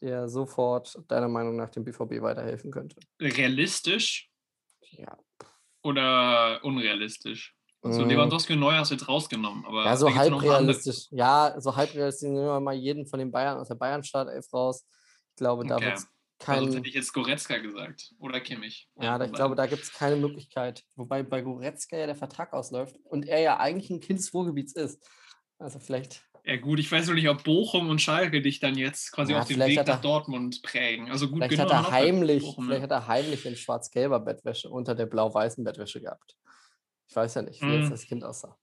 der 0.00 0.28
sofort 0.28 0.98
deiner 1.08 1.28
Meinung 1.28 1.56
nach 1.56 1.70
dem 1.70 1.84
BVB 1.84 2.20
weiterhelfen 2.22 2.70
könnte. 2.70 2.96
Realistisch 3.20 4.30
Ja, 4.92 5.16
oder 5.82 6.60
unrealistisch? 6.64 7.54
Also 7.82 8.04
Mm. 8.04 8.08
Lewandowski 8.10 8.52
und 8.52 8.60
Neuer 8.60 8.78
hast 8.80 8.90
du 8.90 8.94
jetzt 8.94 9.08
rausgenommen, 9.08 9.64
aber 9.64 9.84
Ja, 9.86 9.96
so 9.96 10.14
halb 10.14 10.42
realistisch. 10.42 11.06
Ja, 11.10 11.54
so 11.58 11.74
halb 11.76 11.94
realistisch 11.94 12.28
nehmen 12.28 12.44
wir 12.44 12.60
mal 12.60 12.74
jeden 12.74 13.06
von 13.06 13.18
den 13.18 13.30
Bayern 13.30 13.58
aus 13.58 13.68
der 13.68 13.74
Bayern-Startelf 13.76 14.52
raus. 14.52 14.86
Ich 15.30 15.36
glaube, 15.36 15.64
da 15.66 15.76
Okay. 15.76 15.86
wird 15.86 15.96
es 15.98 16.06
Also 16.46 16.64
kein. 16.66 16.72
hätte 16.74 16.88
ich 16.88 16.94
jetzt 16.94 17.12
Goretzka 17.14 17.56
gesagt 17.58 18.12
oder 18.18 18.40
Kimmich. 18.40 18.90
ja, 19.00 19.16
da, 19.16 19.24
ich 19.24 19.32
glaube, 19.32 19.54
da 19.54 19.66
gibt 19.66 19.82
es 19.82 19.92
keine 19.92 20.16
Möglichkeit. 20.16 20.84
Wobei 20.96 21.22
bei 21.22 21.40
Goretzka 21.40 21.96
ja 21.96 22.06
der 22.06 22.14
Vertrag 22.16 22.52
ausläuft 22.52 22.96
und 23.04 23.26
er 23.26 23.40
ja 23.40 23.58
eigentlich 23.58 23.88
ein 23.90 24.00
Kind 24.00 24.18
des 24.18 24.32
Ruhrgebiets 24.34 24.74
ist. 24.74 25.02
Also 25.58 25.78
vielleicht. 25.78 26.26
Ja 26.44 26.56
gut, 26.56 26.78
ich 26.80 26.90
weiß 26.90 27.06
noch 27.08 27.14
nicht, 27.14 27.28
ob 27.28 27.44
Bochum 27.44 27.88
und 27.90 28.00
Schalke 28.00 28.40
dich 28.40 28.60
dann 28.60 28.76
jetzt 28.76 29.12
quasi 29.12 29.32
Ja, 29.32 29.40
auf 29.42 29.48
den 29.48 29.60
Weg 29.60 29.76
nach 29.76 29.86
er- 29.86 29.96
Dortmund 29.98 30.62
prägen. 30.62 31.10
Also 31.10 31.28
gut 31.28 31.36
Vielleicht 31.38 31.56
genug 31.56 31.70
hat 31.72 31.84
er 31.84 31.90
heimlich, 31.90 32.42
Bochum, 32.42 32.64
vielleicht 32.66 32.82
hat 32.82 32.90
er 32.90 33.06
heimlich 33.06 33.44
in 33.46 33.56
schwarz-gelber 33.56 34.20
Bettwäsche 34.20 34.70
unter 34.70 34.94
der 34.94 35.06
blau-weißen 35.06 35.62
Bettwäsche 35.64 36.00
gehabt. 36.00 36.36
Ich 37.08 37.14
weiß 37.16 37.34
ja 37.34 37.42
nicht, 37.42 37.60
wie 37.62 37.72
jetzt 37.72 37.88
Mm. 37.88 37.90
das 37.90 38.06
Kind 38.06 38.24
aussah. 38.24 38.56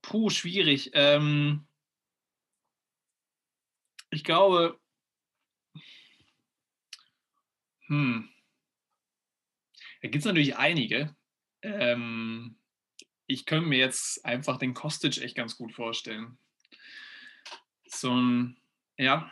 Puh, 0.00 0.30
schwierig. 0.30 0.90
Ähm, 0.94 1.66
ich 4.10 4.24
glaube, 4.24 4.78
hm, 7.86 8.28
da 10.00 10.08
gibt 10.08 10.16
es 10.16 10.24
natürlich 10.24 10.56
einige. 10.56 11.14
Ähm, 11.62 12.58
ich 13.32 13.46
könnte 13.46 13.68
mir 13.68 13.78
jetzt 13.78 14.24
einfach 14.24 14.58
den 14.58 14.74
Kostic 14.74 15.18
echt 15.18 15.36
ganz 15.36 15.56
gut 15.56 15.72
vorstellen. 15.72 16.38
So 17.86 18.14
ein, 18.14 18.56
ja, 18.98 19.30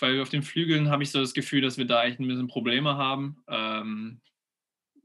weil 0.00 0.20
auf 0.20 0.28
den 0.28 0.42
Flügeln 0.42 0.90
habe 0.90 1.02
ich 1.02 1.10
so 1.10 1.20
das 1.20 1.34
Gefühl, 1.34 1.62
dass 1.62 1.78
wir 1.78 1.86
da 1.86 2.04
echt 2.04 2.20
ein 2.20 2.28
bisschen 2.28 2.48
Probleme 2.48 2.96
haben. 2.96 3.42
Ähm, 3.48 4.20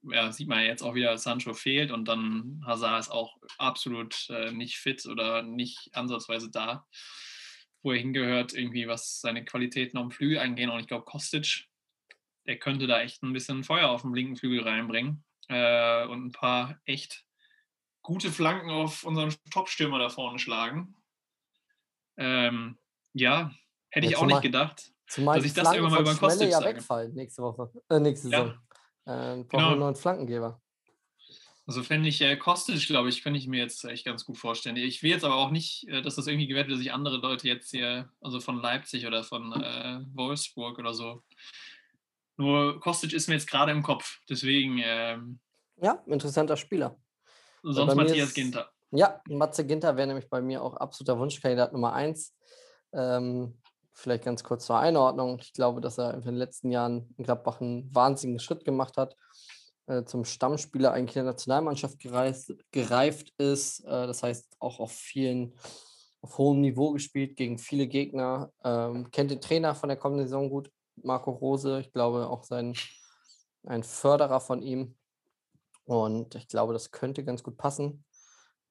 ja, 0.04 0.32
sieht 0.32 0.48
man 0.48 0.60
ja 0.60 0.66
jetzt 0.66 0.82
auch 0.82 0.96
wieder, 0.96 1.18
Sancho 1.18 1.54
fehlt 1.54 1.92
und 1.92 2.06
dann 2.06 2.64
Hazard 2.66 3.00
ist 3.00 3.10
auch 3.10 3.38
absolut 3.58 4.28
äh, 4.30 4.52
nicht 4.52 4.78
fit 4.78 5.06
oder 5.06 5.44
nicht 5.44 5.90
ansatzweise 5.94 6.50
da, 6.50 6.88
wo 7.84 7.92
er 7.92 8.00
hingehört, 8.00 8.54
irgendwie 8.54 8.88
was 8.88 9.22
seine 9.22 9.46
Qualitäten 9.46 9.98
am 9.98 10.12
Flügel 10.12 10.40
angehen. 10.40 10.70
Und 10.70 10.80
ich 10.80 10.88
glaube, 10.88 11.06
Kostic, 11.06 11.68
der 12.48 12.58
könnte 12.58 12.88
da 12.88 13.02
echt 13.02 13.22
ein 13.22 13.34
bisschen 13.34 13.64
Feuer 13.64 13.90
auf 13.90 14.02
dem 14.02 14.14
linken 14.14 14.38
Flügel 14.38 14.64
reinbringen 14.64 15.24
äh, 15.50 16.06
und 16.08 16.26
ein 16.26 16.32
paar 16.32 16.82
echt 16.86 17.26
gute 18.02 18.32
Flanken 18.32 18.70
auf 18.70 19.04
unseren 19.04 19.34
Top-Stürmer 19.52 20.00
da 20.00 20.10
vorne 20.10 20.40
schlagen. 20.40 20.96
Ähm, 22.18 22.78
ja, 23.14 23.52
hätte 23.90 24.06
ich 24.06 24.12
Jetzt 24.12 24.22
auch 24.22 24.26
nicht 24.26 24.42
gedacht. 24.42 24.92
Zumal 25.08 25.38
Dass 25.38 25.46
ich 25.46 25.54
das 25.54 25.74
irgendwann 25.74 25.92
mal 25.94 26.02
über 26.02 26.12
Schmelle 26.16 26.30
Kostic 26.34 26.50
ja 26.52 26.60
sage. 26.60 26.76
wegfallen 26.76 27.14
nächste 27.14 27.42
Woche, 27.42 27.72
äh, 27.90 28.00
nächste 28.00 28.30
Ja. 28.30 28.38
Saison. 28.40 28.54
Äh, 29.06 29.44
brauchen 29.44 29.48
Genau. 29.50 29.64
wir 29.64 29.68
einen 29.72 29.80
neuen 29.80 29.96
Flankengeber. 29.96 30.62
Also 31.68 31.84
fände 31.84 32.10
ich 32.10 32.20
äh, 32.22 32.36
Kostic, 32.38 32.86
glaube 32.88 33.10
ich, 33.10 33.22
könnte 33.24 33.38
ich 33.40 33.48
mir 33.48 33.60
jetzt 33.60 33.84
echt 33.86 34.06
ganz 34.06 34.26
gut 34.26 34.38
vorstellen. 34.38 34.76
Ich 34.78 35.04
will 35.04 35.12
jetzt 35.12 35.24
aber 35.24 35.36
auch 35.36 35.52
nicht, 35.52 35.88
äh, 35.90 36.02
dass 36.02 36.16
das 36.16 36.28
irgendwie 36.28 36.48
gewährt 36.48 36.68
wird, 36.68 36.78
dass 36.78 36.86
ich 36.86 36.92
andere 36.94 37.18
Leute 37.18 37.48
jetzt 37.48 37.72
hier, 37.72 38.12
also 38.22 38.40
von 38.40 38.62
Leipzig 38.62 39.06
oder 39.06 39.24
von 39.24 39.54
äh, 39.54 40.00
Wolfsburg 40.14 40.80
oder 40.80 40.94
so. 40.94 41.24
Nur 42.38 42.80
Kostic 42.80 43.14
ist 43.14 43.28
mir 43.28 43.36
jetzt 43.36 43.50
gerade 43.50 43.72
im 43.72 43.84
Kopf. 43.84 44.20
Deswegen 44.30 44.80
ähm, 44.84 45.40
Ja, 45.82 46.04
interessanter 46.08 46.58
Spieler. 46.58 46.98
Sonst 47.64 47.96
Matthias 47.96 48.30
ist- 48.30 48.36
Ginter. 48.36 48.70
Ja, 48.92 49.22
Matze 49.30 49.66
Ginter 49.66 49.96
wäre 49.96 50.08
nämlich 50.08 50.30
bei 50.30 50.42
mir 50.42 50.62
auch 50.62 50.76
absoluter 50.76 51.18
Wunschkandidat 51.18 51.72
Nummer 51.72 51.94
eins. 51.94 52.36
Ähm, 52.94 53.58
vielleicht 53.94 54.26
ganz 54.26 54.44
kurz 54.44 54.66
zur 54.66 54.78
Einordnung. 54.80 55.40
Ich 55.42 55.54
glaube, 55.54 55.80
dass 55.80 55.98
er 55.98 56.14
in 56.14 56.22
den 56.22 56.36
letzten 56.36 56.72
Jahren 56.72 57.14
in 57.18 57.24
Gladbach 57.24 57.62
einen 57.62 57.94
wahnsinnigen 57.96 58.40
Schritt 58.40 58.66
gemacht 58.66 58.98
hat, 58.98 59.16
äh, 59.88 60.04
zum 60.04 60.26
Stammspieler 60.26 60.92
eigentlich 60.92 61.14
der 61.14 61.24
Nationalmannschaft 61.24 62.00
gereist, 62.00 62.54
gereift 62.72 63.34
ist. 63.38 63.80
Äh, 63.86 64.08
das 64.08 64.24
heißt, 64.24 64.58
auch 64.60 64.80
auf 64.80 64.92
vielen, 64.92 65.54
auf 66.22 66.38
hohem 66.38 66.60
Niveau 66.60 66.92
gespielt, 66.92 67.38
gegen 67.38 67.58
viele 67.58 67.88
Gegner. 67.88 68.52
Ähm, 68.64 69.10
kennt 69.12 69.32
den 69.32 69.40
Trainer 69.42 69.74
von 69.74 69.88
der 69.88 69.98
kommenden 69.98 70.28
Saison 70.28 70.50
gut, 70.50 70.70
Marco 71.02 71.32
Rose. 71.32 71.80
Ich 71.80 71.94
glaube, 71.94 72.28
auch 72.28 72.44
sein, 72.44 72.76
ein 73.66 73.84
Förderer 73.84 74.42
von 74.42 74.62
ihm. 74.62 74.96
Und 75.86 76.36
ich 76.36 76.48
glaube, 76.48 76.74
das 76.74 76.92
könnte 76.92 77.24
ganz 77.24 77.44
gut 77.44 77.58
passen 77.58 78.04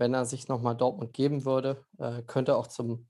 wenn 0.00 0.14
er 0.14 0.24
sich 0.24 0.48
nochmal 0.48 0.74
Dortmund 0.74 1.12
geben 1.12 1.44
würde, 1.44 1.84
äh, 1.98 2.22
könnte 2.22 2.56
auch 2.56 2.66
zum 2.66 3.06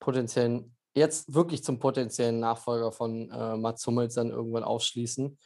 potenziellen, 0.00 0.74
jetzt 0.94 1.34
wirklich 1.34 1.62
zum 1.62 1.78
potenziellen 1.78 2.40
Nachfolger 2.40 2.90
von 2.90 3.30
äh, 3.30 3.56
Mats 3.56 3.86
Hummels 3.86 4.14
dann 4.14 4.30
irgendwann 4.30 4.64
aufschließen. 4.64 5.38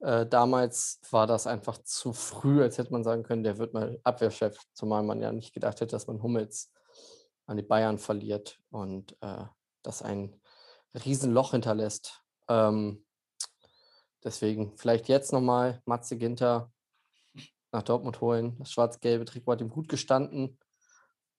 Äh, 0.00 0.26
damals 0.26 1.00
war 1.10 1.26
das 1.26 1.46
einfach 1.46 1.76
zu 1.84 2.14
früh, 2.14 2.62
als 2.62 2.78
hätte 2.78 2.92
man 2.92 3.04
sagen 3.04 3.24
können, 3.24 3.44
der 3.44 3.58
wird 3.58 3.74
mal 3.74 4.00
Abwehrchef, 4.04 4.58
zumal 4.72 5.02
man 5.02 5.20
ja 5.20 5.32
nicht 5.32 5.52
gedacht 5.52 5.82
hätte, 5.82 5.92
dass 5.92 6.06
man 6.06 6.22
Hummels 6.22 6.72
an 7.46 7.58
die 7.58 7.62
Bayern 7.62 7.98
verliert 7.98 8.58
und 8.70 9.16
äh, 9.20 9.44
das 9.82 10.00
ein 10.00 10.40
Riesenloch 11.04 11.50
hinterlässt. 11.50 12.22
Ähm, 12.48 13.04
deswegen 14.24 14.78
vielleicht 14.78 15.08
jetzt 15.08 15.30
nochmal 15.30 15.82
Matze 15.84 16.16
Ginter 16.16 16.72
nach 17.72 17.82
Dortmund 17.82 18.20
holen. 18.20 18.56
Das 18.58 18.72
schwarz-gelbe 18.72 19.24
Trikot 19.24 19.52
hat 19.52 19.60
ihm 19.60 19.70
gut 19.70 19.88
gestanden. 19.88 20.58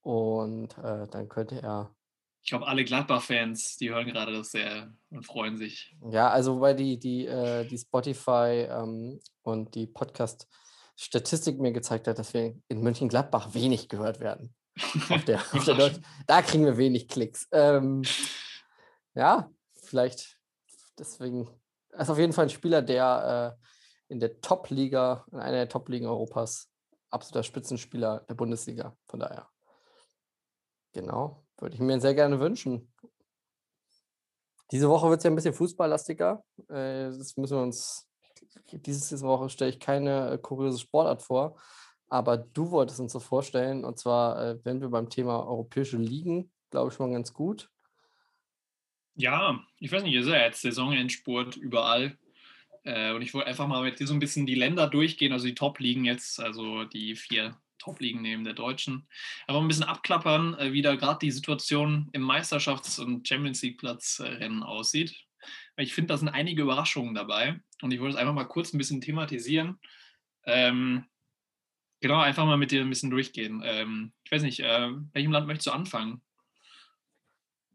Und 0.02 0.78
äh, 0.78 1.08
dann 1.08 1.28
könnte 1.28 1.62
er, 1.62 1.94
Ich 2.42 2.50
glaube, 2.50 2.68
alle 2.68 2.84
Gladbach-Fans, 2.84 3.78
die 3.78 3.90
hören 3.90 4.08
gerade 4.08 4.32
das 4.34 4.52
sehr 4.52 4.94
und 5.10 5.26
freuen 5.26 5.58
sich. 5.58 5.96
ja, 6.10 6.30
also 6.30 6.56
wobei 6.56 6.74
die, 6.74 6.98
die, 6.98 7.26
äh, 7.26 7.66
die 7.66 7.78
Spotify 7.78 8.68
ähm, 8.70 9.20
und 9.42 9.76
die 9.76 9.88
Podcast-Statistik 9.88 11.60
mir 11.60 11.74
gezeigt 11.74 12.08
hat, 12.08 12.18
dass 12.20 12.34
wir 12.34 12.56
in 12.68 12.82
Mönchengladbach 12.82 13.54
wenig 13.54 13.90
gehört 13.90 14.20
werden. 14.20 14.54
Auf 15.10 15.26
der, 15.26 15.40
auf 15.54 15.66
der 15.66 15.76
Deutsch, 15.76 16.00
da 16.28 16.42
kriegen 16.42 16.66
wir 16.66 16.78
wenig 16.78 17.10
Klicks. 17.10 17.48
Ähm, 17.52 18.04
ja, 19.14 19.50
vielleicht 19.74 20.40
deswegen. 20.98 21.50
Er 21.92 22.02
ist 22.02 22.10
auf 22.10 22.20
jeden 22.20 22.34
Fall 22.34 22.46
ein 22.46 22.52
Spieler, 22.52 22.82
der 22.82 23.58
äh, 23.60 23.66
in 24.10 24.20
der 24.20 24.42
Top-Liga, 24.42 25.26
in 25.32 25.40
einer 25.40 25.58
der 25.58 25.70
Top-Ligen 25.70 26.08
Europas, 26.08 26.70
absoluter 27.10 27.44
Spitzenspieler 27.44 28.26
der 28.28 28.34
Bundesliga. 28.34 28.98
Von 29.08 29.22
daher. 29.22 29.48
Genau, 30.94 31.46
würde 31.58 31.76
ich 31.76 31.82
mir 31.82 32.02
sehr 32.02 32.16
gerne 32.16 32.40
wünschen. 32.40 32.92
Diese 34.72 34.90
Woche 34.90 35.10
wird 35.10 35.20
es 35.20 35.24
ja 35.24 35.32
ein 35.32 35.36
bisschen 35.36 35.54
fußballlastiger. 35.54 36.44
Äh, 36.68 37.10
das 37.10 37.38
müssen 37.38 37.58
wir 37.58 37.64
uns. 37.64 38.08
Diese 38.72 39.22
Woche 39.22 39.50
stelle 39.50 39.72
ich 39.72 39.80
keine 39.80 40.32
äh, 40.32 40.38
kuriose 40.38 40.80
Sportart 40.80 41.22
vor. 41.22 41.60
Aber 42.08 42.38
du 42.38 42.72
wolltest 42.72 43.00
uns 43.00 43.14
so 43.14 43.20
vorstellen, 43.20 43.86
und 43.86 44.00
zwar, 44.00 44.42
äh, 44.44 44.60
wenn 44.64 44.82
wir 44.82 44.90
beim 44.90 45.10
Thema 45.10 45.46
europäische 45.46 45.98
Ligen, 45.98 46.52
glaube 46.72 46.90
ich 46.90 46.96
schon 46.96 47.08
mal 47.08 47.14
ganz 47.14 47.34
gut. 47.34 47.70
Ja, 49.16 49.60
ich 49.78 49.92
weiß 49.92 50.04
nicht, 50.04 50.16
ist 50.16 50.28
ja 50.28 50.38
jetzt 50.38 50.62
Saisonendspurt 50.62 51.56
überall. 51.58 52.18
Äh, 52.84 53.14
und 53.14 53.22
ich 53.22 53.34
wollte 53.34 53.48
einfach 53.48 53.68
mal 53.68 53.84
mit 53.84 54.00
dir 54.00 54.08
so 54.08 54.14
ein 54.14 54.20
bisschen 54.20 54.46
die 54.46 54.56
Länder 54.56 54.88
durchgehen, 54.88 55.34
also 55.34 55.46
die 55.46 55.56
Top-Ligen 55.56 56.06
jetzt, 56.06 56.40
also 56.40 56.86
die 56.86 57.16
vier 57.16 57.58
Top-Ligen 57.80 58.22
neben 58.22 58.44
der 58.44 58.54
deutschen. 58.54 59.08
Aber 59.48 59.60
ein 59.60 59.68
bisschen 59.68 59.86
abklappern, 59.86 60.56
äh, 60.56 60.74
wie 60.74 60.82
da 60.82 60.96
gerade 60.96 61.20
die 61.20 61.32
Situation 61.32 62.10
im 62.14 62.24
Meisterschafts- 62.24 63.00
und 63.00 63.28
Champions 63.28 63.62
League-Platzrennen 63.62 64.64
aussieht. 64.64 65.16
Weil 65.76 65.86
ich 65.86 65.94
finde, 65.94 66.14
da 66.14 66.18
sind 66.18 66.30
einige 66.30 66.62
Überraschungen 66.62 67.16
dabei. 67.16 67.60
Und 67.82 67.92
ich 67.92 68.00
wollte 68.00 68.16
es 68.16 68.20
einfach 68.20 68.34
mal 68.34 68.46
kurz 68.46 68.74
ein 68.74 68.78
bisschen 68.78 69.02
thematisieren. 69.02 69.80
Ähm, 70.46 71.06
genau, 72.02 72.20
einfach 72.20 72.46
mal 72.46 72.58
mit 72.58 72.72
dir 72.72 72.82
ein 72.82 72.90
bisschen 72.90 73.10
durchgehen. 73.10 73.62
Ähm, 73.64 74.14
ich 74.24 74.32
weiß 74.32 74.42
nicht, 74.42 74.60
äh, 74.60 74.90
welchem 75.14 75.32
Land 75.32 75.48
möchtest 75.48 75.68
du 75.68 75.72
anfangen? 75.72 76.22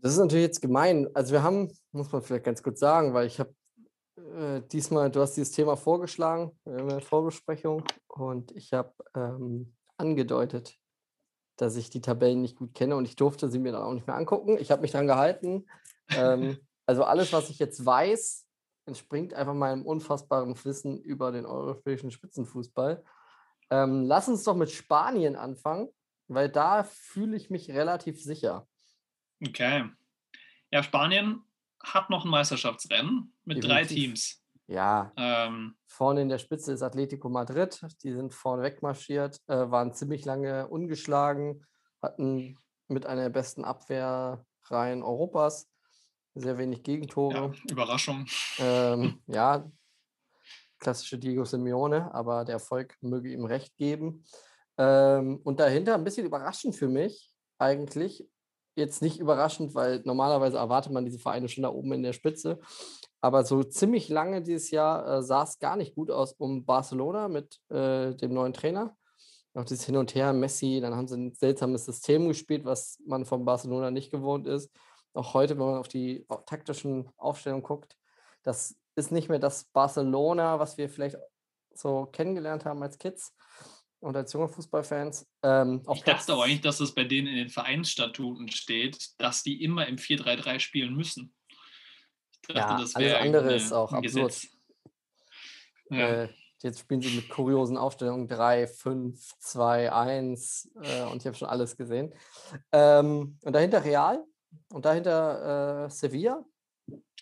Das 0.01 0.13
ist 0.13 0.19
natürlich 0.19 0.45
jetzt 0.45 0.61
gemein. 0.61 1.09
Also 1.15 1.33
wir 1.33 1.43
haben, 1.43 1.73
muss 1.93 2.13
man 2.13 2.23
vielleicht 2.23 2.45
ganz 2.45 2.63
kurz 2.63 2.79
sagen, 2.79 3.15
weil 3.15 3.27
ich 3.27 3.41
habe 3.41 3.55
äh, 4.17 4.63
diesmal, 4.73 5.11
du 5.11 5.21
hast 5.21 5.35
dieses 5.35 5.53
Thema 5.53 5.77
vorgeschlagen, 5.77 6.53
haben 6.67 6.91
eine 6.91 7.01
Vorbesprechung 7.01 7.85
und 8.09 8.53
ich 8.53 8.73
habe 8.73 8.95
ähm, 9.15 9.75
angedeutet, 9.97 10.77
dass 11.57 11.77
ich 11.77 11.91
die 11.91 12.01
Tabellen 12.01 12.43
nicht 12.43 12.57
gut 12.57 12.75
kenne 12.75 12.97
und 12.97 13.07
ich 13.07 13.17
durfte 13.17 13.51
sie 13.51 13.59
mir 13.59 13.73
dann 13.73 13.83
auch 13.83 13.93
nicht 13.93 14.07
mehr 14.07 14.17
angucken. 14.17 14.57
Ich 14.59 14.71
habe 14.71 14.83
mich 14.83 14.93
daran 14.93 15.07
gehalten. 15.07 15.67
ähm, 16.11 16.59
also 16.87 17.05
alles, 17.05 17.33
was 17.33 17.51
ich 17.51 17.59
jetzt 17.59 17.85
weiß, 17.85 18.47
entspringt 18.87 19.35
einfach 19.35 19.55
meinem 19.55 19.87
unfassbaren 19.87 20.55
Wissen 20.65 21.01
über 21.01 21.33
den 21.33 21.47
europäischen 21.47 22.11
Spitzenfußball. 22.11 23.03
Ähm, 23.71 24.05
lass 24.05 24.29
uns 24.29 24.45
doch 24.45 24.57
mit 24.57 24.71
Spanien 24.71 25.37
anfangen, 25.37 25.89
weil 26.29 26.49
da 26.49 26.85
fühle 26.85 27.37
ich 27.37 27.51
mich 27.51 27.71
relativ 27.71 28.23
sicher. 28.23 28.67
Okay. 29.47 29.89
Ja, 30.71 30.83
Spanien 30.83 31.43
hat 31.85 32.11
noch 32.11 32.25
ein 32.25 32.31
Meisterschaftsrennen 32.31 33.33
mit 33.45 33.59
Definitiv. 33.59 33.89
drei 33.89 33.95
Teams. 33.95 34.43
Ja. 34.67 35.13
Ähm, 35.17 35.77
vorne 35.87 36.23
in 36.23 36.29
der 36.29 36.39
Spitze 36.39 36.73
ist 36.73 36.83
Atletico 36.83 37.29
Madrid. 37.29 37.81
Die 38.03 38.13
sind 38.13 38.33
vorne 38.33 38.63
wegmarschiert, 38.63 39.41
äh, 39.47 39.71
waren 39.71 39.93
ziemlich 39.93 40.25
lange 40.25 40.69
ungeschlagen, 40.69 41.65
hatten 42.03 42.59
mit 42.89 43.07
einer 43.07 43.23
der 43.23 43.31
besten 43.31 43.65
Abwehrreihen 43.65 45.03
Europas 45.03 45.69
sehr 46.35 46.59
wenig 46.59 46.83
Gegentore. 46.83 47.35
Ja, 47.35 47.53
Überraschung. 47.71 48.27
Ähm, 48.59 49.21
ja, 49.27 49.71
klassische 50.79 51.19
Diego 51.19 51.45
Simeone, 51.45 52.13
aber 52.15 52.45
der 52.45 52.55
Erfolg 52.55 52.97
möge 53.01 53.33
ihm 53.33 53.45
recht 53.45 53.77
geben. 53.77 54.25
Ähm, 54.77 55.41
und 55.45 55.61
dahinter 55.61 55.95
ein 55.95 56.05
bisschen 56.05 56.27
überraschend 56.27 56.75
für 56.75 56.89
mich 56.89 57.33
eigentlich. 57.59 58.27
Jetzt 58.77 59.03
nicht 59.03 59.21
überraschend, 59.21 59.75
weil 59.75 60.03
normalerweise 60.05 60.57
erwartet 60.57 60.93
man 60.93 61.05
diese 61.05 61.19
Vereine 61.19 61.49
schon 61.49 61.63
da 61.63 61.71
oben 61.71 61.93
in 61.93 62.03
der 62.03 62.13
Spitze. 62.13 62.59
Aber 63.21 63.45
so 63.45 63.63
ziemlich 63.63 64.09
lange 64.09 64.43
dieses 64.43 64.71
Jahr 64.71 65.07
äh, 65.19 65.23
sah 65.23 65.45
es 65.45 65.59
gar 65.59 65.77
nicht 65.77 65.95
gut 65.95 66.11
aus 66.11 66.33
um 66.35 66.65
Barcelona 66.65 67.29
mit 67.29 67.61
äh, 67.71 68.15
dem 68.15 68.35
neuen 68.35 68.53
Trainer. 68.53 68.97
Auch 69.55 69.65
dieses 69.65 69.87
Hin 69.87 69.97
und 69.97 70.15
Her, 70.17 70.33
Messi, 70.33 70.81
dann 70.81 70.97
haben 70.97 71.07
sie 71.07 71.17
ein 71.17 71.33
seltsames 71.33 71.85
System 71.85 72.27
gespielt, 72.27 72.65
was 72.65 72.99
man 73.07 73.25
von 73.25 73.45
Barcelona 73.45 73.93
nicht 73.93 74.11
gewohnt 74.11 74.49
ist. 74.49 74.71
Auch 75.15 75.33
heute, 75.33 75.57
wenn 75.57 75.67
man 75.67 75.79
auf 75.79 75.87
die 75.87 76.27
taktischen 76.47 77.09
Aufstellungen 77.17 77.63
guckt, 77.63 77.97
das 78.43 78.77
ist 78.97 79.13
nicht 79.13 79.29
mehr 79.29 79.39
das 79.39 79.65
Barcelona, 79.65 80.59
was 80.59 80.77
wir 80.77 80.89
vielleicht 80.89 81.17
so 81.73 82.07
kennengelernt 82.11 82.65
haben 82.65 82.83
als 82.83 82.99
Kids 82.99 83.33
und 84.05 84.17
als 84.17 84.33
junge 84.35 84.49
Fußballfans. 84.49 85.27
Ähm, 85.43 85.83
ich 85.95 86.03
dachte 86.03 86.35
aber 86.35 86.45
eigentlich, 86.45 86.61
dass 86.61 86.79
das 86.79 86.95
bei 86.95 87.05
denen 87.05 87.27
in 87.27 87.37
den 87.37 87.49
Vereinsstatuten 87.49 88.51
steht, 88.51 89.19
dass 89.19 89.43
die 89.43 89.65
immer 89.65 89.87
im 89.87 89.97
4-3-3 89.97 90.61
spielen 90.61 90.95
müssen. 90.95 91.35
Ich 92.43 92.49
dachte, 92.49 92.59
ja, 92.59 92.79
das 92.79 92.95
alles 92.95 93.15
andere 93.15 93.55
ist 93.55 93.73
auch 93.73 93.93
absurd. 93.93 94.47
Ja. 95.89 96.25
Äh, 96.25 96.29
jetzt 96.63 96.81
spielen 96.81 97.01
sie 97.01 97.17
mit 97.17 97.31
kuriosen 97.31 97.79
Aufstellungen 97.79 98.29
3, 98.29 98.67
5, 98.67 99.39
2, 99.39 99.93
1 99.93 100.73
äh, 100.83 101.03
und 101.05 101.23
ich 101.23 101.27
habe 101.27 101.37
schon 101.37 101.49
alles 101.49 101.77
gesehen. 101.77 102.13
Ähm, 102.73 103.39
und 103.43 103.53
dahinter 103.55 103.85
Real 103.85 104.23
und 104.71 104.85
dahinter 104.85 105.87
äh, 105.87 105.91
Sevilla. 105.91 106.45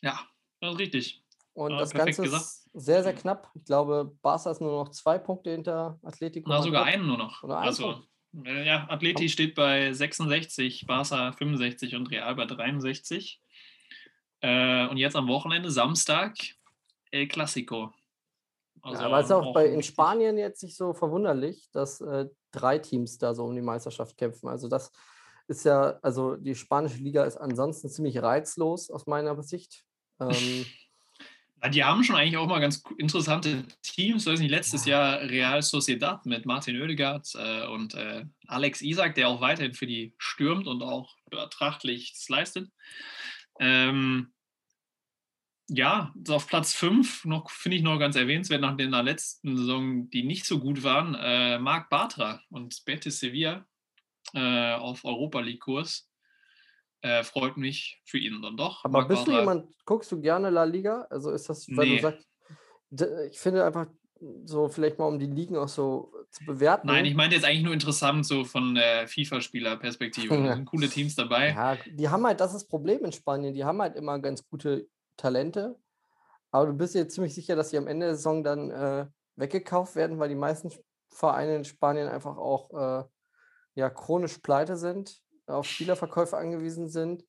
Ja, 0.00 0.18
das 0.60 0.72
ist 0.72 0.78
richtig. 0.80 1.21
Und 1.54 1.72
ja, 1.72 1.78
das 1.78 1.90
Ganze 1.92 2.22
gesagt. 2.22 2.42
ist 2.42 2.70
sehr, 2.72 3.02
sehr 3.02 3.14
knapp. 3.14 3.50
Ich 3.54 3.64
glaube, 3.64 4.16
Barca 4.22 4.50
ist 4.50 4.60
nur 4.60 4.84
noch 4.84 4.90
zwei 4.90 5.18
Punkte 5.18 5.50
hinter 5.50 5.98
Atletico. 6.02 6.48
Na, 6.48 6.62
sogar 6.62 6.84
einen 6.84 7.06
nur 7.06 7.18
noch. 7.18 7.42
Oder 7.42 7.58
also, 7.58 8.02
äh, 8.44 8.66
ja, 8.66 8.86
Atleti 8.88 9.28
steht 9.28 9.54
bei 9.54 9.92
66, 9.92 10.86
Barca 10.86 11.32
65 11.32 11.94
und 11.96 12.10
Real 12.10 12.34
bei 12.34 12.46
63. 12.46 13.40
Äh, 14.40 14.88
und 14.88 14.96
jetzt 14.96 15.14
am 15.14 15.28
Wochenende, 15.28 15.70
Samstag, 15.70 16.34
El 17.10 17.28
Clasico. 17.28 17.92
Also 18.80 19.00
ja, 19.00 19.06
aber 19.06 19.20
es 19.20 19.26
ist 19.26 19.32
auch, 19.32 19.46
auch 19.46 19.54
bei, 19.54 19.66
in 19.66 19.82
Spanien 19.82 20.38
jetzt 20.38 20.62
nicht 20.62 20.76
so 20.76 20.92
verwunderlich, 20.92 21.68
dass 21.72 22.00
äh, 22.00 22.26
drei 22.50 22.78
Teams 22.78 23.18
da 23.18 23.34
so 23.34 23.44
um 23.44 23.54
die 23.54 23.62
Meisterschaft 23.62 24.16
kämpfen. 24.16 24.48
Also 24.48 24.68
das 24.68 24.90
ist 25.46 25.64
ja, 25.64 25.98
also 26.02 26.36
die 26.36 26.54
spanische 26.54 26.98
Liga 26.98 27.24
ist 27.24 27.36
ansonsten 27.36 27.88
ziemlich 27.90 28.20
reizlos 28.20 28.90
aus 28.90 29.06
meiner 29.06 29.40
Sicht. 29.42 29.84
Ähm, 30.20 30.66
die 31.68 31.84
haben 31.84 32.02
schon 32.02 32.16
eigentlich 32.16 32.36
auch 32.36 32.48
mal 32.48 32.60
ganz 32.60 32.82
interessante 32.98 33.64
Teams. 33.82 34.26
weiß 34.26 34.40
nicht, 34.40 34.50
letztes 34.50 34.84
Jahr 34.84 35.20
Real 35.20 35.62
Sociedad 35.62 36.26
mit 36.26 36.44
Martin 36.44 36.80
Oedegaard 36.80 37.28
äh, 37.34 37.66
und 37.66 37.94
äh, 37.94 38.24
Alex 38.48 38.82
Isak, 38.82 39.14
der 39.14 39.28
auch 39.28 39.40
weiterhin 39.40 39.74
für 39.74 39.86
die 39.86 40.14
stürmt 40.18 40.66
und 40.66 40.82
auch 40.82 41.16
betrachtlich 41.30 42.14
leistet. 42.28 42.70
Ähm, 43.60 44.32
ja, 45.68 46.12
auf 46.28 46.48
Platz 46.48 46.74
5 46.74 47.24
noch 47.24 47.50
finde 47.50 47.76
ich 47.76 47.82
noch 47.82 47.98
ganz 47.98 48.16
erwähnenswert 48.16 48.60
nach 48.60 48.76
der 48.76 48.88
letzten 49.02 49.56
Saison, 49.56 50.10
die 50.10 50.24
nicht 50.24 50.44
so 50.44 50.58
gut 50.58 50.82
waren, 50.82 51.14
äh, 51.14 51.58
Marc 51.58 51.88
Bartra 51.88 52.42
und 52.50 52.84
Betis 52.84 53.20
Sevilla 53.20 53.64
äh, 54.34 54.74
auf 54.74 55.04
Europa 55.04 55.40
League 55.40 55.60
Kurs. 55.60 56.11
Äh, 57.02 57.24
freut 57.24 57.56
mich 57.56 58.00
für 58.04 58.18
ihn 58.18 58.40
dann 58.42 58.56
doch. 58.56 58.84
Aber 58.84 59.06
bist 59.06 59.26
du 59.26 59.32
jemand, 59.32 59.68
guckst 59.84 60.12
du 60.12 60.20
gerne 60.20 60.50
La 60.50 60.62
Liga? 60.62 61.06
Also 61.10 61.32
ist 61.32 61.48
das, 61.48 61.66
weil 61.70 61.88
nee. 61.88 61.96
du 61.96 62.02
sagst, 62.02 62.28
ich 63.28 63.40
finde 63.40 63.64
einfach 63.64 63.88
so 64.44 64.68
vielleicht 64.68 65.00
mal 65.00 65.06
um 65.06 65.18
die 65.18 65.26
Ligen 65.26 65.56
auch 65.56 65.68
so 65.68 66.12
zu 66.30 66.44
bewerten. 66.44 66.86
Nein, 66.86 67.04
ich 67.04 67.14
meine 67.14 67.34
jetzt 67.34 67.44
eigentlich 67.44 67.64
nur 67.64 67.74
interessant 67.74 68.24
so 68.24 68.44
von 68.44 68.76
der 68.76 69.08
FIFA-Spieler-Perspektive. 69.08 70.28
Da 70.46 70.54
sind 70.54 70.66
coole 70.66 70.88
Teams 70.88 71.16
dabei. 71.16 71.50
Ja, 71.50 71.76
die 71.86 72.08
haben 72.08 72.24
halt, 72.24 72.38
das 72.38 72.52
ist 72.52 72.62
das 72.62 72.68
Problem 72.68 73.04
in 73.04 73.10
Spanien, 73.10 73.52
die 73.52 73.64
haben 73.64 73.82
halt 73.82 73.96
immer 73.96 74.20
ganz 74.20 74.46
gute 74.46 74.86
Talente. 75.16 75.76
Aber 76.52 76.66
du 76.66 76.72
bist 76.74 76.94
dir 76.94 77.08
ziemlich 77.08 77.34
sicher, 77.34 77.56
dass 77.56 77.70
sie 77.70 77.78
am 77.78 77.88
Ende 77.88 78.06
der 78.06 78.14
Saison 78.14 78.44
dann 78.44 78.70
äh, 78.70 79.06
weggekauft 79.34 79.96
werden, 79.96 80.20
weil 80.20 80.28
die 80.28 80.36
meisten 80.36 80.70
Vereine 81.08 81.56
in 81.56 81.64
Spanien 81.64 82.08
einfach 82.08 82.36
auch 82.36 82.70
äh, 83.00 83.04
ja, 83.74 83.90
chronisch 83.90 84.38
pleite 84.38 84.76
sind 84.76 85.21
auf 85.46 85.66
Spielerverkäufe 85.66 86.36
angewiesen 86.36 86.88
sind, 86.88 87.24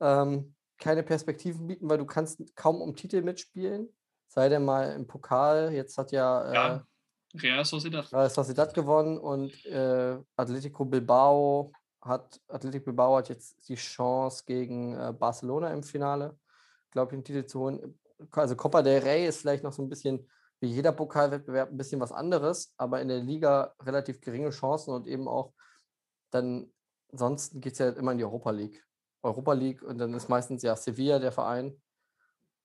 ähm, 0.00 0.54
keine 0.78 1.02
Perspektiven 1.02 1.66
bieten, 1.66 1.88
weil 1.88 1.98
du 1.98 2.06
kannst 2.06 2.40
kaum 2.56 2.80
um 2.80 2.94
Titel 2.94 3.22
mitspielen. 3.22 3.88
Sei 4.28 4.48
denn 4.48 4.64
mal 4.64 4.92
im 4.92 5.06
Pokal. 5.06 5.72
Jetzt 5.72 5.98
hat 5.98 6.12
ja, 6.12 6.52
ja 6.52 6.76
äh, 6.76 7.38
Real 7.38 7.64
Sociedad. 7.64 8.12
Real 8.12 8.30
Sociedad 8.30 8.72
gewonnen 8.74 9.18
und 9.18 9.64
äh, 9.66 10.18
Atletico 10.36 10.84
Bilbao 10.84 11.72
hat 12.00 12.40
Atletico 12.48 12.86
Bilbao 12.86 13.16
hat 13.16 13.28
jetzt 13.28 13.68
die 13.68 13.74
Chance 13.74 14.44
gegen 14.46 14.94
äh, 14.94 15.12
Barcelona 15.12 15.72
im 15.72 15.82
Finale, 15.82 16.38
glaube 16.90 17.12
ich, 17.12 17.14
einen 17.14 17.24
Titel 17.24 17.44
zu 17.44 17.60
holen. 17.60 17.98
Also 18.30 18.56
Copa 18.56 18.82
del 18.82 19.02
Rey 19.02 19.26
ist 19.26 19.40
vielleicht 19.40 19.64
noch 19.64 19.72
so 19.72 19.82
ein 19.82 19.88
bisschen 19.88 20.28
wie 20.60 20.68
jeder 20.68 20.92
Pokalwettbewerb 20.92 21.70
ein 21.70 21.76
bisschen 21.76 22.00
was 22.00 22.12
anderes, 22.12 22.72
aber 22.76 23.00
in 23.00 23.08
der 23.08 23.20
Liga 23.20 23.74
relativ 23.82 24.20
geringe 24.20 24.50
Chancen 24.50 24.92
und 24.92 25.06
eben 25.06 25.28
auch 25.28 25.52
dann 26.30 26.72
ansonsten 27.12 27.60
geht 27.60 27.74
es 27.74 27.78
ja 27.78 27.90
immer 27.90 28.12
in 28.12 28.18
die 28.18 28.24
Europa 28.24 28.50
League. 28.50 28.84
Europa 29.22 29.52
League 29.52 29.82
und 29.82 29.98
dann 29.98 30.14
ist 30.14 30.28
meistens 30.28 30.62
ja 30.62 30.76
Sevilla 30.76 31.18
der 31.18 31.32
Verein. 31.32 31.80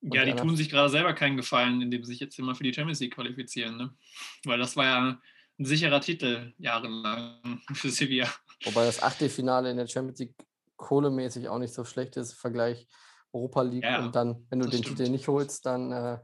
Ja, 0.02 0.26
die 0.26 0.34
tun 0.34 0.56
sich 0.58 0.70
gerade 0.70 0.89
selber 0.89 1.14
keinen 1.14 1.38
Gefallen, 1.38 1.82
indem 1.82 2.04
sie 2.04 2.12
sich 2.12 2.20
jetzt 2.20 2.38
immer 2.38 2.56
für 2.56 2.64
die 2.64 2.74
Champions 2.74 3.00
League 3.00 3.16
qualifizieren. 3.16 3.78
Ne? 3.78 3.96
Weil 4.44 4.60
das 4.60 4.76
war 4.76 4.86
ja 4.86 5.20
ein 5.60 5.66
sicherer 5.66 6.02
Titel 6.02 6.54
jahrelang 6.58 7.62
für 7.74 7.89
Sevilla. 7.89 8.28
Wobei 8.66 8.86
das 8.86 9.02
Achtelfinale 9.02 9.72
in 9.72 9.78
der 9.78 9.88
Champions 9.88 10.20
League 10.20 10.36
kohlemäßig 10.76 11.48
auch 11.48 11.60
nicht 11.60 11.74
so 11.74 11.86
schlecht 11.86 12.18
ist 12.18 12.34
im 12.34 12.38
Vergleich 12.38 12.88
Europa 13.32 13.62
League. 13.62 13.84
Ja, 13.84 14.04
und 14.04 14.16
dann, 14.16 14.46
wenn 14.50 14.60
du 14.60 14.68
den 14.68 14.84
stimmt. 14.84 14.98
Titel 14.98 15.10
nicht 15.10 15.28
holst, 15.28 15.66
dann, 15.66 15.91
äh, 15.91 16.20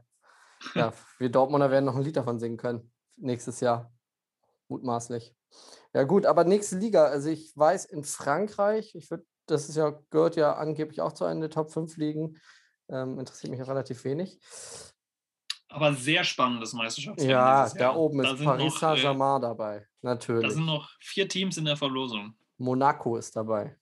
ja, 0.74 0.92
wir 1.18 1.30
Dortmunder 1.30 1.70
werden 1.70 1.86
noch 1.86 1.96
ein 1.96 2.02
Lied 2.02 2.16
davon 2.16 2.38
singen 2.38 2.58
können. 2.58 2.92
Nächstes 3.16 3.60
Jahr. 3.60 3.90
Mutmaßlich. 4.70 5.34
Ja, 5.92 6.04
gut, 6.04 6.24
aber 6.24 6.44
nächste 6.44 6.78
Liga. 6.78 7.06
Also 7.06 7.28
ich 7.28 7.52
weiß, 7.56 7.86
in 7.86 8.04
Frankreich, 8.04 8.94
ich 8.94 9.10
würde, 9.10 9.26
das 9.46 9.68
ist 9.68 9.76
ja, 9.76 10.00
gehört 10.10 10.36
ja 10.36 10.54
angeblich 10.54 11.00
auch 11.00 11.12
zu 11.12 11.24
einem 11.24 11.40
der 11.40 11.50
Top 11.50 11.72
5 11.72 11.96
Ligen. 11.96 12.38
Ähm, 12.88 13.18
interessiert 13.18 13.50
mich 13.50 13.58
ja 13.58 13.66
relativ 13.66 14.04
wenig. 14.04 14.38
Aber 15.68 15.92
sehr 15.94 16.24
spannendes 16.24 16.72
Meisterschaftsrennen. 16.72 17.30
Ja, 17.30 17.68
da 17.68 17.94
oben 17.94 18.24
ist 18.24 18.42
Paris 18.42 18.74
äh, 18.74 18.78
Saint-Germain 18.78 19.38
äh, 19.38 19.42
dabei. 19.42 19.86
Natürlich. 20.02 20.48
Da 20.48 20.50
sind 20.50 20.66
noch 20.66 20.90
vier 21.00 21.28
Teams 21.28 21.56
in 21.58 21.64
der 21.64 21.76
Verlosung. 21.76 22.34
Monaco 22.58 23.16
ist 23.16 23.34
dabei. 23.34 23.76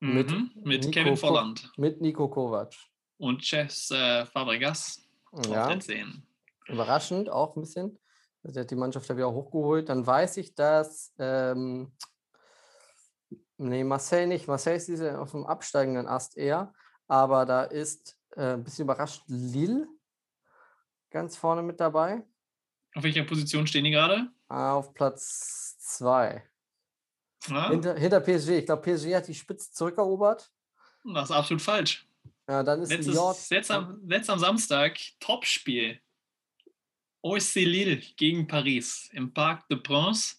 Mhm, 0.00 0.14
mit, 0.14 0.66
mit 0.66 0.84
Nico 0.84 0.90
Kevin 0.90 1.16
Volland. 1.16 1.72
Mit 1.76 2.00
Nico 2.00 2.28
Kovac. 2.28 2.74
Und 3.18 3.40
Chess 3.42 3.90
äh, 3.90 4.24
Fabregas 4.26 5.06
ja. 5.46 5.64
auf 5.64 5.68
den 5.68 5.80
10. 5.80 6.26
Überraschend 6.68 7.28
auch 7.28 7.56
ein 7.56 7.62
bisschen. 7.62 7.98
Also 8.42 8.54
der 8.54 8.62
hat 8.62 8.70
die 8.70 8.76
Mannschaft 8.76 9.08
ja 9.08 9.16
wieder 9.16 9.32
hochgeholt. 9.32 9.88
Dann 9.88 10.06
weiß 10.06 10.36
ich, 10.38 10.54
dass. 10.54 11.12
Ähm, 11.18 11.92
nee, 13.58 13.84
Marseille 13.84 14.26
nicht. 14.26 14.48
Marseille 14.48 14.76
ist 14.76 14.88
diese 14.88 15.18
auf 15.18 15.32
dem 15.32 15.46
absteigenden 15.46 16.06
Ast 16.06 16.36
eher. 16.36 16.72
Aber 17.06 17.44
da 17.44 17.64
ist 17.64 18.16
äh, 18.36 18.54
ein 18.54 18.64
bisschen 18.64 18.84
überrascht 18.84 19.22
Lille 19.26 19.86
ganz 21.10 21.36
vorne 21.36 21.62
mit 21.62 21.80
dabei. 21.80 22.22
Auf 22.94 23.02
welcher 23.02 23.24
Position 23.24 23.66
stehen 23.66 23.84
die 23.84 23.90
gerade? 23.90 24.28
Auf 24.48 24.94
Platz 24.94 25.78
2. 25.80 26.42
Ja, 27.48 27.70
Hinter, 27.70 27.94
hinter 27.96 28.20
PSG. 28.20 28.50
Ich 28.58 28.66
glaube, 28.66 28.82
PSG 28.82 29.14
hat 29.14 29.28
die 29.28 29.34
Spitze 29.34 29.72
zurückerobert. 29.72 30.50
das 31.04 31.30
ist 31.30 31.36
absolut 31.36 31.62
falsch. 31.62 32.06
Ja, 32.48 32.62
dann 32.62 32.82
ist 32.82 32.90
Letztes, 32.90 33.14
Lyon. 33.14 33.34
letzt, 33.50 33.70
am, 33.70 34.00
letzt 34.06 34.28
am 34.28 34.38
Samstag 34.38 34.98
Topspiel. 35.20 36.00
OSC 37.22 37.56
Lille 37.56 37.96
gegen 38.16 38.46
Paris 38.46 39.10
im 39.12 39.32
Parc 39.32 39.68
de 39.68 39.78
Prince. 39.78 40.36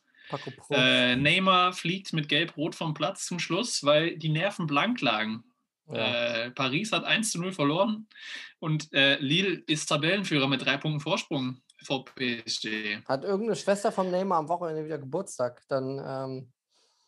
Äh, 0.69 1.15
Neymar 1.17 1.73
fliegt 1.73 2.13
mit 2.13 2.29
Gelb-Rot 2.29 2.75
vom 2.75 2.93
Platz 2.93 3.25
zum 3.25 3.39
Schluss, 3.39 3.83
weil 3.83 4.17
die 4.17 4.29
Nerven 4.29 4.65
blank 4.65 5.01
lagen. 5.01 5.43
ja. 5.87 6.45
Äh, 6.45 6.51
Paris 6.51 6.91
hat 6.91 7.03
1 7.03 7.31
zu 7.31 7.41
0 7.41 7.51
verloren 7.51 8.07
und 8.59 8.93
äh, 8.93 9.17
Lille 9.17 9.61
ist 9.67 9.87
Tabellenführer 9.87 10.47
mit 10.47 10.63
drei 10.63 10.77
Punkten 10.77 11.01
Vorsprung 11.01 11.61
vor 11.83 12.05
PSG. 12.05 13.03
Hat 13.05 13.23
irgendeine 13.23 13.55
Schwester 13.55 13.91
vom 13.91 14.09
Neymar 14.09 14.39
am 14.39 14.49
Wochenende 14.49 14.85
wieder 14.85 14.99
Geburtstag, 14.99 15.63
dann 15.67 15.99
ähm, 15.99 16.53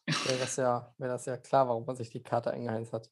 wäre 0.05 0.39
das, 0.39 0.57
ja, 0.57 0.93
wär 0.97 1.07
das 1.07 1.25
ja 1.25 1.37
klar, 1.37 1.67
warum 1.67 1.85
man 1.85 1.95
sich 1.95 2.09
die 2.09 2.23
Karte 2.23 2.51
eingeheizt 2.51 2.91
hat. 2.91 3.09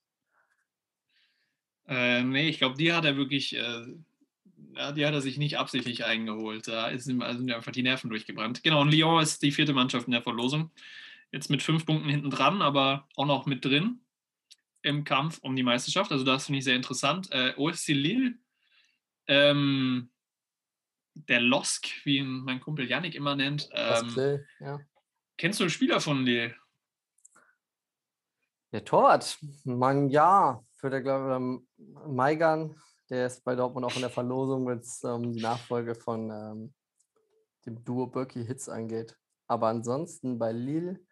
Äh, 1.88 2.24
nee, 2.24 2.50
ich 2.50 2.58
glaube, 2.58 2.78
die 2.78 2.94
hat 2.94 3.06
er 3.06 3.18
wirklich, 3.18 3.56
äh, 3.56 3.86
ja, 4.76 4.92
die 4.92 5.06
hat 5.06 5.14
er 5.14 5.22
sich 5.22 5.38
nicht 5.38 5.58
absichtlich 5.58 6.06
eingeholt. 6.06 6.68
Da 6.68 6.86
also 6.86 7.06
sind 7.06 7.22
ihm 7.22 7.54
einfach 7.54 7.72
die 7.72 7.84
Nerven 7.84 8.10
durchgebrannt. 8.10 8.64
Genau, 8.64 8.82
und 8.82 8.92
Lyon 8.92 9.22
ist 9.22 9.42
die 9.42 9.52
vierte 9.52 9.74
Mannschaft 9.74 10.08
in 10.08 10.14
der 10.14 10.22
Verlosung. 10.22 10.72
Jetzt 11.32 11.50
mit 11.50 11.62
fünf 11.62 11.86
Punkten 11.86 12.10
hinten 12.10 12.30
dran, 12.30 12.62
aber 12.62 13.08
auch 13.16 13.26
noch 13.26 13.46
mit 13.46 13.64
drin 13.64 14.02
im 14.82 15.04
Kampf 15.04 15.40
um 15.42 15.56
die 15.56 15.64
Meisterschaft. 15.64 16.12
Also 16.12 16.24
das 16.24 16.46
finde 16.46 16.60
ich 16.60 16.66
sehr 16.66 16.76
interessant. 16.76 17.32
Äh, 17.32 17.54
OFC 17.56 17.90
Lille, 17.90 18.34
ähm, 19.28 20.10
der 21.14 21.42
Losk, 21.42 21.88
wie 22.04 22.18
ihn 22.18 22.42
mein 22.44 22.60
Kumpel 22.60 22.90
Yannick 22.90 23.16
immer 23.16 23.36
nennt. 23.36 23.70
Ähm, 23.74 24.40
ja. 24.60 24.80
kennst 25.38 25.60
du 25.60 25.66
einen 25.66 25.72
Spieler 25.72 26.02
von 26.02 26.26
Lille? 26.26 26.56
Der 28.72 28.86
Torwart, 28.86 29.38
Manja, 29.66 30.64
für 30.78 30.90
der, 30.90 31.02
glaube 31.02 31.62
ich, 31.78 32.08
Maigan, 32.08 32.76
der 33.12 33.28
ist 33.28 33.44
bei 33.44 33.56
Dortmund 33.56 33.86
auch 33.86 33.96
in 33.96 34.02
der 34.02 34.10
Verlosung, 34.10 34.66
wenn 34.68 34.80
es 34.80 35.04
um 35.04 35.34
die 35.34 35.42
Nachfolge 35.42 35.96
von 35.96 36.32
ähm, 36.32 36.74
dem 37.66 37.84
Duo 37.84 38.08
Birky 38.08 38.46
Hits 38.46 38.70
angeht. 38.70 39.18
Aber 39.48 39.68
ansonsten 39.68 40.40
bei 40.40 40.54
Lille 40.54 41.06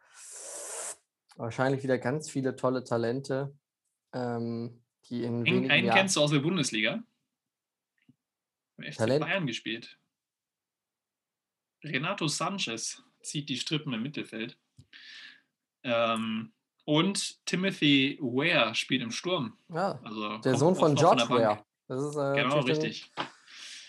wahrscheinlich 1.36 1.84
wieder 1.84 1.97
ganz 1.97 2.30
viele 2.30 2.56
tolle 2.56 2.86
Talente, 2.86 3.54
ähm, 4.14 4.82
die 5.10 5.24
in 5.24 5.45
Einen, 5.45 5.70
einen 5.70 5.89
kennst 5.89 6.16
du 6.16 6.22
aus 6.22 6.32
der 6.32 6.39
Bundesliga? 6.39 7.04
Im 8.78 8.91
FC 8.91 8.97
Talent? 8.97 9.26
Bayern 9.26 9.45
gespielt. 9.45 10.00
Renato 11.84 12.28
Sanchez 12.28 13.04
zieht 13.22 13.50
die 13.50 13.58
Strippen 13.58 13.91
im 13.93 14.04
Mittelfeld. 14.04 14.58
Ähm, 15.84 16.54
und 16.86 17.45
Timothy 17.45 18.18
Ware 18.22 18.74
spielt 18.74 19.02
im 19.02 19.12
Sturm. 19.12 19.58
Ja, 19.68 20.00
Also 20.02 20.38
der 20.38 20.56
Sohn 20.56 20.76
von 20.76 20.95
George. 20.95 21.28
Ware. 21.30 21.66
Das 21.89 22.01
ist, 22.03 22.15
äh, 22.15 22.35
Genau, 22.35 22.55
dann- 22.55 22.63
richtig. 22.65 23.11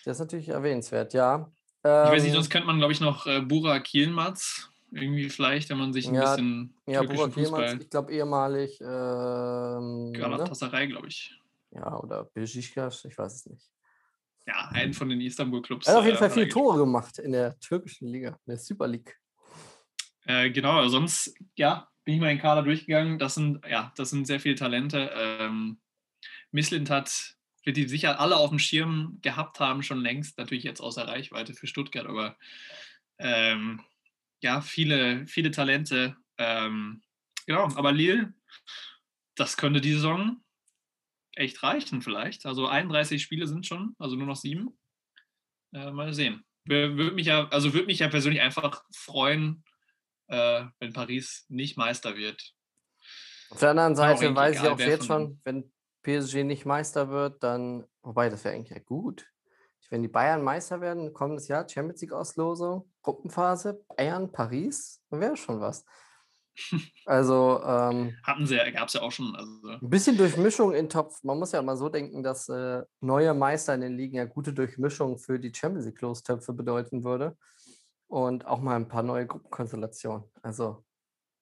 Das 0.05 0.17
ist 0.17 0.21
natürlich 0.21 0.49
erwähnenswert, 0.49 1.13
ja. 1.13 1.53
Ich 1.83 1.85
weiß 1.85 2.23
nicht, 2.23 2.31
Ähm, 2.31 2.35
sonst 2.35 2.51
könnte 2.51 2.67
man, 2.67 2.79
glaube 2.79 2.93
ich, 2.93 3.01
noch 3.01 3.27
äh, 3.27 3.41
Burak 3.41 3.93
Yilmaz 3.93 4.71
irgendwie 4.91 5.29
vielleicht, 5.29 5.69
wenn 5.71 5.79
man 5.79 5.93
sich 5.93 6.09
ein 6.09 6.15
Ja, 6.15 6.23
bisschen 6.23 6.75
ja, 6.87 7.03
Burak 7.03 7.37
Yilmaz, 7.37 7.51
Fußball, 7.51 7.83
ich 7.83 7.91
glaube 7.91 8.13
ehemalig, 8.13 8.81
ähm, 8.81 10.11
ne? 10.13 10.19
Galatasaray, 10.19 10.89
glaube 10.89 11.09
ich. 11.09 11.39
ja, 11.73 11.97
oder 11.99 12.25
Besiktas, 12.25 13.05
ich 13.05 13.17
weiß 13.17 13.35
es 13.35 13.47
nicht. 13.47 13.71
Ja, 14.47 14.69
einen 14.73 14.95
von 14.95 15.09
den 15.11 15.21
Istanbul-Clubs. 15.21 15.87
Er 15.87 15.93
hat 15.93 16.01
auf 16.01 16.05
jeden 16.07 16.17
äh, 16.17 16.19
Fall 16.19 16.31
viele. 16.31 16.49
Tore 16.49 16.79
gemacht 16.79 17.19
in 17.19 17.33
der 17.33 17.59
türkischen 17.61 18.09
Liga, 18.09 18.31
in 18.31 18.37
der 18.51 18.57
Super 18.59 18.89
League. 18.89 19.19
Äh, 20.25 20.51
genau, 20.51 20.89
sonst, 20.89 21.35
ja, 21.57 21.89
bin 22.05 22.15
ich 22.15 22.21
mal 22.21 22.29
den 22.29 22.39
Kader 22.41 22.63
durchgegangen. 22.63 23.19
Das 23.19 23.35
sind, 23.35 23.65
ja, 23.69 23.93
das 23.97 24.11
sind 24.11 24.27
sehr 24.27 24.41
viele 24.41 24.55
Talente. 24.55 25.11
Ähm, 25.15 25.79
Mislint 26.51 26.91
hat, 26.91 27.37
wird 27.65 27.77
die 27.77 27.89
sicher 27.89 28.21
alle 28.21 28.37
auf 28.37 28.51
dem 28.51 28.59
Schirm 28.59 29.19
gehabt 29.23 29.61
haben, 29.61 29.83
schon 29.83 30.01
längst, 30.01 30.39
natürlich 30.39 30.65
jetzt 30.65 30.81
außer 30.81 31.07
Reichweite 31.07 31.55
für 31.55 31.67
Stuttgart, 31.67 32.07
aber 32.07 32.37
ähm, 33.19 33.83
ja, 34.41 34.61
viele, 34.61 35.27
viele 35.27 35.51
Talente. 35.51 36.17
Ähm, 36.39 37.03
genau, 37.47 37.65
aber 37.75 37.93
Lille, 37.93 38.33
das 39.35 39.57
könnte 39.57 39.81
die 39.81 39.93
Saison 39.93 40.43
echt 41.35 41.63
reichen, 41.63 42.03
vielleicht. 42.03 42.47
Also 42.47 42.67
31 42.67 43.23
Spiele 43.23 43.47
sind 43.47 43.67
schon, 43.67 43.95
also 43.99 44.17
nur 44.17 44.27
noch 44.27 44.37
sieben. 44.37 44.79
Äh, 45.73 45.91
mal 45.91 46.13
sehen. 46.15 46.45
Würde 46.65 47.13
mich 47.13 47.27
ja, 47.27 47.49
also 47.49 47.73
würde 47.73 47.87
mich 47.87 48.01
ja 48.01 48.09
persönlich 48.09 48.41
einfach 48.41 48.85
freuen, 48.95 49.65
äh, 50.29 50.65
wenn 50.79 50.93
Paris 50.93 51.47
nicht 51.49 51.77
Meister 51.77 52.17
wird. 52.17 52.55
Auf 53.51 53.59
der 53.61 53.71
anderen 53.71 53.95
Genau, 53.95 54.07
Seite 54.07 54.35
weiß 54.35 54.63
ich 54.63 54.69
auch 54.69 54.79
jetzt 54.79 55.07
schon, 55.07 55.41
wenn 55.45 55.73
PSG 56.03 56.45
nicht 56.45 56.67
Meister 56.67 57.11
wird, 57.11 57.43
dann, 57.43 57.85
wobei 58.03 58.29
das 58.29 58.45
wäre 58.45 58.55
eigentlich 58.55 58.71
ja 58.71 58.83
gut. 58.83 59.27
Wenn 59.91 60.03
die 60.03 60.09
Bayern 60.09 60.43
Meister 60.43 60.81
werden, 60.81 61.13
kommendes 61.13 61.49
Jahr, 61.49 61.69
Champions 61.69 62.01
League 62.01 62.13
Auslosung, 62.13 62.89
Gruppenphase, 63.03 63.85
Bayern, 63.97 64.31
Paris, 64.31 65.03
dann 65.11 65.21
wäre 65.21 65.37
schon 65.37 65.61
was. 65.61 65.85
Also 67.07 67.61
ähm, 67.65 68.17
Hatten 68.23 68.47
sie 68.47 68.57
ja, 68.57 68.71
gab 68.71 68.89
es 68.89 68.95
ja 68.95 69.03
auch 69.03 69.11
schon. 69.11 69.35
Also, 69.35 69.69
ein 69.69 69.91
bisschen 69.91 70.17
Durchmischung 70.17 70.75
in 70.75 70.89
Topf. 70.89 71.23
Man 71.25 71.39
muss 71.39 71.53
ja 71.53 71.63
mal 71.63 71.77
so 71.77 71.89
denken, 71.89 72.23
dass 72.23 72.49
äh, 72.49 72.83
neue 73.01 73.35
Meister 73.35 73.75
in 73.75 73.81
den 73.81 73.97
Ligen 73.97 74.17
ja 74.17 74.27
gute 74.27 74.53
Durchmischung 74.53 75.19
für 75.19 75.39
die 75.39 75.53
Champions 75.55 75.87
League 75.87 76.01
Lostöpfe 76.01 76.53
bedeuten 76.53 77.03
würde. 77.03 77.37
Und 78.09 78.47
auch 78.47 78.61
mal 78.61 78.77
ein 78.77 78.89
paar 78.89 79.03
neue 79.03 79.27
Gruppenkonstellationen. 79.27 80.25
Also 80.43 80.85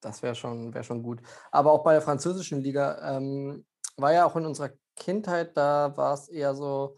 das 0.01 0.23
wäre 0.23 0.35
schon, 0.35 0.73
wär 0.73 0.83
schon 0.83 1.03
gut. 1.03 1.21
Aber 1.51 1.71
auch 1.71 1.83
bei 1.83 1.93
der 1.93 2.01
französischen 2.01 2.61
Liga 2.61 3.17
ähm, 3.17 3.65
war 4.01 4.13
ja 4.13 4.25
auch 4.25 4.35
in 4.35 4.45
unserer 4.45 4.71
Kindheit, 4.95 5.55
da 5.55 5.95
war 5.95 6.13
es 6.13 6.27
eher 6.27 6.53
so 6.55 6.97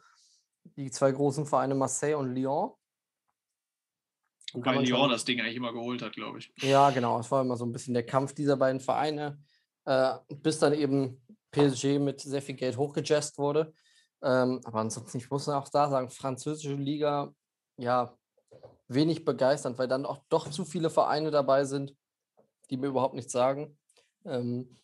die 0.63 0.91
zwei 0.91 1.11
großen 1.11 1.45
Vereine 1.45 1.75
Marseille 1.75 2.15
und 2.15 2.33
Lyon. 2.33 2.71
Und 4.53 4.65
weil 4.65 4.85
Lyon 4.85 5.09
das 5.09 5.23
Ding 5.23 5.39
eigentlich 5.39 5.55
immer 5.55 5.71
geholt 5.71 6.01
hat, 6.01 6.13
glaube 6.13 6.39
ich. 6.39 6.51
ja, 6.57 6.89
genau. 6.89 7.19
Es 7.19 7.31
war 7.31 7.41
immer 7.41 7.55
so 7.55 7.65
ein 7.65 7.71
bisschen 7.71 7.93
der 7.93 8.05
Kampf 8.05 8.33
dieser 8.33 8.57
beiden 8.57 8.81
Vereine, 8.81 9.39
äh, 9.85 10.15
bis 10.29 10.59
dann 10.59 10.73
eben 10.73 11.21
PSG 11.51 11.99
mit 11.99 12.21
sehr 12.21 12.41
viel 12.41 12.55
Geld 12.55 12.77
hochgejazzt 12.77 13.37
wurde. 13.37 13.73
Ähm, 14.21 14.61
aber 14.63 14.79
ansonsten, 14.79 15.17
ich 15.17 15.29
muss 15.29 15.47
auch 15.49 15.69
da 15.69 15.89
sagen, 15.89 16.09
französische 16.09 16.75
Liga, 16.75 17.33
ja, 17.77 18.15
wenig 18.87 19.25
begeisternd, 19.25 19.77
weil 19.77 19.87
dann 19.87 20.05
auch 20.05 20.23
doch 20.29 20.49
zu 20.49 20.65
viele 20.65 20.89
Vereine 20.89 21.31
dabei 21.31 21.63
sind, 21.63 21.95
die 22.69 22.77
mir 22.77 22.87
überhaupt 22.87 23.15
nichts 23.15 23.31
sagen. 23.31 23.77
Ähm, 24.25 24.77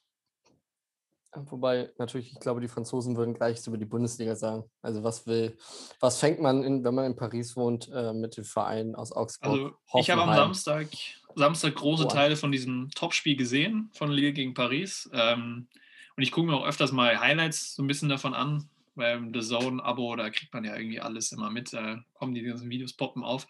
wobei 1.34 1.92
natürlich, 1.98 2.32
ich 2.32 2.40
glaube, 2.40 2.62
die 2.62 2.68
Franzosen 2.68 3.16
würden 3.18 3.34
gleiches 3.34 3.68
über 3.68 3.78
die 3.78 3.86
Bundesliga 3.86 4.36
sagen. 4.36 4.64
Also 4.82 5.04
was 5.04 5.28
will, 5.28 5.58
was 6.00 6.20
fängt 6.20 6.42
man, 6.42 6.64
in, 6.64 6.84
wenn 6.84 6.96
man 6.96 7.06
in 7.06 7.16
Paris 7.16 7.56
wohnt, 7.56 7.90
äh, 7.94 8.14
mit 8.14 8.38
den 8.38 8.44
Vereinen 8.44 8.96
aus 8.96 9.12
Augsburg? 9.12 9.76
Also 9.92 10.00
ich 10.00 10.10
habe 10.10 10.24
am? 10.24 10.34
Samstag, 10.34 10.88
Samstag 11.36 11.76
große 11.76 12.06
Oh. 12.06 12.08
Teile 12.08 12.36
von 12.36 12.52
diesem 12.52 12.90
Topspiel 12.92 13.36
gesehen, 13.36 13.90
von 13.94 14.12
Lille 14.12 14.34
gegen 14.34 14.54
Paris. 14.54 15.10
Ähm, 15.14 15.68
und 16.16 16.24
ich 16.24 16.32
gucke 16.32 16.48
mir 16.48 16.56
auch 16.56 16.66
öfters 16.66 16.92
mal 16.92 17.20
Highlights 17.20 17.76
so 17.76 17.84
ein 17.84 17.88
bisschen 17.88 18.10
davon 18.10 18.34
an. 18.34 18.70
Beim 18.96 19.32
The 19.32 19.42
Zone-Abo, 19.42 20.16
da 20.16 20.32
kriegt 20.32 20.52
man 20.52 20.64
ja 20.64 20.76
irgendwie 20.76 21.00
alles 21.00 21.32
immer 21.32 21.52
mit. 21.52 21.72
Da 21.72 22.02
kommen 22.16 22.34
die 22.34 22.42
ganzen 22.42 22.72
Videos 22.72 22.94
poppen 22.94 23.24
auf. 23.24 23.48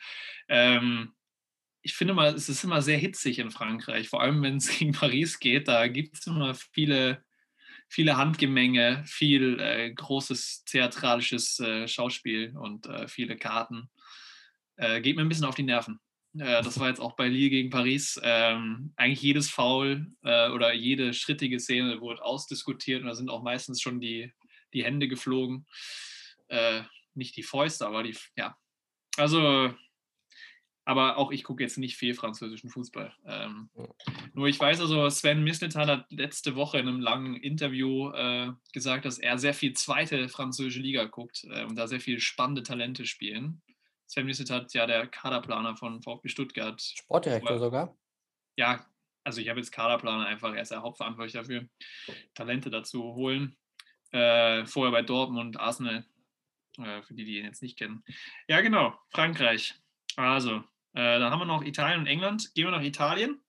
Ähm, 0.49 1.13
ich 1.81 1.95
finde 1.95 2.13
mal, 2.13 2.33
es 2.33 2.49
ist 2.49 2.65
immer 2.65 2.81
sehr 2.81 2.97
hitzig 2.97 3.39
in 3.39 3.49
Frankreich, 3.49 4.09
vor 4.09 4.21
allem 4.21 4.41
wenn 4.43 4.57
es 4.57 4.67
gegen 4.77 4.91
Paris 4.91 5.39
geht. 5.39 5.69
Da 5.69 5.87
gibt 5.87 6.17
es 6.17 6.27
immer 6.27 6.53
viele, 6.53 7.23
viele 7.87 8.17
Handgemenge, 8.17 9.03
viel 9.05 9.59
äh, 9.59 9.91
großes 9.91 10.65
theatralisches 10.65 11.59
äh, 11.59 11.87
Schauspiel 11.87 12.55
und 12.57 12.85
äh, 12.87 13.07
viele 13.07 13.37
Karten. 13.37 13.89
Äh, 14.75 15.01
geht 15.01 15.15
mir 15.15 15.23
ein 15.23 15.29
bisschen 15.29 15.45
auf 15.45 15.55
die 15.55 15.63
Nerven. 15.63 15.99
Äh, 16.37 16.61
das 16.61 16.79
war 16.79 16.89
jetzt 16.89 16.99
auch 16.99 17.15
bei 17.15 17.27
Lille 17.27 17.49
gegen 17.49 17.69
Paris. 17.69 18.19
Ähm, 18.23 18.93
eigentlich 18.95 19.21
jedes 19.21 19.49
Foul 19.49 20.11
äh, 20.23 20.49
oder 20.49 20.73
jede 20.73 21.13
schrittige 21.13 21.59
Szene 21.59 22.01
wurde 22.01 22.23
ausdiskutiert 22.23 23.01
und 23.01 23.07
da 23.07 23.15
sind 23.15 23.29
auch 23.29 23.43
meistens 23.43 23.81
schon 23.81 23.99
die, 23.99 24.31
die 24.73 24.83
Hände 24.83 25.07
geflogen. 25.07 25.65
Nicht 27.13 27.35
die 27.35 27.43
Fäuste, 27.43 27.85
aber 27.85 28.03
die, 28.03 28.15
ja. 28.37 28.55
Also, 29.17 29.73
aber 30.87 31.17
auch 31.17 31.33
ich 31.33 31.43
gucke 31.43 31.61
jetzt 31.61 31.77
nicht 31.77 31.97
viel 31.97 32.13
französischen 32.13 32.69
Fußball. 32.69 33.13
Ähm, 33.25 33.69
nur 34.33 34.47
ich 34.47 34.57
weiß 34.57 34.79
also, 34.79 35.09
Sven 35.09 35.43
Mislintat 35.43 35.89
hat 35.89 36.11
letzte 36.13 36.55
Woche 36.55 36.79
in 36.79 36.87
einem 36.87 37.01
langen 37.01 37.35
Interview 37.35 38.09
äh, 38.11 38.53
gesagt, 38.71 39.03
dass 39.03 39.19
er 39.19 39.37
sehr 39.37 39.53
viel 39.53 39.73
zweite 39.73 40.29
französische 40.29 40.79
Liga 40.79 41.03
guckt 41.03 41.45
äh, 41.51 41.65
und 41.65 41.75
da 41.75 41.87
sehr 41.87 41.99
viele 41.99 42.21
spannende 42.21 42.63
Talente 42.63 43.05
spielen. 43.05 43.61
Sven 44.05 44.25
Mislintat 44.27 44.73
ja 44.73 44.87
der 44.87 45.07
Kaderplaner 45.07 45.75
von 45.75 46.01
VfB 46.01 46.29
Stuttgart. 46.29 46.81
Sportdirektor 46.81 47.59
sogar. 47.59 47.97
Ja, 48.55 48.85
also 49.25 49.41
ich 49.41 49.49
habe 49.49 49.59
jetzt 49.59 49.73
Kaderplaner 49.73 50.25
einfach, 50.25 50.55
er 50.55 50.61
ist 50.61 50.71
der 50.71 50.83
Hauptverantwortlich 50.83 51.33
dafür, 51.33 51.67
Talente 52.33 52.69
dazu 52.69 53.13
holen. 53.13 53.57
Äh, 54.11 54.65
vorher 54.65 54.93
bei 54.93 55.01
Dortmund, 55.01 55.59
Arsenal, 55.59 56.05
äh, 56.77 57.01
für 57.01 57.13
die, 57.13 57.25
die 57.25 57.39
ihn 57.39 57.45
jetzt 57.45 57.61
nicht 57.61 57.77
kennen. 57.77 58.05
Ja, 58.47 58.61
genau, 58.61 58.97
Frankreich. 59.09 59.75
Also, 60.15 60.63
äh, 60.93 61.19
dann 61.19 61.31
haben 61.31 61.39
wir 61.39 61.45
noch 61.45 61.63
Italien 61.63 61.99
und 61.99 62.07
England. 62.07 62.53
Gehen 62.53 62.65
wir 62.65 62.71
nach 62.71 62.83
Italien. 62.83 63.41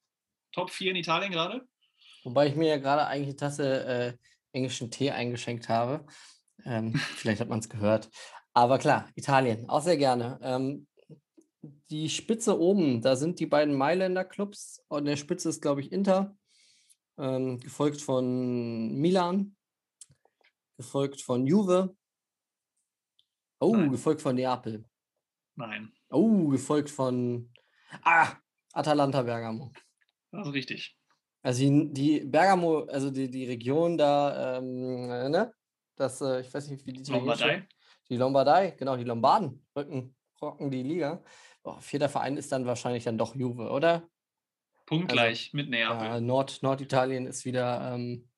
Top 0.52 0.70
4 0.70 0.90
in 0.90 0.96
Italien 0.96 1.32
gerade. 1.32 1.66
Wobei 2.24 2.48
ich 2.48 2.56
mir 2.56 2.68
ja 2.68 2.76
gerade 2.78 3.06
eigentlich 3.06 3.28
eine 3.28 3.36
Tasse 3.36 3.84
äh, 3.84 4.12
englischen 4.52 4.90
Tee 4.90 5.10
eingeschenkt 5.10 5.68
habe. 5.68 6.06
Ähm, 6.64 6.94
vielleicht 7.16 7.40
hat 7.40 7.48
man 7.48 7.60
es 7.60 7.68
gehört. 7.68 8.10
Aber 8.54 8.78
klar, 8.78 9.08
Italien, 9.14 9.68
auch 9.68 9.82
sehr 9.82 9.96
gerne. 9.96 10.38
Ähm, 10.42 10.86
die 11.90 12.08
Spitze 12.08 12.58
oben, 12.58 13.00
da 13.00 13.16
sind 13.16 13.40
die 13.40 13.46
beiden 13.46 13.74
Mailänder 13.74 14.24
Clubs. 14.24 14.84
An 14.88 15.04
der 15.04 15.16
Spitze 15.16 15.48
ist, 15.48 15.62
glaube 15.62 15.80
ich, 15.80 15.92
Inter, 15.92 16.36
ähm, 17.18 17.60
gefolgt 17.60 18.00
von 18.00 18.94
Milan, 18.94 19.56
gefolgt 20.76 21.22
von 21.22 21.46
Juve. 21.46 21.96
Oh, 23.60 23.74
Nein. 23.74 23.90
gefolgt 23.90 24.22
von 24.22 24.36
Neapel. 24.36 24.84
Nein, 25.56 25.92
Oh, 26.10 26.48
gefolgt 26.48 26.90
von 26.90 27.50
ah, 28.02 28.32
Atalanta 28.72 29.22
Bergamo. 29.22 29.72
das 30.30 30.46
ist 30.46 30.54
richtig. 30.54 30.96
Also 31.42 31.60
die, 31.60 31.92
die 31.92 32.20
Bergamo, 32.20 32.80
also 32.84 33.10
die, 33.10 33.30
die 33.30 33.46
Region 33.46 33.96
da, 33.96 34.58
ähm, 34.58 35.10
äh, 35.10 35.28
ne? 35.28 35.54
Das, 35.96 36.20
äh, 36.20 36.40
ich 36.40 36.52
weiß 36.52 36.68
nicht, 36.68 36.86
wie 36.86 36.92
die 36.92 37.10
Lombardei. 37.10 37.66
Die 38.08 38.16
Lombardei, 38.16 38.70
genau, 38.72 38.96
die 38.96 39.04
Lombarden 39.04 39.66
rücken, 39.76 40.16
rocken 40.40 40.70
die 40.70 40.82
Liga. 40.82 41.22
Boah, 41.62 41.80
vierter 41.80 42.08
Verein 42.08 42.36
ist 42.36 42.50
dann 42.52 42.66
wahrscheinlich 42.66 43.04
dann 43.04 43.18
doch 43.18 43.34
Juve, 43.34 43.70
oder? 43.70 44.08
Punktgleich 44.86 45.52
mit 45.52 45.68
Neapel. 45.68 46.06
Ja, 46.06 46.20
Nord, 46.20 46.62
Norditalien 46.62 47.26
ist 47.26 47.44
wieder, 47.44 47.92
ähm, 47.94 48.28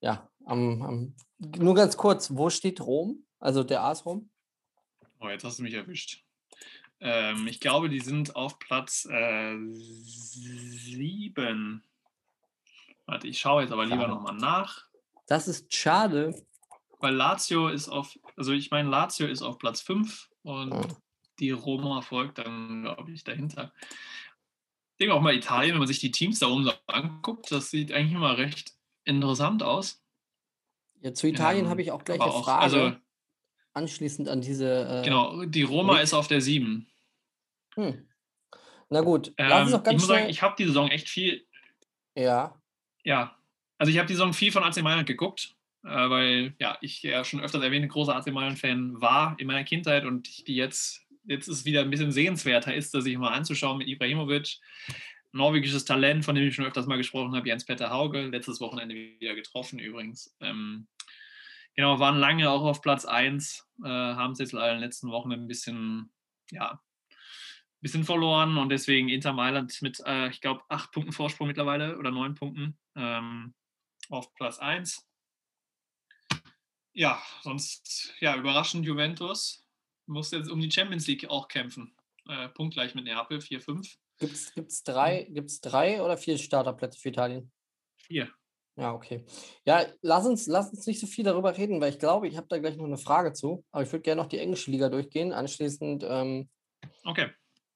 ja, 0.00 0.30
am, 0.44 0.82
am, 0.82 1.16
nur 1.38 1.74
ganz 1.74 1.96
kurz, 1.96 2.34
wo 2.34 2.48
steht 2.48 2.80
Rom? 2.80 3.26
Also 3.38 3.62
der 3.62 3.82
AS 3.82 4.06
Rom? 4.06 4.30
Oh, 5.20 5.28
jetzt 5.28 5.44
hast 5.44 5.58
du 5.58 5.62
mich 5.62 5.74
erwischt. 5.74 6.25
Ähm, 7.00 7.46
ich 7.46 7.60
glaube, 7.60 7.88
die 7.88 8.00
sind 8.00 8.36
auf 8.36 8.58
Platz 8.58 9.06
äh, 9.10 9.56
sieben. 10.36 11.82
Warte, 13.06 13.28
ich 13.28 13.38
schaue 13.38 13.62
jetzt 13.62 13.72
aber 13.72 13.86
lieber 13.86 14.08
nochmal 14.08 14.34
nach. 14.36 14.86
Das 15.26 15.46
ist 15.48 15.74
schade. 15.74 16.34
Weil 16.98 17.14
Lazio 17.14 17.68
ist 17.68 17.88
auf, 17.88 18.18
also 18.36 18.52
ich 18.52 18.70
meine, 18.70 18.88
Lazio 18.88 19.26
ist 19.26 19.42
auf 19.42 19.58
Platz 19.58 19.80
5 19.82 20.30
und 20.42 20.72
Ja. 20.72 20.88
die 21.38 21.50
Roma 21.50 22.00
folgt 22.00 22.38
dann, 22.38 22.82
glaube 22.82 23.12
ich, 23.12 23.22
dahinter. 23.24 23.72
Ich 24.92 24.98
denke 25.00 25.14
auch 25.14 25.20
mal 25.20 25.34
Italien, 25.34 25.72
wenn 25.72 25.78
man 25.80 25.88
sich 25.88 25.98
die 26.00 26.10
Teams 26.10 26.38
da 26.38 26.46
oben 26.48 26.64
so 26.64 26.72
anguckt, 26.86 27.52
das 27.52 27.70
sieht 27.70 27.92
eigentlich 27.92 28.14
immer 28.14 28.38
recht 28.38 28.72
interessant 29.04 29.62
aus. 29.62 30.02
Ja, 31.02 31.12
zu 31.12 31.26
Italien 31.28 31.66
Ähm, 31.66 31.70
habe 31.70 31.82
ich 31.82 31.92
auch 31.92 32.02
gleich 32.02 32.20
eine 32.20 32.30
auch- 32.32 32.44
Frage. 32.44 32.62
also- 32.62 32.96
anschließend 33.76 34.28
an 34.28 34.40
diese. 34.40 34.88
Äh, 35.00 35.04
Genau, 35.04 35.44
die 35.44 35.62
Roma 35.62 35.94
Rick- 35.94 36.02
ist 36.04 36.14
auf 36.14 36.26
der 36.28 36.40
7. 36.40 36.86
Hm. 37.74 38.08
Na 38.88 39.00
gut, 39.02 39.32
Ähm, 39.36 39.68
ich 39.86 39.92
muss 39.92 40.06
sagen, 40.06 40.28
ich 40.28 40.42
habe 40.42 40.54
die 40.58 40.64
Saison 40.64 40.88
echt 40.90 41.08
viel, 41.08 41.44
ja, 42.16 42.60
ja, 43.04 43.36
also 43.78 43.90
ich 43.92 43.98
habe 43.98 44.06
die 44.06 44.14
Saison 44.14 44.32
viel 44.32 44.52
von 44.52 44.62
AC 44.64 44.80
Mailand 44.80 45.06
geguckt, 45.06 45.54
äh, 45.84 45.88
weil 45.88 46.54
ja, 46.60 46.78
ich 46.80 47.02
ja 47.02 47.24
schon 47.24 47.40
öfters 47.40 47.62
erwähnt, 47.62 47.88
großer 47.88 48.14
AC 48.16 48.28
Mailand-Fan 48.32 49.00
war 49.00 49.34
in 49.38 49.46
meiner 49.48 49.64
Kindheit 49.64 50.04
und 50.04 50.28
ich 50.28 50.44
die 50.44 50.54
jetzt, 50.56 51.04
jetzt 51.24 51.48
ist 51.48 51.64
wieder 51.64 51.82
ein 51.82 51.90
bisschen 51.90 52.12
sehenswerter 52.12 52.74
ist, 52.74 52.94
das 52.94 53.04
sich 53.04 53.18
mal 53.18 53.32
anzuschauen 53.32 53.78
mit 53.78 53.88
Ibrahimovic. 53.88 54.58
Norwegisches 55.32 55.84
Talent, 55.84 56.24
von 56.24 56.34
dem 56.34 56.46
ich 56.48 56.54
schon 56.54 56.64
öfters 56.64 56.86
mal 56.86 56.96
gesprochen 56.96 57.34
habe, 57.36 57.46
Jens-Peter 57.48 57.90
Hauge, 57.90 58.22
letztes 58.28 58.60
Wochenende 58.60 58.94
wieder 58.94 59.34
getroffen 59.34 59.78
übrigens. 59.78 60.34
Ähm, 60.40 60.86
genau, 61.76 62.00
waren 62.00 62.18
lange 62.18 62.50
auch 62.50 62.62
auf 62.62 62.82
Platz 62.82 63.04
1, 63.04 63.68
äh, 63.84 63.88
haben 63.88 64.32
es 64.32 64.38
jetzt 64.38 64.52
leider 64.52 64.72
in 64.72 64.78
den 64.78 64.84
letzten 64.84 65.10
Wochen 65.10 65.32
ein 65.32 65.46
bisschen, 65.46 66.10
ja, 66.50 66.72
ein 66.72 67.80
bisschen 67.80 68.04
verloren 68.04 68.56
und 68.58 68.70
deswegen 68.70 69.08
Inter 69.08 69.32
Mailand 69.32 69.80
mit, 69.82 70.00
äh, 70.04 70.28
ich 70.28 70.40
glaube, 70.40 70.62
acht 70.68 70.90
Punkten 70.92 71.12
Vorsprung 71.12 71.46
mittlerweile 71.46 71.98
oder 71.98 72.10
neun 72.10 72.34
Punkten 72.34 72.78
ähm, 72.96 73.54
auf 74.08 74.34
Platz 74.34 74.58
1. 74.58 75.06
Ja, 76.92 77.22
sonst, 77.42 78.14
ja, 78.20 78.36
überraschend 78.36 78.86
Juventus 78.86 79.66
muss 80.06 80.30
jetzt 80.30 80.50
um 80.50 80.60
die 80.60 80.70
Champions 80.70 81.06
League 81.06 81.28
auch 81.28 81.48
kämpfen. 81.48 81.94
Äh, 82.26 82.48
punktgleich 82.48 82.94
mit 82.94 83.04
Neapel, 83.04 83.38
4-5. 83.38 83.96
gibt 84.18 84.70
es 84.70 84.82
drei, 84.82 85.24
gibt's 85.30 85.60
drei 85.60 86.02
oder 86.02 86.16
vier 86.16 86.38
Starterplätze 86.38 86.98
für 86.98 87.10
Italien? 87.10 87.52
4. 87.98 88.30
Ja, 88.78 88.92
okay. 88.92 89.24
Ja, 89.64 89.86
lass 90.02 90.26
uns, 90.26 90.46
lass 90.46 90.70
uns 90.70 90.86
nicht 90.86 91.00
so 91.00 91.06
viel 91.06 91.24
darüber 91.24 91.56
reden, 91.56 91.80
weil 91.80 91.90
ich 91.90 91.98
glaube, 91.98 92.28
ich 92.28 92.36
habe 92.36 92.46
da 92.48 92.58
gleich 92.58 92.76
noch 92.76 92.84
eine 92.84 92.98
Frage 92.98 93.32
zu. 93.32 93.64
Aber 93.72 93.82
ich 93.82 93.90
würde 93.90 94.02
gerne 94.02 94.20
noch 94.20 94.28
die 94.28 94.38
englische 94.38 94.70
Liga 94.70 94.88
durchgehen. 94.90 95.32
Anschließend, 95.32 96.04
ähm, 96.06 96.48
Okay, 97.04 97.30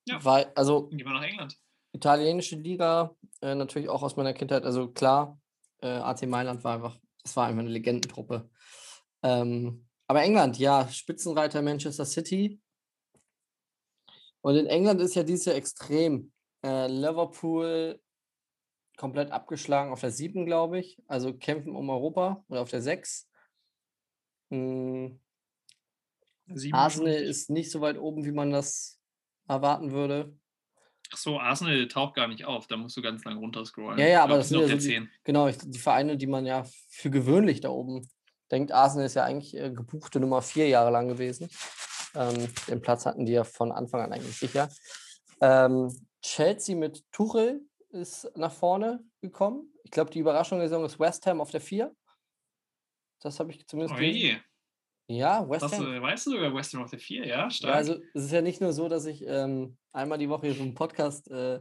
Ja. 0.06 0.22
weil, 0.24 0.52
also 0.54 0.88
dann 0.90 0.98
gehen 0.98 1.06
wir 1.06 1.14
nach 1.14 1.22
England. 1.22 1.56
italienische 1.92 2.56
Liga, 2.56 3.14
äh, 3.40 3.54
natürlich 3.54 3.88
auch 3.88 4.02
aus 4.02 4.16
meiner 4.16 4.34
Kindheit, 4.34 4.64
also 4.64 4.88
klar, 4.92 5.40
äh, 5.80 5.88
AC 5.88 6.26
Mailand 6.26 6.62
war 6.64 6.74
einfach, 6.74 6.98
das 7.22 7.34
war 7.34 7.46
einfach 7.46 7.60
eine 7.60 7.70
Legendentruppe. 7.70 8.50
Ähm, 9.22 9.86
aber 10.06 10.22
England, 10.22 10.58
ja, 10.58 10.86
Spitzenreiter 10.88 11.62
Manchester 11.62 12.04
City. 12.04 12.60
Und 14.42 14.56
in 14.56 14.66
England 14.66 15.00
ist 15.00 15.14
ja 15.14 15.22
dieses 15.22 15.46
Jahr 15.46 15.56
extrem. 15.56 16.32
Äh, 16.62 16.88
Liverpool 16.88 18.00
komplett 19.00 19.32
abgeschlagen 19.32 19.92
auf 19.92 20.00
der 20.02 20.10
7, 20.10 20.44
glaube 20.44 20.78
ich. 20.78 21.02
Also 21.06 21.32
kämpfen 21.32 21.74
um 21.74 21.88
Europa 21.88 22.44
oder 22.48 22.60
auf 22.60 22.68
der 22.68 22.82
6. 22.82 23.26
Mm, 24.50 25.06
Sieben 26.52 26.74
Arsenal 26.74 27.14
ist 27.14 27.48
nicht 27.48 27.70
so 27.70 27.80
weit 27.80 27.96
oben, 27.96 28.26
wie 28.26 28.32
man 28.32 28.50
das 28.50 29.00
erwarten 29.48 29.92
würde. 29.92 30.36
Ach 31.12 31.16
so, 31.16 31.40
Arsenal 31.40 31.88
taucht 31.88 32.14
gar 32.14 32.28
nicht 32.28 32.44
auf, 32.44 32.66
da 32.66 32.76
musst 32.76 32.94
du 32.96 33.00
ganz 33.00 33.24
lang 33.24 33.38
runterscrollen. 33.38 33.98
Ja, 33.98 34.06
ja, 34.06 34.10
Ich 34.10 34.18
aber 34.18 34.26
glaub, 34.34 34.38
das 34.40 34.48
sind 34.50 34.60
ja 34.60 34.66
so 34.68 34.74
die- 34.74 34.80
10. 34.80 35.10
Genau, 35.24 35.48
ich, 35.48 35.56
die 35.58 35.78
Vereine, 35.78 36.18
die 36.18 36.26
man 36.26 36.44
ja 36.44 36.64
für 36.90 37.10
gewöhnlich 37.10 37.62
da 37.62 37.70
oben 37.70 38.06
denkt. 38.50 38.70
Arsenal 38.72 39.06
ist 39.06 39.14
ja 39.14 39.24
eigentlich 39.24 39.56
äh, 39.56 39.70
gebuchte 39.70 40.20
Nummer 40.20 40.42
vier 40.42 40.68
Jahre 40.68 40.90
lang 40.90 41.08
gewesen. 41.08 41.48
Ähm, 42.14 42.48
den 42.68 42.82
Platz 42.82 43.06
hatten 43.06 43.24
die 43.24 43.32
ja 43.32 43.44
von 43.44 43.72
Anfang 43.72 44.02
an 44.02 44.12
eigentlich 44.12 44.36
sicher. 44.36 44.68
Ähm, 45.40 45.88
Chelsea 46.20 46.76
mit 46.76 47.10
Tuchel 47.12 47.62
ist 47.90 48.30
nach 48.36 48.52
vorne 48.52 49.04
gekommen. 49.20 49.72
Ich 49.84 49.90
glaube, 49.90 50.10
die 50.10 50.18
Überraschung 50.20 50.58
der 50.58 50.68
Saison 50.68 50.84
ist 50.84 50.98
West 50.98 51.26
Ham 51.26 51.40
auf 51.40 51.50
der 51.50 51.60
4. 51.60 51.94
Das 53.20 53.38
habe 53.40 53.50
ich 53.50 53.66
zumindest 53.66 53.94
Oh 53.94 53.98
gelesen. 53.98 54.40
je, 55.08 55.16
Ja, 55.18 55.48
West 55.48 55.62
das 55.62 55.72
Ham. 55.78 55.92
äh, 55.92 56.00
weißt 56.00 56.26
du 56.26 56.30
sogar 56.32 56.54
West 56.54 56.72
Ham 56.74 56.82
auf 56.82 56.90
der 56.90 56.98
4, 56.98 57.26
ja? 57.26 57.50
Stark. 57.50 57.70
Ja, 57.72 57.76
also 57.76 58.00
es 58.14 58.24
ist 58.24 58.32
ja 58.32 58.40
nicht 58.42 58.60
nur 58.60 58.72
so, 58.72 58.88
dass 58.88 59.04
ich 59.06 59.24
ähm, 59.26 59.76
einmal 59.92 60.18
die 60.18 60.28
Woche 60.28 60.46
hier 60.46 60.54
so 60.54 60.62
einen 60.62 60.74
Podcast 60.74 61.30
äh, 61.30 61.60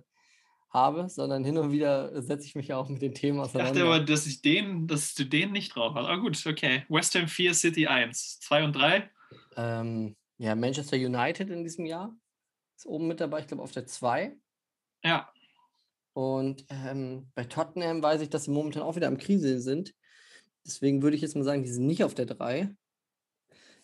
habe, 0.70 1.10
sondern 1.10 1.44
hin 1.44 1.58
und 1.58 1.72
wieder 1.72 2.22
setze 2.22 2.46
ich 2.46 2.56
mich 2.56 2.68
ja 2.68 2.78
auch 2.78 2.88
mit 2.90 3.02
den 3.02 3.14
Themen 3.16 3.40
ich 3.40 3.46
auseinander. 3.46 3.74
dachte 3.74 3.86
aber, 3.88 4.00
dass, 4.06 4.28
ich 4.28 4.42
den, 4.42 4.88
dass 4.88 5.16
du 5.16 5.26
den 5.26 5.52
nicht 5.52 5.76
drauf 5.76 5.96
hast. 5.96 6.06
Aber 6.08 6.22
gut, 6.22 6.42
okay. 6.46 6.86
West 6.90 7.16
Ham 7.16 7.28
4, 7.28 7.54
City 7.56 7.88
1. 7.88 8.40
2 8.42 8.64
und 8.66 8.74
3. 8.74 9.10
Ähm, 9.58 10.16
ja, 10.38 10.56
Manchester 10.56 10.96
United 10.96 11.50
in 11.50 11.64
diesem 11.64 11.86
Jahr 11.86 12.16
ist 12.78 12.86
oben 12.86 13.08
mit 13.08 13.20
dabei, 13.20 13.40
ich 13.42 13.48
glaube 13.48 13.64
auf 13.64 13.72
der 13.72 13.86
2. 13.88 14.38
Ja, 15.04 15.30
Und 16.20 16.66
ähm, 16.70 17.32
bei 17.34 17.46
Tottenham 17.46 18.04
weiß 18.04 18.20
ich, 18.20 18.30
dass 18.30 18.44
sie 18.44 18.52
momentan 18.52 18.84
auch 18.84 18.98
wieder 18.98 19.08
am 19.08 19.18
Krise 19.18 19.62
sind. 19.62 19.94
Deswegen 20.66 21.02
würde 21.02 21.16
ich 21.16 21.22
jetzt 21.22 21.34
mal 21.38 21.46
sagen, 21.46 21.64
die 21.64 21.70
sind 21.70 21.86
nicht 21.86 22.04
auf 22.04 22.14
der 22.14 22.26
3. 22.26 22.76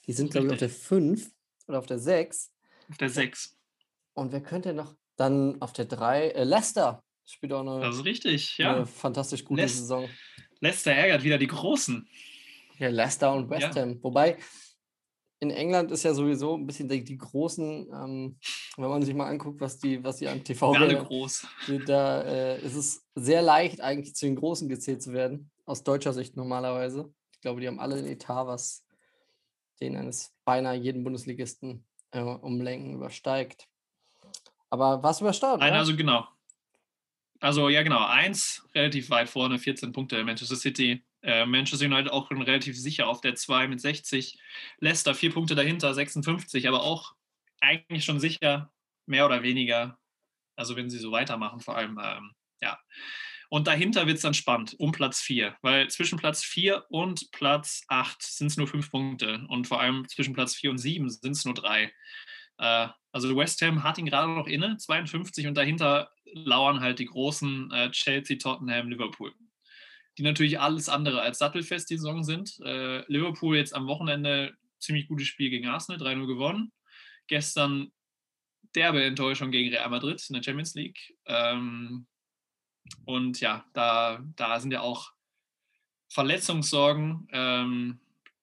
Die 0.05 0.11
sind, 0.11 0.31
glaube 0.31 0.47
ich, 0.47 0.51
auf 0.53 0.59
der 0.59 0.69
5 0.69 1.31
oder 1.69 1.79
auf 1.79 1.85
der 1.85 1.97
6. 1.97 2.51
auf 2.89 2.97
der 2.97 3.09
6. 3.09 3.55
Und 4.15 4.33
wer 4.33 4.41
könnte 4.41 4.73
noch 4.73 4.95
dann 5.15 5.61
auf 5.61 5.71
der 5.71 5.85
3? 5.85 6.27
Äh, 6.31 6.43
Leicester 6.43 7.01
spielt 7.25 7.53
auch 7.53 7.61
eine, 7.61 7.79
Das 7.79 7.95
ist 7.95 8.03
richtig, 8.03 8.57
eine 8.59 8.79
ja. 8.79 8.85
fantastisch 8.85 9.45
gute 9.45 9.61
Leic- 9.61 9.69
Saison. 9.69 10.09
Leicester 10.59 10.91
ärgert 10.91 11.23
wieder 11.23 11.37
die 11.37 11.47
Großen. 11.47 12.05
Ja, 12.79 12.89
Leicester 12.89 13.33
und 13.33 13.49
West 13.49 13.73
Ja. 13.77 13.81
Ham. 13.81 14.03
Wobei 14.03 14.37
in 15.39 15.49
England 15.51 15.91
ist 15.91 16.03
ja 16.03 16.13
sowieso 16.13 16.55
ein 16.55 16.65
bisschen 16.65 16.87
die, 16.87 17.03
die 17.03 17.17
großen, 17.17 17.87
ähm, 17.93 18.39
wenn 18.77 18.89
man 18.89 19.01
sich 19.03 19.13
mal 19.13 19.27
anguckt, 19.29 19.59
was 19.61 19.77
die, 19.77 20.03
was 20.03 20.17
die 20.17 20.27
an 20.27 20.43
TV 20.43 20.71
Gelder- 20.71 21.03
groß. 21.03 21.47
da 21.85 22.21
äh, 22.21 22.61
ist 22.61 22.75
es 22.75 23.05
sehr 23.15 23.41
leicht, 23.41 23.81
eigentlich 23.81 24.15
zu 24.15 24.25
den 24.25 24.35
Großen 24.35 24.69
gezählt 24.69 25.01
zu 25.01 25.13
werden, 25.13 25.51
aus 25.65 25.83
deutscher 25.83 26.13
Sicht 26.13 26.35
normalerweise. 26.37 27.13
Ich 27.33 27.41
glaube, 27.41 27.61
die 27.61 27.67
haben 27.67 27.79
alle 27.79 27.95
ein 27.95 28.05
Etat, 28.05 28.47
was 28.47 28.85
den 29.81 29.97
eines 29.97 30.33
beinahe 30.45 30.75
jeden 30.75 31.03
Bundesligisten 31.03 31.85
äh, 32.11 32.21
umlenken 32.21 32.93
übersteigt. 32.95 33.67
Aber 34.69 35.03
was 35.03 35.21
übersteuert? 35.21 35.59
Nein, 35.59 35.73
also 35.73 35.95
genau. 35.95 36.25
Also 37.41 37.69
ja, 37.69 37.83
genau. 37.83 38.03
Eins 38.05 38.65
relativ 38.73 39.09
weit 39.09 39.29
vorne, 39.29 39.59
14 39.59 39.91
Punkte. 39.91 40.23
Manchester 40.23 40.55
City. 40.55 41.03
Äh, 41.25 41.45
Manchester 41.47 41.87
United 41.87 42.11
auch 42.11 42.27
schon 42.27 42.41
relativ 42.41 42.77
sicher 42.77 43.07
auf 43.07 43.19
der 43.19 43.33
2 43.33 43.67
mit 43.67 43.81
60. 43.81 44.37
Leicester 44.79 45.15
vier 45.15 45.33
Punkte 45.33 45.55
dahinter, 45.55 45.93
56, 45.93 46.67
aber 46.67 46.83
auch 46.83 47.15
eigentlich 47.61 48.05
schon 48.05 48.19
sicher, 48.19 48.71
mehr 49.07 49.25
oder 49.25 49.41
weniger. 49.41 49.97
Also 50.55 50.75
wenn 50.75 50.89
sie 50.89 50.99
so 50.99 51.11
weitermachen, 51.11 51.61
vor 51.61 51.75
allem, 51.75 51.99
ähm, 52.01 52.31
ja. 52.61 52.79
Und 53.49 53.67
dahinter 53.67 54.05
wird 54.05 54.17
es 54.17 54.23
dann 54.23 54.33
spannend, 54.35 54.75
um 54.79 54.91
Platz 54.91 55.21
4, 55.21 55.55
weil 55.61 55.89
zwischen 55.89 56.19
Platz 56.19 56.43
4 56.43 56.85
und 56.89 57.31
Platz 57.31 57.83
8 57.87 58.21
sind 58.21 58.47
es 58.47 58.57
nur 58.57 58.67
fünf 58.67 58.91
Punkte 58.91 59.45
und 59.49 59.67
vor 59.67 59.79
allem 59.81 60.07
zwischen 60.07 60.33
Platz 60.33 60.55
4 60.55 60.71
und 60.71 60.77
7 60.77 61.09
sind 61.09 61.31
es 61.31 61.45
nur 61.45 61.55
drei. 61.55 61.91
Äh, 62.57 62.87
also 63.11 63.35
West 63.35 63.61
Ham 63.61 63.83
hat 63.83 63.97
ihn 63.97 64.05
gerade 64.05 64.31
noch 64.31 64.47
inne, 64.47 64.77
52, 64.77 65.47
und 65.47 65.55
dahinter 65.55 66.11
lauern 66.33 66.81
halt 66.81 66.99
die 66.99 67.05
großen 67.05 67.71
äh, 67.71 67.91
Chelsea, 67.91 68.37
Tottenham, 68.37 68.89
Liverpool, 68.89 69.33
die 70.17 70.23
natürlich 70.23 70.59
alles 70.59 70.89
andere 70.89 71.21
als 71.21 71.39
sattelfest 71.39 71.89
die 71.89 71.97
Saison 71.97 72.23
sind. 72.23 72.59
Äh, 72.61 73.03
Liverpool 73.11 73.57
jetzt 73.57 73.75
am 73.75 73.87
Wochenende 73.87 74.55
ziemlich 74.79 75.07
gutes 75.07 75.27
Spiel 75.27 75.49
gegen 75.49 75.67
Arsenal, 75.67 76.01
3-0 76.01 76.27
gewonnen. 76.27 76.71
Gestern 77.27 77.91
derbe 78.75 79.03
Enttäuschung 79.03 79.51
gegen 79.51 79.69
Real 79.73 79.89
Madrid 79.89 80.23
in 80.29 80.35
der 80.35 80.43
Champions 80.43 80.75
League. 80.75 81.15
Ähm, 81.25 82.07
und 83.05 83.39
ja, 83.39 83.65
da, 83.73 84.23
da 84.35 84.59
sind 84.59 84.71
ja 84.71 84.81
auch 84.81 85.11
Verletzungssorgen, 86.09 87.27
ähm, 87.31 87.99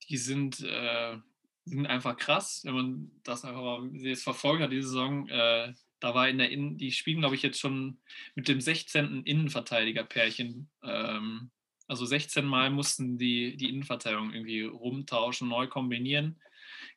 die 0.09 0.17
sind, 0.17 0.61
äh, 0.61 1.17
sind 1.65 1.87
einfach 1.87 2.17
krass, 2.17 2.63
wenn 2.65 2.75
man 2.75 3.11
das 3.23 3.45
einfach 3.45 3.63
mal 3.63 3.89
jetzt 3.95 4.25
verfolgt 4.25 4.63
hat, 4.63 4.73
diese 4.73 4.89
Saison. 4.89 5.29
Äh, 5.29 5.75
da 6.01 6.15
war 6.15 6.29
in 6.29 6.39
der 6.39 6.51
Innen, 6.51 6.77
die 6.77 6.91
spielen, 6.91 7.21
glaube 7.21 7.37
ich, 7.37 7.43
jetzt 7.43 7.61
schon 7.61 7.99
mit 8.35 8.49
dem 8.49 8.61
16. 8.61 9.23
Innenverteidiger-Pärchen. 9.23 10.69
Ähm, 10.83 11.51
also 11.93 12.07
16 12.07 12.47
Mal 12.47 12.71
mussten 12.71 13.19
die, 13.19 13.55
die 13.57 13.69
Innenverteidigung 13.69 14.33
irgendwie 14.33 14.63
rumtauschen, 14.63 15.47
neu 15.47 15.69
kombinieren. 15.69 16.41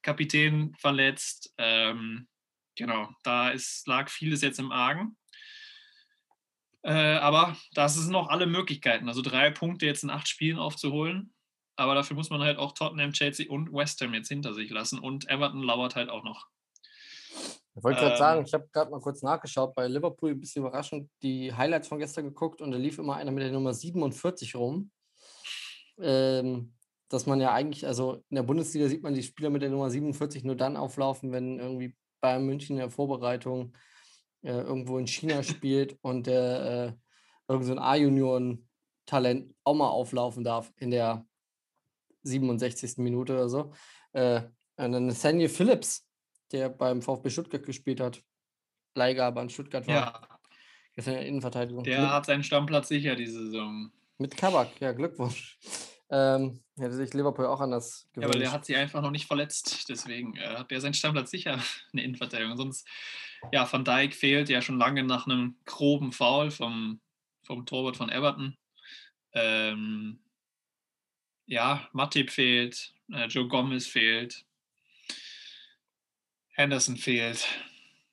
Kapitän 0.02 0.74
verletzt. 0.76 1.54
Ähm, 1.58 2.30
genau, 2.76 3.10
da 3.22 3.50
ist, 3.50 3.86
lag 3.88 4.10
vieles 4.10 4.42
jetzt 4.42 4.58
im 4.58 4.72
Argen. 4.72 5.18
Äh, 6.84 7.18
aber 7.18 7.58
das 7.74 7.96
sind 7.96 8.12
noch 8.12 8.30
alle 8.30 8.46
Möglichkeiten. 8.46 9.10
Also 9.10 9.22
drei 9.22 9.52
Punkte 9.52 9.86
jetzt 9.86 10.04
in 10.04 10.10
acht 10.10 10.30
Spielen 10.30 10.58
aufzuholen. 10.58 11.34
Aber 11.76 11.94
dafür 11.94 12.16
muss 12.16 12.30
man 12.30 12.42
halt 12.42 12.58
auch 12.58 12.72
Tottenham, 12.72 13.12
Chelsea 13.12 13.50
und 13.50 13.74
West 13.74 14.00
Ham 14.00 14.14
jetzt 14.14 14.30
hinter 14.30 14.54
sich 14.54 14.70
lassen. 14.70 15.00
Und 15.00 15.30
Everton 15.30 15.62
lauert 15.62 15.98
halt 15.98 16.10
auch 16.10 16.24
noch. 16.24 16.48
Ich 17.78 17.84
wollte 17.84 18.00
gerade 18.00 18.14
ähm, 18.14 18.18
sagen, 18.18 18.46
ich 18.46 18.54
habe 18.54 18.68
gerade 18.72 18.90
mal 18.90 19.02
kurz 19.02 19.22
nachgeschaut, 19.22 19.76
bei 19.76 19.88
Liverpool 19.88 20.32
ein 20.32 20.40
bisschen 20.40 20.62
überraschend 20.64 21.10
die 21.22 21.54
Highlights 21.54 21.90
von 21.90 22.00
gestern 22.00 22.26
geguckt 22.26 22.62
und 22.62 22.72
da 22.72 22.78
lief 22.78 23.00
immer 23.00 23.16
einer 23.16 23.32
mit 23.32 23.44
der 23.44 23.52
Nummer 23.52 23.74
47 23.74 24.56
rum. 24.56 24.92
Ähm, 26.00 26.74
dass 27.10 27.26
man 27.26 27.40
ja 27.40 27.54
eigentlich, 27.54 27.86
also 27.86 28.24
in 28.30 28.36
der 28.36 28.44
Bundesliga 28.44 28.88
sieht 28.88 29.04
man 29.04 29.14
die 29.14 29.24
Spieler 29.24 29.50
mit 29.50 29.62
der 29.62 29.70
Nummer 29.70 29.90
47 29.90 30.44
nur 30.44 30.56
dann 30.56 30.78
auflaufen, 30.78 31.32
wenn 31.32 31.60
irgendwie 31.60 31.96
Bayern 32.22 32.46
München 32.46 32.76
in 32.76 32.80
der 32.80 32.90
Vorbereitung 32.90 33.74
äh, 34.42 34.52
irgendwo 34.62 34.98
in 34.98 35.08
China 35.08 35.44
spielt 35.44 35.98
und 36.02 36.28
der 36.28 36.96
äh, 37.48 37.52
irgend 37.52 37.66
so 37.66 37.74
ein 37.74 37.80
A-Junioren-Talent 37.80 39.54
auch 39.64 39.76
mal 39.76 39.90
auflaufen 39.90 40.44
darf 40.44 40.72
in 40.78 40.92
der 40.92 41.26
67. 42.24 42.98
Minute 42.98 43.34
oder 43.34 43.50
so. 43.50 43.72
Äh, 44.14 44.42
und 44.78 44.92
dann 44.92 45.08
Nathaniel 45.08 45.50
Phillips, 45.50 46.06
der 46.52 46.70
beim 46.70 47.02
VfB 47.02 47.30
Stuttgart 47.30 47.66
gespielt 47.66 48.00
hat, 48.00 48.24
Leihgabe 48.96 49.42
an 49.42 49.50
Stuttgart 49.50 49.88
war. 49.88 49.96
Ja. 49.96 50.22
Das 50.96 51.08
ist 51.08 51.14
eine 51.14 51.28
Innenverteidigung. 51.28 51.84
Der 51.84 52.02
mit, 52.02 52.10
hat 52.10 52.26
seinen 52.26 52.44
Stammplatz 52.44 52.88
sicher 52.88 53.16
diese 53.16 53.46
Saison. 53.46 53.92
Mit 54.18 54.38
Kabak, 54.38 54.80
ja, 54.80 54.94
Glückwunsch. 54.94 55.58
Ähm, 56.10 56.62
hätte 56.78 56.94
sich 56.94 57.14
Liverpool 57.14 57.48
auch 57.48 57.60
anders 57.60 58.08
gewünscht. 58.14 58.22
Ja, 58.22 58.28
aber 58.28 58.40
der 58.40 58.52
hat 58.52 58.66
sich 58.66 58.76
einfach 58.76 59.02
noch 59.02 59.12
nicht 59.12 59.26
verletzt. 59.26 59.90
Deswegen 59.90 60.38
äh, 60.38 60.56
hat 60.56 60.72
er 60.72 60.80
seinen 60.80 60.94
Stammplatz 60.94 61.32
sicher 61.32 61.60
eine 61.94 62.04
Innenverteidigung. 62.04 62.56
Sonst, 62.56 62.88
ja, 63.52 63.72
Van 63.72 63.84
Dijk 63.84 64.14
fehlt 64.14 64.50
ja 64.50 64.62
schon 64.62 64.78
lange 64.78 65.04
nach 65.04 65.28
einem 65.28 65.58
groben 65.66 66.12
Foul 66.12 66.52
vom, 66.52 67.02
vom 67.44 67.66
Torwart 67.66 67.98
von 67.98 68.10
Everton. 68.10 68.56
Ähm, 69.34 70.20
ja, 71.46 71.88
Matip 71.92 72.32
fehlt, 72.32 72.94
äh, 73.12 73.26
Joe 73.26 73.48
Gomez 73.48 73.86
fehlt, 73.86 74.45
Henderson 76.56 76.98
fehlt. 76.98 77.48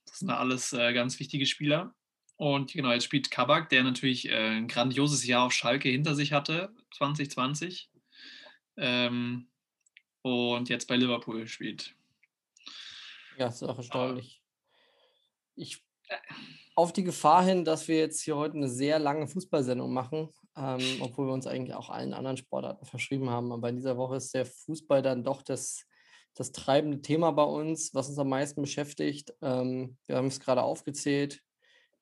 Das 0.07 0.19
sind 0.19 0.31
alles 0.31 0.73
äh, 0.73 0.93
ganz 0.93 1.19
wichtige 1.19 1.47
Spieler. 1.47 1.95
Und 2.37 2.73
genau, 2.73 2.93
jetzt 2.93 3.05
spielt 3.05 3.31
Kabak, 3.31 3.69
der 3.69 3.85
natürlich 3.85 4.29
äh, 4.29 4.57
ein 4.57 4.69
grandioses 4.69 5.25
Jahr 5.25 5.47
auf 5.47 5.53
Schalke 5.53 5.89
hinter 5.89 6.15
sich 6.15 6.33
hatte, 6.33 6.75
2020. 6.97 7.89
Ähm, 8.77 9.49
und 10.23 10.69
jetzt 10.69 10.89
bei 10.89 10.97
Liverpool 10.97 11.47
spielt. 11.47 11.95
Ja, 13.39 13.47
ist 13.47 13.63
auch 13.63 13.77
erstaunlich. 13.77 14.43
Ich, 15.55 15.85
auf 16.75 16.93
die 16.93 17.05
Gefahr 17.05 17.45
hin, 17.45 17.65
dass 17.65 17.89
wir 17.89 17.99
jetzt 17.99 18.23
hier 18.23 18.37
heute 18.37 18.57
eine 18.57 18.69
sehr 18.69 18.99
lange 18.99 19.29
Fußballsendung 19.29 19.93
machen, 19.93 20.31
ähm, 20.57 20.81
obwohl 21.01 21.27
wir 21.27 21.33
uns 21.33 21.47
eigentlich 21.47 21.75
auch 21.75 21.91
allen 21.91 22.15
anderen 22.15 22.37
Sportarten 22.37 22.87
verschrieben 22.87 23.31
haben. 23.31 23.53
Aber 23.53 23.69
in 23.69 23.77
dieser 23.77 23.97
Woche 23.97 24.17
ist 24.17 24.35
der 24.35 24.47
Fußball 24.47 25.03
dann 25.03 25.25
doch 25.25 25.43
das, 25.43 25.87
das 26.35 26.53
treibende 26.53 27.01
Thema 27.03 27.31
bei 27.33 27.45
uns, 27.45 27.95
was 27.95 28.09
uns 28.09 28.19
am 28.19 28.29
meisten 28.29 28.63
beschäftigt. 28.63 29.35
Ähm, 29.43 29.97
wir 30.07 30.17
haben 30.17 30.27
es 30.27 30.41
gerade 30.41 30.63
aufgezählt. 30.63 31.41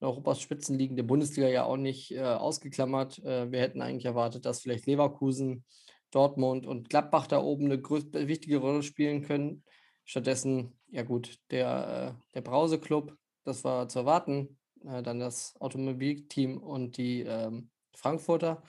Europas 0.00 0.40
Spitzenligen 0.40 0.96
der 0.96 1.02
Bundesliga 1.02 1.48
ja 1.48 1.64
auch 1.64 1.76
nicht 1.76 2.12
äh, 2.12 2.22
ausgeklammert. 2.22 3.18
Äh, 3.18 3.50
wir 3.52 3.60
hätten 3.60 3.82
eigentlich 3.82 4.06
erwartet, 4.06 4.46
dass 4.46 4.60
vielleicht 4.60 4.86
Leverkusen, 4.86 5.64
Dortmund 6.10 6.66
und 6.66 6.88
Gladbach 6.88 7.26
da 7.26 7.40
oben 7.40 7.66
eine 7.66 7.80
größte, 7.80 8.26
wichtige 8.26 8.58
Rolle 8.58 8.82
spielen 8.82 9.22
können. 9.22 9.62
Stattdessen, 10.04 10.78
ja 10.90 11.02
gut, 11.02 11.38
der, 11.50 12.16
äh, 12.16 12.34
der 12.34 12.40
Brause-Club, 12.40 13.14
das 13.44 13.62
war 13.64 13.88
zu 13.88 14.00
erwarten. 14.00 14.58
Äh, 14.84 15.02
dann 15.02 15.20
das 15.20 15.54
Automobilteam 15.60 16.58
und 16.58 16.96
die 16.96 17.22
ähm, 17.22 17.70
Frankfurter, 17.94 18.62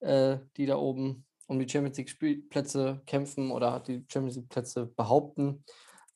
äh, 0.00 0.38
die 0.56 0.66
da 0.66 0.76
oben 0.76 1.26
um 1.50 1.58
die 1.58 1.68
Champions 1.68 1.98
League-Plätze 2.20 3.02
kämpfen 3.06 3.50
oder 3.50 3.80
die 3.80 4.04
Champions 4.08 4.36
League-Plätze 4.36 4.86
behaupten. 4.86 5.64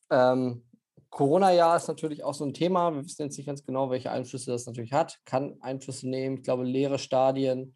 Ähm, 0.09 0.63
Corona-Jahr 1.09 1.75
ist 1.75 1.89
natürlich 1.89 2.23
auch 2.23 2.33
so 2.33 2.45
ein 2.45 2.53
Thema. 2.53 2.93
Wir 2.93 3.03
wissen 3.03 3.23
jetzt 3.23 3.37
nicht 3.37 3.45
ganz 3.45 3.65
genau, 3.65 3.89
welche 3.89 4.11
Einflüsse 4.11 4.51
das 4.51 4.65
natürlich 4.65 4.93
hat. 4.93 5.19
Kann 5.25 5.57
Einflüsse 5.59 6.07
nehmen. 6.07 6.37
Ich 6.37 6.43
glaube, 6.43 6.63
leere 6.63 6.97
Stadien, 6.97 7.75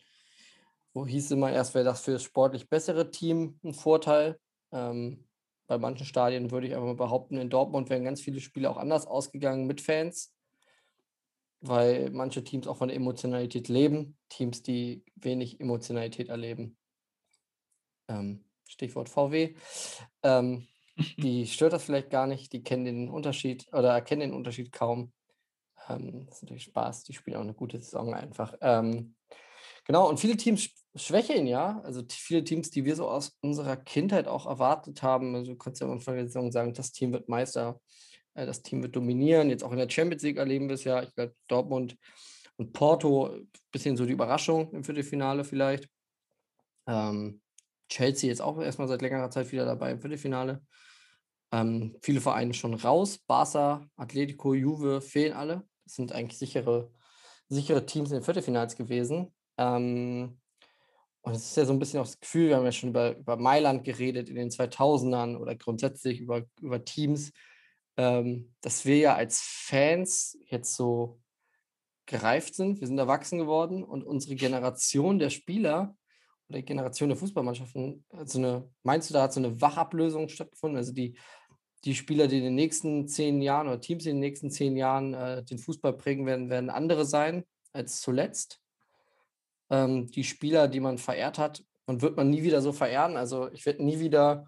wo 0.93 1.05
hieß 1.05 1.32
immer 1.32 1.51
erst, 1.51 1.76
wäre 1.76 1.84
das 1.84 2.01
für 2.01 2.14
das 2.14 2.24
sportlich 2.24 2.70
bessere 2.70 3.12
Team 3.12 3.60
ein 3.62 3.74
Vorteil. 3.74 4.39
Ähm, 4.72 5.28
bei 5.68 5.78
manchen 5.78 6.05
Stadien 6.05 6.51
würde 6.51 6.68
ich 6.68 6.74
einfach 6.74 6.88
mal 6.88 6.95
behaupten, 6.95 7.38
in 7.38 7.49
Dortmund 7.49 7.89
wären 7.89 8.05
ganz 8.05 8.22
viele 8.22 8.39
Spiele 8.39 8.70
auch 8.70 8.78
anders 8.78 9.05
ausgegangen 9.05 9.68
mit 9.68 9.82
Fans, 9.82 10.34
weil 11.60 12.10
manche 12.12 12.41
Teams 12.45 12.68
auch 12.68 12.78
von 12.78 12.88
der 12.88 12.95
Emotionalität 12.95 13.68
leben. 13.68 14.18
Teams, 14.30 14.64
die 14.64 15.03
wenig 15.18 15.60
Emotionalität 15.60 16.30
erleben. 16.30 16.78
Ähm, 18.10 18.43
Stichwort 18.68 19.10
VW. 19.10 19.55
Ähm, 20.24 20.68
die 21.18 21.47
stört 21.47 21.74
das 21.74 21.84
vielleicht 21.84 22.10
gar 22.10 22.28
nicht, 22.28 22.51
die 22.53 22.64
kennen 22.64 22.86
den 22.86 23.10
Unterschied 23.10 23.68
oder 23.72 23.93
erkennen 23.93 24.22
den 24.22 24.34
Unterschied 24.34 24.72
kaum. 24.72 25.14
Ähm, 25.88 26.26
das 26.26 26.38
ist 26.38 26.43
natürlich 26.43 26.64
Spaß, 26.64 27.03
die 27.03 27.14
spielen 27.14 27.38
auch 27.38 27.41
eine 27.41 27.53
gute 27.53 27.80
Saison 27.80 28.14
einfach. 28.14 28.53
Ähm, 28.62 29.16
genau, 29.86 30.10
und 30.10 30.20
viele 30.20 30.38
Teams 30.38 30.70
schwächeln 30.95 31.47
ja, 31.47 31.80
also 31.84 32.03
viele 32.10 32.43
Teams, 32.43 32.72
die 32.72 32.84
wir 32.86 32.95
so 32.95 33.07
aus 33.07 33.38
unserer 33.41 33.78
Kindheit 33.78 34.28
auch 34.28 34.45
erwartet 34.45 35.01
haben. 35.03 35.36
Also 35.36 35.53
du 35.53 35.57
kannst 35.57 35.82
ja 35.82 35.88
am 35.88 35.93
Anfang 35.93 36.16
der 36.16 36.26
Saison 36.26 36.51
sagen, 36.51 36.74
das 36.74 36.91
Team 36.91 37.14
wird 37.14 37.30
Meister, 37.30 37.80
äh, 38.34 38.45
das 38.45 38.62
Team 38.62 38.82
wird 38.82 38.95
dominieren. 38.95 39.49
Jetzt 39.49 39.64
auch 39.64 39.72
in 39.72 39.78
der 39.78 39.89
Champions 39.89 40.24
League 40.24 40.38
erleben 40.38 40.68
wir 40.68 40.76
es 40.76 40.84
ja. 40.84 41.03
Ich 41.03 41.14
glaube, 41.16 41.36
Dortmund 41.47 41.97
und 42.57 42.74
Porto, 42.74 43.28
ein 43.28 43.49
bisschen 43.72 43.95
so 43.95 44.05
die 44.05 44.14
Überraschung 44.14 44.72
im 44.74 44.84
Viertelfinale 44.84 45.43
vielleicht. 45.43 45.88
Ähm, 46.88 47.41
Chelsea 47.90 48.30
jetzt 48.30 48.42
auch 48.42 48.60
erstmal 48.60 48.88
seit 48.88 49.02
längerer 49.02 49.30
Zeit 49.30 49.52
wieder 49.52 49.66
dabei 49.66 49.92
im 49.92 50.00
Viertelfinale. 50.00 50.62
Ähm, 51.52 51.98
viele 52.02 52.22
Vereine 52.22 52.54
schon 52.54 52.76
raus. 52.76 53.18
Barca, 53.18 53.88
Atletico, 53.96 54.54
Juve 54.54 55.02
fehlen 55.02 55.34
alle. 55.34 55.64
Das 55.84 55.96
sind 55.96 56.12
eigentlich 56.12 56.38
sichere, 56.38 56.92
sichere 57.48 57.86
Teams 57.86 58.12
in 58.12 58.18
den 58.18 58.24
Viertelfinals 58.24 58.76
gewesen. 58.76 59.34
Ähm, 59.58 60.40
und 61.22 61.36
es 61.36 61.46
ist 61.46 61.58
ja 61.58 61.66
so 61.66 61.74
ein 61.74 61.80
bisschen 61.80 62.00
auch 62.00 62.06
das 62.06 62.20
Gefühl, 62.20 62.50
wir 62.50 62.58
haben 62.58 62.66
ja 62.66 62.72
schon 62.72 62.90
über, 62.90 63.18
über 63.18 63.36
Mailand 63.36 63.84
geredet 63.84 64.30
in 64.30 64.36
den 64.36 64.50
2000ern 64.50 65.38
oder 65.38 65.56
grundsätzlich 65.56 66.22
über, 66.22 66.46
über 66.62 66.86
Teams, 66.86 67.32
ähm, 67.98 68.54
dass 68.62 68.86
wir 68.86 68.98
ja 68.98 69.16
als 69.16 69.42
Fans 69.42 70.38
jetzt 70.46 70.76
so 70.76 71.20
gereift 72.06 72.56
sind. 72.56 72.80
Wir 72.80 72.88
sind 72.88 72.98
erwachsen 72.98 73.38
geworden 73.38 73.84
und 73.84 74.04
unsere 74.04 74.36
Generation 74.36 75.20
der 75.20 75.30
Spieler 75.30 75.96
oder 76.50 76.62
Generation 76.62 77.10
der 77.10 77.18
Fußballmannschaften, 77.18 78.04
so 78.26 78.39
eine, 78.39 78.70
meinst 78.84 79.10
du, 79.10 79.14
da 79.14 79.24
hat 79.24 79.34
so 79.34 79.39
eine 79.39 79.62
Wachablösung 79.62 80.30
stattgefunden? 80.30 80.78
Also 80.78 80.93
die, 80.93 81.18
die 81.86 81.95
Spieler, 81.95 82.28
die 82.28 82.38
in 82.38 82.43
den 82.43 82.56
nächsten 82.56 83.08
zehn 83.08 83.41
Jahren 83.41 83.68
oder 83.68 83.80
Teams, 83.80 84.06
in 84.06 84.16
den 84.16 84.20
nächsten 84.20 84.50
zehn 84.50 84.76
Jahren 84.76 85.14
äh, 85.14 85.43
den 85.43 85.60
Fußball 85.60 85.93
prägen 85.93 86.26
werden, 86.26 86.50
werden 86.50 86.70
andere 86.70 87.06
sein 87.06 87.45
als 87.72 88.02
zuletzt. 88.02 88.62
Ähm, 89.70 90.08
die 90.08 90.24
Spieler, 90.24 90.68
die 90.68 90.80
man 90.80 90.97
verehrt 90.97 91.38
hat, 91.38 91.64
man 91.86 92.02
wird 92.02 92.18
man 92.18 92.30
nie 92.30 92.43
wieder 92.43 92.62
so 92.62 92.72
verehren. 92.72 93.18
Also 93.18 93.52
ich 93.52 93.66
werde 93.66 93.84
nie 93.84 94.00
wieder 94.00 94.47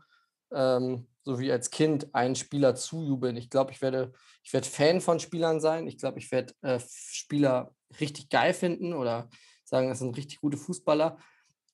ähm, 0.52 1.08
so 1.24 1.40
wie 1.40 1.52
als 1.52 1.70
Kind 1.70 2.14
einen 2.14 2.36
Spieler 2.36 2.76
zujubeln. 2.76 3.38
Ich 3.38 3.50
glaube, 3.50 3.72
ich 3.72 3.82
werde, 3.82 4.12
ich 4.44 4.54
werde 4.54 4.68
Fan 4.68 5.02
von 5.02 5.20
Spielern 5.20 5.60
sein. 5.60 5.88
Ich 5.88 5.98
glaube, 5.98 6.20
ich 6.20 6.32
werde 6.32 6.54
äh, 6.62 6.80
Spieler 6.88 7.74
richtig 8.00 8.30
geil 8.30 8.54
finden 8.54 8.94
oder 8.94 9.30
sagen, 9.64 9.90
das 9.90 10.00
sind 10.00 10.18
richtig 10.18 10.42
gute 10.42 10.58
Fußballer. 10.58 11.18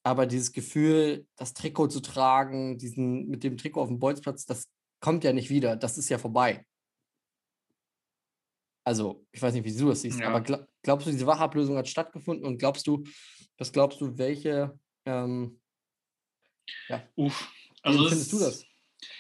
Aber 0.08 0.26
dieses 0.26 0.54
Gefühl, 0.54 1.28
das 1.36 1.54
Trikot 1.54 1.88
zu 1.90 2.00
tragen, 2.00 2.78
diesen, 2.78 3.28
mit 3.28 3.44
dem 3.44 3.58
Trikot 3.58 3.82
auf 3.82 3.90
dem 3.90 4.00
Bolzplatz, 4.00 4.46
das 4.46 4.70
kommt 5.02 5.26
ja 5.26 5.34
nicht 5.34 5.50
wieder. 5.50 5.76
Das 5.76 5.98
ist 5.98 6.08
ja 6.08 6.18
vorbei. 6.18 6.66
Also, 8.86 9.28
ich 9.34 9.42
weiß 9.42 9.54
nicht, 9.54 9.66
wie 9.66 9.78
du 9.78 9.90
das 9.90 10.04
siehst, 10.04 10.22
Ja. 10.22 10.30
aber 10.30 10.40
glaub, 10.40 10.66
glaubst 10.82 11.08
du, 11.08 11.12
diese 11.12 11.28
Wachablösung 11.28 11.76
hat 11.76 11.90
stattgefunden 11.90 12.46
und 12.46 12.58
glaubst 12.58 12.88
du, 12.88 13.04
was 13.58 13.74
glaubst 13.74 14.00
du, 14.00 14.18
welche, 14.18 14.80
ähm, 15.06 15.60
Uff. 17.18 17.52
wie 17.74 17.80
Also 17.82 18.08
findest 18.08 18.32
du 18.32 18.40
das? 18.40 18.66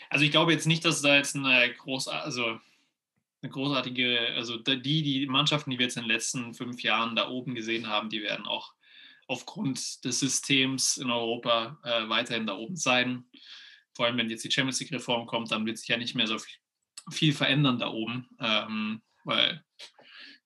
Also 0.09 0.23
ich 0.23 0.31
glaube 0.31 0.53
jetzt 0.53 0.67
nicht, 0.67 0.85
dass 0.85 1.01
da 1.01 1.17
jetzt 1.17 1.35
eine 1.35 1.73
groß, 1.73 2.07
also 2.07 2.45
eine 3.41 3.51
großartige, 3.51 4.35
also 4.35 4.55
die, 4.57 5.03
die 5.03 5.27
Mannschaften, 5.27 5.69
die 5.69 5.79
wir 5.79 5.87
jetzt 5.87 5.97
in 5.97 6.03
den 6.03 6.11
letzten 6.11 6.53
fünf 6.53 6.81
Jahren 6.81 7.17
da 7.17 7.27
oben 7.29 7.55
gesehen 7.55 7.87
haben, 7.87 8.09
die 8.09 8.21
werden 8.21 8.45
auch 8.45 8.76
aufgrund 9.27 10.03
des 10.05 10.19
Systems 10.19 10.97
in 10.97 11.11
Europa 11.11 11.77
äh, 11.83 12.09
weiterhin 12.09 12.47
da 12.47 12.55
oben 12.55 12.75
sein. 12.75 13.25
Vor 13.95 14.05
allem, 14.05 14.17
wenn 14.17 14.29
jetzt 14.29 14.45
die 14.45 14.51
Champions 14.51 14.79
League-Reform 14.79 15.27
kommt, 15.27 15.51
dann 15.51 15.65
wird 15.65 15.77
sich 15.77 15.87
ja 15.87 15.97
nicht 15.97 16.15
mehr 16.15 16.27
so 16.27 16.37
viel, 16.39 16.57
viel 17.11 17.33
verändern 17.33 17.79
da 17.79 17.89
oben, 17.89 18.27
ähm, 18.39 19.01
weil 19.23 19.63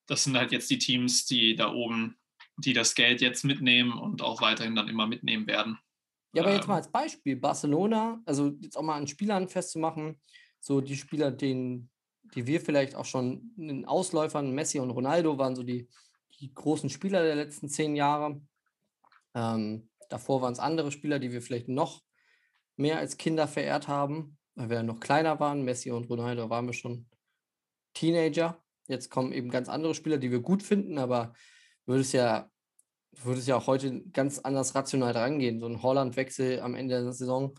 das 0.08 0.24
sind 0.24 0.36
halt 0.36 0.52
jetzt 0.52 0.70
die 0.70 0.80
Teams, 0.80 1.26
die 1.26 1.56
da 1.56 1.72
oben, 1.72 2.18
die 2.58 2.74
das 2.74 2.96
Geld 2.96 3.22
jetzt 3.22 3.44
mitnehmen 3.44 3.94
und 3.94 4.22
auch 4.22 4.42
weiterhin 4.42 4.76
dann 4.76 4.88
immer 4.88 5.08
mitnehmen 5.08 5.48
werden. 5.48 5.78
Ja, 6.34 6.44
aber 6.44 6.54
jetzt 6.54 6.68
mal 6.68 6.76
Ähm. 6.76 6.78
als 6.78 6.92
Beispiel, 6.92 7.36
Barcelona, 7.36 8.22
also 8.26 8.56
jetzt 8.62 8.78
auch 8.78 8.84
mal 8.84 8.96
an 8.96 9.08
Spielern 9.08 9.48
festzumachen, 9.48 10.20
so 10.60 10.80
die 10.82 10.96
Spieler, 10.96 11.32
denen, 11.32 11.90
die 12.36 12.48
wir 12.48 12.62
vielleicht 12.62 12.96
auch 12.96 13.06
schon 13.06 13.54
in 13.58 13.86
Ausläufern, 13.86 14.52
Messi 14.52 14.80
und 14.80 14.92
Ronaldo 14.92 15.38
waren 15.38 15.56
so 15.56 15.64
die, 15.64 15.90
die 16.40 16.54
großen 16.54 16.90
Spieler 16.90 17.24
der 17.24 17.36
letzten 17.36 17.68
zehn 17.68 17.96
Jahre. 17.96 18.42
Ähm, 19.34 19.90
davor 20.10 20.42
waren 20.42 20.54
es 20.54 20.60
andere 20.60 20.92
Spieler, 20.92 21.20
die 21.20 21.32
wir 21.32 21.42
vielleicht 21.42 21.68
noch 21.68 22.02
mehr 22.76 23.00
als 23.00 23.18
Kinder 23.18 23.48
verehrt 23.48 23.88
haben, 23.88 24.38
weil 24.56 24.70
wir 24.70 24.78
ja 24.78 24.84
noch 24.84 25.00
kleiner 25.00 25.40
waren. 25.40 25.64
Messi 25.64 25.92
und 25.92 26.10
Ronaldo 26.10 26.50
waren 26.50 26.66
wir 26.66 26.74
schon 26.74 27.08
Teenager. 27.94 28.62
Jetzt 28.88 29.10
kommen 29.10 29.32
eben 29.32 29.50
ganz 29.50 29.70
andere 29.70 29.96
Spieler, 29.96 30.18
die 30.18 30.32
wir 30.32 30.40
gut 30.42 30.64
finden, 30.64 30.98
aber 30.98 31.34
würde 31.86 32.02
es 32.02 32.12
ja 32.12 32.52
du 33.12 33.26
würdest 33.26 33.48
ja 33.48 33.58
auch 33.58 33.68
heute 33.68 34.02
ganz 34.12 34.40
anders 34.40 34.76
rational 34.76 35.12
rangehen. 35.12 35.60
So 35.60 35.68
ein 35.68 35.82
Holland-Wechsel 35.82 36.62
am 36.62 36.76
Ende 36.76 37.02
der 37.02 37.14
Saison 37.14 37.54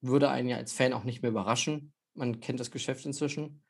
würde 0.00 0.30
einen 0.30 0.48
ja 0.48 0.56
als 0.56 0.72
Fan 0.72 0.92
auch 0.92 1.04
nicht 1.04 1.22
mehr 1.22 1.30
überraschen. 1.30 1.92
Man 2.14 2.40
kennt 2.40 2.60
das 2.60 2.70
Geschäft 2.70 3.04
inzwischen. 3.06 3.62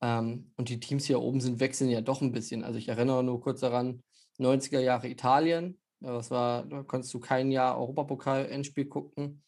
Ähm, 0.00 0.52
und 0.56 0.68
die 0.68 0.80
Teams 0.80 1.06
hier 1.06 1.20
oben 1.20 1.40
sind, 1.40 1.60
wechseln 1.60 1.90
ja 1.90 2.00
doch 2.00 2.20
ein 2.22 2.32
bisschen. 2.32 2.64
Also 2.64 2.78
ich 2.78 2.88
erinnere 2.88 3.22
nur 3.22 3.40
kurz 3.40 3.60
daran, 3.60 4.02
90er 4.38 4.80
Jahre 4.80 5.08
Italien. 5.08 5.78
Das 6.00 6.30
war, 6.30 6.64
da 6.64 6.82
konntest 6.82 7.12
du 7.12 7.20
kein 7.20 7.50
Jahr 7.50 7.78
Europapokal-Endspiel 7.78 8.86
gucken 8.86 9.42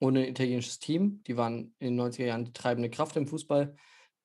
ohne 0.00 0.20
ein 0.20 0.28
italienisches 0.28 0.78
Team. 0.78 1.22
Die 1.26 1.36
waren 1.36 1.74
in 1.78 1.96
den 1.96 2.00
90er 2.00 2.26
Jahren 2.26 2.44
die 2.44 2.52
treibende 2.52 2.90
Kraft 2.90 3.16
im 3.16 3.26
Fußball. 3.26 3.76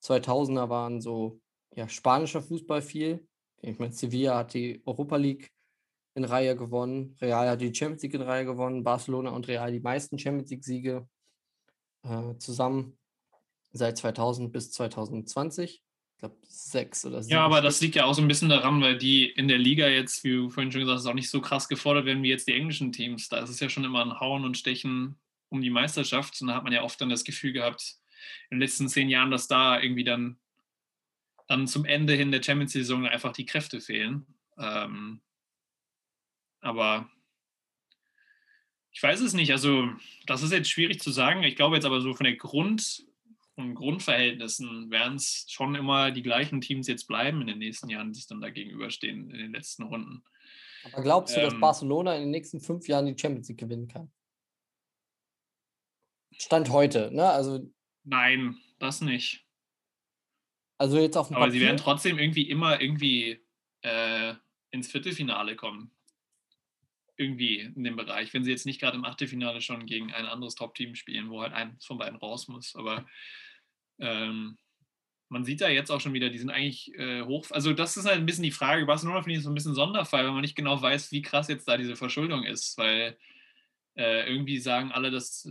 2000er 0.03 0.69
waren 0.69 1.01
so 1.01 1.39
ja, 1.75 1.87
spanischer 1.87 2.41
Fußball 2.41 2.81
viel. 2.81 3.27
Ich 3.61 3.77
meine, 3.79 3.93
Sevilla 3.93 4.37
hat 4.37 4.53
die 4.53 4.81
Europa 4.85 5.17
League 5.17 5.51
in 6.15 6.25
Reihe 6.25 6.55
gewonnen. 6.55 7.15
Real 7.21 7.49
hat 7.49 7.61
die 7.61 7.73
Champions 7.73 8.03
League 8.03 8.13
in 8.13 8.21
Reihe 8.21 8.45
gewonnen. 8.45 8.83
Barcelona 8.83 9.31
und 9.31 9.47
Real 9.47 9.71
die 9.71 9.79
meisten 9.79 10.17
Champions 10.17 10.49
League-Siege 10.49 11.07
äh, 12.03 12.35
zusammen 12.37 12.97
seit 13.71 13.97
2000 13.97 14.51
bis 14.51 14.71
2020. 14.71 15.83
Ich 16.19 16.21
glaube, 16.21 16.35
sechs 16.49 17.05
oder 17.05 17.23
sieben. 17.23 17.31
Ja, 17.31 17.45
aber 17.45 17.61
das 17.61 17.79
liegt 17.79 17.95
ja 17.95 18.03
auch 18.03 18.13
so 18.13 18.21
ein 18.21 18.27
bisschen 18.27 18.49
daran, 18.49 18.81
weil 18.81 18.97
die 18.97 19.29
in 19.29 19.47
der 19.47 19.57
Liga 19.57 19.87
jetzt, 19.87 20.25
wie 20.25 20.33
du 20.33 20.49
vorhin 20.49 20.69
schon 20.69 20.81
gesagt 20.81 20.99
hast, 20.99 21.05
auch 21.05 21.13
nicht 21.13 21.29
so 21.29 21.39
krass 21.39 21.69
gefordert 21.69 22.03
werden 22.03 22.23
wie 22.23 22.27
jetzt 22.27 22.49
die 22.49 22.55
englischen 22.55 22.91
Teams. 22.91 23.29
Da 23.29 23.37
ist 23.37 23.49
es 23.49 23.61
ja 23.61 23.69
schon 23.69 23.85
immer 23.85 24.03
ein 24.03 24.19
Hauen 24.19 24.43
und 24.43 24.57
Stechen 24.57 25.17
um 25.47 25.61
die 25.61 25.69
Meisterschaft. 25.69 26.41
Und 26.41 26.49
da 26.49 26.55
hat 26.55 26.65
man 26.65 26.73
ja 26.73 26.83
oft 26.83 26.99
dann 26.99 27.07
das 27.07 27.23
Gefühl 27.23 27.53
gehabt, 27.53 27.95
in 28.49 28.57
den 28.57 28.59
letzten 28.59 28.89
zehn 28.89 29.07
Jahren, 29.07 29.31
dass 29.31 29.47
da 29.47 29.81
irgendwie 29.81 30.03
dann, 30.03 30.39
dann 31.47 31.67
zum 31.67 31.85
Ende 31.85 32.15
hin 32.15 32.33
der 32.33 32.43
Champions-Saison 32.43 33.07
einfach 33.07 33.31
die 33.31 33.45
Kräfte 33.45 33.79
fehlen. 33.79 34.25
Ähm, 34.57 35.21
aber 36.59 37.09
ich 38.91 39.01
weiß 39.01 39.21
es 39.21 39.33
nicht. 39.33 39.53
Also, 39.53 39.89
das 40.25 40.43
ist 40.43 40.51
jetzt 40.51 40.69
schwierig 40.69 40.99
zu 40.99 41.11
sagen. 41.11 41.43
Ich 41.43 41.55
glaube 41.55 41.75
jetzt 41.75 41.85
aber 41.85 42.01
so 42.01 42.13
von 42.13 42.25
der 42.25 42.35
Grund, 42.35 43.05
von 43.59 43.75
Grundverhältnissen 43.75 44.89
werden 44.89 45.17
es 45.17 45.45
schon 45.49 45.75
immer 45.75 46.11
die 46.11 46.21
gleichen 46.21 46.61
Teams 46.61 46.87
jetzt 46.87 47.07
bleiben 47.07 47.41
in 47.41 47.47
den 47.47 47.57
nächsten 47.57 47.89
Jahren, 47.89 48.07
die 48.13 48.15
sich 48.15 48.27
dann 48.27 48.39
da 48.39 48.49
gegenüberstehen 48.49 49.29
in 49.29 49.37
den 49.37 49.51
letzten 49.51 49.83
Runden. 49.83 50.23
Aber 50.85 51.03
glaubst 51.03 51.35
du, 51.35 51.41
dass 51.41 51.53
ähm, 51.53 51.59
Barcelona 51.59 52.15
in 52.15 52.21
den 52.21 52.31
nächsten 52.31 52.61
fünf 52.61 52.87
Jahren 52.87 53.05
die 53.05 53.19
Champions 53.19 53.49
League 53.49 53.59
gewinnen 53.59 53.89
kann? 53.89 54.09
Stand 56.37 56.69
heute, 56.69 57.11
ne? 57.13 57.29
Also, 57.29 57.69
Nein, 58.05 58.57
das 58.79 59.01
nicht. 59.01 59.45
also 60.77 60.97
jetzt 60.97 61.17
auf 61.17 61.27
dem 61.27 61.35
Aber 61.35 61.51
sie 61.51 61.57
Papier. 61.57 61.67
werden 61.67 61.77
trotzdem 61.77 62.17
irgendwie 62.17 62.49
immer 62.49 62.79
irgendwie 62.79 63.45
äh, 63.81 64.35
ins 64.71 64.89
Viertelfinale 64.89 65.57
kommen. 65.57 65.91
Irgendwie 67.17 67.59
in 67.59 67.83
dem 67.83 67.97
Bereich. 67.97 68.33
Wenn 68.33 68.45
sie 68.45 68.51
jetzt 68.51 68.65
nicht 68.65 68.79
gerade 68.79 68.95
im 68.95 69.03
Achtelfinale 69.03 69.59
schon 69.59 69.85
gegen 69.85 70.13
ein 70.13 70.25
anderes 70.25 70.55
Top-Team 70.55 70.95
spielen, 70.95 71.29
wo 71.29 71.41
halt 71.41 71.51
eins 71.51 71.85
von 71.85 71.97
beiden 71.97 72.17
raus 72.17 72.47
muss. 72.47 72.73
Aber 72.77 73.05
ähm, 73.99 74.57
man 75.29 75.45
sieht 75.45 75.61
da 75.61 75.69
jetzt 75.69 75.91
auch 75.91 76.01
schon 76.01 76.13
wieder, 76.13 76.29
die 76.29 76.39
sind 76.39 76.49
eigentlich 76.49 76.93
äh, 76.95 77.21
hoch. 77.21 77.45
Also, 77.51 77.73
das 77.73 77.97
ist 77.97 78.05
halt 78.05 78.17
ein 78.17 78.25
bisschen 78.25 78.43
die 78.43 78.51
Frage. 78.51 78.85
Barcelona 78.85 79.21
finde 79.21 79.37
ich 79.37 79.43
so 79.43 79.51
ein 79.51 79.55
bisschen 79.55 79.75
Sonderfall, 79.75 80.25
weil 80.25 80.31
man 80.31 80.41
nicht 80.41 80.55
genau 80.55 80.81
weiß, 80.81 81.11
wie 81.11 81.21
krass 81.21 81.47
jetzt 81.47 81.67
da 81.67 81.77
diese 81.77 81.95
Verschuldung 81.95 82.43
ist. 82.43 82.77
Weil 82.77 83.17
äh, 83.95 84.27
irgendwie 84.27 84.57
sagen 84.59 84.91
alle, 84.91 85.11
dass 85.11 85.47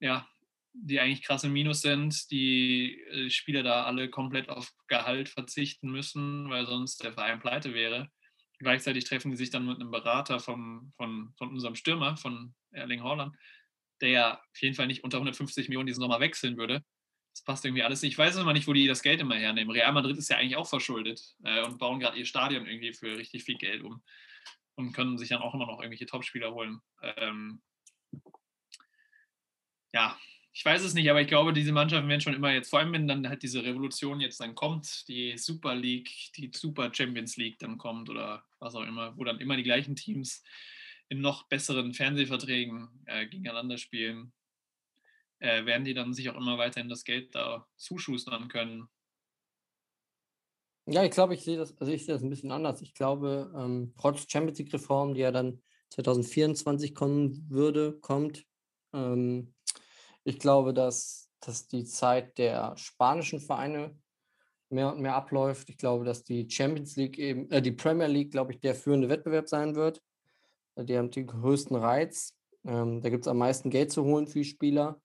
ja, 0.00 0.28
die 0.72 1.00
eigentlich 1.00 1.22
krass 1.22 1.44
im 1.44 1.52
Minus 1.52 1.80
sind, 1.80 2.30
die 2.30 3.00
äh, 3.10 3.30
Spieler 3.30 3.62
da 3.62 3.84
alle 3.84 4.08
komplett 4.08 4.48
auf 4.48 4.72
Gehalt 4.86 5.28
verzichten 5.28 5.90
müssen, 5.90 6.48
weil 6.50 6.66
sonst 6.66 7.02
der 7.02 7.12
Verein 7.12 7.40
pleite 7.40 7.74
wäre. 7.74 8.10
Gleichzeitig 8.58 9.04
treffen 9.04 9.30
die 9.30 9.36
sich 9.36 9.50
dann 9.50 9.66
mit 9.66 9.80
einem 9.80 9.90
Berater 9.90 10.40
vom, 10.40 10.92
von, 10.96 11.32
von 11.36 11.50
unserem 11.50 11.74
Stürmer, 11.74 12.16
von 12.16 12.54
Erling 12.72 13.02
Haaland, 13.02 13.34
der 14.00 14.08
ja 14.10 14.34
auf 14.34 14.62
jeden 14.62 14.74
Fall 14.74 14.86
nicht 14.86 15.04
unter 15.04 15.18
150 15.18 15.68
Millionen 15.68 15.86
diesen 15.86 16.00
Sommer 16.00 16.20
wechseln 16.20 16.56
würde. 16.56 16.84
Das 17.38 17.44
passt 17.44 17.64
irgendwie 17.64 17.84
alles 17.84 18.02
nicht. 18.02 18.12
Ich 18.12 18.18
weiß 18.18 18.36
immer 18.36 18.52
nicht, 18.52 18.66
wo 18.66 18.72
die 18.72 18.88
das 18.88 19.00
Geld 19.00 19.20
immer 19.20 19.36
hernehmen. 19.36 19.70
Real 19.70 19.92
Madrid 19.92 20.18
ist 20.18 20.28
ja 20.28 20.38
eigentlich 20.38 20.56
auch 20.56 20.68
verschuldet 20.68 21.36
äh, 21.44 21.62
und 21.62 21.78
bauen 21.78 22.00
gerade 22.00 22.18
ihr 22.18 22.26
Stadion 22.26 22.66
irgendwie 22.66 22.92
für 22.92 23.16
richtig 23.16 23.44
viel 23.44 23.56
Geld 23.56 23.84
um 23.84 24.02
und 24.74 24.92
können 24.92 25.18
sich 25.18 25.28
dann 25.28 25.40
auch 25.40 25.54
immer 25.54 25.66
noch 25.66 25.78
irgendwelche 25.78 26.06
Topspieler 26.06 26.52
holen. 26.52 26.80
Ähm, 27.00 27.62
ja, 29.92 30.18
ich 30.52 30.64
weiß 30.64 30.82
es 30.82 30.94
nicht, 30.94 31.08
aber 31.08 31.20
ich 31.20 31.28
glaube, 31.28 31.52
diese 31.52 31.70
Mannschaften 31.70 32.08
werden 32.08 32.20
schon 32.20 32.34
immer 32.34 32.50
jetzt, 32.50 32.70
vor 32.70 32.80
allem 32.80 32.92
wenn 32.92 33.06
dann 33.06 33.28
halt 33.28 33.44
diese 33.44 33.62
Revolution 33.62 34.18
jetzt 34.18 34.40
dann 34.40 34.56
kommt, 34.56 35.06
die 35.06 35.38
Super 35.38 35.76
League, 35.76 36.10
die 36.36 36.50
Super 36.52 36.92
Champions 36.92 37.36
League 37.36 37.60
dann 37.60 37.78
kommt 37.78 38.10
oder 38.10 38.44
was 38.58 38.74
auch 38.74 38.84
immer, 38.84 39.16
wo 39.16 39.22
dann 39.22 39.38
immer 39.38 39.56
die 39.56 39.62
gleichen 39.62 39.94
Teams 39.94 40.42
in 41.08 41.20
noch 41.20 41.44
besseren 41.44 41.94
Fernsehverträgen 41.94 42.88
äh, 43.06 43.28
gegeneinander 43.28 43.78
spielen, 43.78 44.32
äh, 45.40 45.64
werden 45.64 45.84
die 45.84 45.94
dann 45.94 46.14
sich 46.14 46.30
auch 46.30 46.36
immer 46.36 46.58
weiterhin 46.58 46.88
das 46.88 47.04
Geld 47.04 47.34
da 47.34 47.66
zuschustern 47.76 48.48
können. 48.48 48.88
Ja, 50.86 51.04
ich 51.04 51.10
glaube, 51.10 51.34
ich 51.34 51.44
sehe 51.44 51.58
das, 51.58 51.76
also 51.78 51.92
ich 51.92 52.06
sehe 52.06 52.14
das 52.14 52.22
ein 52.22 52.30
bisschen 52.30 52.50
anders. 52.50 52.80
Ich 52.80 52.94
glaube, 52.94 53.52
ähm, 53.54 53.92
trotz 53.98 54.30
Champions 54.30 54.58
League-Reform, 54.58 55.14
die 55.14 55.20
ja 55.20 55.30
dann 55.30 55.62
2024 55.90 56.94
kommen 56.94 57.46
würde, 57.50 57.98
kommt, 58.00 58.46
ähm, 58.94 59.54
ich 60.24 60.38
glaube, 60.38 60.72
dass, 60.72 61.30
dass 61.40 61.68
die 61.68 61.84
Zeit 61.84 62.38
der 62.38 62.76
spanischen 62.76 63.40
Vereine 63.40 63.98
mehr 64.70 64.92
und 64.92 65.00
mehr 65.00 65.14
abläuft. 65.14 65.68
Ich 65.68 65.78
glaube, 65.78 66.04
dass 66.04 66.24
die 66.24 66.48
Champions 66.48 66.96
League 66.96 67.18
eben, 67.18 67.50
äh, 67.50 67.62
die 67.62 67.72
Premier 67.72 68.06
League, 68.06 68.30
glaube 68.30 68.52
ich, 68.52 68.60
der 68.60 68.74
führende 68.74 69.08
Wettbewerb 69.08 69.48
sein 69.48 69.74
wird. 69.74 70.02
Die 70.76 70.96
haben 70.96 71.10
den 71.10 71.26
größten 71.26 71.76
Reiz. 71.76 72.34
Ähm, 72.64 73.00
da 73.00 73.10
gibt 73.10 73.24
es 73.24 73.28
am 73.28 73.38
meisten 73.38 73.70
Geld 73.70 73.90
zu 73.92 74.04
holen 74.04 74.26
für 74.26 74.38
die 74.38 74.44
Spieler. 74.44 75.00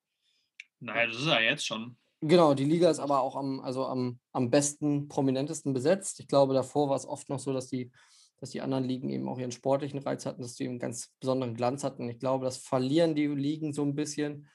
Naja, 0.83 1.07
das 1.07 1.17
ist 1.17 1.27
ja 1.27 1.39
jetzt 1.39 1.65
schon. 1.65 1.97
Genau, 2.21 2.53
die 2.53 2.65
Liga 2.65 2.89
ist 2.89 2.99
aber 2.99 3.21
auch 3.21 3.35
am, 3.35 3.59
also 3.61 3.85
am, 3.85 4.19
am 4.31 4.49
besten, 4.49 5.07
prominentesten 5.07 5.73
besetzt. 5.73 6.19
Ich 6.19 6.27
glaube, 6.27 6.53
davor 6.53 6.89
war 6.89 6.95
es 6.95 7.05
oft 7.05 7.29
noch 7.29 7.39
so, 7.39 7.51
dass 7.53 7.67
die, 7.67 7.91
dass 8.37 8.51
die 8.51 8.61
anderen 8.61 8.83
Ligen 8.83 9.09
eben 9.09 9.27
auch 9.27 9.39
ihren 9.39 9.51
sportlichen 9.51 9.99
Reiz 9.99 10.25
hatten, 10.25 10.41
dass 10.41 10.55
die 10.55 10.67
einen 10.67 10.79
ganz 10.79 11.11
besonderen 11.19 11.53
Glanz 11.53 11.83
hatten. 11.83 12.09
Ich 12.09 12.19
glaube, 12.19 12.45
das 12.45 12.57
verlieren 12.57 13.15
die 13.15 13.27
Ligen 13.27 13.73
so 13.73 13.83
ein 13.83 13.95
bisschen. 13.95 14.47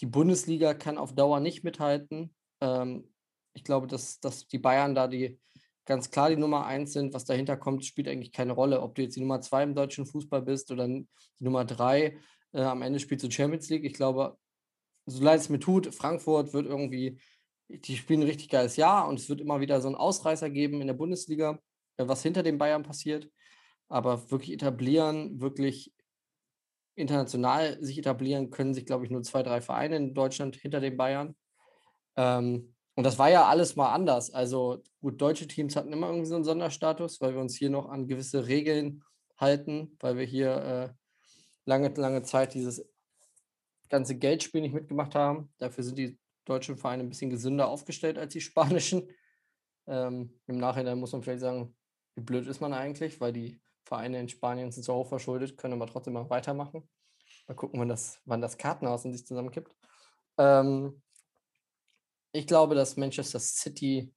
Die 0.00 0.06
Bundesliga 0.06 0.74
kann 0.74 0.98
auf 0.98 1.14
Dauer 1.14 1.40
nicht 1.40 1.64
mithalten. 1.64 2.34
Ähm, 2.60 3.08
ich 3.52 3.64
glaube, 3.64 3.86
dass, 3.86 4.20
dass 4.20 4.46
die 4.46 4.58
Bayern 4.58 4.94
da 4.94 5.08
die 5.08 5.40
ganz 5.86 6.10
klar 6.10 6.28
die 6.28 6.36
Nummer 6.36 6.66
eins 6.66 6.92
sind. 6.92 7.14
Was 7.14 7.24
dahinter 7.24 7.56
kommt, 7.56 7.84
spielt 7.84 8.08
eigentlich 8.08 8.32
keine 8.32 8.52
Rolle. 8.52 8.80
Ob 8.80 8.94
du 8.94 9.02
jetzt 9.02 9.16
die 9.16 9.20
Nummer 9.20 9.40
zwei 9.40 9.62
im 9.62 9.74
deutschen 9.74 10.06
Fußball 10.06 10.42
bist 10.42 10.70
oder 10.70 10.86
die 10.86 11.06
Nummer 11.40 11.64
drei, 11.64 12.16
äh, 12.52 12.62
am 12.62 12.82
Ende 12.82 13.00
spielst 13.00 13.24
du 13.24 13.30
Champions 13.30 13.68
League. 13.70 13.84
Ich 13.84 13.94
glaube, 13.94 14.38
so 15.08 15.22
leid 15.22 15.40
es 15.40 15.48
mir 15.48 15.58
tut, 15.60 15.94
Frankfurt 15.94 16.52
wird 16.52 16.66
irgendwie, 16.66 17.18
die 17.68 17.96
spielen 17.96 18.20
ein 18.20 18.28
richtig 18.28 18.48
geiles 18.48 18.76
Jahr 18.76 19.08
und 19.08 19.18
es 19.18 19.28
wird 19.28 19.40
immer 19.40 19.60
wieder 19.60 19.80
so 19.80 19.88
einen 19.88 19.96
Ausreißer 19.96 20.50
geben 20.50 20.80
in 20.80 20.86
der 20.86 20.94
Bundesliga, 20.94 21.58
äh, 21.96 22.06
was 22.06 22.22
hinter 22.22 22.42
den 22.42 22.58
Bayern 22.58 22.82
passiert. 22.82 23.30
Aber 23.88 24.30
wirklich 24.30 24.52
etablieren, 24.52 25.40
wirklich 25.40 25.94
international 26.94 27.82
sich 27.82 27.98
etablieren, 27.98 28.50
können 28.50 28.74
sich, 28.74 28.84
glaube 28.84 29.04
ich, 29.04 29.10
nur 29.10 29.22
zwei, 29.22 29.42
drei 29.42 29.60
Vereine 29.60 29.96
in 29.96 30.14
Deutschland 30.14 30.56
hinter 30.56 30.80
den 30.80 30.96
Bayern. 30.96 31.36
Ähm, 32.16 32.74
und 32.96 33.04
das 33.04 33.18
war 33.18 33.30
ja 33.30 33.46
alles 33.46 33.76
mal 33.76 33.92
anders. 33.92 34.32
Also 34.32 34.82
gut, 35.00 35.20
deutsche 35.22 35.46
Teams 35.46 35.76
hatten 35.76 35.92
immer 35.92 36.08
irgendwie 36.08 36.26
so 36.26 36.34
einen 36.34 36.44
Sonderstatus, 36.44 37.20
weil 37.20 37.34
wir 37.34 37.40
uns 37.40 37.56
hier 37.56 37.70
noch 37.70 37.88
an 37.88 38.08
gewisse 38.08 38.48
Regeln 38.48 39.04
halten, 39.38 39.96
weil 40.00 40.16
wir 40.16 40.24
hier 40.24 40.56
äh, 40.56 40.88
lange, 41.64 41.88
lange 41.94 42.22
Zeit 42.22 42.54
dieses 42.54 42.84
ganze 43.88 44.16
Geldspiel 44.16 44.60
nicht 44.60 44.74
mitgemacht 44.74 45.14
haben. 45.14 45.52
Dafür 45.58 45.84
sind 45.84 45.98
die 45.98 46.18
deutschen 46.44 46.76
Vereine 46.76 47.02
ein 47.02 47.08
bisschen 47.08 47.30
gesünder 47.30 47.68
aufgestellt 47.68 48.18
als 48.18 48.32
die 48.32 48.40
spanischen. 48.42 49.08
Ähm, 49.86 50.38
Im 50.46 50.58
Nachhinein 50.58 50.98
muss 50.98 51.12
man 51.12 51.22
vielleicht 51.22 51.40
sagen, 51.40 51.74
wie 52.14 52.22
blöd 52.22 52.46
ist 52.46 52.60
man 52.60 52.72
eigentlich, 52.72 53.20
weil 53.20 53.32
die 53.32 53.60
Vereine 53.84 54.20
in 54.20 54.28
Spanien 54.28 54.70
sind 54.70 54.82
so 54.82 54.94
hoch 54.94 55.08
verschuldet, 55.08 55.56
können 55.56 55.74
aber 55.74 55.86
trotzdem 55.86 56.14
mal 56.14 56.28
weitermachen. 56.28 56.88
Mal 57.46 57.54
gucken, 57.54 57.80
wann 57.80 57.88
das, 57.88 58.20
wann 58.24 58.42
das 58.42 58.58
Kartenhaus 58.58 59.04
in 59.04 59.12
sich 59.12 59.26
zusammenkippt. 59.26 59.74
Ähm, 60.36 61.02
ich 62.32 62.46
glaube, 62.46 62.74
dass 62.74 62.96
Manchester 62.96 63.40
City, 63.40 64.12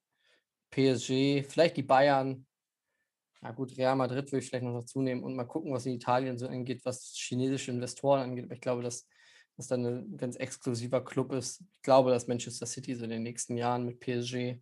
PSG, 0.72 1.44
vielleicht 1.48 1.78
die 1.78 1.84
Bayern, 1.84 2.46
na 3.42 3.52
gut, 3.52 3.76
Real 3.78 3.96
Madrid 3.96 4.32
würde 4.32 4.44
ich 4.44 4.50
vielleicht 4.50 4.64
noch 4.64 4.80
dazu 4.80 5.02
nehmen 5.02 5.24
und 5.24 5.36
mal 5.36 5.46
gucken, 5.46 5.74
was 5.74 5.86
in 5.86 5.94
Italien 5.96 6.38
so 6.38 6.48
angeht, 6.48 6.86
was 6.86 7.14
chinesische 7.16 7.72
Investoren 7.72 8.22
angeht. 8.22 8.46
Aber 8.46 8.54
ich 8.54 8.62
glaube, 8.62 8.84
dass 8.84 9.08
das 9.62 9.68
dann 9.68 9.86
ein 9.86 10.18
ganz 10.18 10.36
exklusiver 10.36 11.04
Club 11.04 11.32
ist. 11.32 11.64
Ich 11.74 11.82
glaube, 11.84 12.10
dass 12.10 12.28
Manchester 12.28 12.66
City 12.66 12.96
so 12.96 13.04
in 13.04 13.12
den 13.12 13.24
nächsten 13.24 13.58
Jahren 13.58 13.86
mit 13.86 14.00
PSG 14.00 14.60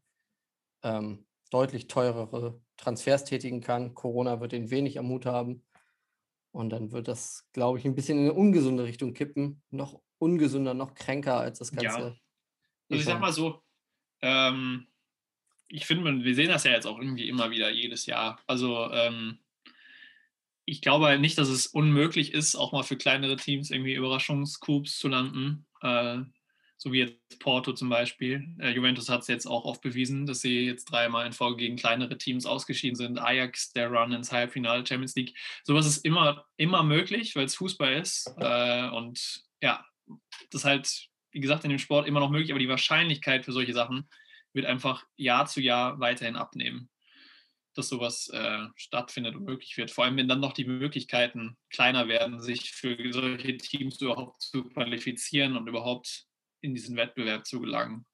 ähm, 0.84 1.26
deutlich 1.52 1.88
teurere 1.88 2.62
Transfers 2.78 3.24
tätigen 3.24 3.62
kann. 3.62 3.96
Corona 3.96 4.42
wird 4.42 4.52
den 4.52 4.70
wenig 4.70 5.00
am 5.00 5.08
Mut 5.08 5.26
haben. 5.26 5.64
Und 6.52 6.72
dann 6.72 6.92
wird 6.92 7.08
das, 7.08 7.48
glaube 7.54 7.78
ich, 7.78 7.86
ein 7.86 7.96
bisschen 7.96 8.18
in 8.18 8.26
eine 8.26 8.34
ungesunde 8.34 8.84
Richtung 8.84 9.14
kippen. 9.14 9.62
Noch 9.70 10.02
ungesünder, 10.18 10.74
noch 10.74 10.94
kränker 10.94 11.38
als 11.38 11.60
das 11.60 11.72
Ganze. 11.72 11.86
Ja. 11.86 12.06
Also 12.06 12.18
ich 12.90 13.06
sag 13.06 13.20
mal 13.20 13.32
so, 13.32 13.62
ähm, 14.22 14.88
ich 15.68 15.86
finde, 15.86 16.24
wir 16.24 16.36
sehen 16.36 16.50
das 16.50 16.64
ja 16.64 16.72
jetzt 16.72 16.88
auch 16.88 16.98
irgendwie 16.98 17.30
immer 17.30 17.52
wieder 17.52 17.70
jedes 17.70 18.06
Jahr. 18.06 18.42
Also 18.48 18.92
ähm, 18.92 19.40
ich 20.70 20.82
glaube 20.82 21.06
halt 21.06 21.22
nicht, 21.22 21.38
dass 21.38 21.50
es 21.50 21.68
unmöglich 21.68 22.34
ist, 22.34 22.56
auch 22.56 22.72
mal 22.72 22.84
für 22.84 22.98
kleinere 22.98 23.36
Teams 23.36 23.72
irgendwie 23.72 23.96
Überraschungscoups 23.96 24.98
zu 24.98 25.08
landen. 25.08 25.66
Äh, 25.82 26.20
so 26.78 26.94
wie 26.94 27.00
jetzt 27.00 27.40
Porto 27.40 27.74
zum 27.74 27.90
Beispiel. 27.90 28.56
Äh, 28.60 28.72
Juventus 28.72 29.10
hat 29.10 29.22
es 29.22 29.28
jetzt 29.28 29.46
auch 29.46 29.66
oft 29.66 29.82
bewiesen, 29.82 30.26
dass 30.26 30.40
sie 30.42 30.66
jetzt 30.66 30.86
dreimal 30.86 31.26
in 31.26 31.34
Folge 31.34 31.58
gegen 31.58 31.76
kleinere 31.76 32.18
Teams 32.18 32.46
ausgeschieden 32.46 32.96
sind. 32.96 33.20
Ajax, 33.20 33.74
der 33.74 33.90
Run 33.90 34.14
ins 34.14 34.32
Halbfinale, 34.32 34.86
Champions 34.86 35.16
League. 35.16 35.38
Sowas 35.64 35.86
ist 35.86 36.06
immer, 36.06 36.46
immer 36.56 36.84
möglich, 36.84 37.36
weil 37.36 37.46
es 37.46 37.56
Fußball 37.56 37.94
ist. 37.94 38.34
Äh, 38.38 38.90
und 38.92 39.44
ja, 39.62 39.86
das 40.52 40.62
ist 40.62 40.66
halt 40.66 41.10
wie 41.32 41.40
gesagt, 41.40 41.64
in 41.64 41.70
dem 41.70 41.80
Sport 41.80 42.08
immer 42.08 42.20
noch 42.20 42.32
möglich, 42.32 42.52
aber 42.52 42.60
die 42.60 42.70
Wahrscheinlichkeit 42.70 43.46
für 43.46 43.52
solche 43.52 43.74
Sachen 43.74 44.10
wird 44.54 44.66
einfach 44.66 45.06
Jahr 45.16 45.46
zu 45.46 45.62
Jahr 45.62 46.00
weiterhin 46.00 46.36
abnehmen, 46.36 46.90
dass 47.80 47.90
sowas 47.90 48.30
äh, 48.30 48.68
stattfindet 48.76 49.36
und 49.36 49.46
möglich 49.46 49.78
wird. 49.78 49.90
Vor 49.90 50.04
allem, 50.04 50.18
wenn 50.18 50.28
dann 50.28 50.40
noch 50.40 50.54
die 50.54 50.66
Möglichkeiten 50.66 51.58
kleiner 51.70 52.08
werden, 52.08 52.42
sich 52.42 52.72
für 52.72 52.98
solche 53.12 53.58
Teams 53.58 54.00
überhaupt 54.02 54.42
zu 54.42 54.66
qualifizieren 54.66 55.58
und 55.58 55.68
überhaupt 55.68 56.26
in 56.62 56.76
diesen 56.76 56.96
Wettbewerb 56.98 57.48
zu 57.48 57.60
gelangen. 57.60 58.06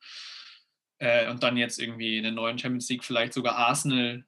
Äh, 1.00 1.30
und 1.30 1.44
dann 1.44 1.58
jetzt 1.58 1.80
irgendwie 1.80 2.18
in 2.18 2.24
der 2.24 2.32
neuen 2.32 2.58
Champions 2.58 2.90
League 2.90 3.04
vielleicht 3.04 3.34
sogar 3.34 3.58
Arsenal 3.58 4.26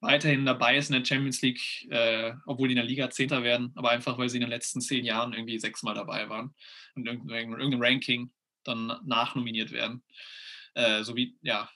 weiterhin 0.00 0.46
dabei 0.46 0.76
ist 0.76 0.90
in 0.90 0.96
der 0.96 1.04
Champions 1.04 1.42
League, 1.42 1.86
äh, 1.90 2.32
obwohl 2.46 2.68
die 2.68 2.72
in 2.72 2.78
der 2.78 2.86
Liga 2.86 3.10
Zehnter 3.10 3.42
werden, 3.42 3.72
aber 3.76 3.90
einfach, 3.90 4.16
weil 4.18 4.28
sie 4.28 4.38
in 4.38 4.42
den 4.42 4.50
letzten 4.50 4.80
zehn 4.80 5.04
Jahren 5.04 5.32
irgendwie 5.32 5.58
sechsmal 5.58 5.94
dabei 5.94 6.28
waren 6.28 6.54
und 6.94 7.06
in 7.06 7.28
irgendeinem 7.28 7.82
Ranking 7.82 8.32
dann 8.64 8.98
nachnominiert 9.04 9.72
werden. 9.72 10.02
Äh, 10.74 11.02
so 11.02 11.16
wie, 11.16 11.36
ja. 11.42 11.70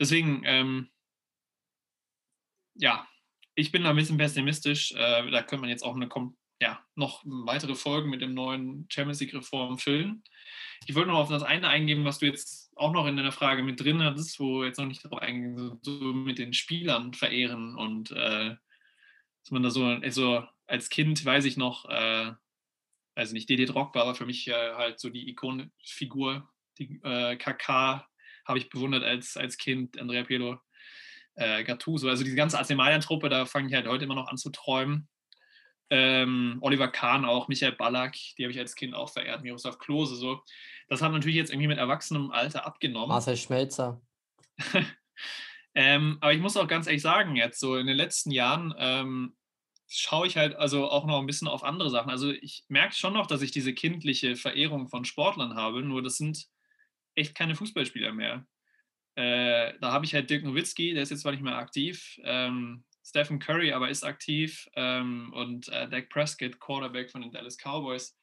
Deswegen, 0.00 0.42
ähm, 0.44 0.88
ja, 2.78 3.06
ich 3.54 3.72
bin 3.72 3.84
da 3.84 3.90
ein 3.90 3.96
bisschen 3.96 4.18
pessimistisch. 4.18 4.92
Äh, 4.92 5.30
da 5.30 5.42
könnte 5.42 5.62
man 5.62 5.70
jetzt 5.70 5.82
auch 5.82 5.96
eine, 5.96 6.08
ja, 6.60 6.84
noch 6.94 7.22
weitere 7.24 7.74
Folgen 7.74 8.10
mit 8.10 8.22
dem 8.22 8.34
neuen 8.34 8.86
Champions 8.90 9.20
League-Reform 9.20 9.78
füllen. 9.78 10.22
Ich 10.86 10.94
wollte 10.94 11.10
noch 11.10 11.18
auf 11.18 11.28
das 11.28 11.42
eine 11.42 11.68
eingehen, 11.68 12.04
was 12.04 12.18
du 12.18 12.26
jetzt 12.26 12.70
auch 12.76 12.92
noch 12.92 13.06
in 13.06 13.16
deiner 13.16 13.32
Frage 13.32 13.62
mit 13.62 13.80
drin 13.80 14.02
hattest, 14.02 14.38
wo 14.38 14.64
jetzt 14.64 14.78
noch 14.78 14.86
nicht 14.86 15.04
darauf 15.04 15.20
eingehen, 15.20 15.78
so, 15.82 15.90
mit 16.12 16.38
den 16.38 16.52
Spielern 16.52 17.14
verehren 17.14 17.74
und 17.74 18.10
äh, 18.10 18.54
dass 19.42 19.50
man 19.50 19.62
da 19.62 19.70
so, 19.70 19.84
also 19.84 20.44
als 20.66 20.90
Kind 20.90 21.24
weiß 21.24 21.44
ich 21.44 21.56
noch, 21.56 21.88
äh, 21.88 22.32
weiß 23.14 23.32
nicht, 23.32 23.48
Dede 23.48 23.64
Drogba 23.64 24.06
war 24.06 24.14
für 24.14 24.26
mich 24.26 24.48
äh, 24.48 24.74
halt 24.74 25.00
so 25.00 25.08
die 25.08 25.28
Ikonfigur, 25.30 26.48
die 26.78 27.00
äh, 27.02 27.36
KK 27.36 28.06
habe 28.44 28.58
ich 28.58 28.68
bewundert 28.68 29.02
als, 29.02 29.36
als 29.36 29.56
Kind, 29.56 29.98
Andrea 29.98 30.24
Pirlo, 30.24 30.60
äh, 31.36 31.64
Gattuso, 31.64 32.08
also 32.08 32.24
diese 32.24 32.36
ganze 32.36 32.58
AC 32.58 32.70
Mailand-Truppe, 32.70 33.28
da 33.28 33.46
fange 33.46 33.68
ich 33.68 33.74
halt 33.74 33.86
heute 33.86 34.04
immer 34.04 34.14
noch 34.14 34.28
an 34.28 34.36
zu 34.36 34.50
träumen. 34.50 35.08
Ähm, 35.88 36.58
Oliver 36.62 36.88
Kahn 36.88 37.24
auch, 37.24 37.46
Michael 37.48 37.72
Ballack, 37.72 38.16
die 38.36 38.44
habe 38.44 38.50
ich 38.50 38.58
als 38.58 38.74
Kind 38.74 38.94
auch 38.94 39.10
verehrt, 39.10 39.42
Miroslav 39.42 39.78
Klose, 39.78 40.16
so. 40.16 40.42
Das 40.88 41.02
hat 41.02 41.12
natürlich 41.12 41.36
jetzt 41.36 41.50
irgendwie 41.50 41.68
mit 41.68 41.78
erwachsenem 41.78 42.30
Alter 42.30 42.66
abgenommen. 42.66 43.08
Marcel 43.08 43.36
Schmelzer. 43.36 44.00
ähm, 45.74 46.18
aber 46.20 46.32
ich 46.32 46.40
muss 46.40 46.56
auch 46.56 46.66
ganz 46.66 46.86
ehrlich 46.86 47.02
sagen, 47.02 47.36
jetzt 47.36 47.60
so 47.60 47.76
in 47.76 47.86
den 47.86 47.96
letzten 47.96 48.30
Jahren 48.30 48.74
ähm, 48.78 49.36
schaue 49.88 50.26
ich 50.26 50.36
halt 50.36 50.56
also 50.56 50.88
auch 50.88 51.06
noch 51.06 51.20
ein 51.20 51.26
bisschen 51.26 51.48
auf 51.48 51.62
andere 51.62 51.90
Sachen. 51.90 52.10
Also 52.10 52.30
ich 52.30 52.64
merke 52.68 52.94
schon 52.94 53.12
noch, 53.12 53.26
dass 53.26 53.42
ich 53.42 53.52
diese 53.52 53.72
kindliche 53.72 54.36
Verehrung 54.36 54.88
von 54.88 55.04
Sportlern 55.04 55.54
habe, 55.54 55.82
nur 55.82 56.02
das 56.02 56.16
sind 56.16 56.46
echt 57.14 57.34
keine 57.34 57.54
Fußballspieler 57.54 58.12
mehr. 58.12 58.46
Äh, 59.16 59.72
da 59.80 59.92
habe 59.92 60.04
ich 60.04 60.14
halt 60.14 60.30
Dirk 60.30 60.44
Nowitzki, 60.44 60.92
der 60.92 61.02
ist 61.02 61.10
jetzt 61.10 61.22
zwar 61.22 61.32
nicht 61.32 61.42
mehr 61.42 61.56
aktiv, 61.56 62.20
ähm, 62.22 62.84
Stephen 63.06 63.38
Curry 63.38 63.72
aber 63.72 63.88
ist 63.88 64.04
aktiv 64.04 64.68
ähm, 64.74 65.32
und 65.32 65.68
äh, 65.68 65.88
Dak 65.88 66.10
Prescott, 66.10 66.58
Quarterback 66.58 67.10
von 67.10 67.22
den 67.22 67.30
Dallas 67.30 67.56
Cowboys. 67.56 68.18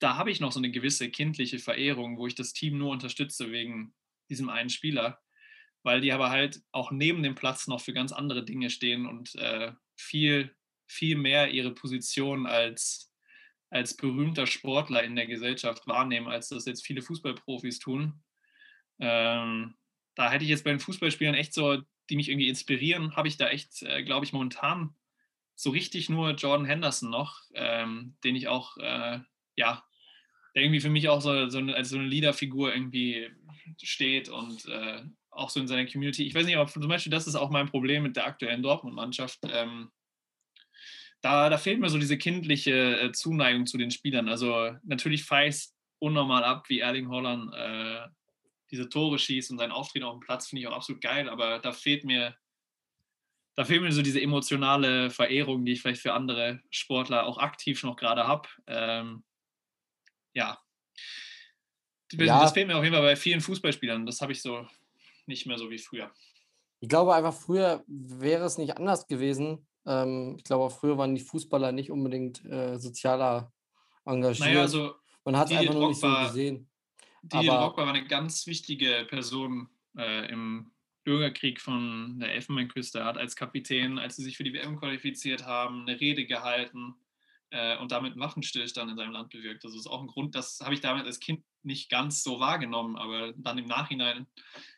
Da 0.00 0.16
habe 0.16 0.30
ich 0.30 0.40
noch 0.40 0.50
so 0.50 0.60
eine 0.60 0.70
gewisse 0.70 1.10
kindliche 1.10 1.58
Verehrung, 1.58 2.18
wo 2.18 2.26
ich 2.26 2.34
das 2.34 2.52
Team 2.52 2.78
nur 2.78 2.90
unterstütze 2.90 3.52
wegen 3.52 3.94
diesem 4.30 4.48
einen 4.48 4.70
Spieler, 4.70 5.20
weil 5.82 6.00
die 6.00 6.12
aber 6.12 6.30
halt 6.30 6.62
auch 6.72 6.90
neben 6.90 7.22
dem 7.22 7.34
Platz 7.34 7.66
noch 7.66 7.80
für 7.80 7.92
ganz 7.92 8.12
andere 8.12 8.44
Dinge 8.44 8.70
stehen 8.70 9.06
und 9.06 9.34
äh, 9.36 9.72
viel, 9.96 10.54
viel 10.86 11.16
mehr 11.16 11.50
ihre 11.50 11.74
Position 11.74 12.46
als, 12.46 13.12
als 13.70 13.96
berühmter 13.96 14.46
Sportler 14.46 15.04
in 15.04 15.16
der 15.16 15.26
Gesellschaft 15.26 15.86
wahrnehmen, 15.86 16.28
als 16.28 16.48
das 16.48 16.64
jetzt 16.64 16.84
viele 16.84 17.02
Fußballprofis 17.02 17.78
tun. 17.78 18.22
Ähm, 19.00 19.74
da 20.18 20.32
hätte 20.32 20.42
ich 20.42 20.50
jetzt 20.50 20.64
bei 20.64 20.70
den 20.70 20.80
Fußballspielern 20.80 21.36
echt 21.36 21.54
so 21.54 21.80
die 22.10 22.16
mich 22.16 22.28
irgendwie 22.28 22.48
inspirieren, 22.48 23.14
habe 23.14 23.28
ich 23.28 23.36
da 23.36 23.48
echt, 23.48 23.82
äh, 23.82 24.02
glaube 24.02 24.26
ich, 24.26 24.32
momentan 24.32 24.96
so 25.54 25.70
richtig 25.70 26.08
nur 26.08 26.32
Jordan 26.32 26.66
Henderson 26.66 27.08
noch, 27.08 27.42
ähm, 27.54 28.16
den 28.24 28.34
ich 28.34 28.48
auch, 28.48 28.76
äh, 28.78 29.20
ja, 29.54 29.84
der 30.56 30.62
irgendwie 30.62 30.80
für 30.80 30.90
mich 30.90 31.08
auch 31.08 31.20
so, 31.20 31.48
so 31.48 31.58
eine, 31.58 31.74
als 31.74 31.90
so 31.90 31.98
eine 31.98 32.08
Leaderfigur 32.08 32.74
irgendwie 32.74 33.30
steht 33.80 34.28
und 34.28 34.66
äh, 34.66 35.02
auch 35.30 35.50
so 35.50 35.60
in 35.60 35.68
seiner 35.68 35.86
Community. 35.86 36.26
Ich 36.26 36.34
weiß 36.34 36.46
nicht, 36.46 36.56
aber 36.56 36.68
zum 36.68 36.88
Beispiel, 36.88 37.12
das 37.12 37.28
ist 37.28 37.36
auch 37.36 37.50
mein 37.50 37.68
Problem 37.68 38.02
mit 38.02 38.16
der 38.16 38.26
aktuellen 38.26 38.62
Dortmund-Mannschaft. 38.62 39.38
Ähm, 39.52 39.90
da, 41.20 41.48
da 41.48 41.58
fehlt 41.58 41.78
mir 41.78 41.90
so 41.90 41.98
diese 41.98 42.18
kindliche 42.18 43.00
äh, 43.00 43.12
Zuneigung 43.12 43.66
zu 43.66 43.78
den 43.78 43.92
Spielern. 43.92 44.28
Also 44.28 44.74
natürlich 44.82 45.30
es 45.30 45.76
unnormal 46.00 46.42
ab, 46.42 46.68
wie 46.68 46.80
Erling 46.80 47.08
Holland 47.08 47.52
äh, 47.54 47.87
diese 48.70 48.88
Tore 48.88 49.18
schießt 49.18 49.50
und 49.50 49.58
sein 49.58 49.72
Auftreten 49.72 50.04
auf 50.04 50.14
dem 50.14 50.20
Platz 50.20 50.48
finde 50.48 50.62
ich 50.62 50.68
auch 50.68 50.76
absolut 50.76 51.00
geil, 51.00 51.28
aber 51.28 51.58
da 51.58 51.72
fehlt 51.72 52.04
mir, 52.04 52.36
da 53.54 53.64
fehlt 53.64 53.82
mir 53.82 53.92
so 53.92 54.02
diese 54.02 54.20
emotionale 54.20 55.10
Verehrung, 55.10 55.64
die 55.64 55.72
ich 55.72 55.82
vielleicht 55.82 56.02
für 56.02 56.12
andere 56.12 56.60
Sportler 56.70 57.26
auch 57.26 57.38
aktiv 57.38 57.82
noch 57.82 57.96
gerade 57.96 58.26
habe. 58.26 58.48
Ähm, 58.66 59.24
ja. 60.34 60.58
ja. 62.12 62.40
Das 62.40 62.52
fehlt 62.52 62.68
mir 62.68 62.76
auf 62.76 62.84
jeden 62.84 62.94
Fall 62.94 63.04
bei 63.04 63.16
vielen 63.16 63.40
Fußballspielern. 63.40 64.06
Das 64.06 64.20
habe 64.20 64.32
ich 64.32 64.42
so 64.42 64.66
nicht 65.26 65.46
mehr 65.46 65.58
so 65.58 65.70
wie 65.70 65.78
früher. 65.78 66.10
Ich 66.80 66.88
glaube 66.88 67.14
einfach, 67.14 67.34
früher 67.34 67.84
wäre 67.86 68.44
es 68.44 68.58
nicht 68.58 68.76
anders 68.76 69.06
gewesen. 69.06 69.66
Ähm, 69.84 70.36
ich 70.38 70.44
glaube, 70.44 70.70
früher 70.70 70.96
waren 70.96 71.14
die 71.14 71.20
Fußballer 71.20 71.72
nicht 71.72 71.90
unbedingt 71.90 72.44
äh, 72.44 72.78
sozialer 72.78 73.52
engagiert. 74.04 74.46
Naja, 74.46 74.60
also 74.60 74.94
Man 75.24 75.36
hat 75.36 75.50
es 75.50 75.56
einfach 75.56 75.74
noch 75.74 75.88
nicht 75.88 76.00
so 76.00 76.08
gesehen. 76.08 76.70
Didier 77.22 77.52
Drogba 77.52 77.86
war 77.86 77.94
eine 77.94 78.06
ganz 78.06 78.46
wichtige 78.46 79.06
Person 79.08 79.68
äh, 79.96 80.30
im 80.30 80.70
Bürgerkrieg 81.04 81.60
von 81.60 82.18
der 82.20 82.34
Elfenbeinküste. 82.34 83.00
Er 83.00 83.06
hat 83.06 83.18
als 83.18 83.34
Kapitän, 83.34 83.98
als 83.98 84.16
sie 84.16 84.22
sich 84.22 84.36
für 84.36 84.44
die 84.44 84.52
WM 84.52 84.78
qualifiziert 84.78 85.46
haben, 85.46 85.82
eine 85.82 85.98
Rede 86.00 86.26
gehalten 86.26 86.94
äh, 87.50 87.78
und 87.78 87.92
damit 87.92 88.12
einen 88.12 88.20
Waffenstillstand 88.20 88.90
in 88.90 88.96
seinem 88.96 89.12
Land 89.12 89.30
bewirkt. 89.30 89.64
Also 89.64 89.76
das 89.76 89.86
ist 89.86 89.90
auch 89.90 90.02
ein 90.02 90.08
Grund, 90.08 90.34
das 90.34 90.60
habe 90.60 90.74
ich 90.74 90.80
damals 90.80 91.06
als 91.06 91.20
Kind 91.20 91.42
nicht 91.62 91.90
ganz 91.90 92.22
so 92.22 92.40
wahrgenommen, 92.40 92.96
aber 92.96 93.32
dann 93.36 93.58
im 93.58 93.66
Nachhinein, 93.66 94.26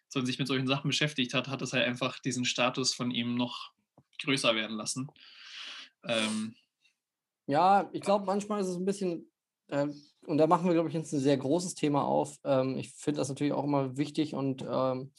als 0.07 0.15
man 0.15 0.27
sich 0.27 0.39
mit 0.39 0.49
solchen 0.49 0.67
Sachen 0.67 0.89
beschäftigt 0.89 1.35
hat, 1.35 1.49
hat 1.49 1.63
das 1.63 1.73
halt 1.73 1.85
einfach 1.85 2.19
diesen 2.21 2.45
Status 2.45 2.95
von 2.95 3.11
ihm 3.11 3.35
noch 3.35 3.73
größer 4.23 4.55
werden 4.55 4.77
lassen. 4.77 5.11
Ähm, 6.05 6.55
ja, 7.47 7.91
ich 7.93 8.03
glaube, 8.03 8.25
manchmal 8.27 8.61
ist 8.61 8.69
es 8.69 8.77
ein 8.77 8.85
bisschen, 8.85 9.31
äh, 9.69 9.89
und 10.27 10.39
da 10.39 10.47
machen 10.47 10.67
wir, 10.67 10.75
glaube 10.75 10.89
ich, 10.89 10.95
jetzt 10.95 11.13
ein 11.13 11.21
sehr 11.21 11.37
großes 11.37 11.75
Thema 11.75 12.05
auf. 12.05 12.37
Ähm, 12.45 12.77
ich 12.77 12.93
finde 12.93 13.19
das 13.19 13.29
natürlich 13.29 13.53
auch 13.53 13.65
immer 13.65 13.97
wichtig 13.97 14.35
und 14.35 14.65
ähm, 14.69 15.13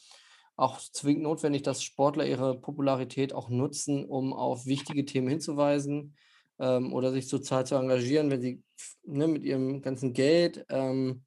auch 0.55 0.79
zwingend 0.79 1.23
notwendig, 1.23 1.63
dass 1.63 1.83
Sportler 1.83 2.25
ihre 2.25 2.59
Popularität 2.59 3.33
auch 3.33 3.49
nutzen, 3.49 4.05
um 4.05 4.33
auf 4.33 4.65
wichtige 4.65 5.05
Themen 5.05 5.27
hinzuweisen 5.27 6.15
ähm, 6.59 6.93
oder 6.93 7.11
sich 7.11 7.27
sozial 7.27 7.65
zu 7.65 7.75
engagieren, 7.75 8.29
wenn 8.29 8.41
sie 8.41 8.63
ne, 9.03 9.27
mit 9.27 9.43
ihrem 9.43 9.81
ganzen 9.81 10.13
Geld, 10.13 10.65
ähm, 10.69 11.23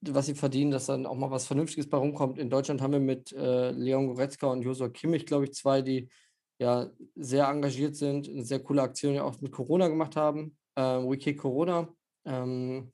was 0.00 0.26
sie 0.26 0.34
verdienen, 0.34 0.72
dass 0.72 0.86
dann 0.86 1.06
auch 1.06 1.14
mal 1.14 1.30
was 1.30 1.46
Vernünftiges 1.46 1.88
bei 1.88 1.96
rumkommt. 1.96 2.38
In 2.38 2.50
Deutschland 2.50 2.80
haben 2.80 2.92
wir 2.92 3.00
mit 3.00 3.32
äh, 3.32 3.70
Leon 3.70 4.08
Goretzka 4.08 4.48
und 4.48 4.62
Josua 4.62 4.88
Kimmich, 4.88 5.26
glaube 5.26 5.44
ich, 5.44 5.52
zwei, 5.52 5.80
die 5.80 6.08
ja 6.58 6.90
sehr 7.14 7.46
engagiert 7.46 7.94
sind, 7.94 8.28
eine 8.28 8.44
sehr 8.44 8.60
coole 8.60 8.82
Aktion 8.82 9.14
ja 9.14 9.22
auch 9.22 9.40
mit 9.40 9.52
Corona 9.52 9.86
gemacht 9.88 10.16
haben. 10.16 10.56
Äh, 10.74 10.82
Wiki 10.82 11.36
Corona. 11.36 11.88
Ähm, 12.24 12.92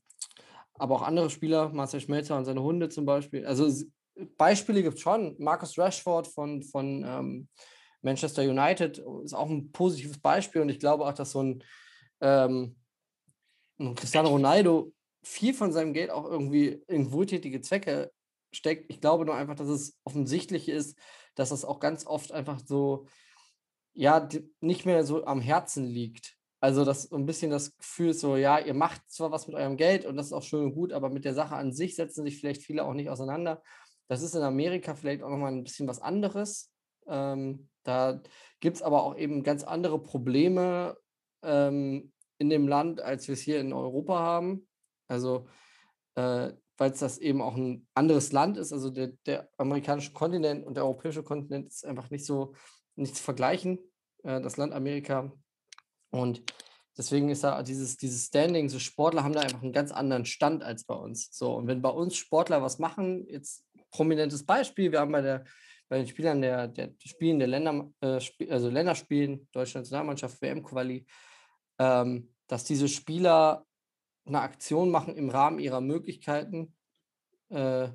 aber 0.75 0.97
auch 0.97 1.03
andere 1.03 1.31
Spieler, 1.31 1.71
Marcel 1.71 2.01
Schmelzer 2.01 2.37
und 2.37 2.45
seine 2.45 2.63
Hunde 2.63 2.89
zum 2.89 3.05
Beispiel. 3.05 3.45
Also 3.45 3.71
Beispiele 4.37 4.83
gibt 4.83 4.97
es 4.97 5.01
schon. 5.01 5.37
Marcus 5.39 5.79
Rashford 5.79 6.27
von, 6.27 6.63
von 6.63 7.05
ähm, 7.07 7.49
Manchester 8.03 8.43
United 8.43 9.03
ist 9.25 9.35
auch 9.35 9.51
ein 9.51 9.73
positives 9.73 10.19
Beispiel 10.19 10.63
und 10.63 10.69
ich 10.69 10.79
glaube 10.79 11.05
auch, 11.05 11.13
dass 11.13 11.33
so 11.33 11.43
ein, 11.43 11.65
ähm, 12.21 12.77
ein 13.79 13.95
Cristiano 13.95 14.29
Ronaldo 14.29 14.93
viel 15.23 15.55
von 15.55 15.73
seinem 15.73 15.93
Geld 15.93 16.11
auch 16.11 16.25
irgendwie 16.25 16.83
in 16.87 17.13
wohltätige 17.13 17.61
Zwecke 17.61 18.13
steckt. 18.53 18.91
Ich 18.91 19.01
glaube 19.01 19.25
nur 19.25 19.35
einfach, 19.35 19.57
dass 19.57 19.69
es 19.69 19.99
offensichtlich 20.05 20.69
ist, 20.69 20.97
dass 21.35 21.51
es 21.51 21.65
auch 21.65 21.81
ganz 21.81 22.07
oft 22.07 22.33
einfach 22.33 22.61
so, 22.65 23.07
ja, 23.95 24.29
nicht 24.61 24.87
mehr 24.87 25.05
so 25.05 25.25
am 25.25 25.41
Herzen 25.41 25.85
liegt. 25.85 26.38
Also, 26.61 26.85
dass 26.85 27.05
so 27.05 27.17
ein 27.17 27.27
bisschen 27.27 27.51
das 27.51 27.77
Gefühl 27.77 28.15
so, 28.15 28.37
ja, 28.37 28.59
ihr 28.59 28.75
macht 28.75 29.09
zwar 29.11 29.31
was 29.31 29.47
mit 29.47 29.57
eurem 29.57 29.77
Geld 29.77 30.05
und 30.05 30.17
das 30.17 30.27
ist 30.27 30.33
auch 30.33 30.43
schön 30.43 30.65
und 30.65 30.75
gut, 30.75 30.93
aber 30.93 31.09
mit 31.09 31.25
der 31.25 31.35
Sache 31.35 31.55
an 31.55 31.73
sich 31.73 31.95
setzen 31.95 32.25
sich 32.25 32.39
vielleicht 32.39 32.63
viele 32.63 32.85
auch 32.85 32.95
nicht 32.95 33.11
auseinander. 33.11 33.63
Das 34.09 34.23
ist 34.23 34.35
in 34.35 34.43
Amerika 34.43 34.95
vielleicht 34.95 35.23
auch 35.23 35.31
nochmal 35.31 35.53
ein 35.53 35.63
bisschen 35.63 35.87
was 35.87 36.01
anderes. 36.01 36.73
Ähm, 37.07 37.69
da 37.85 38.21
gibt 38.61 38.77
es 38.77 38.83
aber 38.83 39.03
auch 39.03 39.17
eben 39.17 39.45
ganz 39.45 39.63
andere 39.63 40.03
Probleme 40.03 40.97
ähm, 41.43 42.13
in 42.39 42.51
dem 42.51 42.67
Land, 42.67 43.01
als 43.01 43.29
wir 43.29 43.35
es 43.35 43.41
hier 43.41 43.61
in 43.61 43.73
Europa 43.73 44.19
haben. 44.19 44.67
Also, 45.09 45.47
äh, 46.17 46.53
weil 46.77 46.93
es 46.93 47.01
das 47.01 47.19
eben 47.19 47.41
auch 47.41 47.57
ein 47.57 47.87
anderes 47.95 48.33
Land 48.33 48.57
ist. 48.57 48.73
Also, 48.73 48.91
der, 48.91 49.13
der, 49.27 49.49
amerikanische 49.59 50.13
Kontinent 50.13 50.67
und 50.67 50.75
der 50.75 50.85
europäische 50.85 51.23
Kontinent 51.23 51.69
ist 51.69 51.85
einfach 51.85 52.11
nicht 52.11 52.27
so 52.27 52.55
nicht 52.97 53.17
zu 53.17 53.23
vergleichen. 53.23 53.79
Äh, 54.25 54.41
das 54.41 54.57
Land 54.57 54.73
Amerika. 54.73 55.33
Und 56.11 56.43
deswegen 56.97 57.29
ist 57.29 57.45
da 57.45 57.63
dieses, 57.63 57.97
dieses 57.97 58.27
Standing, 58.27 58.69
so 58.69 58.79
Sportler 58.79 59.25
haben 59.25 59.35
da 59.35 59.41
einfach 59.41 59.63
einen 59.63 59.73
ganz 59.73 59.93
anderen 59.93 60.25
Stand 60.25 60.63
als 60.63 60.85
bei 60.85 60.95
uns. 60.95 61.31
So, 61.33 61.55
und 61.55 61.67
wenn 61.67 61.83
bei 61.83 61.91
uns 61.91 62.17
Sportler 62.17 62.63
was 62.63 62.79
machen, 62.79 63.27
jetzt 63.29 63.65
prominentes 63.91 64.45
Beispiel. 64.45 64.93
Wir 64.93 65.01
haben 65.01 65.13
bei, 65.13 65.23
der, 65.23 65.45
bei 65.89 65.99
den 65.99 66.07
Spielern 66.07 66.43
der, 66.43 66.69
der 66.69 66.93
Spielen 67.05 67.39
der 67.39 67.49
Länder, 67.49 67.91
äh, 68.01 68.21
also 68.51 68.69
Länderspielen, 68.69 69.49
Deutsche 69.53 69.79
Nationalmannschaft, 69.79 70.41
WM-Quali, 70.41 71.07
ähm, 71.79 72.35
dass 72.47 72.65
diese 72.65 72.89
Spieler 72.89 73.65
eine 74.27 74.41
Aktion 74.41 74.91
machen 74.91 75.17
im 75.17 75.31
Rahmen 75.31 75.59
ihrer 75.59 75.81
Möglichkeiten, 75.81 76.75
äh, 77.51 77.89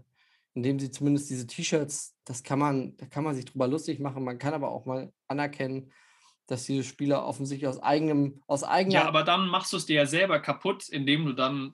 indem 0.55 0.79
sie 0.79 0.91
zumindest 0.91 1.29
diese 1.29 1.47
T-Shirts, 1.47 2.15
das 2.25 2.43
kann 2.43 2.59
man, 2.59 2.95
da 2.97 3.05
kann 3.05 3.23
man 3.23 3.35
sich 3.35 3.45
drüber 3.45 3.67
lustig 3.67 3.99
machen. 3.99 4.23
Man 4.23 4.39
kann 4.39 4.53
aber 4.53 4.71
auch 4.71 4.85
mal 4.85 5.11
anerkennen, 5.27 5.91
dass 6.47 6.65
diese 6.65 6.83
Spieler 6.83 7.25
offensichtlich 7.25 7.67
aus 7.67 7.81
eigenem, 7.81 8.41
aus 8.47 8.63
eigener. 8.63 8.95
Ja, 8.95 9.07
aber 9.07 9.23
dann 9.23 9.47
machst 9.47 9.73
du 9.73 9.77
es 9.77 9.85
dir 9.85 9.95
ja 9.95 10.05
selber 10.05 10.39
kaputt, 10.39 10.89
indem 10.89 11.25
du 11.25 11.33
dann 11.33 11.73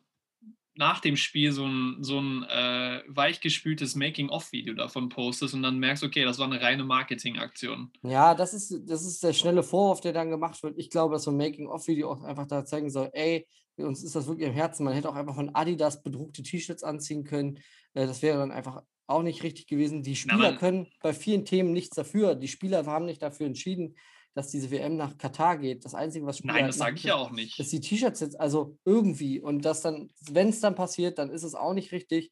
nach 0.80 1.02
dem 1.02 1.18
Spiel 1.18 1.52
so 1.52 1.66
ein, 1.66 1.98
so 2.00 2.20
ein 2.20 2.44
äh, 2.44 3.04
weichgespültes 3.08 3.96
Making-of-Video 3.96 4.74
davon 4.74 5.10
postest 5.10 5.54
und 5.54 5.62
dann 5.62 5.78
merkst, 5.78 6.04
okay, 6.04 6.24
das 6.24 6.40
war 6.40 6.46
eine 6.46 6.62
reine 6.62 6.86
Marketingaktion. 6.86 7.92
Ja, 8.04 8.34
das 8.34 8.54
ist, 8.54 8.90
das 8.90 9.06
ist 9.06 9.22
der 9.22 9.34
schnelle 9.34 9.62
Vorwurf, 9.62 10.00
der 10.00 10.14
dann 10.14 10.30
gemacht 10.30 10.64
wird. 10.64 10.78
Ich 10.78 10.90
glaube, 10.90 11.16
dass 11.16 11.24
so 11.24 11.32
ein 11.32 11.38
Making-of-Video 11.38 12.10
auch 12.10 12.24
einfach 12.24 12.48
da 12.48 12.64
zeigen 12.64 12.90
soll, 12.90 13.10
ey, 13.12 13.46
uns 13.76 14.04
ist 14.04 14.16
das 14.16 14.28
wirklich 14.28 14.48
im 14.48 14.54
Herzen. 14.54 14.84
Man 14.84 14.94
hätte 14.94 15.10
auch 15.10 15.16
einfach 15.16 15.36
von 15.36 15.54
Adidas 15.54 16.02
bedruckte 16.02 16.44
T-Shirts 16.44 16.84
anziehen 16.84 17.24
können. 17.24 17.60
Äh, 17.94 18.08
das 18.08 18.22
wäre 18.22 18.38
dann 18.38 18.52
einfach 18.52 18.82
auch 19.08 19.24
nicht 19.24 19.44
richtig 19.44 19.68
gewesen. 19.68 20.04
Die 20.04 20.16
Spieler 20.16 20.52
Na, 20.52 20.58
können 20.58 20.88
bei 21.02 21.14
vielen 21.14 21.44
Themen 21.44 21.74
nichts 21.74 21.96
dafür. 21.96 22.36
Die 22.36 22.48
Spieler 22.48 22.86
haben 22.86 23.06
nicht 23.06 23.22
dafür 23.22 23.48
entschieden, 23.48 23.96
dass 24.34 24.50
diese 24.50 24.72
WM 24.72 24.96
nach 24.96 25.18
Katar 25.18 25.58
geht. 25.58 25.86
Das 25.86 25.96
Einzige, 25.96 26.26
was 26.26 26.38
Spieler 26.38 26.54
Nein, 26.54 26.68
das 26.68 26.78
sage 26.78 26.96
ich 26.96 27.04
ja 27.04 27.16
auch 27.16 27.32
nicht. 27.32 27.60
Dass 27.60 27.70
die 27.70 27.82
T-Shirts 27.82 28.20
jetzt, 28.20 28.40
also 28.40 28.78
irgendwie, 28.86 29.40
und 29.40 29.66
das 29.66 29.82
dann, 29.82 30.10
wenn 30.30 30.50
es 30.50 30.60
dann 30.60 30.76
passiert, 30.76 31.18
dann 31.18 31.30
ist 31.30 31.44
es 31.44 31.56
auch 31.56 31.74
nicht 31.74 31.92
richtig. 31.92 32.32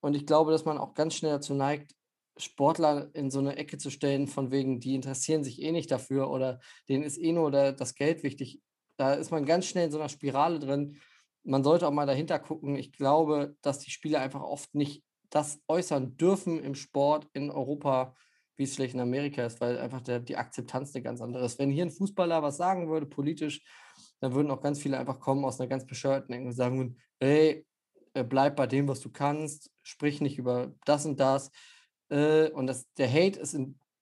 Und 0.00 0.14
ich 0.14 0.26
glaube, 0.26 0.50
dass 0.50 0.64
man 0.64 0.78
auch 0.78 0.94
ganz 0.94 1.14
schnell 1.14 1.32
dazu 1.32 1.54
neigt, 1.54 1.94
Sportler 2.36 3.10
in 3.14 3.30
so 3.30 3.38
eine 3.38 3.56
Ecke 3.56 3.78
zu 3.78 3.90
stellen, 3.90 4.26
von 4.26 4.50
wegen, 4.50 4.80
die 4.80 4.94
interessieren 4.94 5.44
sich 5.44 5.60
eh 5.60 5.72
nicht 5.72 5.90
dafür 5.90 6.30
oder 6.30 6.60
denen 6.88 7.04
ist 7.04 7.18
eh 7.18 7.32
nur 7.32 7.50
das 7.50 7.94
Geld 7.94 8.22
wichtig. 8.22 8.60
Da 8.96 9.14
ist 9.14 9.30
man 9.30 9.44
ganz 9.44 9.66
schnell 9.66 9.86
in 9.86 9.90
so 9.90 9.98
einer 9.98 10.08
Spirale 10.08 10.58
drin. 10.58 10.98
Man 11.44 11.64
sollte 11.64 11.86
auch 11.86 11.92
mal 11.92 12.06
dahinter 12.06 12.38
gucken. 12.38 12.76
Ich 12.76 12.92
glaube, 12.92 13.56
dass 13.62 13.80
die 13.80 13.90
Spieler 13.90 14.20
einfach 14.20 14.42
oft 14.42 14.74
nicht 14.74 15.02
das 15.30 15.60
äußern 15.66 16.16
dürfen 16.16 16.62
im 16.62 16.74
Sport 16.74 17.28
in 17.32 17.50
Europa, 17.50 18.14
wie 18.56 18.64
es 18.64 18.74
vielleicht 18.74 18.94
in 18.94 19.00
Amerika 19.00 19.44
ist, 19.44 19.60
weil 19.60 19.78
einfach 19.78 20.00
der, 20.00 20.20
die 20.20 20.36
Akzeptanz 20.36 20.94
eine 20.94 21.02
ganz 21.02 21.20
andere 21.20 21.44
ist. 21.44 21.58
Wenn 21.58 21.70
hier 21.70 21.84
ein 21.84 21.90
Fußballer 21.90 22.42
was 22.42 22.56
sagen 22.56 22.88
würde, 22.88 23.06
politisch, 23.06 23.62
dann 24.20 24.34
würden 24.34 24.50
auch 24.50 24.60
ganz 24.60 24.80
viele 24.80 24.98
einfach 24.98 25.20
kommen 25.20 25.44
aus 25.44 25.60
einer 25.60 25.68
ganz 25.68 25.86
bescheuerten 25.86 26.34
Ecke 26.34 26.44
und 26.44 26.52
sagen, 26.52 26.96
hey, 27.20 27.66
äh, 28.14 28.24
bleib 28.24 28.56
bei 28.56 28.66
dem, 28.66 28.88
was 28.88 29.00
du 29.00 29.10
kannst, 29.10 29.70
sprich 29.82 30.20
nicht 30.20 30.38
über 30.38 30.74
das 30.84 31.06
und 31.06 31.18
das. 31.18 31.50
Äh, 32.08 32.50
und 32.50 32.66
das, 32.66 32.92
der 32.94 33.10
Hate 33.10 33.40
ist 33.40 33.56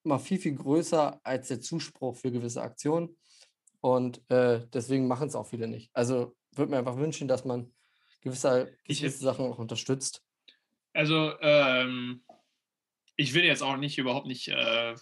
immer 0.04 0.18
viel, 0.18 0.38
viel 0.38 0.54
größer 0.54 1.20
als 1.22 1.48
der 1.48 1.60
Zuspruch 1.60 2.16
für 2.16 2.30
gewisse 2.30 2.62
Aktionen. 2.62 3.16
Und 3.80 4.22
äh, 4.30 4.66
deswegen 4.72 5.06
machen 5.08 5.28
es 5.28 5.34
auch 5.34 5.46
viele 5.46 5.68
nicht. 5.68 5.90
Also 5.94 6.36
würde 6.52 6.72
mir 6.72 6.78
einfach 6.78 6.96
wünschen, 6.96 7.28
dass 7.28 7.44
man 7.44 7.72
gewisse, 8.20 8.76
gewisse 8.86 9.24
Sachen 9.24 9.46
auch 9.46 9.58
unterstützt. 9.58 10.22
Also 10.92 11.32
ähm, 11.40 12.22
ich 13.20 13.34
will 13.34 13.44
jetzt 13.44 13.62
auch 13.62 13.76
nicht 13.76 13.98
überhaupt 13.98 14.26
nicht 14.26 14.48
äh, 14.48 14.94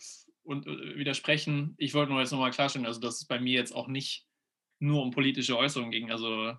und, 0.43 0.67
äh, 0.67 0.99
widersprechen. 0.99 1.77
Ich 1.79 1.95
wollte 1.95 2.11
nur 2.11 2.21
jetzt 2.21 2.33
nochmal 2.33 2.51
klarstellen, 2.51 2.85
also 2.85 3.01
dass 3.01 3.21
es 3.21 3.27
bei 3.27 3.39
mir 3.39 3.53
jetzt 3.53 3.73
auch 3.73 3.87
nicht 3.87 4.27
nur 4.81 5.03
um 5.03 5.13
politische 5.13 5.57
Äußerungen 5.57 5.93
ging. 5.93 6.11
Also 6.11 6.49
äh, 6.49 6.55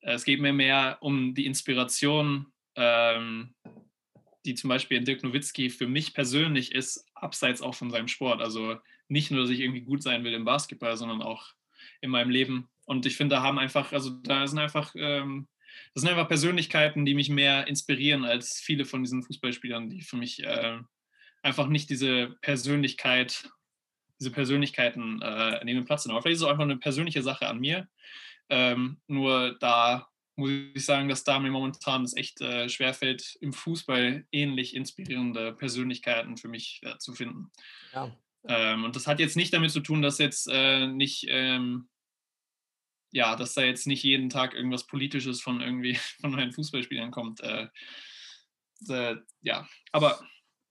es 0.00 0.24
geht 0.24 0.40
mir 0.40 0.54
mehr 0.54 0.96
um 1.02 1.34
die 1.34 1.44
Inspiration, 1.44 2.46
ähm, 2.76 3.54
die 4.46 4.54
zum 4.54 4.68
Beispiel 4.68 4.96
in 4.96 5.04
Dirk 5.04 5.22
Nowitzki 5.22 5.68
für 5.68 5.86
mich 5.86 6.14
persönlich 6.14 6.72
ist, 6.72 7.06
abseits 7.14 7.60
auch 7.60 7.74
von 7.74 7.90
seinem 7.90 8.08
Sport. 8.08 8.40
Also 8.40 8.78
nicht 9.08 9.30
nur, 9.30 9.42
dass 9.42 9.50
ich 9.50 9.60
irgendwie 9.60 9.82
gut 9.82 10.02
sein 10.02 10.24
will 10.24 10.32
im 10.32 10.46
Basketball, 10.46 10.96
sondern 10.96 11.20
auch 11.20 11.52
in 12.00 12.08
meinem 12.08 12.30
Leben. 12.30 12.70
Und 12.86 13.04
ich 13.04 13.18
finde, 13.18 13.36
da 13.36 13.42
haben 13.42 13.58
einfach, 13.58 13.92
also 13.92 14.08
da 14.08 14.46
sind 14.46 14.58
einfach 14.58 14.94
ähm, 14.96 15.46
das 15.94 16.02
sind 16.02 16.10
einfach 16.10 16.28
Persönlichkeiten, 16.28 17.04
die 17.04 17.14
mich 17.14 17.30
mehr 17.30 17.66
inspirieren 17.66 18.24
als 18.24 18.60
viele 18.60 18.84
von 18.84 19.02
diesen 19.02 19.22
Fußballspielern, 19.22 19.90
die 19.90 20.02
für 20.02 20.16
mich 20.16 20.42
äh, 20.44 20.78
einfach 21.42 21.68
nicht 21.68 21.90
diese 21.90 22.36
Persönlichkeit, 22.42 23.50
diese 24.18 24.30
Persönlichkeiten 24.30 25.20
äh, 25.22 25.64
nehmen 25.64 25.84
Platz 25.84 26.04
sind. 26.04 26.12
Aber 26.12 26.22
vielleicht 26.22 26.36
ist 26.36 26.42
es 26.42 26.46
auch 26.46 26.52
einfach 26.52 26.64
eine 26.64 26.76
persönliche 26.76 27.22
Sache 27.22 27.46
an 27.48 27.58
mir. 27.58 27.88
Ähm, 28.48 29.00
nur 29.06 29.56
da 29.60 30.08
muss 30.36 30.50
ich 30.74 30.84
sagen, 30.84 31.08
dass 31.08 31.22
da 31.22 31.38
mir 31.38 31.50
momentan 31.50 32.02
es 32.02 32.16
echt 32.16 32.40
äh, 32.40 32.68
schwerfällt, 32.68 33.36
im 33.40 33.52
Fußball 33.52 34.26
ähnlich 34.32 34.74
inspirierende 34.74 35.52
Persönlichkeiten 35.52 36.36
für 36.36 36.48
mich 36.48 36.80
äh, 36.82 36.96
zu 36.98 37.12
finden. 37.12 37.50
Ja. 37.92 38.16
Ähm, 38.48 38.84
und 38.84 38.96
das 38.96 39.06
hat 39.06 39.20
jetzt 39.20 39.36
nicht 39.36 39.52
damit 39.52 39.70
zu 39.70 39.80
tun, 39.80 40.00
dass 40.02 40.18
jetzt 40.18 40.48
äh, 40.50 40.86
nicht 40.86 41.26
ähm, 41.28 41.89
ja, 43.12 43.36
dass 43.36 43.54
da 43.54 43.62
jetzt 43.62 43.86
nicht 43.86 44.02
jeden 44.02 44.30
Tag 44.30 44.54
irgendwas 44.54 44.86
Politisches 44.86 45.40
von 45.40 45.60
irgendwie 45.60 45.94
von 46.20 46.32
meinen 46.32 46.52
Fußballspielern 46.52 47.10
kommt. 47.10 47.40
Äh, 47.40 47.68
äh, 48.88 49.16
ja, 49.42 49.66
aber. 49.92 50.20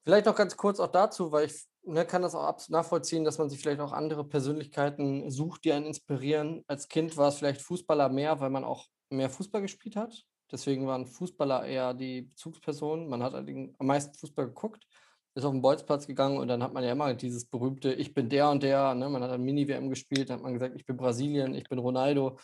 Vielleicht 0.03 0.25
noch 0.25 0.35
ganz 0.35 0.57
kurz 0.57 0.79
auch 0.79 0.91
dazu, 0.91 1.31
weil 1.31 1.47
ich 1.47 1.53
ne, 1.83 2.05
kann 2.05 2.21
das 2.21 2.35
auch 2.35 2.57
nachvollziehen, 2.69 3.23
dass 3.23 3.37
man 3.37 3.49
sich 3.49 3.59
vielleicht 3.59 3.81
auch 3.81 3.91
andere 3.91 4.23
Persönlichkeiten 4.23 5.29
sucht, 5.29 5.65
die 5.65 5.73
einen 5.73 5.85
inspirieren. 5.85 6.63
Als 6.67 6.87
Kind 6.87 7.17
war 7.17 7.29
es 7.29 7.37
vielleicht 7.37 7.61
Fußballer 7.61 8.09
mehr, 8.09 8.39
weil 8.39 8.49
man 8.49 8.63
auch 8.63 8.87
mehr 9.09 9.29
Fußball 9.29 9.61
gespielt 9.61 9.95
hat. 9.95 10.25
Deswegen 10.51 10.87
waren 10.87 11.05
Fußballer 11.05 11.65
eher 11.65 11.93
die 11.93 12.23
Bezugspersonen. 12.23 13.07
Man 13.07 13.21
hat 13.21 13.35
am 13.35 13.73
meisten 13.79 14.17
Fußball 14.17 14.47
geguckt. 14.47 14.87
Ist 15.35 15.45
auf 15.45 15.51
den 15.51 15.61
Bolzplatz 15.61 16.07
gegangen 16.07 16.37
und 16.37 16.47
dann 16.47 16.63
hat 16.63 16.73
man 16.73 16.83
ja 16.83 16.91
immer 16.91 17.13
dieses 17.13 17.45
berühmte, 17.45 17.93
ich 17.93 18.13
bin 18.13 18.29
der 18.29 18.49
und 18.49 18.63
der, 18.63 18.93
ne? 18.95 19.09
man 19.09 19.23
hat 19.23 19.31
ein 19.31 19.41
Mini-WM 19.41 19.89
gespielt, 19.89 20.29
dann 20.29 20.37
hat 20.37 20.43
man 20.43 20.53
gesagt, 20.53 20.75
ich 20.75 20.85
bin 20.85 20.97
Brasilien, 20.97 21.53
ich 21.53 21.69
bin 21.69 21.79
Ronaldo, 21.79 22.37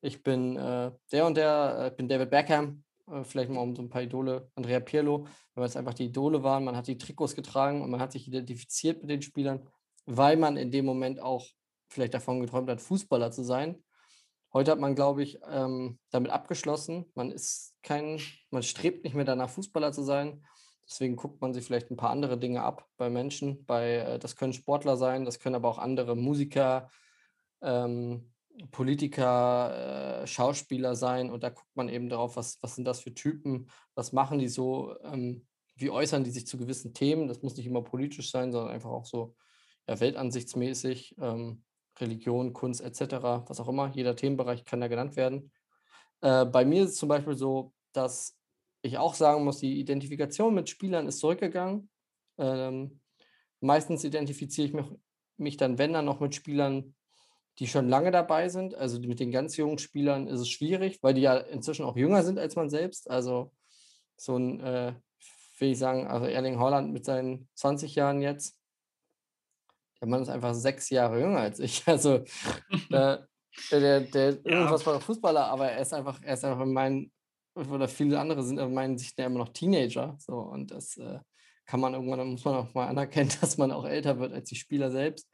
ich 0.00 0.22
bin 0.22 0.56
äh, 0.56 0.90
der 1.12 1.26
und 1.26 1.36
der, 1.36 1.76
äh, 1.78 1.88
ich 1.88 1.96
bin 1.96 2.08
David 2.08 2.30
Beckham, 2.30 2.82
äh, 3.10 3.22
vielleicht 3.24 3.50
mal 3.50 3.60
um 3.60 3.76
so 3.76 3.82
ein 3.82 3.88
paar 3.88 4.02
Idole, 4.02 4.50
Andrea 4.54 4.80
Pirlo, 4.80 5.26
weil 5.54 5.66
es 5.66 5.76
einfach 5.76 5.94
die 5.94 6.06
Idole 6.06 6.42
waren, 6.42 6.64
man 6.64 6.76
hat 6.76 6.86
die 6.86 6.98
Trikots 6.98 7.34
getragen 7.34 7.82
und 7.82 7.90
man 7.90 8.00
hat 8.00 8.12
sich 8.12 8.26
identifiziert 8.26 9.00
mit 9.02 9.10
den 9.10 9.22
Spielern, 9.22 9.68
weil 10.06 10.36
man 10.36 10.56
in 10.56 10.70
dem 10.70 10.86
Moment 10.86 11.20
auch 11.20 11.46
vielleicht 11.88 12.14
davon 12.14 12.40
geträumt 12.40 12.70
hat, 12.70 12.80
Fußballer 12.80 13.30
zu 13.30 13.42
sein. 13.42 13.82
Heute 14.52 14.72
hat 14.72 14.80
man, 14.80 14.94
glaube 14.96 15.22
ich, 15.22 15.38
ähm, 15.48 15.98
damit 16.10 16.32
abgeschlossen. 16.32 17.04
Man 17.14 17.30
ist 17.30 17.76
kein, 17.82 18.20
man 18.50 18.62
strebt 18.62 19.04
nicht 19.04 19.14
mehr 19.14 19.24
danach, 19.24 19.50
Fußballer 19.50 19.92
zu 19.92 20.02
sein. 20.02 20.44
Deswegen 20.90 21.14
guckt 21.14 21.40
man 21.40 21.54
sich 21.54 21.64
vielleicht 21.64 21.90
ein 21.90 21.96
paar 21.96 22.10
andere 22.10 22.36
Dinge 22.36 22.62
ab 22.62 22.88
bei 22.96 23.08
Menschen. 23.10 23.64
Bei, 23.64 23.96
äh, 23.96 24.18
das 24.18 24.34
können 24.34 24.52
Sportler 24.52 24.96
sein, 24.96 25.24
das 25.24 25.38
können 25.38 25.54
aber 25.54 25.68
auch 25.68 25.78
andere 25.78 26.16
Musiker, 26.16 26.90
ähm, 27.62 28.32
Politiker, 28.72 30.22
äh, 30.22 30.26
Schauspieler 30.26 30.96
sein. 30.96 31.30
Und 31.30 31.44
da 31.44 31.50
guckt 31.50 31.74
man 31.74 31.88
eben 31.88 32.08
darauf, 32.08 32.36
was, 32.36 32.58
was 32.60 32.74
sind 32.74 32.84
das 32.86 33.00
für 33.00 33.14
Typen, 33.14 33.68
was 33.94 34.12
machen 34.12 34.40
die 34.40 34.48
so, 34.48 34.96
ähm, 35.04 35.46
wie 35.76 35.90
äußern 35.90 36.24
die 36.24 36.30
sich 36.30 36.46
zu 36.46 36.58
gewissen 36.58 36.92
Themen. 36.92 37.28
Das 37.28 37.40
muss 37.42 37.56
nicht 37.56 37.66
immer 37.66 37.82
politisch 37.82 38.30
sein, 38.30 38.50
sondern 38.50 38.72
einfach 38.72 38.90
auch 38.90 39.06
so 39.06 39.36
ja, 39.86 40.00
weltansichtsmäßig. 40.00 41.14
Ähm, 41.20 41.62
Religion, 42.00 42.52
Kunst 42.52 42.80
etc., 42.80 43.44
was 43.46 43.60
auch 43.60 43.68
immer. 43.68 43.90
Jeder 43.94 44.16
Themenbereich 44.16 44.64
kann 44.64 44.80
da 44.80 44.88
genannt 44.88 45.16
werden. 45.16 45.52
Äh, 46.20 46.46
bei 46.46 46.64
mir 46.64 46.84
ist 46.84 46.90
es 46.90 46.96
zum 46.96 47.08
Beispiel 47.08 47.36
so, 47.36 47.72
dass 47.92 48.39
ich 48.82 48.98
auch 48.98 49.14
sagen 49.14 49.44
muss, 49.44 49.58
die 49.58 49.78
Identifikation 49.78 50.54
mit 50.54 50.68
Spielern 50.68 51.06
ist 51.06 51.18
zurückgegangen. 51.18 51.90
Ähm, 52.38 53.00
meistens 53.60 54.04
identifiziere 54.04 54.66
ich 54.68 54.74
mich, 54.74 54.86
mich 55.36 55.56
dann, 55.56 55.78
wenn 55.78 55.92
dann 55.92 56.04
noch 56.04 56.20
mit 56.20 56.34
Spielern, 56.34 56.94
die 57.58 57.66
schon 57.66 57.88
lange 57.88 58.10
dabei 58.10 58.48
sind. 58.48 58.74
Also 58.74 59.00
mit 59.00 59.20
den 59.20 59.32
ganz 59.32 59.56
jungen 59.56 59.78
Spielern 59.78 60.28
ist 60.28 60.40
es 60.40 60.48
schwierig, 60.48 61.02
weil 61.02 61.14
die 61.14 61.22
ja 61.22 61.36
inzwischen 61.36 61.84
auch 61.84 61.96
jünger 61.96 62.22
sind 62.22 62.38
als 62.38 62.56
man 62.56 62.70
selbst. 62.70 63.10
Also 63.10 63.52
so 64.16 64.36
ein, 64.36 64.60
äh, 64.60 64.94
will 65.58 65.72
ich 65.72 65.78
sagen, 65.78 66.06
also 66.06 66.26
Erling 66.26 66.58
Holland 66.58 66.92
mit 66.92 67.04
seinen 67.04 67.48
20 67.54 67.94
Jahren 67.94 68.22
jetzt, 68.22 68.56
der 70.00 70.08
Mann 70.08 70.22
ist 70.22 70.30
einfach 70.30 70.54
sechs 70.54 70.88
Jahre 70.88 71.20
jünger 71.20 71.40
als 71.40 71.60
ich. 71.60 71.84
Also 71.86 72.24
der, 72.90 73.28
der, 73.70 74.00
der 74.00 74.30
ja. 74.30 74.38
irgendwas 74.44 74.86
war 74.86 75.00
Fußballer, 75.00 75.46
aber 75.46 75.70
er 75.70 75.82
ist 75.82 75.92
einfach, 75.92 76.20
er 76.22 76.34
ist 76.34 76.44
einfach 76.44 76.64
in 76.64 76.72
meinen, 76.72 77.12
oder 77.54 77.88
viele 77.88 78.18
andere 78.18 78.42
sind 78.42 78.58
in 78.58 78.74
meinen 78.74 78.98
Sichten 78.98 79.20
ja 79.20 79.26
immer 79.26 79.40
noch 79.40 79.50
Teenager. 79.50 80.16
So, 80.18 80.34
und 80.34 80.70
das 80.70 80.96
äh, 80.96 81.18
kann 81.66 81.80
man 81.80 81.94
irgendwann, 81.94 82.30
muss 82.30 82.44
man 82.44 82.54
auch 82.54 82.74
mal 82.74 82.86
anerkennen, 82.88 83.30
dass 83.40 83.58
man 83.58 83.72
auch 83.72 83.84
älter 83.84 84.18
wird 84.18 84.32
als 84.32 84.48
die 84.48 84.56
Spieler 84.56 84.90
selbst. 84.90 85.28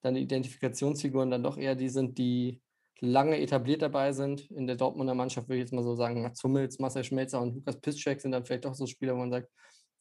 Dann 0.00 0.14
die 0.14 0.22
Identifikationsfiguren 0.22 1.30
dann 1.30 1.42
doch 1.42 1.56
eher 1.56 1.74
die 1.74 1.88
sind, 1.88 2.18
die 2.18 2.60
lange 3.00 3.40
etabliert 3.40 3.82
dabei 3.82 4.12
sind. 4.12 4.50
In 4.50 4.66
der 4.66 4.76
Dortmunder 4.76 5.14
Mannschaft 5.14 5.48
würde 5.48 5.58
ich 5.58 5.64
jetzt 5.64 5.72
mal 5.72 5.82
so 5.82 5.94
sagen, 5.94 6.22
Mats 6.22 6.42
Hummels, 6.42 6.78
Marcel 6.78 7.04
Schmelzer 7.04 7.40
und 7.40 7.54
Lukas 7.54 7.80
Piszczek 7.80 8.20
sind 8.20 8.32
dann 8.32 8.44
vielleicht 8.44 8.64
doch 8.64 8.74
so 8.74 8.86
Spieler, 8.86 9.14
wo 9.14 9.18
man 9.18 9.30
sagt, 9.30 9.48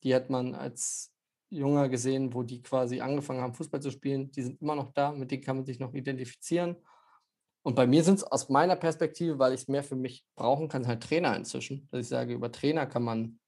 die 0.04 0.14
hat 0.14 0.30
man 0.30 0.56
als 0.56 1.12
Junger 1.50 1.90
gesehen, 1.90 2.34
wo 2.34 2.44
die 2.44 2.62
quasi 2.62 3.02
angefangen 3.02 3.42
haben, 3.42 3.54
Fußball 3.54 3.82
zu 3.82 3.92
spielen. 3.92 4.32
Die 4.32 4.44
sind 4.44 4.62
immer 4.62 4.76
noch 4.76 4.94
da, 4.94 5.12
mit 5.12 5.32
denen 5.32 5.44
kann 5.44 5.58
man 5.58 5.66
sich 5.66 5.80
noch 5.80 5.94
identifizieren. 5.94 6.78
Und 7.64 7.76
bei 7.76 7.86
mir 7.86 8.04
sind 8.04 8.16
es 8.16 8.24
aus 8.24 8.50
meiner 8.50 8.76
Perspektive, 8.76 9.38
weil 9.38 9.54
ich 9.54 9.62
es 9.62 9.68
mehr 9.68 9.84
für 9.84 9.96
mich 9.96 10.26
brauchen 10.36 10.68
kann, 10.68 10.88
halt 10.88 11.04
Trainer 11.04 11.36
inzwischen. 11.36 11.88
Dass 11.92 12.02
ich 12.02 12.08
sage, 12.08 12.34
über 12.34 12.52
Trainer 12.52 12.88
kann 12.88 13.04
man 13.04 13.40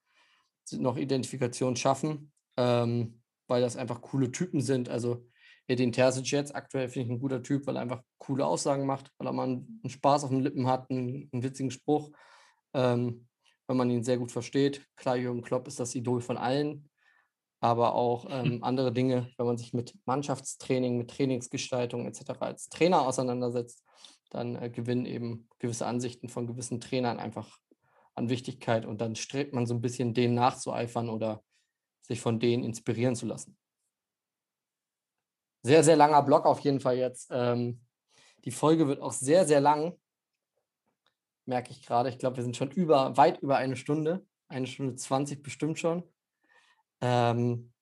noch 0.71 0.97
Identifikation 0.97 1.75
schaffen, 1.75 2.31
ähm, 2.57 3.21
weil 3.47 3.61
das 3.61 3.75
einfach 3.75 4.01
coole 4.01 4.31
Typen 4.31 4.61
sind. 4.61 4.87
Also 4.87 5.25
Edin 5.67 5.91
Terzic 5.91 6.31
jetzt 6.31 6.55
aktuell 6.55 6.89
finde 6.89 7.07
ich 7.07 7.11
ein 7.13 7.19
guter 7.19 7.41
Typ, 7.41 7.65
weil 7.65 7.77
er 7.77 7.81
einfach 7.81 8.03
coole 8.17 8.45
Aussagen 8.45 8.85
macht, 8.85 9.11
weil 9.17 9.27
er 9.27 9.33
mal 9.33 9.47
einen, 9.47 9.81
Spaß 9.89 10.25
auf 10.25 10.29
den 10.29 10.41
Lippen 10.41 10.67
hat, 10.67 10.89
einen, 10.89 11.29
einen 11.31 11.43
witzigen 11.43 11.71
Spruch, 11.71 12.11
ähm, 12.73 13.27
wenn 13.67 13.77
man 13.77 13.89
ihn 13.89 14.03
sehr 14.03 14.17
gut 14.17 14.31
versteht. 14.31 14.85
Klar, 14.95 15.15
Jürgen 15.15 15.41
Klopp 15.41 15.67
ist 15.67 15.79
das 15.79 15.95
Idol 15.95 16.21
von 16.21 16.37
allen, 16.37 16.89
aber 17.63 17.95
auch 17.95 18.25
ähm, 18.29 18.59
andere 18.61 18.91
Dinge, 18.91 19.31
wenn 19.37 19.45
man 19.45 19.57
sich 19.57 19.73
mit 19.73 19.95
Mannschaftstraining, 20.05 20.97
mit 20.97 21.09
Trainingsgestaltung 21.11 22.05
etc. 22.05 22.31
als 22.41 22.67
Trainer 22.67 23.07
auseinandersetzt, 23.07 23.85
dann 24.29 24.61
äh, 24.61 24.69
gewinnen 24.69 25.05
eben 25.05 25.47
gewisse 25.59 25.85
Ansichten 25.85 26.27
von 26.27 26.45
gewissen 26.45 26.81
Trainern 26.81 27.19
einfach 27.19 27.57
an 28.15 28.27
Wichtigkeit 28.27 28.85
und 28.85 28.99
dann 28.99 29.15
strebt 29.15 29.53
man 29.53 29.65
so 29.65 29.73
ein 29.73 29.81
bisschen 29.81 30.13
denen 30.13 30.35
nachzueifern 30.35 31.09
oder 31.09 31.41
sich 32.01 32.19
von 32.19 32.37
denen 32.37 32.65
inspirieren 32.65 33.15
zu 33.15 33.25
lassen. 33.25 33.57
Sehr, 35.63 35.85
sehr 35.85 35.95
langer 35.95 36.21
Block 36.21 36.45
auf 36.45 36.59
jeden 36.59 36.81
Fall 36.81 36.97
jetzt. 36.97 37.29
Ähm, 37.31 37.79
die 38.43 38.51
Folge 38.51 38.89
wird 38.89 39.01
auch 39.01 39.13
sehr, 39.13 39.45
sehr 39.45 39.61
lang, 39.61 39.97
merke 41.45 41.71
ich 41.71 41.81
gerade. 41.81 42.09
Ich 42.09 42.17
glaube, 42.17 42.35
wir 42.35 42.43
sind 42.43 42.57
schon 42.57 42.71
über, 42.71 43.15
weit 43.15 43.39
über 43.39 43.55
eine 43.55 43.77
Stunde, 43.77 44.27
eine 44.49 44.67
Stunde 44.67 44.95
20 44.95 45.41
bestimmt 45.41 45.79
schon. 45.79 46.03
Ähm, 47.03 47.73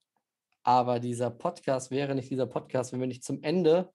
aber 0.63 0.99
dieser 0.99 1.29
Podcast 1.29 1.91
wäre 1.91 2.15
nicht 2.15 2.31
dieser 2.31 2.47
Podcast, 2.47 2.91
wenn 2.91 2.99
wir 2.99 3.07
nicht 3.07 3.23
zum 3.23 3.43
Ende 3.43 3.93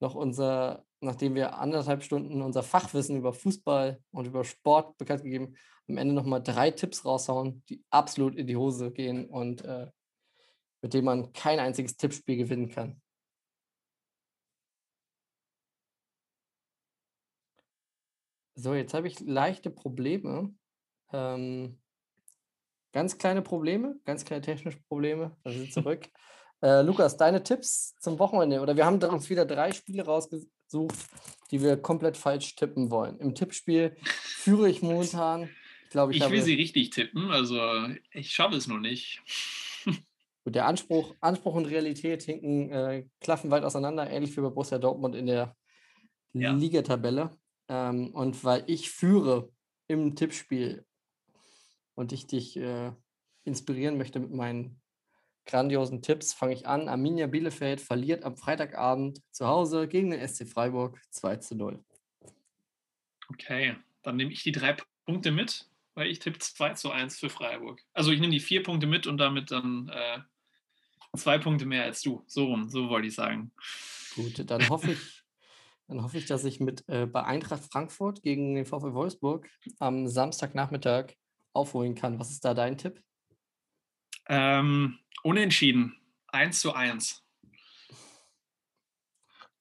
noch 0.00 0.14
unser, 0.14 0.86
nachdem 1.00 1.34
wir 1.34 1.58
anderthalb 1.58 2.02
Stunden 2.02 2.40
unser 2.40 2.62
Fachwissen 2.62 3.18
über 3.18 3.34
Fußball 3.34 4.02
und 4.10 4.26
über 4.26 4.42
Sport 4.42 4.96
bekannt 4.96 5.22
gegeben, 5.22 5.54
am 5.86 5.98
Ende 5.98 6.14
nochmal 6.14 6.42
drei 6.42 6.70
Tipps 6.70 7.04
raushauen, 7.04 7.62
die 7.68 7.84
absolut 7.90 8.36
in 8.36 8.46
die 8.46 8.56
Hose 8.56 8.90
gehen 8.90 9.26
und 9.26 9.62
äh, 9.66 9.90
mit 10.80 10.94
denen 10.94 11.04
man 11.04 11.32
kein 11.34 11.58
einziges 11.58 11.98
Tippspiel 11.98 12.38
gewinnen 12.38 12.70
kann. 12.70 13.02
So, 18.54 18.72
jetzt 18.72 18.94
habe 18.94 19.08
ich 19.08 19.20
leichte 19.20 19.68
Probleme. 19.68 20.54
Ähm, 21.12 21.82
Ganz 22.94 23.18
kleine 23.18 23.42
Probleme, 23.42 23.96
ganz 24.04 24.24
kleine 24.24 24.40
technische 24.40 24.78
Probleme. 24.86 25.36
Da 25.42 25.50
sind 25.50 25.72
zurück. 25.72 26.08
äh, 26.62 26.80
Lukas, 26.82 27.16
deine 27.16 27.42
Tipps 27.42 27.96
zum 27.96 28.20
Wochenende? 28.20 28.60
Oder 28.60 28.76
wir 28.76 28.86
haben 28.86 29.02
uns 29.02 29.28
wieder 29.28 29.44
drei 29.44 29.72
Spiele 29.72 30.04
rausgesucht, 30.04 30.94
die 31.50 31.60
wir 31.60 31.76
komplett 31.76 32.16
falsch 32.16 32.54
tippen 32.54 32.92
wollen. 32.92 33.18
Im 33.18 33.34
Tippspiel 33.34 33.96
führe 34.04 34.70
ich 34.70 34.80
momentan. 34.82 35.50
Ich, 35.86 35.90
glaube, 35.90 36.12
ich, 36.14 36.22
ich 36.22 36.30
will 36.30 36.42
sie 36.42 36.54
richtig 36.54 36.90
tippen, 36.90 37.32
also 37.32 37.58
ich 38.12 38.30
schaffe 38.30 38.54
es 38.54 38.68
noch 38.68 38.78
nicht. 38.78 39.20
Gut, 40.44 40.54
der 40.54 40.66
Anspruch, 40.66 41.16
Anspruch 41.20 41.54
und 41.54 41.66
Realität 41.66 42.22
hinken 42.22 42.70
äh, 42.70 43.06
klaffen 43.20 43.50
weit 43.50 43.64
auseinander, 43.64 44.08
ähnlich 44.08 44.36
wie 44.36 44.40
bei 44.40 44.50
Borussia 44.50 44.78
Dortmund 44.78 45.16
in 45.16 45.26
der 45.26 45.56
ja. 46.32 46.52
Ligatabelle. 46.52 47.36
Ähm, 47.68 48.10
und 48.14 48.44
weil 48.44 48.62
ich 48.68 48.90
führe 48.90 49.50
im 49.88 50.14
Tippspiel 50.14 50.86
und 51.94 52.12
ich 52.12 52.26
dich 52.26 52.56
äh, 52.56 52.92
inspirieren 53.44 53.96
möchte 53.96 54.20
mit 54.20 54.32
meinen 54.32 54.80
grandiosen 55.46 56.02
Tipps, 56.02 56.32
fange 56.32 56.54
ich 56.54 56.66
an. 56.66 56.88
Arminia 56.88 57.26
Bielefeld 57.26 57.80
verliert 57.80 58.24
am 58.24 58.36
Freitagabend 58.36 59.20
zu 59.30 59.46
Hause 59.46 59.88
gegen 59.88 60.10
den 60.10 60.26
SC 60.26 60.46
Freiburg 60.48 61.00
2 61.10 61.36
zu 61.36 61.54
0. 61.54 61.84
Okay, 63.28 63.76
dann 64.02 64.16
nehme 64.16 64.32
ich 64.32 64.42
die 64.42 64.52
drei 64.52 64.76
Punkte 65.04 65.30
mit, 65.30 65.68
weil 65.94 66.08
ich 66.08 66.18
tippe 66.18 66.38
2 66.38 66.74
zu 66.74 66.90
1 66.90 67.18
für 67.18 67.30
Freiburg. 67.30 67.82
Also 67.92 68.10
ich 68.10 68.20
nehme 68.20 68.32
die 68.32 68.40
vier 68.40 68.62
Punkte 68.62 68.86
mit 68.86 69.06
und 69.06 69.18
damit 69.18 69.50
dann 69.50 69.88
äh, 69.88 70.18
zwei 71.16 71.38
Punkte 71.38 71.66
mehr 71.66 71.84
als 71.84 72.02
du. 72.02 72.24
So 72.26 72.46
rum, 72.46 72.68
so 72.68 72.88
wollte 72.88 73.08
ich 73.08 73.14
sagen. 73.14 73.52
Gut, 74.14 74.48
dann 74.50 74.68
hoffe 74.68 74.92
ich, 74.92 75.22
dann 75.88 76.02
hoffe 76.02 76.18
ich, 76.18 76.26
dass 76.26 76.44
ich 76.44 76.60
mit 76.60 76.88
äh, 76.88 77.06
bei 77.06 77.24
Eintracht 77.24 77.64
Frankfurt 77.64 78.22
gegen 78.22 78.54
den 78.54 78.66
VfL 78.66 78.94
Wolfsburg 78.94 79.48
am 79.78 80.06
Samstagnachmittag 80.08 81.14
aufholen 81.54 81.94
kann. 81.94 82.18
Was 82.18 82.30
ist 82.30 82.44
da 82.44 82.52
dein 82.52 82.76
Tipp? 82.76 83.02
Ähm, 84.26 84.98
unentschieden. 85.22 85.96
1 86.28 86.60
zu 86.60 86.72
1. 86.72 87.22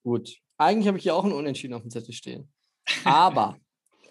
Gut. 0.04 0.38
Eigentlich 0.58 0.88
habe 0.88 0.98
ich 0.98 1.04
hier 1.04 1.16
auch 1.16 1.24
ein 1.24 1.32
Unentschieden 1.32 1.74
auf 1.74 1.82
dem 1.82 1.92
Zettel 1.92 2.14
stehen. 2.14 2.52
Aber 3.04 3.60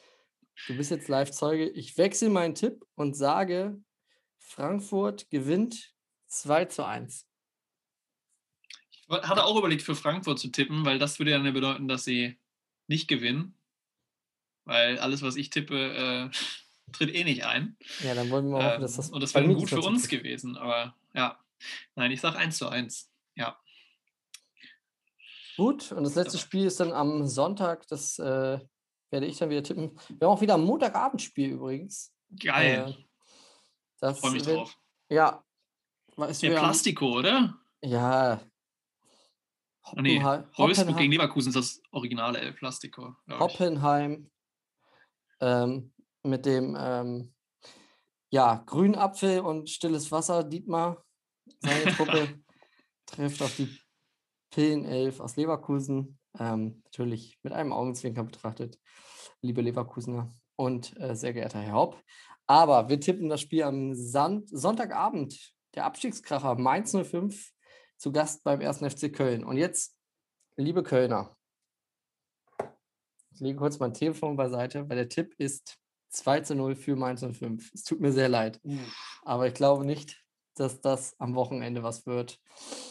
du 0.66 0.76
bist 0.76 0.90
jetzt 0.90 1.09
Live-Zeuge. 1.09 1.68
Ich 1.70 1.96
wechsle 1.98 2.30
meinen 2.30 2.54
Tipp 2.54 2.84
und 2.94 3.16
sage, 3.16 3.80
Frankfurt 4.38 5.28
gewinnt 5.30 5.94
2 6.28 6.66
zu 6.66 6.86
1. 6.86 7.28
Ich 8.90 9.09
hatte 9.09 9.44
auch 9.44 9.59
überlegt, 9.59 9.82
für 9.82 9.94
Frankfurt 9.94 10.38
zu 10.38 10.48
tippen, 10.48 10.84
weil 10.84 10.98
das 10.98 11.18
würde 11.18 11.32
ja 11.32 11.50
bedeuten, 11.50 11.88
dass 11.88 12.04
sie 12.04 12.38
nicht 12.86 13.09
gewinnen. 13.09 13.59
Weil 14.64 14.98
alles, 14.98 15.22
was 15.22 15.36
ich 15.36 15.50
tippe, 15.50 16.30
äh, 16.30 16.30
tritt 16.92 17.14
eh 17.14 17.24
nicht 17.24 17.44
ein. 17.44 17.76
Ja, 18.00 18.14
dann 18.14 18.30
wollen 18.30 18.46
wir 18.46 18.59
mal 18.59 18.70
hoffen, 18.70 18.82
dass 18.82 18.96
das. 18.96 19.09
Ähm, 19.09 19.14
und 19.14 19.20
das 19.22 19.34
wäre 19.34 19.54
gut 19.54 19.68
für 19.68 19.80
uns 19.80 20.09
gewesen, 20.09 20.56
aber 20.56 20.96
ja. 21.14 21.38
Nein, 21.94 22.10
ich 22.10 22.20
sage 22.20 22.38
1 22.38 22.59
zu 22.59 22.68
1. 22.68 23.10
Ja. 23.36 23.56
Gut, 25.56 25.92
und 25.92 26.02
das 26.02 26.16
letzte 26.16 26.38
Spiel 26.38 26.66
ist 26.66 26.80
dann 26.80 26.92
am 26.92 27.26
Sonntag. 27.26 27.86
Das 27.86 28.18
äh, 28.18 28.59
werde 29.10 29.26
ich 29.26 29.38
dann 29.38 29.50
wieder 29.50 29.62
tippen. 29.62 29.96
Wir 30.09 30.26
haben 30.26 30.36
auch 30.36 30.40
wieder 30.40 30.54
ein 30.54 30.64
Montagabendspiel 30.64 31.50
übrigens. 31.50 32.12
Geil. 32.42 32.96
Äh, 32.98 33.04
das 34.00 34.18
Freue 34.18 34.32
mich 34.32 34.46
wird, 34.46 34.56
drauf. 34.56 34.76
Ja, 35.09 35.44
Weißt 36.16 36.42
Der 36.42 36.50
Plastiko, 36.50 37.18
oder? 37.18 37.59
Ja. 37.82 38.40
Ah, 39.84 40.00
nee, 40.00 40.18
Hoppenheim, 40.18 40.44
Wolfsburg 40.56 40.86
gegen 40.86 40.88
Hoppenheim, 40.88 41.10
Leverkusen 41.10 41.48
ist 41.48 41.56
das 41.56 41.82
originale 41.90 42.38
El 42.38 42.52
Plastico. 42.52 43.16
Hoppenheim 43.28 44.30
ähm, 45.40 45.92
mit 46.23 46.47
dem 46.47 46.77
ähm, 46.78 47.35
ja, 48.31 48.62
Grünapfel 48.66 49.40
und 49.40 49.69
stilles 49.69 50.11
Wasser, 50.11 50.44
Dietmar, 50.44 51.05
seine 51.61 51.93
Truppe, 51.93 52.43
trifft 53.07 53.43
auf 53.43 53.55
die 53.57 53.78
Pillenelf 54.51 55.20
aus 55.20 55.36
Leverkusen. 55.36 56.19
Ähm, 56.39 56.81
natürlich 56.85 57.39
mit 57.43 57.53
einem 57.53 57.73
Augenzwinkern 57.73 58.27
betrachtet, 58.27 58.78
liebe 59.43 59.61
Leverkusener 59.61 60.32
und 60.57 60.99
äh, 60.99 61.15
sehr 61.15 61.35
geehrter 61.35 61.61
Herr 61.61 61.74
Hopp. 61.74 62.03
Aber 62.47 62.89
wir 62.89 63.01
tippen 63.01 63.28
das 63.28 63.40
Spiel 63.40 63.65
am 63.65 63.94
Sand 63.94 64.49
Sonntagabend. 64.51 65.55
Der 65.74 65.85
Abstiegskracher 65.85 66.55
Mainz 66.57 66.93
05 66.93 67.53
zu 67.97 68.12
Gast 68.12 68.44
beim 68.44 68.61
1. 68.61 68.78
FC 68.78 69.12
Köln. 69.12 69.44
Und 69.44 69.57
jetzt, 69.57 69.97
liebe 70.57 70.82
Kölner, 70.82 71.36
ich 73.35 73.40
lege 73.40 73.59
kurz 73.59 73.78
mein 73.78 73.94
Telefon 73.94 74.36
beiseite, 74.36 74.89
weil 74.89 74.97
der 74.97 75.09
Tipp 75.09 75.35
ist 75.39 75.78
2 76.12 76.40
zu 76.40 76.55
0 76.55 76.76
für 76.76 76.97
Mainz 76.97 77.24
05. 77.24 77.72
Es 77.74 77.84
tut 77.84 78.01
mir 78.01 78.12
sehr 78.12 78.28
leid, 78.28 78.60
Uff, 78.62 79.20
aber 79.22 79.47
ich 79.47 79.55
glaube 79.55 79.84
nicht, 79.84 80.22
dass 80.55 80.80
das 80.80 81.18
am 81.18 81.34
Wochenende 81.34 81.82
was 81.82 82.06
wird. 82.06 82.39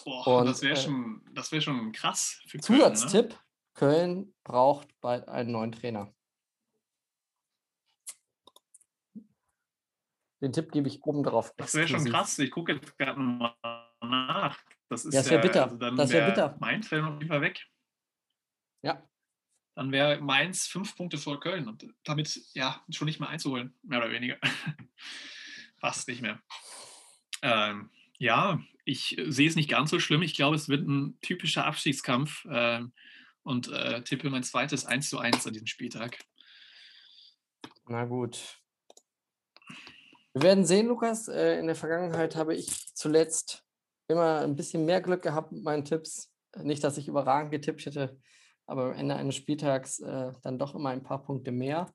boah, 0.06 0.40
Und, 0.40 0.48
das 0.48 0.62
wäre 0.62 0.74
äh, 0.74 0.82
schon, 0.82 1.22
das 1.34 1.52
wär 1.52 1.62
schon 1.62 1.92
krass 1.92 2.42
für 2.48 2.58
ne? 2.58 2.64
Zusatztipp: 2.64 3.40
Köln 3.76 4.34
braucht 4.44 4.88
bald 5.02 5.28
einen 5.28 5.52
neuen 5.52 5.72
Trainer. 5.72 6.14
Den 10.42 10.54
Tipp 10.54 10.72
gebe 10.72 10.88
ich 10.88 11.04
oben 11.04 11.22
drauf. 11.22 11.54
Das 11.58 11.76
wäre 11.76 11.88
schon 11.88 12.04
krass. 12.06 12.40
Ich 12.40 12.50
gucke 12.50 12.74
jetzt 12.74 12.98
gerade 12.98 13.20
mal 13.20 13.56
nach. 14.02 14.58
Das 14.90 15.06
ist 15.06 15.14
Ja, 15.14 15.22
das 15.22 15.30
wär 15.30 15.38
ja, 15.38 15.42
bitter. 15.44 15.64
Also 15.66 15.96
Das 15.96 16.10
wär 16.10 16.22
wär 16.22 16.30
bitter. 16.30 16.58
Mainz 16.60 16.90
wäre 16.90 17.04
noch 17.04 17.20
lieber 17.20 17.40
weg. 17.42 17.64
Ja, 18.82 19.08
Dann 19.76 19.92
wäre 19.92 20.20
Mainz 20.22 20.68
fünf 20.68 20.96
Punkte 20.96 21.18
vor 21.18 21.40
Köln 21.40 21.68
und 21.68 21.86
damit 22.04 22.42
ja 22.54 22.84
schon 22.90 23.06
nicht 23.06 23.20
mehr 23.20 23.30
einzuholen, 23.30 23.74
mehr 23.84 24.00
oder 24.00 24.12
weniger. 24.12 24.38
Fast 25.80 26.08
nicht 26.08 26.22
mehr. 26.22 26.42
Ähm, 27.42 27.90
ja, 28.18 28.62
ich 28.86 29.18
äh, 29.18 29.32
sehe 29.32 29.48
es 29.48 29.56
nicht 29.56 29.70
ganz 29.70 29.90
so 29.90 30.00
schlimm. 30.00 30.22
Ich 30.22 30.36
glaube, 30.36 30.56
es 30.56 30.70
wird 30.70 30.88
ein 30.88 31.18
typischer 31.22 31.66
Abstiegskampf 31.66 32.46
ähm, 32.50 32.94
und 33.44 33.70
äh, 33.70 34.04
tippe 34.04 34.30
mein 34.30 34.44
zweites 34.44 34.86
1 34.86 35.10
zu 35.10 35.20
1 35.20 35.48
an 35.48 35.54
diesem 35.54 35.68
Spieltag. 35.68 36.18
na 37.88 38.06
gut. 38.06 38.60
Wir 40.34 40.44
werden 40.44 40.66
sehen, 40.66 40.88
Lukas. 40.88 41.28
Äh, 41.28 41.60
In 41.60 41.68
der 41.68 41.76
Vergangenheit 41.76 42.36
habe 42.36 42.56
ich 42.56 42.96
zuletzt 42.96 43.66
immer 44.08 44.42
ein 44.42 44.56
bisschen 44.56 44.86
mehr 44.86 45.02
Glück 45.02 45.22
gehabt 45.22 45.52
mit 45.52 45.64
meinen 45.64 45.86
Tipps. 45.86 46.32
Nicht, 46.58 46.84
dass 46.84 46.98
ich 46.98 47.08
überragend 47.08 47.52
getippt 47.52 47.86
hätte, 47.86 48.20
aber 48.72 48.86
am 48.86 48.94
Ende 48.94 49.16
eines 49.16 49.36
Spieltags 49.36 50.00
äh, 50.00 50.32
dann 50.42 50.58
doch 50.58 50.74
immer 50.74 50.90
ein 50.90 51.04
paar 51.04 51.22
Punkte 51.24 51.52
mehr. 51.52 51.92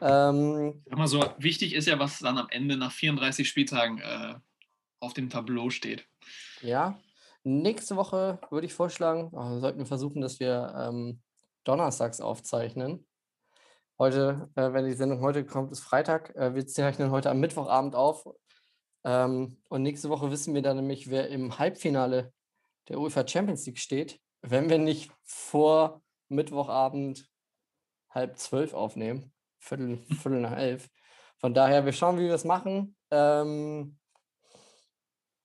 Ähm, 0.00 0.82
mal 0.90 1.06
so, 1.06 1.24
wichtig 1.38 1.74
ist 1.74 1.86
ja, 1.86 1.98
was 1.98 2.20
dann 2.20 2.38
am 2.38 2.48
Ende 2.50 2.76
nach 2.76 2.92
34 2.92 3.48
Spieltagen 3.48 3.98
äh, 3.98 4.34
auf 5.00 5.12
dem 5.12 5.28
Tableau 5.28 5.70
steht. 5.70 6.06
Ja, 6.62 6.98
nächste 7.42 7.96
Woche 7.96 8.40
würde 8.50 8.66
ich 8.66 8.74
vorschlagen, 8.74 9.26
äh, 9.36 9.60
sollten 9.60 9.78
wir 9.78 9.86
versuchen, 9.86 10.20
dass 10.20 10.40
wir 10.40 10.74
ähm, 10.76 11.20
donnerstags 11.64 12.20
aufzeichnen. 12.20 13.06
Heute, 13.98 14.48
äh, 14.56 14.72
wenn 14.72 14.86
die 14.86 14.92
Sendung 14.92 15.20
heute 15.20 15.44
kommt, 15.44 15.70
ist 15.72 15.80
Freitag. 15.80 16.34
Äh, 16.36 16.54
wir 16.54 16.66
zeichnen 16.66 17.10
heute 17.10 17.30
am 17.30 17.40
Mittwochabend 17.40 17.94
auf. 17.94 18.26
Ähm, 19.04 19.58
und 19.68 19.82
nächste 19.82 20.08
Woche 20.08 20.30
wissen 20.30 20.54
wir 20.54 20.62
dann 20.62 20.76
nämlich, 20.76 21.10
wer 21.10 21.28
im 21.28 21.58
Halbfinale 21.58 22.32
der 22.88 22.98
UEFA 22.98 23.26
Champions 23.26 23.66
League 23.66 23.78
steht, 23.78 24.20
wenn 24.42 24.68
wir 24.68 24.78
nicht 24.78 25.10
vor 25.22 26.02
Mittwochabend 26.28 27.28
halb 28.10 28.38
zwölf 28.38 28.74
aufnehmen. 28.74 29.32
Viertel, 29.58 29.98
Viertel 30.08 30.40
nach 30.40 30.56
elf. 30.56 30.88
Von 31.38 31.54
daher, 31.54 31.84
wir 31.84 31.92
schauen, 31.92 32.18
wie 32.18 32.26
wir 32.26 32.34
es 32.34 32.44
machen. 32.44 32.96
Ähm, 33.10 33.98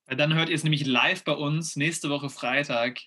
dann 0.06 0.34
hört 0.34 0.48
ihr 0.48 0.54
es 0.54 0.64
nämlich 0.64 0.86
live 0.86 1.24
bei 1.24 1.32
uns 1.32 1.76
nächste 1.76 2.10
Woche 2.10 2.30
Freitag 2.30 2.98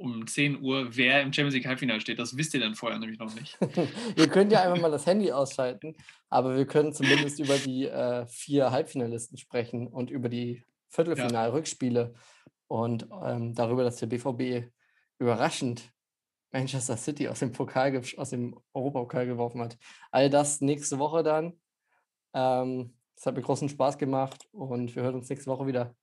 um 0.00 0.26
10 0.26 0.62
Uhr, 0.62 0.96
wer 0.96 1.20
im 1.20 1.32
Champions 1.32 1.54
League 1.54 1.66
Halbfinale 1.66 2.00
steht. 2.00 2.18
Das 2.18 2.36
wisst 2.36 2.54
ihr 2.54 2.60
dann 2.60 2.74
vorher 2.74 2.98
nämlich 2.98 3.18
noch 3.18 3.34
nicht. 3.34 3.58
Ihr 4.16 4.28
könnt 4.28 4.50
ja 4.50 4.62
einfach 4.62 4.80
mal 4.80 4.90
das 4.90 5.04
Handy 5.04 5.30
ausschalten, 5.30 5.94
aber 6.30 6.56
wir 6.56 6.66
können 6.66 6.94
zumindest 6.94 7.38
über 7.38 7.58
die 7.58 7.86
äh, 7.86 8.26
vier 8.26 8.70
Halbfinalisten 8.70 9.36
sprechen 9.36 9.86
und 9.86 10.10
über 10.10 10.30
die 10.30 10.64
Viertelfinal-Rückspiele 10.88 12.14
und 12.66 13.08
ähm, 13.24 13.54
darüber, 13.54 13.84
dass 13.84 13.96
der 13.96 14.06
BVB 14.06 14.70
überraschend 15.18 15.82
Manchester 16.52 16.96
City 16.96 17.28
aus 17.28 17.38
dem 17.38 17.52
Pokal, 17.52 18.00
aus 18.16 18.30
dem 18.30 18.58
Europapokal 18.72 19.26
geworfen 19.26 19.60
hat. 19.60 19.78
All 20.10 20.30
das 20.30 20.60
nächste 20.60 20.98
Woche 20.98 21.22
dann. 21.22 21.58
Ähm, 22.34 22.94
es 23.16 23.26
hat 23.26 23.34
mir 23.36 23.42
großen 23.42 23.68
Spaß 23.68 23.98
gemacht 23.98 24.48
und 24.52 24.94
wir 24.94 25.02
hören 25.02 25.16
uns 25.16 25.28
nächste 25.28 25.50
Woche 25.50 25.66
wieder. 25.66 25.94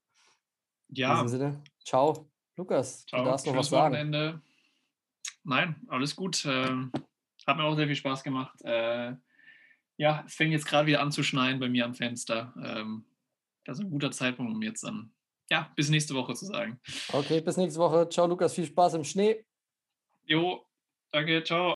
In 0.90 0.96
Ja, 0.96 1.14
diesem 1.14 1.28
Sinne, 1.28 1.64
ciao. 1.84 2.30
Lukas, 2.56 3.06
ciao, 3.06 3.24
du 3.24 3.30
darfst 3.30 3.46
noch 3.46 3.56
was 3.56 3.70
sagen. 3.70 3.94
Wochenende. 3.94 4.42
Nein, 5.44 5.82
alles 5.88 6.16
gut. 6.16 6.46
Ähm, 6.46 6.92
hat 7.46 7.58
mir 7.58 7.64
auch 7.64 7.76
sehr 7.76 7.88
viel 7.88 7.96
Spaß 7.96 8.24
gemacht. 8.24 8.62
Äh, 8.64 9.14
ja, 9.98 10.24
es 10.28 10.36
fängt 10.36 10.52
jetzt 10.52 10.66
gerade 10.66 10.88
wieder 10.88 11.02
an 11.02 11.12
zu 11.12 11.24
schneien 11.24 11.60
bei 11.60 11.70
mir 11.70 11.86
am 11.86 11.96
Fenster. 11.96 12.54
Ähm, 12.64 13.06
das 13.66 13.80
ist 13.80 13.86
ein 13.86 13.90
guter 13.90 14.12
Zeitpunkt, 14.12 14.54
um 14.54 14.62
jetzt 14.62 14.84
dann, 14.84 15.12
ja, 15.50 15.72
bis 15.76 15.90
nächste 15.90 16.14
Woche 16.14 16.36
zu 16.36 16.46
sagen. 16.46 16.80
Okay, 17.12 17.42
bis 17.42 17.58
nächste 17.58 17.80
Woche. 17.80 18.08
Ciao, 18.10 18.28
Lukas. 18.28 18.54
Viel 18.54 18.66
Spaß 18.66 18.96
im 18.96 19.04
Schnee. 19.04 19.46
Jo, 20.28 20.66
danke, 21.12 21.42
ciao. 21.44 21.76